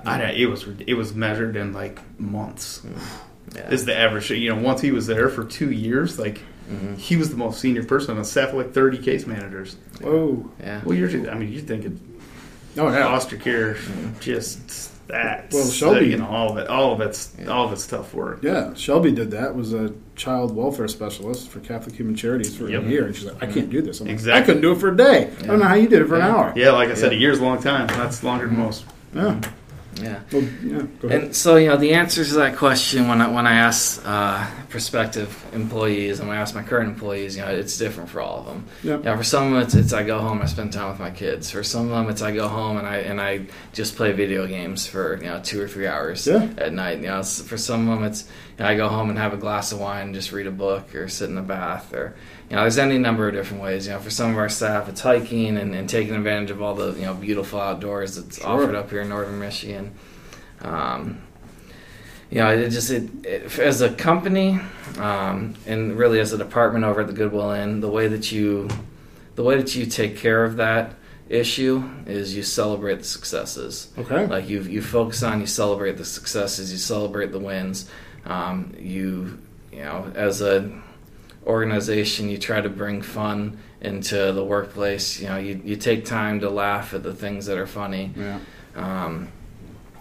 I 0.05 0.17
don't- 0.17 0.35
it 0.35 0.47
was 0.47 0.65
it 0.87 0.95
was 0.95 1.13
measured 1.13 1.55
in 1.55 1.73
like 1.73 1.99
months. 2.19 2.81
yeah. 3.55 3.69
Is 3.69 3.85
the 3.85 3.95
average? 3.95 4.31
You 4.31 4.49
know, 4.55 4.61
once 4.61 4.81
he 4.81 4.91
was 4.91 5.05
there 5.07 5.29
for 5.29 5.43
two 5.43 5.69
years, 5.71 6.17
like 6.17 6.41
Mhm. 6.71 6.97
he 6.97 7.15
was 7.15 7.29
the 7.29 7.37
most 7.37 7.59
senior 7.59 7.83
person 7.83 8.17
on 8.17 8.23
staff, 8.25 8.49
of 8.49 8.55
like 8.55 8.73
thirty 8.73 8.97
case 8.97 9.27
managers. 9.27 9.75
Whoa. 10.01 10.49
yeah. 10.59 10.81
Well, 10.83 10.97
you're, 10.97 11.09
I 11.29 11.35
mean, 11.35 11.51
you're 11.51 11.61
thinking 11.61 11.99
Oh 12.77 12.89
yeah. 12.89 13.03
foster 13.03 13.37
care, 13.37 13.77
just 14.19 14.91
that. 15.07 15.51
Well, 15.53 15.65
Shelby- 15.67 16.07
you 16.07 16.17
know, 16.17 16.27
all 16.27 16.51
of 16.51 16.57
it, 16.57 16.67
all 16.67 16.93
of 16.93 17.01
it's 17.01 17.31
all 17.47 17.65
of 17.65 17.71
it's 17.73 17.85
tough 17.87 18.13
work. 18.13 18.39
Yeah, 18.41 18.73
Shelby 18.73 19.11
did 19.11 19.31
that. 19.31 19.55
Was 19.55 19.73
a 19.73 19.93
child 20.15 20.55
welfare 20.55 20.87
specialist 20.87 21.49
for 21.49 21.59
Catholic 21.59 21.95
Human 21.95 22.15
Charities 22.15 22.55
for 22.55 22.69
Yep. 22.69 22.83
a 22.83 22.85
year, 22.87 23.05
and 23.05 23.15
she's 23.15 23.25
like, 23.25 23.41
"I 23.43 23.47
can't 23.47 23.69
do 23.69 23.81
this." 23.81 23.99
I'm 24.01 24.07
like, 24.07 24.27
I 24.27 24.41
couldn't 24.41 24.61
do 24.61 24.71
it 24.71 24.79
for 24.79 24.89
a 24.89 24.97
day. 24.97 25.29
I 25.41 25.45
don't 25.45 25.59
know 25.59 25.65
how 25.65 25.75
you 25.75 25.87
did 25.87 26.01
it 26.01 26.07
for 26.07 26.15
an 26.15 26.21
hour. 26.21 26.53
Yeah, 26.55 26.71
like 26.71 26.89
I 26.89 26.93
said, 26.93 27.11
Yeah. 27.11 27.17
a 27.17 27.21
year's 27.21 27.39
a 27.39 27.43
long 27.43 27.61
time. 27.61 27.87
That's 27.87 28.23
longer 28.23 28.45
than 28.47 28.57
most. 28.57 28.85
Yeah. 29.13 29.39
Yeah. 30.01 30.19
Well, 30.31 30.43
yeah. 30.63 30.81
And 31.09 31.35
so, 31.35 31.55
you 31.55 31.69
know, 31.69 31.77
the 31.77 31.93
answer 31.93 32.25
to 32.25 32.33
that 32.35 32.57
question 32.57 33.07
when 33.07 33.21
I, 33.21 33.27
when 33.29 33.47
I 33.47 33.53
ask 33.55 34.01
uh, 34.05 34.45
prospective 34.69 35.45
employees 35.53 36.19
and 36.19 36.27
when 36.27 36.37
I 36.37 36.41
ask 36.41 36.53
my 36.53 36.63
current 36.63 36.89
employees, 36.89 37.37
you 37.37 37.43
know, 37.43 37.49
it's 37.51 37.77
different 37.77 38.09
for 38.09 38.19
all 38.19 38.39
of 38.39 38.45
them. 38.45 38.65
Yeah. 38.83 38.97
You 38.97 39.03
know, 39.03 39.17
for 39.17 39.23
some 39.23 39.45
of 39.47 39.51
them, 39.53 39.61
it's, 39.61 39.73
it's 39.75 39.93
I 39.93 40.03
go 40.03 40.19
home, 40.19 40.41
I 40.41 40.45
spend 40.47 40.73
time 40.73 40.89
with 40.89 40.99
my 40.99 41.11
kids. 41.11 41.49
For 41.49 41.63
some 41.63 41.83
of 41.85 41.89
them, 41.91 42.09
it's 42.09 42.21
I 42.21 42.33
go 42.33 42.47
home 42.47 42.77
and 42.77 42.85
I 42.85 42.97
and 42.97 43.21
I 43.21 43.45
just 43.73 43.95
play 43.95 44.11
video 44.11 44.45
games 44.47 44.85
for 44.85 45.15
you 45.17 45.27
know 45.27 45.39
two 45.43 45.61
or 45.61 45.67
three 45.67 45.87
hours 45.87 46.27
Yeah. 46.27 46.49
at 46.57 46.73
night. 46.73 46.97
You 46.99 47.07
know, 47.07 47.23
for 47.23 47.57
some 47.57 47.87
of 47.87 47.95
them, 47.99 48.05
it's 48.05 48.23
you 48.57 48.63
know, 48.63 48.69
I 48.69 48.75
go 48.75 48.89
home 48.89 49.09
and 49.09 49.17
have 49.17 49.33
a 49.33 49.37
glass 49.37 49.71
of 49.71 49.79
wine, 49.79 50.07
and 50.07 50.13
just 50.15 50.31
read 50.31 50.47
a 50.47 50.51
book 50.51 50.93
or 50.93 51.07
sit 51.07 51.29
in 51.29 51.35
the 51.35 51.41
bath 51.41 51.93
or 51.93 52.15
you 52.49 52.55
know, 52.55 52.61
there's 52.61 52.77
any 52.77 52.97
number 52.97 53.27
of 53.27 53.33
different 53.33 53.63
ways. 53.63 53.87
You 53.87 53.93
know, 53.93 53.99
for 53.99 54.09
some 54.11 54.31
of 54.31 54.37
our 54.37 54.49
staff, 54.49 54.87
it's 54.87 55.01
hiking 55.01 55.57
and, 55.57 55.73
and 55.73 55.89
taking 55.89 56.15
advantage 56.15 56.51
of 56.51 56.61
all 56.61 56.75
the 56.75 56.93
you 56.93 57.05
know 57.05 57.13
beautiful 57.13 57.59
outdoors 57.59 58.15
that's 58.15 58.37
Sure. 58.39 58.47
offered 58.47 58.75
up 58.75 58.89
here 58.91 59.01
in 59.01 59.09
northern 59.09 59.39
Michigan. 59.39 59.93
Um, 60.61 61.21
you 62.29 62.39
know, 62.39 62.49
it 62.49 62.69
just 62.69 62.91
it, 62.91 63.09
it 63.25 63.59
as 63.59 63.81
a 63.81 63.93
company, 63.93 64.59
um, 64.97 65.55
and 65.65 65.97
really 65.97 66.19
as 66.19 66.33
a 66.33 66.37
department 66.37 66.85
over 66.85 67.01
at 67.01 67.07
the 67.07 67.13
Goodwill 67.13 67.51
Inn, 67.51 67.81
the 67.81 67.89
way 67.89 68.07
that 68.07 68.31
you, 68.31 68.67
the 69.35 69.43
way 69.43 69.57
that 69.57 69.75
you 69.75 69.85
take 69.85 70.17
care 70.17 70.43
of 70.43 70.57
that 70.57 70.93
issue 71.29 71.83
is 72.05 72.35
you 72.35 72.43
celebrate 72.43 72.99
the 72.99 73.03
successes. 73.03 73.89
okay. 73.97 74.27
Like 74.27 74.47
you, 74.49 74.61
you 74.61 74.81
focus 74.81 75.23
on, 75.23 75.39
you 75.39 75.47
celebrate 75.47 75.97
the 75.97 76.05
successes, 76.05 76.71
you 76.71 76.77
celebrate 76.77 77.31
the 77.31 77.39
wins. 77.39 77.89
Um, 78.25 78.73
you, 78.79 79.39
you 79.71 79.79
know, 79.83 80.11
as 80.15 80.41
a 80.41 80.71
organization, 81.45 82.29
you 82.29 82.37
try 82.37 82.61
to 82.61 82.69
bring 82.69 83.01
fun 83.01 83.57
into 83.81 84.31
the 84.31 84.43
workplace. 84.43 85.19
You 85.19 85.27
know, 85.27 85.37
you, 85.37 85.61
you 85.63 85.75
take 85.75 86.05
time 86.05 86.39
to 86.39 86.49
laugh 86.49 86.93
at 86.93 87.03
the 87.03 87.13
things 87.13 87.45
that 87.45 87.57
are 87.57 87.67
funny. 87.67 88.13
Yeah. 88.15 88.39
Um, 88.75 89.29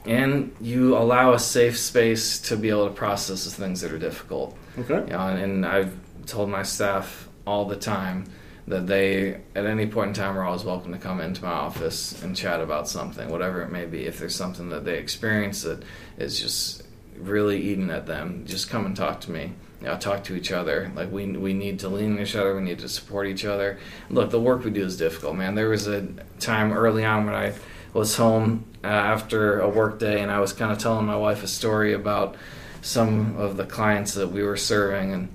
and 0.06 0.54
you 0.60 0.96
allow 0.96 1.32
a 1.32 1.38
safe 1.38 1.78
space 1.78 2.38
to 2.40 2.56
be 2.56 2.68
able 2.70 2.88
to 2.88 2.94
process 2.94 3.44
the 3.44 3.50
things 3.50 3.80
that 3.80 3.92
are 3.92 3.98
difficult. 3.98 4.56
Okay. 4.78 5.00
You 5.00 5.12
know, 5.12 5.28
and, 5.28 5.38
and 5.38 5.66
I've 5.66 5.96
told 6.26 6.50
my 6.50 6.62
staff 6.62 7.28
all 7.46 7.66
the 7.66 7.76
time 7.76 8.24
that 8.66 8.86
they, 8.86 9.40
at 9.54 9.66
any 9.66 9.86
point 9.86 10.08
in 10.08 10.14
time, 10.14 10.38
are 10.38 10.44
always 10.44 10.64
welcome 10.64 10.92
to 10.92 10.98
come 10.98 11.20
into 11.20 11.42
my 11.42 11.50
office 11.50 12.22
and 12.22 12.34
chat 12.34 12.60
about 12.60 12.88
something, 12.88 13.28
whatever 13.28 13.62
it 13.62 13.70
may 13.70 13.84
be. 13.84 14.06
If 14.06 14.18
there's 14.18 14.34
something 14.34 14.70
that 14.70 14.84
they 14.84 14.98
experience 14.98 15.62
that 15.62 15.82
is 16.16 16.40
just 16.40 16.82
really 17.18 17.60
eating 17.60 17.90
at 17.90 18.06
them, 18.06 18.44
just 18.46 18.70
come 18.70 18.86
and 18.86 18.96
talk 18.96 19.20
to 19.22 19.30
me. 19.30 19.52
You 19.80 19.88
know, 19.88 19.96
talk 19.98 20.24
to 20.24 20.34
each 20.34 20.50
other. 20.52 20.90
Like 20.96 21.10
we 21.12 21.26
we 21.26 21.52
need 21.52 21.80
to 21.80 21.88
lean 21.88 22.12
on 22.14 22.20
each 22.20 22.36
other. 22.36 22.54
We 22.56 22.62
need 22.62 22.78
to 22.78 22.88
support 22.88 23.26
each 23.26 23.44
other. 23.44 23.78
Look, 24.08 24.30
the 24.30 24.40
work 24.40 24.64
we 24.64 24.70
do 24.70 24.84
is 24.84 24.96
difficult, 24.96 25.36
man. 25.36 25.54
There 25.54 25.68
was 25.68 25.86
a 25.86 26.06
time 26.40 26.72
early 26.72 27.04
on 27.04 27.26
when 27.26 27.34
I 27.34 27.52
was 27.92 28.16
home 28.16 28.64
uh, 28.82 28.86
after 28.86 29.60
a 29.60 29.68
work 29.68 29.98
day, 29.98 30.20
and 30.22 30.30
I 30.30 30.40
was 30.40 30.52
kind 30.52 30.72
of 30.72 30.78
telling 30.78 31.06
my 31.06 31.16
wife 31.16 31.42
a 31.42 31.46
story 31.48 31.92
about 31.92 32.36
some 32.82 33.36
of 33.36 33.56
the 33.56 33.64
clients 33.64 34.14
that 34.14 34.28
we 34.30 34.42
were 34.42 34.56
serving, 34.56 35.12
and 35.12 35.28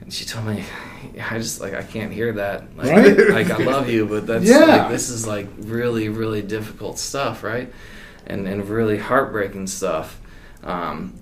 and 0.00 0.12
she 0.12 0.24
told 0.24 0.46
me, 0.46 0.64
I 1.30 1.38
just 1.38 1.60
like 1.60 1.74
I 1.74 1.82
can't 1.82 2.12
hear 2.12 2.32
that. 2.34 2.64
Like, 2.76 2.90
Right? 2.90 3.28
like 3.30 3.50
I 3.50 3.58
love 3.64 3.88
you, 3.90 4.06
but 4.06 4.26
that's 4.26 4.44
Yeah. 4.46 4.64
like 4.64 4.90
this 4.90 5.10
is 5.10 5.26
like 5.26 5.48
really 5.58 6.08
really 6.08 6.40
difficult 6.42 6.98
stuff, 6.98 7.42
right? 7.42 7.70
And 8.26 8.46
and 8.48 8.66
really 8.68 8.96
heartbreaking 8.98 9.66
stuff. 9.66 10.18
Um, 10.62 11.14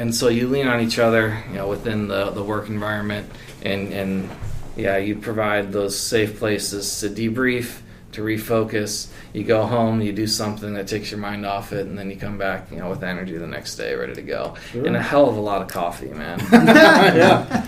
and 0.00 0.14
so 0.14 0.28
you 0.28 0.48
lean 0.48 0.66
on 0.66 0.80
each 0.80 0.98
other, 0.98 1.44
you 1.50 1.56
know, 1.56 1.68
within 1.68 2.08
the 2.08 2.30
the 2.30 2.42
work 2.42 2.68
environment, 2.68 3.30
and 3.62 3.92
and 3.92 4.30
yeah, 4.74 4.96
you 4.96 5.14
provide 5.14 5.72
those 5.72 5.98
safe 5.98 6.38
places 6.38 7.00
to 7.00 7.10
debrief, 7.10 7.80
to 8.12 8.22
refocus. 8.22 9.08
You 9.32 9.44
go 9.44 9.64
home, 9.64 10.00
you 10.00 10.12
do 10.12 10.26
something 10.26 10.74
that 10.74 10.88
takes 10.88 11.10
your 11.10 11.20
mind 11.20 11.46
off 11.46 11.72
it, 11.72 11.86
and 11.86 11.96
then 11.98 12.10
you 12.10 12.16
come 12.16 12.38
back, 12.38 12.70
you 12.70 12.78
know, 12.78 12.88
with 12.90 13.04
energy 13.04 13.36
the 13.36 13.46
next 13.46 13.76
day, 13.76 13.94
ready 13.94 14.14
to 14.14 14.22
go. 14.22 14.54
Sure. 14.72 14.84
And 14.86 14.96
a 14.96 15.02
hell 15.02 15.28
of 15.28 15.36
a 15.36 15.40
lot 15.40 15.62
of 15.62 15.68
coffee, 15.68 16.08
man. 16.08 16.40
yeah. 16.52 17.64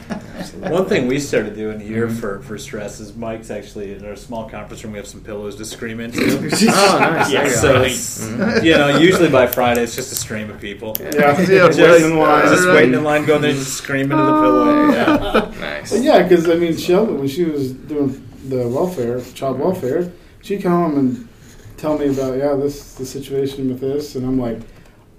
One 0.68 0.86
thing 0.86 1.06
we 1.06 1.20
started 1.20 1.54
doing 1.54 1.78
here 1.78 2.08
Mhm. 2.08 2.18
for, 2.18 2.40
for 2.42 2.58
stress 2.58 2.98
is 2.98 3.14
Mike's 3.14 3.50
actually 3.50 3.94
in 3.94 4.04
our 4.04 4.16
small 4.16 4.48
conference 4.50 4.82
room. 4.82 4.92
We 4.94 4.98
have 4.98 5.06
some 5.06 5.20
pillows 5.20 5.54
to 5.56 5.64
scream 5.64 6.00
into. 6.00 6.20
oh, 6.20 6.40
nice. 6.98 7.30
yeah, 7.32 7.48
so 7.48 7.74
go. 7.74 7.82
it's, 7.82 8.26
Mhm. 8.26 8.64
you 8.64 8.72
know, 8.72 8.98
usually 8.98 9.28
by 9.28 9.46
Friday 9.46 9.82
it's 9.84 9.94
just 9.94 10.10
a 10.10 10.16
stream 10.16 10.50
of 10.50 10.60
people. 10.60 10.96
Yeah. 11.00 11.40
Yeah, 11.40 11.66
Just 11.68 11.78
waiting 11.78 12.10
in 12.10 12.18
line. 12.18 12.44
Just 12.48 12.66
Right. 12.66 12.74
waiting 12.74 12.94
in 12.94 13.04
line, 13.04 13.24
going 13.24 13.42
there, 13.42 13.52
just 13.52 13.74
screaming 13.74 14.10
into 14.18 14.24
the 14.24 14.40
pillow. 14.40 14.90
Yeah. 14.90 15.50
Nice. 15.60 15.92
But 15.92 16.02
yeah, 16.02 16.22
because 16.24 16.48
I 16.48 16.54
mean, 16.56 16.76
Shelby, 16.76 17.12
when 17.12 17.28
she 17.28 17.44
was 17.44 17.70
doing 17.72 18.20
the 18.48 18.66
welfare, 18.68 19.20
child 19.34 19.60
welfare, 19.60 20.10
she'd 20.42 20.62
come 20.62 20.72
home 20.72 20.98
and 20.98 21.28
tell 21.76 21.98
me 21.98 22.08
about, 22.08 22.36
yeah, 22.36 22.54
this 22.54 22.94
the 22.94 23.06
situation 23.06 23.68
with 23.68 23.80
this, 23.80 24.14
and 24.14 24.26
I'm 24.26 24.38
like, 24.38 24.60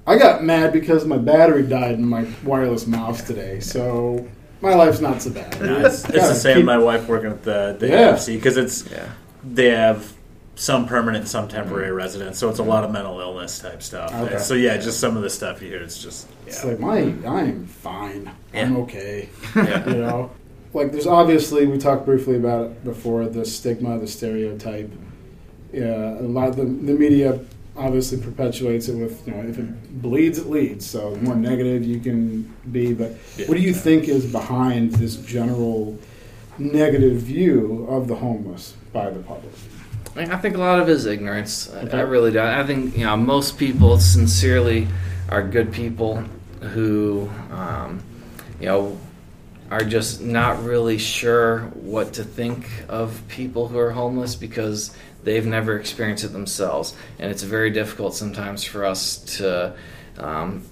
I 0.06 0.18
got 0.18 0.44
mad 0.44 0.74
because 0.74 1.06
my 1.06 1.18
battery 1.18 1.64
died 1.64 1.96
in 1.96 2.06
my 2.06 2.28
wireless 2.44 2.86
mouse 2.86 3.24
today, 3.24 3.60
so 3.60 4.28
my 4.62 4.76
life's 4.76 5.00
not 5.00 5.22
so 5.22 5.32
bad. 5.32 5.60
No, 5.62 5.86
it's, 5.86 6.04
it's 6.06 6.28
the 6.30 6.36
same. 6.36 6.58
keep- 6.58 6.66
My 6.66 6.78
wife 6.78 7.08
working 7.08 7.32
at 7.32 7.44
the 7.44 7.76
the 7.80 7.88
Yeah. 7.88 8.14
AFC 8.14 8.36
because 8.36 8.58
it's 8.58 8.90
Yeah. 8.92 9.10
they 9.44 9.70
have 9.70 10.14
some 10.56 10.86
permanent, 10.86 11.28
some 11.28 11.48
temporary 11.48 11.88
mm-hmm. 11.88 11.96
residents, 11.96 12.38
so 12.38 12.50
it's 12.50 12.60
a 12.60 12.64
lot 12.64 12.84
of 12.84 12.92
mental 12.92 13.20
illness 13.20 13.58
type 13.60 13.82
stuff. 13.82 14.14
Okay. 14.14 14.38
So 14.38 14.54
yeah, 14.54 14.78
just 14.78 15.00
some 15.00 15.18
of 15.18 15.24
the 15.24 15.30
stuff 15.30 15.62
you 15.62 15.70
hear, 15.70 15.82
it's 15.82 16.02
just 16.02 16.28
It's 16.46 16.64
like 16.64 16.80
my, 16.80 17.00
I'm 17.26 17.66
fine. 17.66 18.30
I'm 18.54 18.78
okay. 18.78 19.30
Yeah. 19.56 19.90
you 19.90 19.96
know 19.96 20.32
like 20.74 20.92
there's 20.92 21.08
obviously 21.08 21.68
we 21.68 21.78
talked 21.78 22.06
briefly 22.06 22.36
about 22.36 22.66
it 22.66 22.84
before 22.84 23.28
the 23.28 23.46
stigma 23.46 24.00
the 24.00 24.08
stereotype 24.08 24.92
yeah 25.74 26.20
a 26.20 26.22
lot 26.22 26.50
of 26.50 26.56
the, 26.56 26.64
the 26.66 26.94
media 26.94 27.40
obviously 27.76 28.20
perpetuates 28.22 28.88
it 28.88 28.96
with 28.96 29.26
you 29.28 29.34
know 29.34 29.42
if 29.50 29.58
it 29.58 30.02
bleeds 30.02 30.38
it 30.38 30.48
leads. 30.48 30.86
So 30.86 31.16
the 31.16 31.22
more 31.22 31.36
negative 31.36 31.84
you 31.84 32.00
can 32.00 32.44
be. 32.72 32.94
But 32.94 33.12
what 33.48 33.56
do 33.56 33.62
you 33.62 33.74
think 33.74 34.08
is 34.08 34.32
behind 34.32 34.92
this 34.94 35.16
general 35.18 35.98
negative 36.60 37.18
view 37.18 37.86
of 37.90 38.08
the 38.08 38.16
homeless 38.16 38.76
by 38.92 39.10
the 39.10 39.20
public? 39.24 39.52
I, 40.16 40.20
mean, 40.20 40.32
I 40.32 40.38
think 40.38 40.56
a 40.56 40.60
lot 40.60 40.80
of 40.80 40.88
it 40.88 40.92
is 40.92 41.06
ignorance. 41.08 41.74
I- 41.74 41.98
I 41.98 42.02
really 42.02 42.32
do. 42.32 42.40
I 42.40 42.64
think 42.66 42.96
you 42.96 43.06
know 43.06 43.18
most 43.18 43.58
people 43.58 43.98
sincerely 44.00 44.88
are 45.30 45.42
good 45.42 45.72
people 45.74 46.24
who 46.62 47.30
um, 47.52 48.04
you 48.60 48.68
know 48.68 48.98
are 49.72 49.84
just 49.84 50.22
not 50.22 50.64
really 50.64 51.00
sure 51.00 51.62
what 51.74 52.14
to 52.14 52.24
think 52.24 52.70
of 52.88 53.24
people 53.28 53.68
who 53.68 53.80
are 53.80 53.90
homeless 53.92 54.36
because 54.36 54.96
they've 55.24 55.46
never 55.46 55.78
experienced 55.80 56.24
it 56.24 56.34
themselves, 56.34 56.96
and 57.20 57.32
it's 57.32 57.44
very 57.44 57.70
difficult 57.72 58.16
sometimes 58.16 58.64
for 58.64 58.86
us 58.86 59.18
to. 59.38 59.74
Um, 60.18 60.64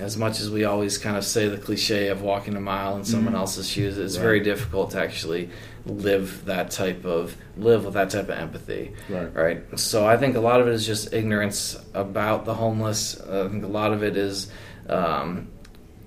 as 0.00 0.16
much 0.16 0.38
as 0.38 0.48
we 0.48 0.62
always 0.64 0.96
kind 0.96 1.16
of 1.16 1.24
say 1.24 1.48
the 1.48 1.56
cliche 1.56 2.06
of 2.06 2.22
walking 2.22 2.54
a 2.54 2.60
mile 2.60 2.96
in 2.96 3.04
someone 3.04 3.34
Mhm. 3.34 3.38
else's 3.38 3.68
shoes, 3.68 3.98
it's 3.98 4.16
Right. 4.16 4.22
very 4.22 4.40
difficult 4.40 4.92
to 4.92 5.00
actually 5.00 5.50
live 5.86 6.44
that 6.44 6.70
type 6.70 7.04
of 7.04 7.36
live 7.56 7.84
with 7.84 7.94
that 7.94 8.08
type 8.10 8.24
of 8.28 8.38
empathy 8.38 8.92
right 9.08 9.34
right 9.34 9.62
so 9.78 10.06
i 10.06 10.16
think 10.18 10.36
a 10.36 10.40
lot 10.40 10.60
of 10.60 10.68
it 10.68 10.74
is 10.74 10.84
just 10.86 11.12
ignorance 11.14 11.76
about 11.94 12.44
the 12.44 12.52
homeless 12.54 13.18
i 13.28 13.48
think 13.48 13.64
a 13.64 13.68
lot 13.68 13.90
of 13.92 14.02
it 14.04 14.14
is 14.16 14.48
um, 14.90 15.48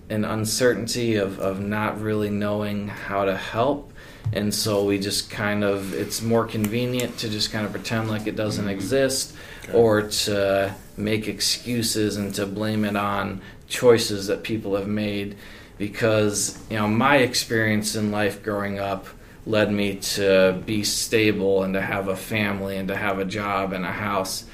an 0.09 0.23
uncertainty 0.23 1.15
of, 1.15 1.39
of 1.39 1.59
not 1.59 1.99
really 1.99 2.29
knowing 2.29 2.87
how 2.87 3.25
to 3.25 3.35
help 3.35 3.90
and 4.33 4.53
so 4.53 4.85
we 4.85 4.97
just 4.97 5.29
kind 5.29 5.63
of 5.63 5.93
it's 5.93 6.21
more 6.21 6.45
convenient 6.45 7.17
to 7.19 7.29
just 7.29 7.51
kind 7.51 7.65
of 7.65 7.71
pretend 7.71 8.09
like 8.09 8.27
it 8.27 8.35
doesn't 8.35 8.65
mm-hmm. 8.65 8.73
exist 8.73 9.35
or 9.73 10.03
to 10.03 10.73
make 10.97 11.27
excuses 11.27 12.17
and 12.17 12.33
to 12.35 12.45
blame 12.45 12.85
it 12.85 12.95
on 12.95 13.41
choices 13.67 14.27
that 14.27 14.43
people 14.43 14.75
have 14.75 14.87
made. 14.87 15.37
Because 15.77 16.61
you 16.69 16.77
know 16.77 16.87
my 16.87 17.17
experience 17.17 17.95
in 17.95 18.11
life 18.11 18.43
growing 18.43 18.79
up 18.79 19.07
led 19.45 19.71
me 19.71 19.95
to 19.95 20.61
be 20.65 20.83
stable 20.83 21.63
and 21.63 21.73
to 21.73 21.81
have 21.81 22.07
a 22.07 22.15
family 22.15 22.77
and 22.77 22.87
to 22.87 22.95
have 22.95 23.19
a 23.19 23.25
job 23.25 23.73
and 23.73 23.83
a 23.83 23.91
house. 23.91 24.45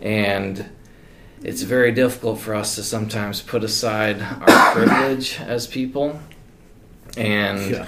And 0.00 0.70
it's 1.42 1.62
very 1.62 1.90
difficult 1.92 2.40
for 2.40 2.54
us 2.54 2.76
to 2.76 2.82
sometimes 2.82 3.42
put 3.42 3.64
aside 3.64 4.22
our 4.22 4.72
privilege 4.72 5.38
as 5.40 5.66
people. 5.66 6.20
And 7.16 7.70
yeah 7.70 7.86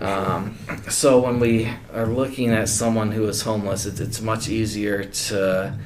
um, 0.00 0.56
so 0.90 1.20
when 1.20 1.40
we 1.40 1.68
are 1.94 2.06
looking 2.06 2.50
at 2.50 2.68
someone 2.68 3.12
who 3.12 3.26
is 3.28 3.42
homeless, 3.42 3.86
it's, 3.86 4.00
it's 4.00 4.20
much 4.20 4.48
easier 4.48 5.04
to 5.04 5.78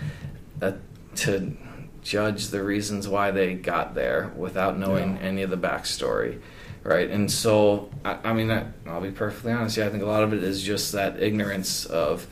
uh, 0.63 0.73
to 1.17 1.57
judge 2.03 2.49
the 2.49 2.63
reasons 2.63 3.07
why 3.07 3.31
they 3.31 3.55
got 3.55 3.95
there 3.95 4.33
without 4.37 4.79
knowing 4.79 5.17
Yeah. 5.17 5.23
any 5.23 5.43
of 5.43 5.51
the 5.51 5.57
backstory, 5.57 6.41
right? 6.83 7.11
And 7.11 7.31
so, 7.31 7.91
I, 8.05 8.19
I 8.25 8.33
mean, 8.33 8.51
I, 8.51 8.65
I'll 8.87 9.01
be 9.03 9.11
perfectly 9.11 9.53
honest. 9.53 9.77
Yeah, 9.77 9.87
I 9.87 9.91
think 9.91 10.03
a 10.03 10.07
lot 10.07 10.23
of 10.23 10.33
it 10.33 10.43
is 10.43 10.63
just 10.63 10.93
that 10.93 11.23
ignorance 11.23 11.85
of 11.85 12.27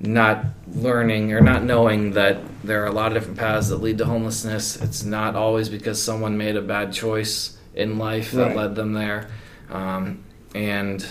not 0.00 0.44
learning 0.74 1.32
or 1.32 1.40
not 1.40 1.62
knowing 1.62 2.10
that 2.12 2.38
there 2.64 2.82
are 2.82 2.86
a 2.86 2.92
lot 2.92 3.08
of 3.08 3.14
different 3.14 3.38
paths 3.38 3.68
that 3.68 3.76
lead 3.78 3.98
to 3.98 4.04
homelessness. 4.04 4.76
It's 4.82 5.04
not 5.04 5.34
always 5.36 5.68
because 5.70 6.02
someone 6.02 6.36
made 6.36 6.56
a 6.56 6.62
bad 6.62 6.92
choice 6.92 7.56
in 7.74 7.96
life 7.98 8.32
that 8.32 8.48
Right. 8.48 8.56
led 8.56 8.74
them 8.74 8.92
there. 8.92 9.28
Um, 9.70 10.22
and 10.56 11.06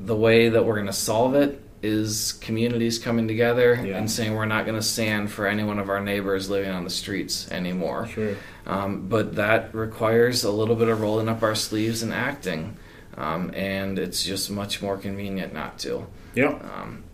the 0.00 0.16
way 0.16 0.48
that 0.48 0.64
we're 0.66 0.74
going 0.74 0.86
to 0.86 0.92
solve 0.92 1.34
it 1.36 1.60
is 1.80 2.32
communities 2.34 2.98
coming 2.98 3.26
together 3.28 3.74
Yeah. 3.84 3.96
and 3.98 4.10
saying 4.10 4.34
we're 4.34 4.44
not 4.46 4.64
going 4.66 4.76
to 4.76 4.82
stand 4.86 5.30
for 5.30 5.46
any 5.46 5.64
one 5.64 5.78
of 5.78 5.88
our 5.88 6.00
neighbors 6.00 6.50
living 6.50 6.70
on 6.70 6.84
the 6.84 6.90
streets 6.90 7.50
anymore. 7.50 8.06
sure 8.08 8.36
Um, 8.66 9.08
but 9.08 9.34
that 9.36 9.74
requires 9.74 10.44
a 10.44 10.50
little 10.50 10.76
bit 10.76 10.88
of 10.88 11.00
rolling 11.00 11.28
up 11.28 11.42
our 11.42 11.54
sleeves 11.54 12.02
and 12.02 12.12
acting. 12.12 12.76
Um, 13.16 13.50
and 13.54 13.98
it's 13.98 14.22
just 14.24 14.50
much 14.50 14.80
more 14.82 14.96
convenient 14.96 15.52
not 15.52 15.78
to. 15.80 16.06
yep 16.34 16.62
Um, 16.64 17.04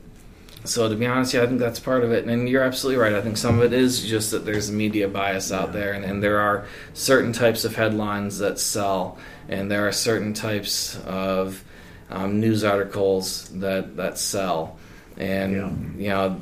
so 0.65 0.89
to 0.89 0.95
be 0.95 1.07
honest, 1.07 1.35
yeah, 1.35 1.43
I 1.43 1.47
think 1.47 1.61
that's 1.61 1.81
part 1.81 2.05
of 2.05 2.13
it. 2.13 2.27
And 2.27 2.49
you're 2.49 2.63
absolutely 2.63 3.01
right. 3.01 3.15
I 3.15 3.21
think 3.21 3.37
some 3.37 3.59
of 3.59 3.65
it 3.65 3.73
is 3.73 4.05
just 4.05 4.31
that 4.33 4.45
there's 4.45 4.71
media 4.71 5.09
bias 5.09 5.53
out 5.53 5.73
there, 5.73 5.93
and, 5.93 6.05
and 6.05 6.23
there 6.23 6.41
are 6.41 6.67
certain 6.95 7.33
types 7.33 7.65
of 7.65 7.77
headlines 7.77 8.39
that 8.39 8.59
sell, 8.59 9.19
and 9.49 9.71
there 9.71 9.87
are 9.87 9.93
certain 9.93 10.35
types 10.35 10.99
of 11.07 11.65
um, 12.11 12.41
news 12.41 12.65
articles 12.65 13.49
that 13.61 13.97
that 13.97 14.19
sell, 14.19 14.79
and 15.17 16.01
you 16.01 16.09
know, 16.09 16.41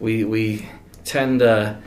we 0.00 0.24
we 0.24 0.68
tend 1.04 1.40
to 1.40 1.78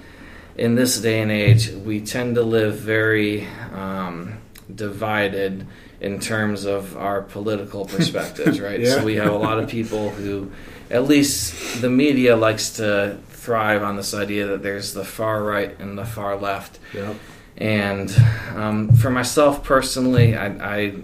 in 0.57 0.75
this 0.75 0.99
day 0.99 1.21
and 1.21 1.31
age 1.31 1.69
we 1.69 2.01
tend 2.01 2.35
to 2.35 2.43
live 2.43 2.77
very 2.77 3.47
um, 3.73 4.37
divided 4.73 5.65
in 6.01 6.19
terms 6.19 6.65
of 6.65 6.97
our 6.97 7.21
political 7.21 7.85
perspectives, 7.85 8.59
right? 8.59 8.79
Yeah. 8.79 8.97
So 8.97 9.05
we 9.05 9.15
have 9.15 9.31
a 9.31 9.37
lot 9.37 9.59
of 9.59 9.69
people 9.69 10.09
who, 10.09 10.51
at 10.91 11.05
least 11.05 11.81
the 11.81 11.89
media 11.89 12.35
likes 12.35 12.71
to 12.71 13.17
thrive 13.29 13.81
on 13.81 13.95
this 13.95 14.13
idea 14.13 14.45
that 14.47 14.61
there's 14.61 14.93
the 14.93 15.03
far 15.03 15.43
right 15.43 15.79
and 15.79 15.97
the 15.97 16.05
far 16.05 16.35
left. 16.35 16.79
yep 16.93 17.15
And 17.57 18.09
um, 18.55 18.91
for 18.93 19.09
myself 19.09 19.63
personally, 19.63 20.35
I, 20.35 20.47
I 20.77 20.95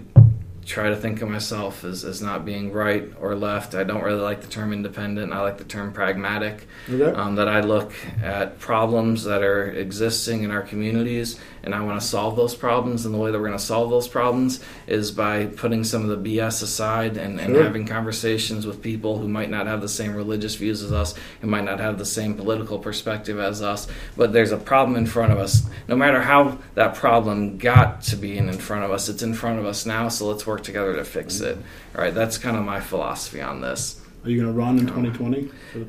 try 0.66 0.90
to 0.90 0.96
think 0.96 1.22
of 1.22 1.28
myself 1.28 1.82
as, 1.84 2.04
as 2.04 2.20
not 2.20 2.44
being 2.44 2.72
right 2.72 3.10
or 3.20 3.34
left. 3.34 3.74
I 3.74 3.84
don't 3.84 4.02
really 4.02 4.20
like 4.20 4.42
the 4.42 4.48
term 4.48 4.72
independent. 4.72 5.32
I 5.32 5.40
like 5.40 5.56
the 5.58 5.64
term 5.64 5.92
pragmatic. 5.92 6.66
okay 6.90 7.10
Um, 7.18 7.36
that 7.36 7.48
I 7.48 7.60
look 7.60 7.92
at 8.22 8.58
problems 8.58 9.24
that 9.24 9.42
are 9.42 9.70
existing 9.70 10.42
in 10.42 10.50
our 10.50 10.62
communities 10.62 11.40
and 11.62 11.74
I 11.74 11.80
want 11.82 12.00
to 12.00 12.06
solve 12.06 12.36
those 12.36 12.54
problems. 12.54 13.04
And 13.04 13.14
the 13.14 13.18
way 13.18 13.30
that 13.30 13.38
we're 13.38 13.46
going 13.46 13.58
to 13.58 13.64
solve 13.64 13.90
those 13.90 14.08
problems 14.08 14.60
is 14.86 15.10
by 15.10 15.46
putting 15.46 15.84
some 15.84 16.08
of 16.08 16.22
the 16.22 16.36
BS 16.38 16.62
aside 16.62 17.16
and, 17.16 17.40
and 17.40 17.54
Sure. 17.54 17.64
having 17.64 17.86
conversations 17.86 18.66
with 18.66 18.82
people 18.82 19.18
who 19.18 19.28
might 19.28 19.50
not 19.50 19.66
have 19.66 19.80
the 19.80 19.88
same 19.88 20.14
religious 20.14 20.54
views 20.54 20.82
as 20.82 20.92
us, 20.92 21.14
who 21.40 21.46
might 21.46 21.64
not 21.64 21.80
have 21.80 21.98
the 21.98 22.04
same 22.04 22.34
political 22.34 22.78
perspective 22.78 23.38
as 23.38 23.62
us. 23.62 23.86
But 24.16 24.32
there's 24.32 24.52
a 24.52 24.56
problem 24.56 24.96
in 24.96 25.06
front 25.06 25.32
of 25.32 25.38
us. 25.38 25.62
No 25.88 25.96
matter 25.96 26.20
how 26.20 26.58
that 26.74 26.94
problem 26.94 27.58
got 27.58 28.02
to 28.02 28.16
being 28.16 28.48
in 28.48 28.58
front 28.58 28.84
of 28.84 28.90
us, 28.90 29.08
it's 29.08 29.22
in 29.22 29.34
front 29.34 29.58
of 29.58 29.66
us 29.66 29.86
now. 29.86 30.08
So 30.08 30.26
let's 30.26 30.46
work 30.46 30.62
together 30.62 30.94
to 30.96 31.04
fix 31.04 31.40
it. 31.40 31.56
All 31.94 32.02
right, 32.02 32.14
that's 32.14 32.38
kind 32.38 32.56
of 32.56 32.64
my 32.64 32.80
philosophy 32.80 33.40
on 33.40 33.60
this. 33.60 34.00
Are 34.24 34.30
you 34.30 34.42
going 34.42 34.52
to 34.52 34.58
run 34.58 34.78
in 34.78 34.86
2020 34.86 35.50
for 35.72 35.78
the, 35.78 35.84
uh, 35.84 35.86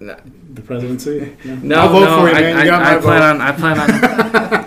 No. 0.00 0.16
the 0.54 0.62
presidency? 0.62 1.36
Yeah. 1.44 1.58
No, 1.62 1.80
I'll 1.80 1.88
vote 1.88 2.00
no, 2.04 2.20
for 2.20 2.28
you, 2.28 2.34
I, 2.36 2.40
man. 2.40 2.66
You 2.66 2.72
I, 2.72 2.78
my 2.78 2.96
I 2.96 3.00
plan 3.00 3.20
vote. 3.20 3.30
on. 3.30 3.40
I 3.40 3.52
plan 3.52 3.80
on. 3.80 3.90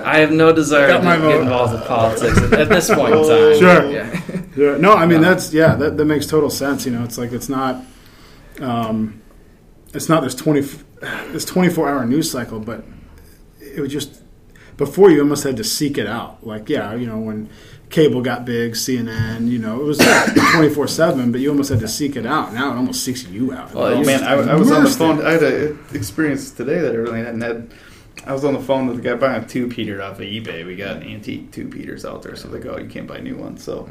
I 0.04 0.18
have 0.18 0.32
no 0.32 0.52
desire 0.54 0.88
to 0.98 1.02
my 1.02 1.18
get 1.18 1.42
involved 1.42 1.74
with 1.74 1.86
politics 1.86 2.38
at, 2.38 2.54
at 2.54 2.70
this 2.70 2.90
point 2.94 3.16
in 3.16 3.22
time. 3.28 3.60
Sure. 3.60 3.92
Yeah. 3.92 4.22
Yeah, 4.58 4.78
No, 4.78 4.94
I 4.94 5.06
mean 5.06 5.22
No. 5.22 5.30
that's 5.30 5.54
yeah, 5.54 5.76
that, 5.76 5.96
that 5.98 6.06
makes 6.06 6.26
total 6.26 6.50
sense. 6.50 6.86
You 6.86 6.92
know, 6.92 7.04
it's 7.04 7.18
like 7.18 7.32
it's 7.32 7.48
not, 7.48 7.82
um, 8.60 9.22
it's 9.94 10.10
not 10.10 10.24
this 10.24 10.36
twenty 10.36 10.62
this 11.32 11.46
twenty 11.46 11.70
four 11.70 11.88
hour 11.88 12.06
news 12.06 12.30
cycle, 12.30 12.60
but 12.60 12.84
it 13.62 13.80
was 13.80 13.92
just 13.92 14.22
before 14.82 15.12
you 15.12 15.22
almost 15.22 15.44
had 15.44 15.58
to 15.58 15.64
seek 15.64 15.98
it 16.00 16.08
out. 16.08 16.46
Like 16.46 16.68
yeah, 16.68 16.96
you 16.96 17.06
know 17.06 17.20
when 17.20 17.50
cable 17.92 18.22
got 18.22 18.46
big, 18.46 18.74
CNN, 18.74 19.48
you 19.48 19.60
know 19.60 19.80
it 19.80 19.84
was 19.84 19.98
twenty 20.54 20.70
four 20.74 20.88
seven, 20.88 21.32
but 21.32 21.40
you 21.40 21.50
almost 21.52 21.70
had 21.70 21.80
to 21.82 21.88
seek 21.88 22.16
it 22.16 22.26
out. 22.26 22.52
Now 22.54 22.72
it 22.74 22.78
almost 22.78 23.04
seeks 23.04 23.24
you 23.26 23.54
out. 23.54 23.74
Well, 23.74 23.94
Oh 24.00 24.04
man, 24.04 24.24
I, 24.24 24.34
I 24.54 24.56
was 24.56 24.72
on 24.72 24.84
the 24.84 24.90
phone. 24.90 25.20
in 25.20 25.26
it. 25.26 25.28
I 25.28 25.32
had 25.34 25.44
an 25.44 25.80
experience 25.94 26.50
today 26.52 26.80
that 26.80 26.94
I 26.94 26.98
really 26.98 27.20
hadn't 27.20 27.42
had. 27.42 27.72
I 28.26 28.34
was 28.34 28.44
on 28.44 28.54
the 28.54 28.60
phone 28.60 28.88
with 28.88 28.98
the 28.98 29.04
guy 29.04 29.16
buying 29.16 29.44
a 29.44 29.48
two 29.48 29.68
peter 29.68 30.02
off 30.02 30.16
of 30.16 30.26
eBay. 30.26 30.66
We 30.66 30.76
got 30.76 30.98
antique 31.04 31.52
two 31.52 31.68
peters 31.68 32.04
out 32.06 32.24
there, 32.24 32.36
so 32.36 32.48
they 32.50 32.60
go, 32.60 32.74
oh, 32.76 32.78
you 32.80 32.90
can't 32.90 33.08
buy 33.08 33.20
new 33.20 33.36
ones. 33.36 33.64
So 33.64 33.88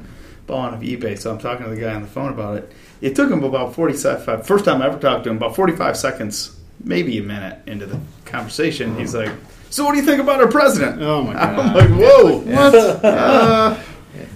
bought 0.47 0.75
off 0.75 0.81
eBay. 0.81 1.17
So 1.19 1.31
I'm 1.31 1.39
talking 1.39 1.65
to 1.65 1.71
the 1.75 1.81
guy 1.81 1.95
on 1.95 2.03
the 2.03 2.09
phone 2.09 2.33
about 2.33 2.57
it. 2.59 2.73
It 3.01 3.15
took 3.15 3.31
him 3.31 3.45
about 3.45 3.75
45. 3.75 4.45
First 4.47 4.65
time 4.65 4.83
I 4.83 4.87
ever 4.87 4.99
talked 4.99 5.25
to 5.25 5.31
him, 5.31 5.37
about 5.37 5.55
45 5.57 5.97
seconds, 5.97 6.57
maybe 6.83 7.17
a 7.19 7.23
minute 7.23 7.61
into 7.67 7.87
the 7.87 7.99
conversation. 8.25 8.97
He's 8.99 9.15
like, 9.15 9.33
"So 9.71 9.85
what 9.85 9.93
do 9.93 9.99
you 9.99 10.05
think 10.05 10.21
about 10.21 10.41
our 10.41 10.49
president?" 10.49 11.01
Oh 11.03 11.23
my 11.23 11.33
god! 11.35 11.59
I'm 11.59 11.75
like, 11.75 11.91
"Whoa, 11.91 12.39
what?" 12.39 12.75
Uh, 13.05 13.77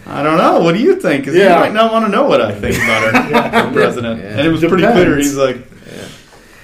I 0.06 0.22
don't 0.22 0.36
know. 0.38 0.60
What 0.60 0.74
do 0.74 0.80
you 0.80 0.96
think? 1.00 1.24
Because 1.24 1.34
Yeah. 1.38 1.54
you 1.56 1.60
might 1.64 1.72
not 1.72 1.92
want 1.92 2.04
to 2.06 2.10
know 2.10 2.24
what 2.24 2.40
I 2.40 2.52
think 2.52 2.76
about 2.76 3.14
our, 3.14 3.34
our 3.66 3.72
president. 3.72 4.20
Yeah. 4.20 4.28
And 4.38 4.40
it 4.46 4.50
was 4.50 4.60
pretty 4.60 4.82
clear. 4.84 5.16
He's 5.16 5.34
like, 5.36 5.56
Yeah. 5.56 6.02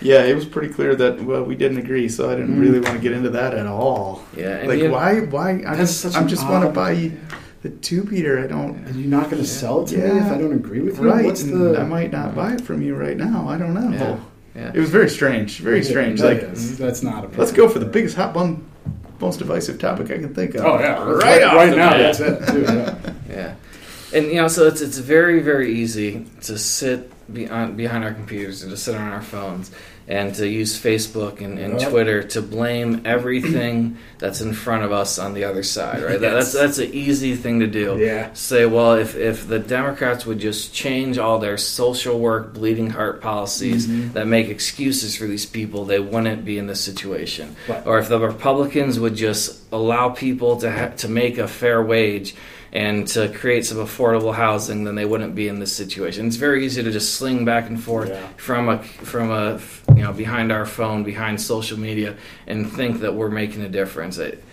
yeah, 0.03 0.25
it 0.25 0.35
was 0.35 0.45
pretty 0.45 0.73
clear 0.73 0.95
that 0.95 1.23
well, 1.25 1.43
we 1.43 1.55
didn't 1.55 1.79
agree. 1.79 2.09
So 2.09 2.31
I 2.31 2.35
didn't 2.37 2.57
Mm. 2.57 2.61
really 2.61 2.81
want 2.81 2.95
to 2.97 2.99
get 3.01 3.13
into 3.13 3.31
that 3.31 3.55
at 3.55 3.67
all. 3.67 4.23
Yeah, 4.37 4.65
Like, 4.67 4.79
you- 4.81 4.91
why? 4.91 5.21
Why? 5.21 5.63
I 5.67 5.75
just, 5.77 6.05
I'm 6.17 6.29
just 6.29 6.47
want 6.49 6.63
to 6.65 6.69
odd- 6.69 6.75
buy 6.75 7.13
the 7.63 7.71
two 7.71 8.03
Peter. 8.05 8.39
I 8.39 8.47
don't. 8.47 8.77
And 8.87 8.97
you're 8.97 9.11
not 9.11 9.31
going 9.31 9.43
to 9.43 9.49
sell 9.49 9.83
it 9.83 9.89
to 9.89 9.97
me 9.99 10.05
Yeah. 10.05 10.27
if 10.27 10.33
I 10.33 10.39
don't 10.39 10.53
agree 10.53 10.81
with 10.81 10.99
you. 10.99 11.11
Right. 11.11 11.25
What's 11.25 11.43
the? 11.43 11.79
I 11.81 11.85
might 11.85 12.13
not 12.13 12.35
buy 12.37 12.53
it 12.53 12.61
from 12.61 12.83
you 12.83 12.95
right 12.95 13.17
now. 13.17 13.47
I 13.49 13.57
don't 13.59 13.75
know. 13.75 14.21
Yeah. 14.61 14.67
Yeah. 14.67 14.73
It 14.75 14.81
was 14.81 14.91
very 14.91 15.09
strange. 15.09 15.59
Very 15.59 15.83
strange. 15.83 16.21
That 16.21 16.27
Like, 16.43 16.53
is- 16.53 16.77
that's 16.79 17.03
not 17.03 17.25
a. 17.25 17.29
let's 17.39 17.53
go 17.53 17.69
for 17.69 17.79
the 17.79 17.87
biggest 17.87 18.17
hot 18.17 18.35
bun, 18.35 18.65
most 19.21 19.39
divisive 19.39 19.79
topic 19.79 20.11
I 20.11 20.19
can 20.19 20.35
think 20.35 20.55
of. 20.55 20.65
Oh 20.65 20.79
yeah, 20.79 21.03
right, 21.03 21.15
right, 21.17 21.43
off 21.43 21.55
right 21.55 21.71
the 21.71 21.77
now. 21.77 21.91
bat. 21.91 22.17
That's 22.19 22.21
it. 22.21 22.53
Too, 22.53 22.63
yeah. 22.63 22.97
Yeah, 23.31 23.55
and 24.13 24.27
you 24.27 24.35
know, 24.35 24.49
so 24.49 24.67
it's 24.67 24.81
it's 24.81 24.99
very 24.99 25.41
very 25.41 25.73
easy 25.75 26.27
to 26.43 26.59
sit 26.59 27.11
behind 27.33 27.73
uh, 27.73 27.77
behind 27.77 28.03
our 28.05 28.13
computers 28.13 28.63
and 28.63 28.71
to 28.73 28.77
sit 28.77 28.97
on 28.97 29.13
our 29.13 29.23
phones 29.23 29.71
and 30.11 30.35
to 30.35 30.47
use 30.47 30.77
Facebook 30.77 31.41
and, 31.41 31.57
and 31.59 31.81
Yep. 31.81 31.91
Twitter 31.91 32.23
to 32.35 32.43
blame 32.43 33.03
everything 33.05 33.97
that's 34.19 34.41
in 34.41 34.53
front 34.53 34.83
of 34.83 34.91
us 34.91 35.19
on 35.21 35.35
the 35.35 35.45
other 35.45 35.63
side. 35.63 36.03
Right? 36.03 36.21
That, 36.21 36.33
that's 36.35 36.53
that's 36.53 36.79
an 36.79 36.93
easy 36.93 37.37
thing 37.37 37.61
to 37.61 37.69
do. 37.69 37.97
Yeah. 37.99 38.33
Say, 38.33 38.67
well, 38.67 38.95
if 38.95 39.15
if 39.17 39.47
the 39.47 39.61
Democrats 39.61 40.27
would 40.27 40.41
just 40.41 40.75
change 40.75 41.17
all 41.17 41.39
their 41.39 41.57
social 41.57 42.19
work, 42.19 42.53
bleeding 42.53 42.91
heart 42.91 43.21
policies 43.23 43.87
Mm-hmm. 43.87 44.13
that 44.15 44.27
make 44.27 44.49
excuses 44.49 45.15
for 45.17 45.27
these 45.27 45.47
people, 45.47 45.85
they 45.85 46.01
wouldn't 46.01 46.45
be 46.45 46.59
in 46.59 46.67
this 46.67 46.81
situation. 46.81 47.55
Right. 47.69 47.87
Or 47.87 47.99
if 47.99 48.09
the 48.09 48.19
Republicans 48.19 48.99
would 48.99 49.15
just 49.15 49.61
allow 49.73 50.09
people 50.11 50.57
to 50.59 50.71
ha- 50.73 50.93
to 50.99 51.09
make 51.09 51.39
a 51.39 51.47
fair 51.49 51.81
wage 51.83 52.35
and 52.73 53.07
to 53.09 53.29
create 53.31 53.67
some 53.67 53.79
affordable 53.79 54.35
housing, 54.35 54.85
then 54.85 54.95
they 54.95 55.05
wouldn't 55.05 55.35
be 55.35 55.49
in 55.49 55.59
this 55.59 55.75
situation. 55.75 56.27
It's 56.27 56.37
very 56.37 56.65
easy 56.65 56.83
to 56.83 56.91
just 56.93 57.15
sling 57.15 57.45
back 57.45 57.69
and 57.69 57.83
forth 57.83 58.11
Yeah. 58.11 58.27
from 58.37 58.69
a 58.69 58.79
from 58.83 59.31
a 59.31 59.59
you 59.97 60.03
know 60.03 60.13
behind 60.13 60.53
our 60.53 60.67
phone, 60.67 61.03
behind 61.03 61.41
social 61.41 61.79
media, 61.79 62.15
and 62.47 62.71
think 62.73 63.01
that 63.01 63.15
we're 63.15 63.31
making 63.31 63.63
a 63.63 63.69
difference. 63.69 64.19
It, 64.19 64.45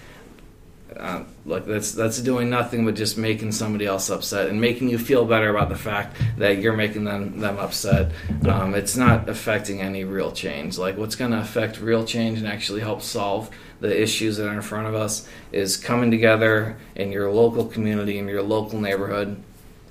uh, 0.98 1.22
look, 1.45 1.68
that's 1.68 1.91
that's 1.91 2.19
doing 2.22 2.49
nothing 2.49 2.84
but 2.85 2.95
just 2.95 3.19
making 3.19 3.52
somebody 3.52 3.85
else 3.85 4.10
upset 4.10 4.49
and 4.49 4.60
making 4.60 4.89
you 4.89 4.98
feel 4.98 5.26
better 5.26 5.49
about 5.49 5.69
the 5.69 5.76
fact 5.76 6.15
that 6.39 6.57
you're 6.57 6.76
making 6.76 7.03
them 7.03 7.39
them 7.39 7.60
upset. 7.60 8.11
Um, 8.49 8.73
it's 8.73 8.98
not 8.98 9.30
affecting 9.30 9.80
any 9.80 10.06
real 10.06 10.31
change. 10.31 10.77
Like 10.80 10.98
what's 10.98 11.15
going 11.15 11.31
to 11.31 11.39
affect 11.39 11.80
real 11.81 12.03
change 12.03 12.39
and 12.39 12.48
actually 12.48 12.81
help 12.81 13.03
solve 13.03 13.52
the 13.80 14.02
issues 14.02 14.38
that 14.38 14.48
are 14.48 14.54
in 14.54 14.62
front 14.62 14.88
of 14.88 14.95
us 14.95 15.28
is 15.52 15.78
coming 15.78 16.12
together 16.12 16.78
in 16.95 17.12
your 17.12 17.32
local 17.32 17.66
community 17.66 18.18
in 18.18 18.28
your 18.28 18.41
local 18.41 18.80
neighborhood 18.80 19.41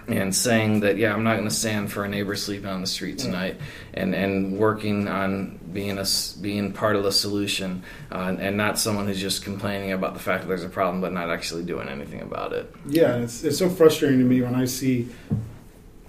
and 0.08 0.34
saying 0.34 0.80
that 0.80 0.96
yeah 0.96 1.12
i'm 1.12 1.24
not 1.24 1.34
going 1.34 1.48
to 1.48 1.54
stand 1.54 1.90
for 1.90 2.04
a 2.04 2.08
neighbor 2.08 2.36
sleeping 2.36 2.68
on 2.68 2.80
the 2.80 2.86
street 2.86 3.18
tonight 3.18 3.60
and 3.94 4.14
and 4.14 4.56
working 4.56 5.08
on 5.08 5.58
being 5.76 5.98
a 5.98 6.06
being 6.40 6.72
part 6.72 6.96
of 6.96 7.04
the 7.04 7.12
solution 7.12 7.82
uh, 8.10 8.34
and 8.38 8.56
not 8.56 8.78
someone 8.78 9.06
who's 9.06 9.20
just 9.20 9.44
complaining 9.44 9.92
about 9.92 10.14
the 10.14 10.20
fact 10.20 10.42
that 10.42 10.48
there's 10.48 10.64
a 10.64 10.70
problem 10.70 11.02
but 11.02 11.12
not 11.12 11.28
actually 11.28 11.62
doing 11.62 11.86
anything 11.86 12.22
about 12.22 12.54
it. 12.54 12.72
Yeah, 12.86 13.16
it's, 13.16 13.44
it's 13.44 13.58
so 13.58 13.68
frustrating 13.68 14.18
to 14.20 14.24
me 14.24 14.40
when 14.40 14.54
I 14.54 14.64
see 14.64 15.08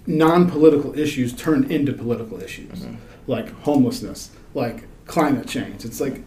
non-political 0.06 0.98
issues 0.98 1.34
turn 1.34 1.70
into 1.70 1.92
political 1.92 2.42
issues, 2.42 2.86
like 3.26 3.50
homelessness, 3.60 4.30
like 4.54 4.84
climate 5.04 5.46
change. 5.46 5.84
It's 5.84 6.00
like 6.00 6.22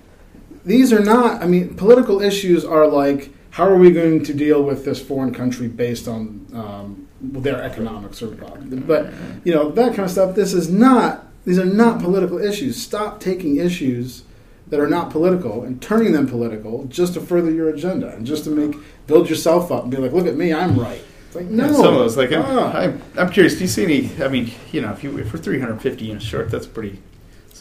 these 0.65 0.93
are 0.93 1.01
not. 1.03 1.41
I 1.41 1.47
mean, 1.47 1.75
political 1.75 2.21
issues 2.21 2.63
are 2.65 2.87
like 2.87 3.31
how 3.51 3.65
are 3.65 3.77
we 3.77 3.91
going 3.91 4.23
to 4.23 4.33
deal 4.33 4.63
with 4.63 4.85
this 4.85 5.01
foreign 5.01 5.33
country 5.33 5.67
based 5.67 6.07
on 6.07 6.47
um, 6.53 7.07
their 7.19 7.61
economics 7.61 8.21
or 8.21 8.27
problem 8.29 8.79
but 8.87 9.11
you 9.43 9.53
know 9.53 9.69
that 9.71 9.89
kind 9.89 10.05
of 10.05 10.11
stuff. 10.11 10.35
This 10.35 10.53
is 10.53 10.69
not. 10.69 11.27
These 11.43 11.57
are 11.59 11.65
not 11.65 11.99
political 12.01 12.37
issues. 12.39 12.81
Stop 12.81 13.19
taking 13.19 13.57
issues 13.57 14.23
that 14.67 14.79
are 14.79 14.87
not 14.87 15.09
political 15.09 15.63
and 15.63 15.81
turning 15.81 16.13
them 16.13 16.27
political 16.27 16.85
just 16.85 17.15
to 17.15 17.19
further 17.21 17.51
your 17.51 17.69
agenda 17.69 18.09
and 18.09 18.25
just 18.25 18.43
to 18.45 18.49
make 18.49 18.75
build 19.07 19.29
yourself 19.29 19.71
up 19.71 19.83
and 19.83 19.91
be 19.91 19.97
like, 19.97 20.13
look 20.13 20.27
at 20.27 20.35
me, 20.35 20.53
I'm 20.53 20.79
right. 20.79 21.01
It's 21.27 21.35
like 21.35 21.45
no, 21.47 21.65
And 21.65 21.75
some 21.75 21.93
of 21.93 21.99
those, 21.99 22.15
like, 22.15 22.31
I'm, 22.31 22.43
Ah. 22.45 22.71
I'm, 22.77 23.01
I'm 23.17 23.29
curious. 23.31 23.55
Do 23.55 23.61
you 23.61 23.67
see 23.67 23.83
any? 23.83 24.23
I 24.23 24.27
mean, 24.27 24.51
you 24.71 24.81
know, 24.81 24.91
if 24.91 25.03
you 25.03 25.17
if 25.17 25.33
we're 25.33 25.39
350 25.39 26.05
units 26.05 26.25
short, 26.25 26.49
that's 26.51 26.67
pretty 26.67 27.01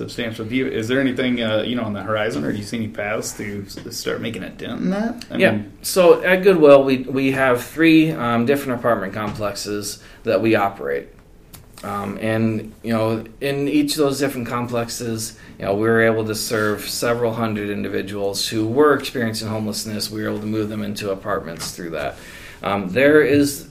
substantial. 0.00 0.46
Do 0.46 0.56
you, 0.56 0.66
is 0.66 0.88
there 0.88 0.98
anything, 0.98 1.42
uh, 1.42 1.60
you 1.60 1.76
know, 1.76 1.84
on 1.84 1.92
the 1.92 2.02
horizon, 2.02 2.42
or 2.42 2.52
do 2.52 2.56
you 2.58 2.64
see 2.64 2.78
any 2.78 2.88
paths 2.88 3.36
to 3.36 3.68
start 3.92 4.22
making 4.22 4.42
a 4.42 4.48
dent 4.48 4.80
in 4.80 4.90
that? 4.90 5.26
I 5.30 5.36
yeah. 5.36 5.52
mean, 5.52 5.72
so 5.82 6.22
at 6.22 6.42
Goodwill, 6.42 6.84
we 6.84 6.98
we 7.02 7.32
have 7.32 7.62
three 7.62 8.10
um, 8.10 8.46
different 8.46 8.80
apartment 8.80 9.12
complexes 9.12 10.02
that 10.22 10.40
we 10.40 10.56
operate, 10.56 11.08
um, 11.84 12.18
and 12.18 12.72
you 12.82 12.94
know, 12.94 13.24
in 13.42 13.68
each 13.68 13.92
of 13.92 13.98
those 13.98 14.18
different 14.18 14.48
complexes, 14.48 15.38
you 15.58 15.66
know, 15.66 15.74
we 15.74 15.82
were 15.82 16.00
able 16.00 16.24
to 16.24 16.34
serve 16.34 16.80
several 16.88 17.34
hundred 17.34 17.68
individuals 17.68 18.48
who 18.48 18.66
were 18.66 18.94
experiencing 18.94 19.48
homelessness. 19.48 20.10
We 20.10 20.22
were 20.22 20.30
able 20.30 20.40
to 20.40 20.46
move 20.46 20.70
them 20.70 20.82
into 20.82 21.10
apartments 21.10 21.72
through 21.72 21.90
that. 21.90 22.16
Um, 22.62 22.88
there 22.88 23.20
is 23.20 23.68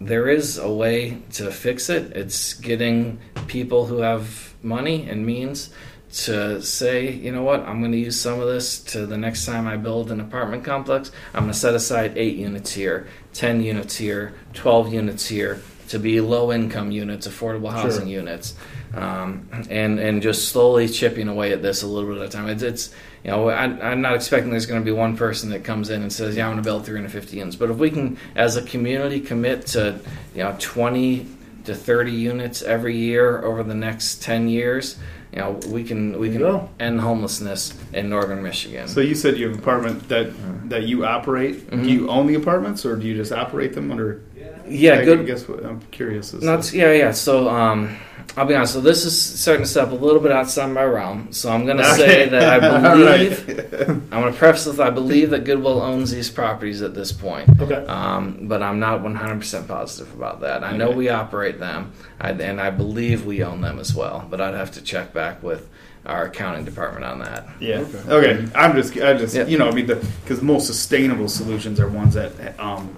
there 0.00 0.28
is 0.28 0.58
a 0.58 0.68
way 0.68 1.22
to 1.34 1.52
fix 1.52 1.88
it. 1.88 2.16
It's 2.16 2.54
getting 2.54 3.20
people 3.46 3.86
who 3.86 3.98
have 3.98 4.51
money 4.62 5.08
and 5.08 5.24
means 5.26 5.70
to 6.12 6.60
say, 6.60 7.10
you 7.10 7.32
know 7.32 7.42
what, 7.42 7.60
I'm 7.60 7.80
going 7.80 7.92
to 7.92 7.98
use 7.98 8.20
some 8.20 8.38
of 8.38 8.46
this 8.46 8.80
to 8.84 9.06
the 9.06 9.16
next 9.16 9.46
time 9.46 9.66
I 9.66 9.76
build 9.76 10.10
an 10.10 10.20
apartment 10.20 10.62
complex. 10.64 11.10
I'm 11.32 11.44
going 11.44 11.52
to 11.52 11.58
set 11.58 11.74
aside 11.74 12.18
eight 12.18 12.36
units 12.36 12.72
here, 12.72 13.06
10 13.32 13.62
units 13.62 13.96
here, 13.96 14.34
12 14.52 14.92
units 14.92 15.26
here 15.26 15.62
to 15.88 15.98
be 15.98 16.20
low 16.20 16.52
income 16.52 16.90
units, 16.90 17.26
affordable 17.26 17.70
housing 17.70 18.08
units. 18.08 18.54
Um, 18.94 19.48
and 19.70 19.98
and 19.98 20.20
just 20.20 20.48
slowly 20.48 20.86
chipping 20.86 21.28
away 21.28 21.52
at 21.52 21.62
this 21.62 21.82
a 21.82 21.86
little 21.86 22.12
bit 22.12 22.20
at 22.20 22.28
a 22.28 22.30
time. 22.30 22.48
It's, 22.48 22.62
it's 22.62 22.94
you 23.24 23.30
know 23.30 23.48
I, 23.48 23.64
I'm 23.64 24.02
not 24.02 24.14
expecting 24.14 24.50
there's 24.50 24.66
going 24.66 24.80
to 24.80 24.84
be 24.84 24.92
one 24.92 25.16
person 25.16 25.48
that 25.50 25.64
comes 25.64 25.88
in 25.88 26.02
and 26.02 26.12
says, 26.12 26.36
yeah, 26.36 26.46
I'm 26.46 26.52
going 26.52 26.62
to 26.62 26.68
build 26.68 26.84
350 26.84 27.38
units. 27.38 27.56
But 27.56 27.70
if 27.70 27.78
we 27.78 27.90
can, 27.90 28.18
as 28.34 28.56
a 28.56 28.62
community, 28.62 29.20
commit 29.20 29.66
to 29.68 29.98
you 30.34 30.42
know 30.42 30.54
20 30.58 31.26
to 31.64 31.74
30 31.74 32.12
units 32.12 32.62
every 32.62 32.96
year 32.96 33.42
over 33.42 33.62
the 33.62 33.74
next 33.74 34.22
10 34.22 34.48
years, 34.48 34.96
you 35.32 35.38
know 35.38 35.52
we 35.68 35.82
can 35.84 36.18
we 36.18 36.28
can 36.28 36.40
you 36.40 36.46
go. 36.46 36.68
end 36.78 37.00
homelessness 37.00 37.74
in 37.92 38.08
northern 38.10 38.42
Michigan. 38.42 38.86
so 38.88 39.00
you 39.00 39.14
said 39.14 39.36
you 39.38 39.46
have 39.46 39.54
an 39.54 39.60
apartment 39.62 40.08
that 40.08 40.30
that 40.68 40.82
you 40.84 41.04
operate. 41.04 41.70
Mhm. 41.70 41.84
Do 41.84 41.90
you 41.90 42.08
own 42.10 42.26
the 42.26 42.34
apartments, 42.34 42.84
or 42.84 42.96
do 42.96 43.06
you 43.06 43.14
just 43.14 43.32
operate 43.32 43.72
them 43.74 43.90
under? 43.90 44.20
yeah, 44.68 44.98
I 45.00 45.04
good. 45.04 45.26
guess 45.26 45.48
what 45.48 45.64
I'm 45.64 45.80
curious 45.90 46.32
is. 46.34 46.42
No, 46.42 46.60
yeah, 46.72 46.92
yeah. 46.92 47.10
So, 47.12 47.48
um, 47.48 47.96
I'll 48.36 48.46
be 48.46 48.54
honest. 48.54 48.72
So 48.72 48.80
this 48.80 49.04
is 49.04 49.18
starting 49.40 49.64
to 49.64 49.68
step 49.70 49.90
a 49.90 49.94
little 49.94 50.20
bit 50.20 50.32
outside 50.32 50.66
my 50.68 50.84
realm. 50.84 51.32
So 51.32 51.50
I'm 51.50 51.64
going 51.66 51.76
to 51.78 51.84
say 51.94 52.28
that 52.28 52.62
I 52.62 52.80
believe. 52.82 53.46
right. 53.48 53.88
I'm 53.88 54.20
going 54.22 54.32
to 54.32 54.38
preface 54.38 54.66
with 54.66 54.80
I 54.80 54.90
believe 54.90 55.30
that 55.30 55.44
Goodwill 55.44 55.80
owns 55.82 56.10
these 56.10 56.30
properties 56.30 56.82
at 56.82 56.94
this 56.94 57.12
point, 57.12 57.48
Okay. 57.60 57.84
um, 57.86 58.38
but 58.48 58.62
I'm 58.62 58.78
not 58.80 59.00
100% 59.02 59.68
positive 59.68 60.14
about 60.14 60.40
that. 60.40 60.64
I 60.64 60.76
know 60.76 60.90
we 60.90 61.08
operate 61.08 61.58
them, 61.58 61.92
and 62.20 62.60
I 62.60 62.70
believe 62.70 63.26
we 63.26 63.42
own 63.42 63.60
them 63.60 63.78
as 63.78 63.94
well. 63.94 64.26
But 64.30 64.40
I'd 64.40 64.54
have 64.54 64.72
to 64.72 64.82
check 64.82 65.12
back 65.12 65.42
with 65.42 65.68
our 66.06 66.24
accounting 66.26 66.64
department 66.64 67.04
on 67.04 67.20
that. 67.20 67.46
Yeah. 67.60 67.78
Okay. 68.10 68.10
Okay. 68.34 68.48
I'm 68.56 68.74
just, 68.74 68.96
I 68.96 69.12
just, 69.14 69.34
Yeah. 69.36 69.46
you 69.46 69.56
know, 69.58 69.68
I 69.68 69.72
mean, 69.72 69.86
because 69.86 70.42
most 70.42 70.66
sustainable 70.66 71.28
solutions 71.28 71.78
are 71.78 71.88
ones 71.88 72.14
that 72.14 72.58
um, 72.58 72.96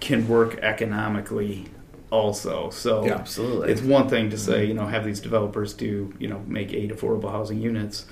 can 0.00 0.28
work 0.28 0.58
economically, 0.58 1.68
also. 2.10 2.70
So 2.70 3.04
Yeah, 3.04 3.14
Absolutely. 3.16 3.70
it's 3.72 3.82
one 3.82 4.08
thing 4.08 4.30
to 4.30 4.38
say, 4.38 4.64
you 4.64 4.74
know, 4.74 4.86
have 4.86 5.04
these 5.04 5.20
developers 5.20 5.72
do, 5.74 6.12
you 6.18 6.28
know, 6.28 6.42
make 6.46 6.72
eight 6.72 6.90
affordable 6.90 7.30
housing 7.30 7.60
units. 7.60 8.06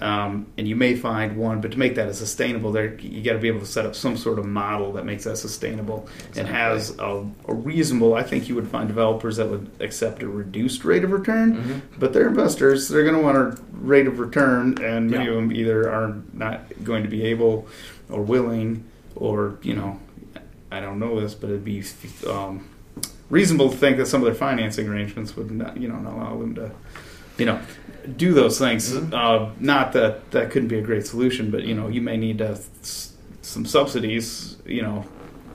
Um, 0.00 0.46
and 0.56 0.66
you 0.66 0.74
may 0.74 0.96
find 0.96 1.36
one, 1.36 1.60
but 1.60 1.70
to 1.72 1.78
make 1.78 1.94
that 1.96 2.08
as 2.08 2.18
sustainable, 2.18 2.72
there 2.72 2.94
you 2.94 3.22
got 3.22 3.34
to 3.34 3.38
be 3.38 3.46
able 3.46 3.60
to 3.60 3.66
set 3.66 3.86
up 3.86 3.94
some 3.94 4.16
sort 4.16 4.38
of 4.40 4.46
model 4.46 4.92
that 4.94 5.04
makes 5.04 5.22
that 5.24 5.36
sustainable 5.36 6.08
and 6.36 6.48
has 6.48 6.98
a, 6.98 7.24
a 7.46 7.54
reasonable. 7.54 8.14
I 8.14 8.24
think 8.24 8.48
you 8.48 8.56
would 8.56 8.66
find 8.66 8.88
developers 8.88 9.36
that 9.36 9.48
would 9.48 9.70
accept 9.78 10.22
a 10.22 10.28
reduced 10.28 10.84
rate 10.84 11.04
of 11.04 11.12
return, 11.12 11.56
Mm-hmm. 11.56 12.00
but 12.00 12.12
they're 12.12 12.26
investors. 12.28 12.88
They're 12.88 13.04
going 13.04 13.14
to 13.16 13.22
want 13.22 13.36
a 13.36 13.62
rate 13.72 14.08
of 14.08 14.18
return, 14.18 14.82
and 14.82 15.10
many 15.10 15.24
Yeah. 15.26 15.30
of 15.30 15.36
them 15.36 15.52
either 15.52 15.88
are 15.92 16.16
not 16.32 16.62
going 16.82 17.04
to 17.04 17.08
be 17.08 17.22
able 17.24 17.68
or 18.10 18.22
willing, 18.22 18.84
or 19.14 19.58
you 19.62 19.74
know, 19.76 20.00
I 20.72 20.80
don't 20.80 20.98
know 20.98 21.20
this, 21.20 21.34
but 21.34 21.50
it'd 21.50 21.64
be 21.64 21.84
um, 22.28 22.68
reasonable 23.30 23.70
to 23.70 23.76
think 23.76 23.96
that 23.98 24.06
some 24.06 24.20
of 24.22 24.26
their 24.26 24.34
financing 24.34 24.88
arrangements 24.88 25.36
would 25.36 25.50
not, 25.50 25.76
you 25.76 25.88
know, 25.88 25.96
not 25.98 26.12
allow 26.14 26.38
them 26.38 26.54
to, 26.54 26.70
you 27.36 27.46
know, 27.46 27.60
do 28.16 28.32
those 28.32 28.58
things. 28.58 28.94
Uh, 28.94 29.50
not 29.60 29.92
that 29.92 30.30
that 30.30 30.50
couldn't 30.50 30.68
be 30.68 30.78
a 30.78 30.82
great 30.82 31.06
solution, 31.06 31.50
but 31.50 31.64
you 31.64 31.74
know, 31.74 31.88
you 31.88 32.00
may 32.00 32.16
need 32.16 32.38
to 32.38 32.48
s- 32.82 33.12
some 33.42 33.66
subsidies, 33.66 34.56
you 34.66 34.80
know, 34.82 35.04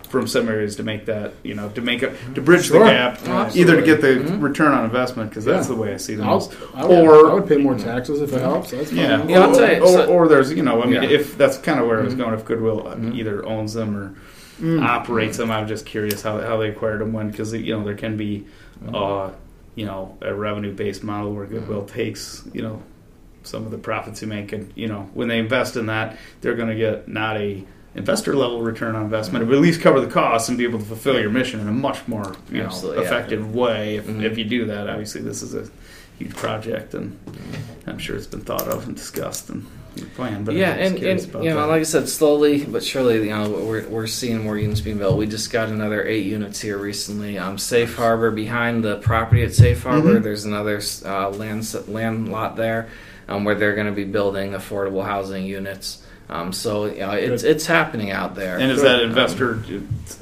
from 0.10 0.28
some 0.28 0.48
areas 0.48 0.76
to 0.76 0.84
make 0.84 1.08
that, 1.08 1.34
you 1.44 1.56
know, 1.56 1.70
to 1.70 1.82
make 1.82 2.04
a 2.04 2.14
to 2.36 2.42
bridge 2.42 2.66
Sure. 2.68 2.80
the 2.80 2.86
gap, 2.86 3.18
Oh, 3.26 3.50
either 3.56 3.78
to 3.78 3.82
get 3.82 4.02
the 4.02 4.10
absolutely. 4.10 4.38
Mhm. 4.38 4.44
return 4.44 4.72
on 4.72 4.86
investment 4.86 5.30
because 5.32 5.44
that's 5.46 5.68
Yeah. 5.68 5.74
the 5.76 5.82
way 5.82 5.94
I 5.96 5.98
see 5.98 6.14
the 6.14 6.24
I'll. 6.24 6.52
I 6.76 6.86
would, 6.86 6.98
Or- 7.08 7.32
I 7.32 7.34
would 7.34 7.48
pay 7.48 7.58
more 7.58 7.76
taxes 7.76 8.22
if 8.22 8.32
it 8.32 8.42
helps. 8.42 8.70
That's 8.70 8.90
fine. 8.92 9.00
Yeah, 9.00 9.26
Yeah, 9.28 9.40
I'll 9.40 9.50
or, 9.50 9.56
tell 9.56 9.76
you, 9.76 9.82
or, 9.82 9.88
so- 9.88 10.06
or 10.06 10.28
there's, 10.28 10.54
you 10.54 10.62
know, 10.62 10.84
I 10.84 10.86
mean, 10.86 11.02
Yeah. 11.02 11.10
if 11.10 11.36
that's 11.40 11.58
kind 11.58 11.80
of 11.80 11.88
where 11.88 12.00
I 12.00 12.04
was 12.04 12.14
Mhm. 12.14 12.18
going, 12.20 12.34
if 12.36 12.46
Goodwill 12.46 12.88
uh, 12.88 12.96
Mhm. 12.96 13.16
either 13.16 13.44
owns 13.44 13.74
them 13.74 13.98
or 13.98 14.14
Mm. 14.62 14.84
operates 14.84 15.38
them, 15.38 15.50
I'm 15.52 15.68
just 15.68 15.86
curious 15.86 16.22
how, 16.22 16.40
how 16.40 16.58
they 16.58 16.70
acquired 16.70 17.02
them 17.02 17.12
when, 17.12 17.32
because 17.32 17.54
you 17.54 17.76
know 17.76 17.84
there 17.84 17.96
can 17.96 18.18
be, 18.18 18.46
uh, 18.94 19.32
you 19.76 19.86
know, 19.86 20.18
a 20.22 20.34
revenue 20.34 20.74
based 20.74 21.04
model 21.04 21.34
where 21.34 21.46
Goodwill 21.48 21.86
takes, 21.86 22.44
you 22.54 22.62
know, 22.62 22.82
some 23.44 23.66
of 23.66 23.72
the 23.72 23.78
profits 23.78 24.22
you 24.22 24.28
make, 24.28 24.52
and 24.54 24.72
you 24.76 24.88
know, 24.88 25.10
when 25.16 25.28
they 25.28 25.40
invest 25.40 25.76
in 25.76 25.88
that, 25.88 26.18
they're 26.42 26.56
going 26.56 26.70
to 26.70 26.76
get 26.76 27.08
not 27.08 27.36
a 27.38 27.64
investor 27.96 28.36
level 28.36 28.62
return 28.62 28.96
on 28.96 29.04
investment, 29.04 29.46
but 29.48 29.54
at 29.56 29.62
least 29.62 29.82
cover 29.82 30.00
the 30.00 30.08
costs 30.12 30.50
and 30.50 30.58
be 30.58 30.64
able 30.64 30.80
to 30.80 30.86
fulfill 30.86 31.20
your 31.20 31.30
mission 31.30 31.60
in 31.60 31.68
a 31.68 31.72
much 31.72 32.08
more 32.08 32.36
you 32.52 32.60
know 32.60 32.66
Absolutely, 32.66 33.02
yeah. 33.04 33.08
effective 33.08 33.54
way. 33.56 33.98
If, 33.98 34.06
Mhm. 34.08 34.24
if 34.24 34.38
you 34.38 34.46
do 34.46 34.66
that, 34.66 34.88
obviously 34.90 35.22
this 35.22 35.42
is 35.44 35.54
a 35.56 35.68
huge 36.20 36.36
project, 36.36 36.94
and 36.94 37.18
I'm 37.88 37.98
sure 37.98 38.16
it's 38.16 38.28
been 38.28 38.42
thought 38.42 38.68
of 38.68 38.88
and 38.88 38.96
discussed 38.96 39.50
and 39.50 39.66
planned. 40.16 40.46
But 40.46 40.56
yeah, 40.56 40.72
and, 40.72 40.98
and 40.98 41.24
about 41.24 41.44
you 41.44 41.50
know, 41.50 41.62
that. 41.62 41.68
like 41.68 41.82
I 41.82 41.84
said, 41.84 42.10
slowly 42.10 42.66
but 42.66 42.84
surely, 42.84 43.16
you 43.16 43.30
know, 43.30 43.50
we're, 43.50 43.88
we're 43.88 44.08
seeing 44.08 44.44
more 44.44 44.58
units 44.58 44.82
being 44.82 44.98
built. 44.98 45.18
We 45.18 45.28
just 45.28 45.52
got 45.52 45.70
another 45.70 46.06
eight 46.06 46.26
units 46.26 46.60
here 46.62 46.78
recently. 46.78 47.38
Um, 47.38 47.58
Safe 47.58 47.96
Harbor 47.96 48.32
behind 48.32 48.84
the 48.84 48.98
property 48.98 49.44
at 49.44 49.54
Safe 49.54 49.84
Harbor. 49.84 50.20
Mhm. 50.20 50.24
There's 50.24 50.46
another 50.46 50.82
uh, 51.06 51.30
land 51.30 51.88
land 51.88 52.30
lot 52.30 52.56
there 52.56 52.90
um, 53.28 53.44
where 53.44 53.56
they're 53.56 53.76
going 53.76 53.88
to 53.88 53.94
be 53.94 54.06
building 54.06 54.52
affordable 54.52 55.06
housing 55.06 55.46
units. 55.46 56.00
Um, 56.30 56.54
so 56.54 56.86
you 56.86 57.00
know, 57.02 57.12
it's 57.12 57.44
it's 57.44 57.66
happening 57.66 58.10
out 58.10 58.34
there. 58.34 58.58
And 58.58 58.72
is 58.72 58.82
that 58.82 59.02
investor 59.02 59.62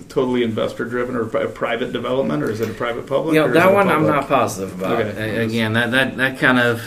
totally 0.09 0.43
investor 0.43 0.83
driven 0.83 1.15
or 1.15 1.25
pri- 1.25 1.45
private 1.45 1.93
development, 1.93 2.43
or 2.43 2.49
is 2.49 2.59
it 2.59 2.69
a 2.69 2.73
private 2.73 3.07
public? 3.07 3.35
You 3.35 3.41
know, 3.41 3.51
that 3.53 3.71
a 3.71 3.73
one 3.73 3.87
I'm 3.87 4.05
not 4.07 4.27
positive 4.27 4.77
about. 4.77 4.99
Okay. 5.01 5.37
A- 5.37 5.45
Again, 5.45 5.73
that 5.73 5.91
that 5.91 6.17
that 6.17 6.39
kind 6.39 6.59
of 6.59 6.81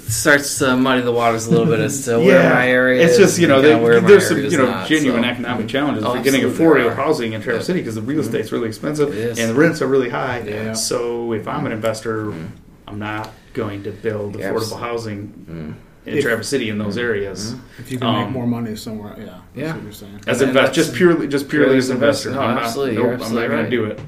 starts 0.00 0.58
to 0.58 0.76
muddy 0.76 1.02
the 1.02 1.12
waters 1.12 1.46
a 1.46 1.50
little 1.50 1.66
bit 1.66 1.80
as 1.80 2.04
to 2.04 2.18
where 2.18 2.42
Yeah. 2.42 2.52
my 2.54 2.68
area 2.68 3.04
It's 3.04 3.16
just 3.16 3.38
you 3.38 3.46
know 3.46 3.60
they, 3.62 3.74
there's 4.00 4.28
some 4.28 4.38
you 4.38 4.56
know 4.58 4.66
not, 4.66 4.88
genuine 4.88 5.22
so. 5.22 5.28
economic 5.28 5.68
challenges 5.68 6.04
Oh, 6.04 6.14
for 6.16 6.22
getting 6.22 6.42
affordable 6.42 6.94
housing 6.94 7.32
in 7.32 7.42
Traverse 7.42 7.62
Yeah. 7.62 7.66
City 7.66 7.80
because 7.80 7.94
the 7.94 8.02
real 8.02 8.20
estate's 8.20 8.52
really 8.52 8.68
expensive 8.68 9.08
and 9.38 9.50
the 9.50 9.54
rents 9.54 9.80
are 9.82 9.86
really 9.86 10.08
high. 10.10 10.40
Yeah. 10.40 10.72
So 10.74 11.32
if 11.32 11.46
I'm 11.48 11.66
an 11.66 11.72
investor, 11.72 12.26
Mm. 12.26 12.48
I'm 12.86 12.98
not 12.98 13.30
going 13.54 13.82
to 13.84 13.90
build 13.90 14.36
affordable 14.36 14.78
housing 14.80 15.32
Mm. 15.50 15.74
In 16.06 16.18
If- 16.18 16.24
Traverse 16.24 16.48
City 16.48 16.68
in 16.68 16.76
those 16.78 16.98
areas. 16.98 17.54
If 17.78 17.90
you 17.90 17.98
can 17.98 18.12
make 18.12 18.26
Um, 18.26 18.32
more 18.32 18.46
money 18.46 18.76
somewhere, 18.76 19.14
yeah. 19.18 19.24
That's 19.24 19.40
Yeah. 19.54 19.72
what 19.74 19.82
you're 19.84 19.92
saying. 19.92 20.20
As 20.26 20.40
And 20.40 20.48
invest, 20.50 20.74
just 20.74 20.94
purely, 20.94 21.26
just 21.28 21.48
purely 21.48 21.64
purely 21.66 21.78
as 21.78 21.88
an 21.90 21.96
investor. 21.96 22.30
No, 22.32 22.40
I'm 22.40 22.54
not, 22.56 22.76
nope, 22.76 22.92
you're 22.92 23.02
I'm 23.04 23.10
not 23.12 23.20
absolutely 23.20 23.48
going 23.48 23.60
right. 23.60 23.70
to 23.70 23.76
do 23.76 23.84
it. 23.86 24.00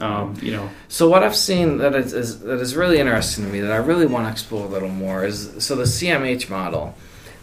Yeah. 0.00 0.06
Um, 0.20 0.34
you 0.40 0.52
know, 0.52 0.68
So 0.88 1.08
what 1.08 1.22
I've 1.24 1.34
seen 1.36 1.78
that 1.78 1.94
is, 1.96 2.12
is 2.12 2.40
that 2.40 2.60
is 2.60 2.76
really 2.76 2.98
interesting 2.98 3.44
to 3.46 3.50
me 3.50 3.60
that 3.60 3.72
I 3.72 3.76
really 3.76 4.06
want 4.06 4.26
to 4.26 4.30
explore 4.30 4.64
a 4.64 4.68
little 4.68 4.88
more 4.88 5.24
is 5.24 5.50
so 5.58 5.74
the 5.74 5.86
CMH 5.86 6.48
model, 6.48 6.94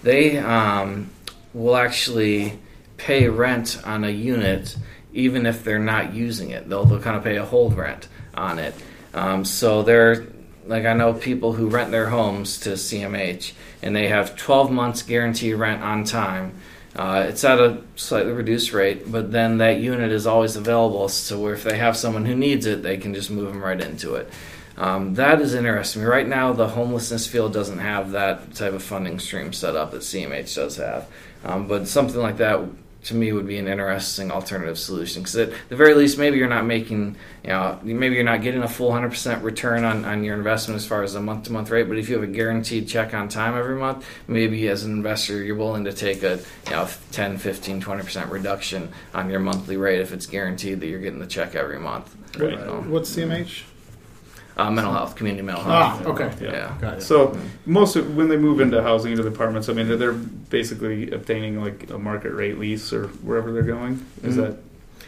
they 0.04 0.38
um, 0.38 1.10
will 1.54 1.76
actually 1.76 2.60
pay 2.98 3.28
rent 3.28 3.80
on 3.84 4.04
a 4.06 4.10
unit 4.10 4.78
even 5.14 5.46
if 5.46 5.66
they're 5.66 5.80
not 5.80 6.14
using 6.14 6.52
it. 6.52 6.70
They'll, 6.70 6.86
they'll 6.86 7.02
kind 7.02 7.18
of 7.18 7.24
pay 7.26 7.36
a 7.36 7.44
hold 7.44 7.76
rent 7.76 8.08
on 8.36 8.58
it. 8.60 8.74
Um, 9.14 9.44
so 9.44 9.84
they're 9.84 10.24
like 10.66 10.86
I 10.86 10.94
know 10.94 11.14
people 11.14 11.54
who 11.54 11.68
rent 11.68 11.92
their 11.92 12.10
homes 12.10 12.60
to 12.62 12.72
CMH 12.72 13.54
and 13.82 13.96
they 13.96 14.08
have 14.08 14.36
12 14.36 14.72
months 14.72 15.02
guaranteed 15.02 15.56
rent 15.56 15.82
on 15.82 16.04
time. 16.04 16.54
Uh, 16.96 17.26
it's 17.28 17.44
at 17.44 17.60
a 17.60 17.82
slightly 17.96 18.34
reduced 18.34 18.74
rate, 18.74 19.10
but 19.12 19.32
then 19.32 19.58
that 19.60 19.80
unit 19.80 20.12
is 20.12 20.28
always 20.28 20.56
available. 20.56 21.08
So 21.08 21.48
if 21.48 21.64
they 21.64 21.78
have 21.78 21.96
someone 21.96 22.26
who 22.26 22.36
needs 22.36 22.66
it, 22.66 22.84
they 22.84 22.98
can 22.98 23.14
just 23.14 23.32
move 23.32 23.48
them 23.48 23.64
right 23.64 23.80
into 23.80 24.16
it. 24.16 24.30
Um, 24.78 25.14
that 25.16 25.42
is 25.42 25.54
interesting. 25.54 26.04
Right 26.04 26.28
now, 26.28 26.54
the 26.54 26.70
homelessness 26.70 27.28
field 27.28 27.54
doesn't 27.54 27.80
have 27.80 28.12
that 28.12 28.56
type 28.56 28.74
of 28.74 28.84
funding 28.84 29.20
stream 29.20 29.54
set 29.54 29.76
up 29.76 29.92
that 29.92 30.02
CMH 30.02 30.56
does 30.56 30.78
have. 30.78 31.08
Um, 31.44 31.68
but 31.68 31.88
something 31.88 32.20
like 32.20 32.38
that, 32.38 32.62
to 33.04 33.16
me, 33.16 33.32
would 33.32 33.48
be 33.48 33.58
an 33.58 33.68
interesting 33.68 34.32
alternative 34.32 34.78
solution. 34.78 35.22
Because 35.22 35.36
at 35.36 35.54
the 35.70 35.76
very 35.76 35.94
least, 35.96 36.18
maybe 36.18 36.38
you're 36.38 36.48
not 36.48 36.66
making, 36.66 37.16
you 37.44 37.50
know, 37.50 37.80
maybe 37.84 38.16
you're 38.16 38.24
not 38.24 38.42
getting 38.42 38.64
a 38.64 38.68
full 38.68 38.92
100% 38.92 39.42
return 39.44 39.84
on, 39.84 40.06
on 40.06 40.24
your 40.24 40.36
investment 40.36 40.76
as 40.78 40.86
far 40.86 41.04
as 41.04 41.16
a 41.16 41.22
month 41.22 41.46
to 41.46 41.52
month 41.52 41.70
rate. 41.70 41.88
But 41.88 41.98
if 41.98 42.10
you 42.10 42.16
have 42.16 42.24
a 42.24 42.32
guaranteed 42.32 42.88
check 42.88 43.14
on 43.14 43.28
time 43.30 43.56
every 43.56 43.76
month, 43.76 44.06
maybe 44.28 44.68
as 44.68 44.84
an 44.84 44.92
investor, 44.92 45.44
you're 45.44 45.56
willing 45.56 45.86
to 45.86 45.94
take 45.94 46.24
a, 46.24 46.40
you 46.66 46.72
know, 46.72 46.88
10, 47.12 47.38
15, 47.38 47.82
20% 47.82 48.30
reduction 48.30 48.92
on 49.14 49.30
your 49.30 49.40
monthly 49.40 49.78
rate 49.78 50.00
if 50.00 50.14
it's 50.14 50.26
guaranteed 50.26 50.80
that 50.80 50.88
you're 50.88 51.00
getting 51.00 51.20
the 51.20 51.28
check 51.28 51.56
every 51.56 51.80
month. 51.80 52.16
Right. 52.38 52.58
So, 52.58 52.82
What's 52.88 53.16
CMH? 53.16 53.64
Uh, 54.68 54.72
mental 54.72 54.94
health, 54.94 55.16
community 55.16 55.44
mental 55.44 55.64
Ah, 55.68 55.98
health. 55.98 56.08
okay. 56.20 56.32
Yeah. 56.42 56.74
Got 56.80 56.98
it. 56.98 57.02
So 57.02 57.38
most 57.66 57.96
of, 57.96 58.16
when 58.16 58.30
they 58.30 58.38
move 58.38 58.60
into 58.62 58.82
housing 58.82 59.12
into 59.12 59.24
the 59.24 59.30
apartments, 59.30 59.70
I 59.70 59.74
mean 59.74 59.88
they're 60.00 60.14
basically 60.14 61.12
obtaining 61.12 61.62
like 61.64 61.90
a 61.90 61.98
market 61.98 62.32
rate 62.34 62.58
lease 62.58 62.92
or 62.94 63.08
wherever 63.24 63.52
they're 63.52 63.62
going. 63.64 64.06
Is 64.24 64.36
Mhm. 64.36 64.42
that 64.46 64.58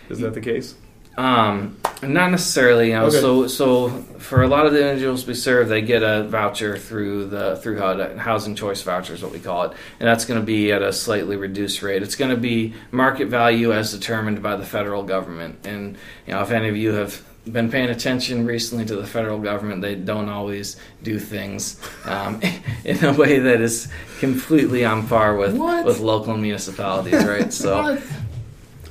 is 0.10 0.20
that 0.20 0.34
the 0.34 0.42
case? 0.42 0.76
Um, 1.16 1.78
not 2.02 2.32
necessarily, 2.32 2.88
you 2.88 2.94
know. 2.96 3.06
Okay. 3.06 3.20
So, 3.22 3.46
so 3.48 3.90
for 4.18 4.42
a 4.42 4.48
lot 4.48 4.66
of 4.66 4.74
the 4.74 4.82
individuals 4.82 5.28
we 5.28 5.36
serve, 5.36 5.70
they 5.70 5.82
get 5.84 6.02
a 6.02 6.24
voucher 6.24 6.76
through 6.76 7.28
the 7.28 7.58
through 7.58 7.78
HUD, 7.78 8.18
housing 8.18 8.56
choice 8.56 8.82
voucher 8.82 9.14
is 9.14 9.22
what 9.22 9.32
we 9.32 9.38
call 9.40 9.64
it, 9.66 9.74
and 10.00 10.08
that's 10.10 10.26
going 10.26 10.40
to 10.40 10.46
be 10.46 10.72
at 10.72 10.82
a 10.82 10.92
slightly 10.92 11.36
reduced 11.36 11.84
rate. 11.84 12.02
It's 12.02 12.16
going 12.16 12.32
to 12.32 12.38
be 12.38 12.74
market 12.92 13.28
value 13.28 13.72
as 13.72 13.92
determined 13.92 14.42
by 14.42 14.56
the 14.56 14.66
federal 14.66 15.04
government. 15.04 15.60
And 15.68 15.98
you 16.26 16.34
know, 16.34 16.42
if 16.42 16.50
any 16.50 16.68
of 16.68 16.76
you 16.76 16.94
have 16.94 17.22
been 17.52 17.70
paying 17.70 17.90
attention 17.90 18.45
recently 18.45 18.86
to 18.86 18.95
the 18.95 19.06
federal 19.06 19.40
government, 19.40 19.82
they 19.82 19.95
don't 19.95 20.30
always 20.30 20.78
do 21.02 21.20
things 21.20 21.80
um, 22.06 22.41
in 22.86 23.03
a 23.03 23.14
way 23.14 23.40
that 23.40 23.61
is 23.61 23.90
completely 24.20 24.86
on 24.86 25.07
par 25.07 25.36
with 25.36 25.56
What? 25.56 25.86
with 25.86 25.99
local 25.99 26.38
municipalities, 26.38 27.26
right? 27.26 27.52
So. 27.52 27.98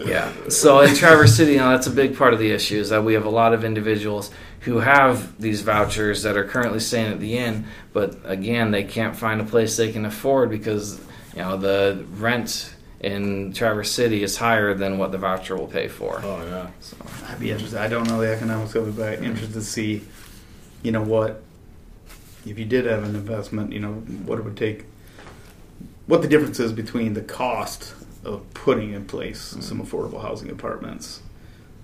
Yeah. 0.05 0.33
So 0.49 0.81
in 0.81 0.97
Traverse 0.97 1.37
City, 1.37 1.53
you 1.53 1.59
know, 1.59 1.71
that's 1.71 1.87
a 1.87 1.91
big 1.91 2.17
part 2.17 2.33
of 2.33 2.41
the 2.41 2.51
issue 2.51 2.81
is 2.81 2.89
that 2.89 3.05
we 3.05 3.15
have 3.15 3.25
a 3.25 3.31
lot 3.31 3.55
of 3.55 3.65
individuals 3.65 4.33
who 4.61 4.79
have 4.79 5.41
these 5.41 5.61
vouchers 5.63 6.23
that 6.23 6.37
are 6.37 6.45
currently 6.45 6.81
staying 6.81 7.13
at 7.13 7.21
the 7.21 7.39
inn, 7.39 7.67
but 7.93 8.17
again, 8.25 8.71
they 8.73 8.83
can't 8.83 9.15
find 9.15 9.41
a 9.41 9.45
place 9.45 9.77
they 9.77 9.93
can 9.93 10.05
afford 10.05 10.51
because 10.51 10.99
you 11.37 11.43
know 11.43 11.57
the 11.57 12.05
rent 12.15 12.72
in 13.03 13.53
Traverse 13.53 13.91
City 13.91 14.23
is 14.23 14.37
higher 14.37 14.75
than 14.75 14.97
what 14.99 15.11
the 15.13 15.19
voucher 15.19 15.57
will 15.57 15.67
pay 15.67 15.89
for. 15.89 16.21
Oh 16.23 16.45
yeah. 16.47 16.69
So, 16.81 16.97
I'd 17.29 17.41
be 17.41 17.51
interested. 17.51 17.81
I 17.81 17.89
don't 17.89 18.07
know 18.09 18.21
the 18.21 18.33
economics 18.33 18.75
of 18.77 18.89
it, 18.89 18.97
but 18.97 19.19
I'm 19.19 19.25
interested 19.25 19.55
to 19.55 19.63
see, 19.63 20.03
you 20.83 20.93
know, 20.93 21.03
what 21.03 21.43
if 22.47 22.59
you 22.59 22.65
did 22.65 22.87
have 22.87 23.03
an 23.05 23.15
investment, 23.17 23.73
you 23.73 23.81
know, 23.81 23.93
what 23.93 24.39
it 24.39 24.45
would 24.45 24.57
take, 24.57 24.85
what 26.07 26.23
the 26.23 26.29
difference 26.29 26.59
is 26.61 26.73
between 26.73 27.15
the 27.15 27.21
cost 27.23 27.95
of 28.25 28.43
putting 28.55 28.93
in 28.93 29.05
place 29.05 29.57
some 29.61 29.81
affordable 29.85 30.23
housing 30.23 30.51
apartments 30.51 31.23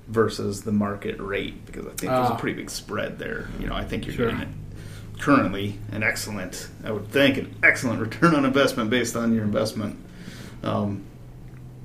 versus 0.09 0.63
the 0.63 0.73
market 0.73 1.19
rate, 1.21 1.67
because 1.67 1.85
I 1.85 1.91
think 1.91 2.01
there's 2.13 2.31
a 2.31 2.33
Ah. 2.33 2.37
pretty 2.37 2.57
big 2.57 2.71
spread 2.71 3.19
there. 3.19 3.49
You 3.61 3.67
know, 3.67 3.75
I 3.75 3.85
think 3.85 4.07
you're 4.07 4.15
Sure. 4.15 4.27
getting 4.31 4.43
it 4.43 4.49
currently 5.21 5.79
an 5.93 6.03
excellent, 6.05 6.69
I 6.85 6.93
would 6.93 7.09
think, 7.11 7.37
an 7.39 7.55
excellent 7.65 8.01
return 8.01 8.35
on 8.37 8.45
investment 8.45 8.89
based 8.89 9.17
on 9.17 9.35
your 9.35 9.43
investment. 9.45 9.97
Um, 10.63 11.03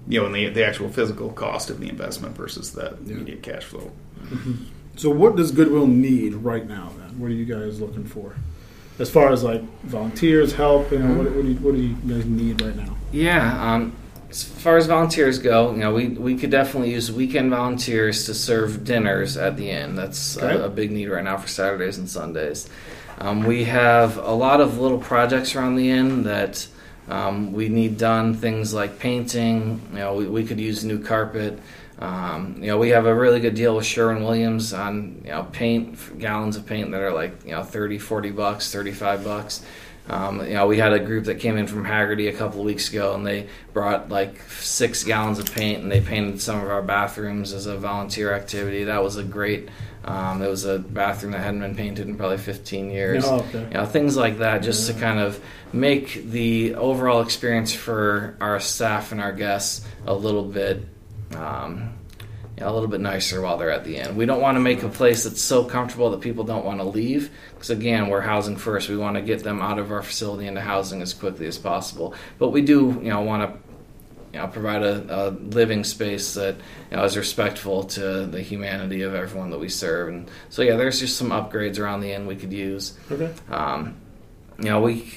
you 0.08 0.20
know, 0.20 0.26
and 0.26 0.36
the, 0.36 0.50
the 0.50 0.66
actual 0.66 0.90
physical 0.90 1.30
cost 1.32 1.70
of 1.70 1.80
the 1.80 1.90
investment 1.90 2.36
versus 2.36 2.72
the 2.72 2.98
Yeah. 3.06 3.14
immediate 3.16 3.42
cash 3.44 3.64
flow. 3.64 3.92
So 4.96 5.10
what 5.10 5.36
does 5.36 5.52
Goodwill 5.52 5.88
need 5.88 6.34
right 6.36 6.68
now? 6.68 6.92
Then 6.98 7.20
what 7.20 7.28
are 7.32 7.34
you 7.34 7.46
guys 7.46 7.82
looking 7.82 8.06
for? 8.06 8.36
As 9.00 9.10
far 9.10 9.32
as 9.32 9.44
like 9.44 9.62
volunteers, 9.84 10.54
help, 10.54 10.92
you 10.92 11.00
know, 11.00 11.14
what, 11.16 11.32
what, 11.32 11.42
do 11.44 11.48
you, 11.50 11.56
what 11.56 11.74
do 11.74 11.82
you 11.82 11.96
guys 11.96 12.26
need 12.26 12.62
right 12.62 12.76
now? 12.76 12.96
yeah. 13.12 13.74
Um, 13.74 13.96
as 14.30 14.44
far 14.44 14.78
as 14.78 14.88
volunteers 14.88 15.38
go, 15.40 15.72
you 15.74 15.78
know, 15.78 15.94
we, 15.94 16.08
we 16.10 16.36
could 16.36 16.50
definitely 16.50 16.92
use 16.92 17.12
weekend 17.12 17.52
volunteers 17.52 18.26
to 18.26 18.34
serve 18.34 18.84
dinners 18.84 19.38
at 19.38 19.58
the 19.58 19.70
inn. 19.70 19.96
That's 19.96 20.38
Okay. 20.38 20.56
a, 20.56 20.66
a 20.66 20.70
big 20.70 20.92
need 20.92 21.08
right 21.08 21.24
now 21.24 21.38
for 21.38 21.48
Saturdays 21.48 21.98
and 22.00 22.10
Sundays. 22.10 22.68
Um, 23.20 23.44
we 23.44 23.66
have 23.66 24.18
a 24.18 24.32
lot 24.32 24.60
of 24.60 24.80
little 24.80 24.98
projects 24.98 25.56
around 25.56 25.76
the 25.76 25.90
inn 25.90 26.24
that 26.24 26.68
um, 27.08 27.54
we 27.54 27.70
need 27.70 27.98
done. 27.98 28.34
Things 28.34 28.74
like 28.74 29.00
painting. 29.00 29.82
You 29.92 30.00
know, 30.00 30.16
we, 30.16 30.28
we 30.28 30.44
could 30.44 30.60
use 30.60 30.84
new 30.84 31.00
carpet. 31.04 31.60
Um, 32.00 32.58
you 32.60 32.68
know, 32.68 32.78
we 32.78 32.90
have 32.90 33.06
a 33.06 33.14
really 33.14 33.40
good 33.40 33.56
deal 33.56 33.76
with 33.76 33.86
Sherwin 33.86 34.24
Williams 34.24 34.74
on 34.74 35.22
you 35.24 35.32
know 35.32 35.44
paint 35.52 36.20
gallons 36.20 36.56
of 36.56 36.66
paint 36.66 36.92
that 36.92 37.02
are 37.02 37.14
like 37.14 37.46
you 37.46 37.52
know 37.52 37.64
30, 37.64 37.98
40 38.00 38.32
bucks, 38.32 38.72
35 38.72 39.24
bucks. 39.24 39.66
Um, 40.10 40.46
you 40.46 40.56
know, 40.56 40.68
we 40.68 40.78
had 40.78 40.92
a 40.92 41.00
group 41.00 41.26
that 41.26 41.40
came 41.40 41.58
in 41.58 41.66
from 41.66 41.86
Hagerty 41.86 42.28
a 42.28 42.34
couple 42.34 42.60
of 42.60 42.66
weeks 42.66 42.90
ago, 42.90 43.16
and 43.16 43.26
they 43.26 43.48
brought 43.72 44.10
like 44.10 44.42
six 44.50 45.04
gallons 45.04 45.40
of 45.40 45.54
paint, 45.54 45.82
and 45.82 45.92
they 45.92 46.02
painted 46.02 46.42
some 46.42 46.62
of 46.62 46.70
our 46.70 46.82
bathrooms 46.82 47.54
as 47.54 47.68
a 47.68 47.78
volunteer 47.78 48.34
activity. 48.34 48.84
That 48.84 49.02
was 49.04 49.16
a 49.16 49.24
great. 49.24 49.70
Um, 50.06 50.42
it 50.42 50.50
was 50.50 50.66
a 50.66 50.80
bathroom 50.80 51.32
that 51.32 51.40
hadn't 51.40 51.62
been 51.62 51.76
painted 51.76 52.08
in 52.08 52.18
probably 52.18 52.38
15 52.38 52.92
years. 52.92 53.24
Oh, 53.26 53.40
okay. 53.40 53.64
You 53.64 53.74
know, 53.76 53.86
things 53.86 54.18
like 54.18 54.40
that, 54.40 54.60
just 54.60 54.88
to 54.88 54.94
kind 54.94 55.20
of 55.20 55.42
make 55.72 56.26
the 56.26 56.76
overall 56.76 57.22
experience 57.22 57.74
for 57.74 58.36
our 58.42 58.60
staff 58.60 59.12
and 59.12 59.22
our 59.22 59.32
guests 59.32 59.86
a 60.06 60.14
little 60.14 60.44
bit. 60.44 60.86
Um, 61.36 61.94
yeah, 62.58 62.70
a 62.70 62.72
little 62.72 62.88
bit 62.88 63.02
nicer 63.02 63.42
while 63.42 63.58
they're 63.58 63.72
at 63.72 63.84
the 63.84 63.98
inn. 63.98 64.16
We 64.16 64.28
don't 64.28 64.42
want 64.42 64.58
to 64.58 64.60
make 64.60 64.84
a 64.84 64.90
place 64.90 65.24
that's 65.24 65.42
so 65.42 65.64
comfortable 65.64 66.12
that 66.12 66.22
people 66.22 66.44
don't 66.44 66.64
want 66.64 66.80
to 66.82 66.84
leave. 66.84 67.32
Because 67.54 67.72
again, 67.72 68.10
we're 68.10 68.22
housing 68.22 68.58
first. 68.58 68.90
We 68.90 68.98
want 68.98 69.16
to 69.16 69.24
get 69.24 69.44
them 69.44 69.62
out 69.62 69.80
of 69.80 69.92
our 69.92 70.04
facility 70.04 70.46
into 70.46 70.62
housing 70.62 71.02
as 71.02 71.14
quickly 71.14 71.48
as 71.48 71.58
possible. 71.58 72.14
But 72.38 72.50
we 72.50 72.62
do, 72.62 73.00
you 73.02 73.10
know, 73.10 73.22
want 73.22 73.52
to, 73.52 73.73
you 74.34 74.40
know, 74.40 74.48
provide 74.48 74.82
a, 74.82 75.28
a 75.28 75.30
living 75.30 75.84
space 75.84 76.34
that 76.34 76.56
you 76.90 76.98
know 76.98 77.04
is 77.04 77.16
respectful 77.16 77.84
to 77.84 78.26
the 78.26 78.42
humanity 78.42 79.04
of 79.04 79.14
everyone 79.14 79.52
that 79.52 79.60
we 79.60 79.70
serve. 79.70 80.10
And 80.10 80.32
so, 80.50 80.64
yeah, 80.64 80.76
there's 80.76 81.00
just 81.00 81.18
some 81.18 81.30
upgrades 81.30 81.80
around 81.80 82.02
the 82.02 82.12
inn 82.12 82.26
we 82.26 82.36
could 82.36 82.52
use. 82.52 82.98
Okay. 83.12 83.32
Um, 83.50 83.96
you 84.58 84.66
know, 84.66 84.82
we 84.82 85.12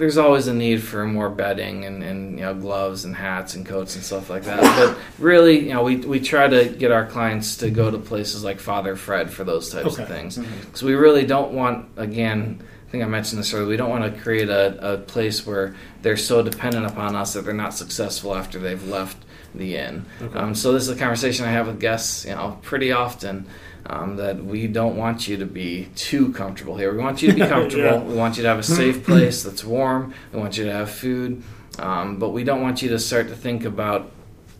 there's 0.00 0.16
always 0.16 0.46
a 0.46 0.54
need 0.54 0.82
for 0.82 1.04
more 1.04 1.28
bedding 1.28 1.84
and, 1.84 2.02
and 2.02 2.38
you 2.38 2.44
know 2.44 2.54
gloves 2.54 3.04
and 3.04 3.14
hats 3.14 3.54
and 3.54 3.64
coats 3.64 3.94
and 3.94 4.04
stuff 4.04 4.28
like 4.30 4.44
that. 4.44 4.60
But 4.60 4.98
really, 5.18 5.60
you 5.60 5.74
know, 5.74 5.82
we 5.82 5.96
we 5.96 6.20
try 6.20 6.48
to 6.48 6.68
get 6.68 6.90
our 6.90 7.06
clients 7.06 7.56
to 7.58 7.70
go 7.70 7.90
to 7.90 7.98
places 7.98 8.42
like 8.42 8.60
Father 8.60 8.96
Fred 8.96 9.30
for 9.30 9.44
those 9.44 9.70
types 9.70 9.98
of 9.98 10.08
things. 10.08 10.38
Because 10.38 10.82
we 10.82 10.94
really 10.94 11.24
don't 11.24 11.52
want, 11.52 11.88
again, 11.96 12.62
I 12.90 12.92
think 12.92 13.04
I 13.04 13.06
mentioned 13.06 13.38
this 13.38 13.54
earlier. 13.54 13.68
We 13.68 13.76
don't 13.76 13.88
want 13.88 14.12
to 14.12 14.20
create 14.20 14.48
a, 14.48 14.94
a 14.94 14.98
place 14.98 15.46
where 15.46 15.76
they're 16.02 16.16
so 16.16 16.42
dependent 16.42 16.86
upon 16.86 17.14
us 17.14 17.34
that 17.34 17.44
they're 17.44 17.54
not 17.54 17.72
successful 17.72 18.34
after 18.34 18.58
they've 18.58 18.84
left 18.88 19.16
the 19.54 19.76
inn. 19.76 20.06
Um, 20.34 20.56
so 20.56 20.72
this 20.72 20.82
is 20.82 20.88
a 20.88 20.96
conversation 20.96 21.46
I 21.46 21.52
have 21.52 21.68
with 21.68 21.78
guests, 21.78 22.24
you 22.24 22.32
know, 22.32 22.58
pretty 22.62 22.90
often. 22.90 23.46
Um, 23.86 24.16
that 24.16 24.44
we 24.44 24.66
don't 24.66 24.96
want 24.96 25.28
you 25.28 25.36
to 25.36 25.46
be 25.46 25.88
too 25.94 26.32
comfortable 26.32 26.76
here. 26.76 26.92
We 26.92 26.98
want 26.98 27.22
you 27.22 27.28
to 27.28 27.34
be 27.34 27.40
comfortable. 27.46 27.84
Yeah. 27.84 28.02
We 28.02 28.14
want 28.14 28.36
you 28.36 28.42
to 28.42 28.48
have 28.48 28.58
a 28.58 28.64
safe 28.64 29.04
place 29.06 29.44
that's 29.44 29.62
warm. 29.62 30.12
We 30.32 30.40
want 30.40 30.58
you 30.58 30.64
to 30.64 30.72
have 30.72 30.90
food, 30.90 31.44
um, 31.78 32.18
but 32.18 32.30
we 32.30 32.42
don't 32.42 32.60
want 32.60 32.82
you 32.82 32.88
to 32.88 32.98
start 32.98 33.28
to 33.28 33.36
think 33.36 33.64
about 33.64 34.10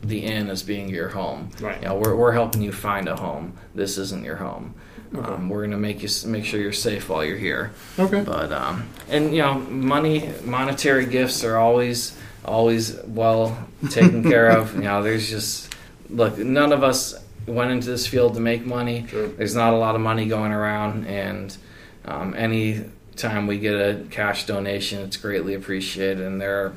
the 0.02 0.24
inn 0.24 0.48
as 0.48 0.62
being 0.62 0.88
your 0.88 1.08
home. 1.08 1.50
Right. 1.60 1.82
You 1.82 1.88
know, 1.88 1.96
we're, 1.96 2.14
we're 2.14 2.32
helping 2.32 2.62
you 2.62 2.72
find 2.72 3.08
a 3.08 3.16
home. 3.16 3.54
This 3.74 3.98
isn't 3.98 4.24
your 4.24 4.36
home. 4.36 4.74
Um, 5.16 5.48
we're 5.48 5.60
going 5.60 5.72
to 5.72 5.76
make 5.76 6.02
you 6.02 6.08
make 6.28 6.44
sure 6.44 6.60
you're 6.60 6.72
safe 6.72 7.08
while 7.08 7.24
you're 7.24 7.36
here. 7.36 7.72
Okay. 7.98 8.22
But 8.22 8.52
um, 8.52 8.88
and 9.08 9.34
you 9.34 9.42
know, 9.42 9.54
money, 9.54 10.32
monetary 10.44 11.06
gifts 11.06 11.42
are 11.44 11.56
always 11.56 12.16
always 12.44 12.96
well 13.04 13.68
taken 13.90 14.22
care 14.22 14.50
of. 14.50 14.74
You 14.74 14.82
know, 14.82 15.02
there's 15.02 15.28
just 15.28 15.74
look, 16.08 16.38
none 16.38 16.72
of 16.72 16.84
us 16.84 17.14
went 17.46 17.72
into 17.72 17.88
this 17.88 18.06
field 18.06 18.34
to 18.34 18.40
make 18.40 18.64
money. 18.64 19.06
Sure. 19.08 19.28
There's 19.28 19.54
not 19.54 19.72
a 19.72 19.76
lot 19.76 19.94
of 19.94 20.00
money 20.00 20.26
going 20.26 20.52
around, 20.52 21.06
and 21.06 21.56
um, 22.04 22.34
any 22.36 22.84
time 23.16 23.46
we 23.46 23.58
get 23.58 23.74
a 23.74 24.04
cash 24.10 24.46
donation, 24.46 25.02
it's 25.02 25.16
greatly 25.16 25.54
appreciated. 25.54 26.20
And 26.20 26.40
there 26.40 26.64
are 26.64 26.74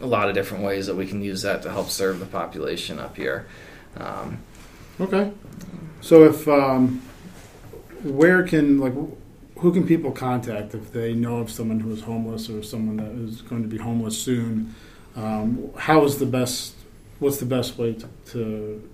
a 0.00 0.06
lot 0.06 0.28
of 0.28 0.34
different 0.34 0.64
ways 0.64 0.86
that 0.86 0.96
we 0.96 1.06
can 1.06 1.22
use 1.22 1.42
that 1.42 1.62
to 1.62 1.70
help 1.70 1.90
serve 1.90 2.18
the 2.18 2.26
population 2.26 2.98
up 2.98 3.16
here. 3.16 3.46
Um, 3.96 4.38
Okay. 5.00 5.30
So 6.00 6.24
if 6.24 6.48
um, 6.48 7.02
where 8.04 8.42
can 8.42 8.78
like 8.78 8.94
who 9.58 9.72
can 9.72 9.86
people 9.86 10.12
contact 10.12 10.74
if 10.74 10.92
they 10.92 11.14
know 11.14 11.38
of 11.38 11.50
someone 11.50 11.80
who 11.80 11.90
is 11.92 12.02
homeless 12.02 12.48
or 12.48 12.62
someone 12.62 12.96
that 12.98 13.10
is 13.28 13.42
going 13.42 13.62
to 13.62 13.68
be 13.68 13.78
homeless 13.78 14.16
soon? 14.16 14.74
Um, 15.16 15.70
how 15.76 16.04
is 16.04 16.18
the 16.18 16.26
best? 16.26 16.74
What's 17.18 17.38
the 17.38 17.46
best 17.46 17.76
way 17.76 17.94
to, 17.94 18.08
to 18.32 18.88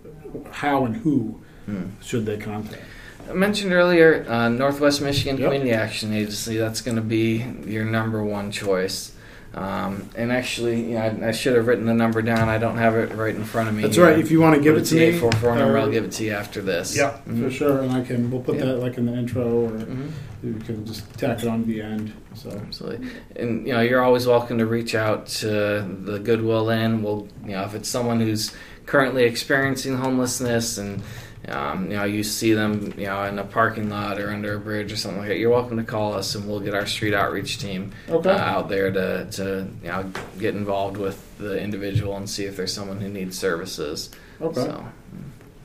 how 0.51 0.85
and 0.87 0.97
who 0.97 1.41
Hmm. 1.67 1.85
should 2.03 2.27
they 2.27 2.37
contact? 2.37 2.83
I 3.29 3.33
mentioned 3.33 3.73
earlier, 3.73 4.27
uh, 4.29 4.51
Northwest 4.51 5.01
Michigan 5.01 5.39
Yep. 5.39 5.47
Community 5.47 5.71
Action 5.73 6.13
Agency. 6.13 6.59
That's 6.59 6.83
going 6.83 6.97
to 6.97 7.03
be 7.03 7.43
your 7.67 7.87
number 7.87 8.23
one 8.23 8.51
choice. 8.51 9.14
Um, 9.55 10.11
and 10.17 10.33
actually, 10.33 10.83
you 10.83 10.95
know, 10.97 11.03
I, 11.23 11.29
I 11.29 11.31
should 11.31 11.55
have 11.55 11.69
written 11.69 11.87
the 11.87 11.95
number 11.95 12.23
down. 12.23 12.49
I 12.49 12.59
don't 12.59 12.77
have 12.77 12.97
it 12.97 13.13
right 13.15 13.35
in 13.35 13.45
front 13.45 13.69
of 13.69 13.75
me. 13.77 13.83
That's 13.83 13.99
right. 13.99 14.19
If 14.19 14.33
you 14.33 14.41
want 14.41 14.57
to 14.57 14.61
give 14.61 14.77
it 14.77 14.85
to 14.87 14.95
me, 14.97 15.03
844 15.03 15.55
number. 15.57 15.75
or- 15.75 15.79
I'll 15.79 15.91
give 15.91 16.05
it 16.05 16.11
to 16.13 16.25
you 16.25 16.33
after 16.33 16.61
this. 16.61 16.97
Yeah, 16.97 17.17
Mhm. 17.29 17.45
for 17.45 17.51
sure. 17.51 17.81
And 17.83 17.93
I 17.93 18.03
can. 18.03 18.31
We'll 18.33 18.41
put 18.41 18.57
Yeah. 18.57 18.65
that 18.67 18.77
like 18.81 18.99
in 18.99 19.07
the 19.07 19.13
intro, 19.15 19.45
or 19.67 19.71
Mhm. 19.71 20.09
we 20.43 20.61
can 20.65 20.85
just 20.85 21.05
tack 21.19 21.43
it 21.43 21.49
on 21.49 21.61
to 21.61 21.67
the 21.69 21.81
end. 21.83 22.13
So 22.35 22.51
Absolutely. 22.51 23.07
And 23.37 23.65
you 23.65 23.75
know, 23.75 23.81
you're 23.81 24.03
always 24.03 24.27
welcome 24.27 24.59
to 24.59 24.67
reach 24.67 24.97
out 24.97 25.27
to 25.27 25.47
the 25.49 26.19
Goodwill 26.19 26.69
Inn. 26.71 27.03
We'll, 27.05 27.29
you 27.45 27.53
know, 27.53 27.63
if 27.63 27.75
it's 27.77 27.89
someone 27.89 28.19
who's 28.21 28.53
currently 28.87 29.23
experiencing 29.23 29.97
homelessness 29.99 30.79
and 30.79 31.01
um, 31.49 31.91
you 31.91 31.97
know 31.97 32.05
you 32.05 32.23
see 32.23 32.55
them, 32.55 32.95
you 32.97 33.07
know, 33.07 33.23
in 33.25 33.39
a 33.39 33.45
parking 33.45 33.91
lot 33.91 34.21
or 34.21 34.31
under 34.31 34.55
a 34.55 34.61
bridge 34.61 34.93
or 34.93 34.97
something 34.97 35.21
like 35.21 35.29
that, 35.29 35.39
you're 35.39 35.51
welcome 35.51 35.77
to 35.77 35.85
call 35.85 36.15
us, 36.15 36.35
and 36.35 36.49
we'll 36.49 36.61
get 36.61 36.75
our 36.75 36.87
street 36.87 37.15
outreach 37.15 37.59
team 37.59 37.93
okay. 38.09 38.31
uh, 38.31 38.39
out 38.39 38.69
there 38.69 38.91
to, 38.91 39.29
to 39.33 39.69
you 39.83 39.89
know 39.89 40.11
get 40.39 40.55
involved 40.55 40.97
with 40.97 41.21
the 41.39 41.61
individual 41.61 42.17
and 42.17 42.29
see 42.29 42.45
if 42.45 42.57
there's 42.57 42.73
someone 42.73 43.01
who 43.01 43.09
needs 43.09 43.39
services. 43.39 44.11
okay. 44.41 44.63
So 44.63 44.85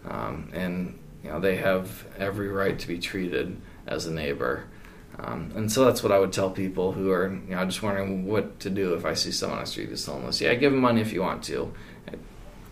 Um, 0.07 0.49
and 0.53 0.97
you 1.23 1.29
know 1.29 1.39
they 1.39 1.57
have 1.57 2.05
every 2.17 2.47
right 2.47 2.77
to 2.79 2.87
be 2.87 2.97
treated 2.97 3.61
as 3.87 4.05
a 4.05 4.11
neighbor. 4.11 4.65
Um, 5.19 5.51
and 5.55 5.71
so 5.71 5.85
that's 5.85 6.01
what 6.01 6.11
I 6.11 6.17
would 6.17 6.33
tell 6.33 6.49
people 6.49 6.93
who 6.93 7.11
are 7.11 7.27
you 7.27 7.55
know 7.55 7.65
just 7.65 7.83
wondering 7.83 8.25
what 8.25 8.59
to 8.61 8.69
do 8.69 8.93
if 8.93 9.05
I 9.05 9.13
see 9.13 9.31
someone 9.31 9.59
on 9.59 9.65
the 9.65 9.69
street 9.69 9.89
who's 9.89 10.05
homeless. 10.05 10.41
Yeah, 10.41 10.53
give 10.55 10.71
them 10.71 10.81
money 10.81 11.01
if 11.01 11.13
you 11.13 11.21
want 11.21 11.43
to. 11.43 11.71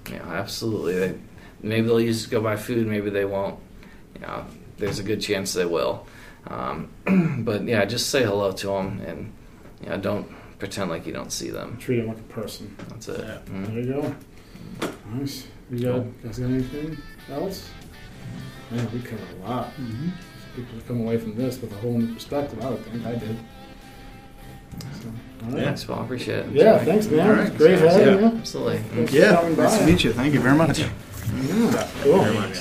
Know, 0.09 0.15
absolutely. 0.15 0.95
They, 0.95 1.19
maybe 1.61 1.85
they'll 1.85 2.01
use 2.01 2.23
to 2.23 2.29
go 2.29 2.41
buy 2.41 2.55
food. 2.55 2.87
Maybe 2.87 3.11
they 3.11 3.25
won't. 3.25 3.59
You 4.15 4.21
know, 4.21 4.45
there's 4.77 4.97
a 4.97 5.03
good 5.03 5.21
chance 5.21 5.53
they 5.53 5.65
will. 5.65 6.07
Um, 6.47 6.89
but 7.45 7.65
yeah, 7.65 7.85
just 7.85 8.09
say 8.09 8.23
hello 8.23 8.51
to 8.51 8.67
them 8.67 9.01
and 9.05 9.33
you 9.83 9.89
know, 9.89 9.97
don't 9.97 10.31
pretend 10.59 10.89
like 10.89 11.05
you 11.07 11.13
don't 11.13 11.31
see 11.31 11.49
them. 11.49 11.77
Treat 11.77 11.97
them 11.97 12.07
like 12.09 12.19
a 12.19 12.21
person. 12.23 12.75
That's 12.89 13.07
it. 13.07 13.19
Yeah. 13.21 13.37
Mhm. 13.51 13.65
There 13.67 13.79
you 13.79 13.93
go. 13.93 14.15
Nice. 15.13 15.47
You 15.71 15.79
got, 15.85 16.23
guys 16.23 16.39
got 16.39 16.45
anything 16.49 16.97
else? 17.31 17.69
Man, 18.71 18.87
we 18.91 18.99
covered 19.01 19.27
a 19.43 19.47
lot. 19.49 19.67
Mm-hmm. 19.77 20.09
People 20.55 20.79
come 20.87 21.01
away 21.01 21.17
from 21.17 21.35
this 21.35 21.59
with 21.61 21.71
a 21.71 21.75
whole 21.75 21.97
new 21.97 22.13
perspective. 22.13 22.59
I 22.63 22.69
would 22.71 22.83
think 22.85 23.05
I 23.05 23.15
did. 23.15 23.37
So, 25.01 25.07
all 25.45 25.51
right. 25.51 25.63
Thanks, 25.63 25.83
Paul. 25.83 26.03
Appreciate 26.03 26.39
it. 26.39 26.51
Yeah, 26.51 26.77
thanks, 26.79 27.07
man. 27.07 27.27
All 27.27 27.33
right. 27.35 27.57
Great 27.57 27.79
having 27.79 27.99
Yeah. 28.07 28.19
you. 28.19 28.37
Absolutely. 28.37 28.77
Thanks 28.79 29.13
Yeah, 29.13 29.35
coming 29.35 29.57
nice 29.57 29.73
by. 29.73 29.79
to 29.79 29.85
meet 29.91 30.03
you. 30.03 30.13
Thank 30.13 30.33
you 30.33 30.39
very 30.39 30.57
much. 30.57 30.79
Yeah, 30.79 30.89
cool. 32.03 32.23
Very 32.23 32.35
much. 32.37 32.59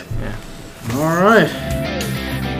All 0.94 1.22
right. 1.22 2.57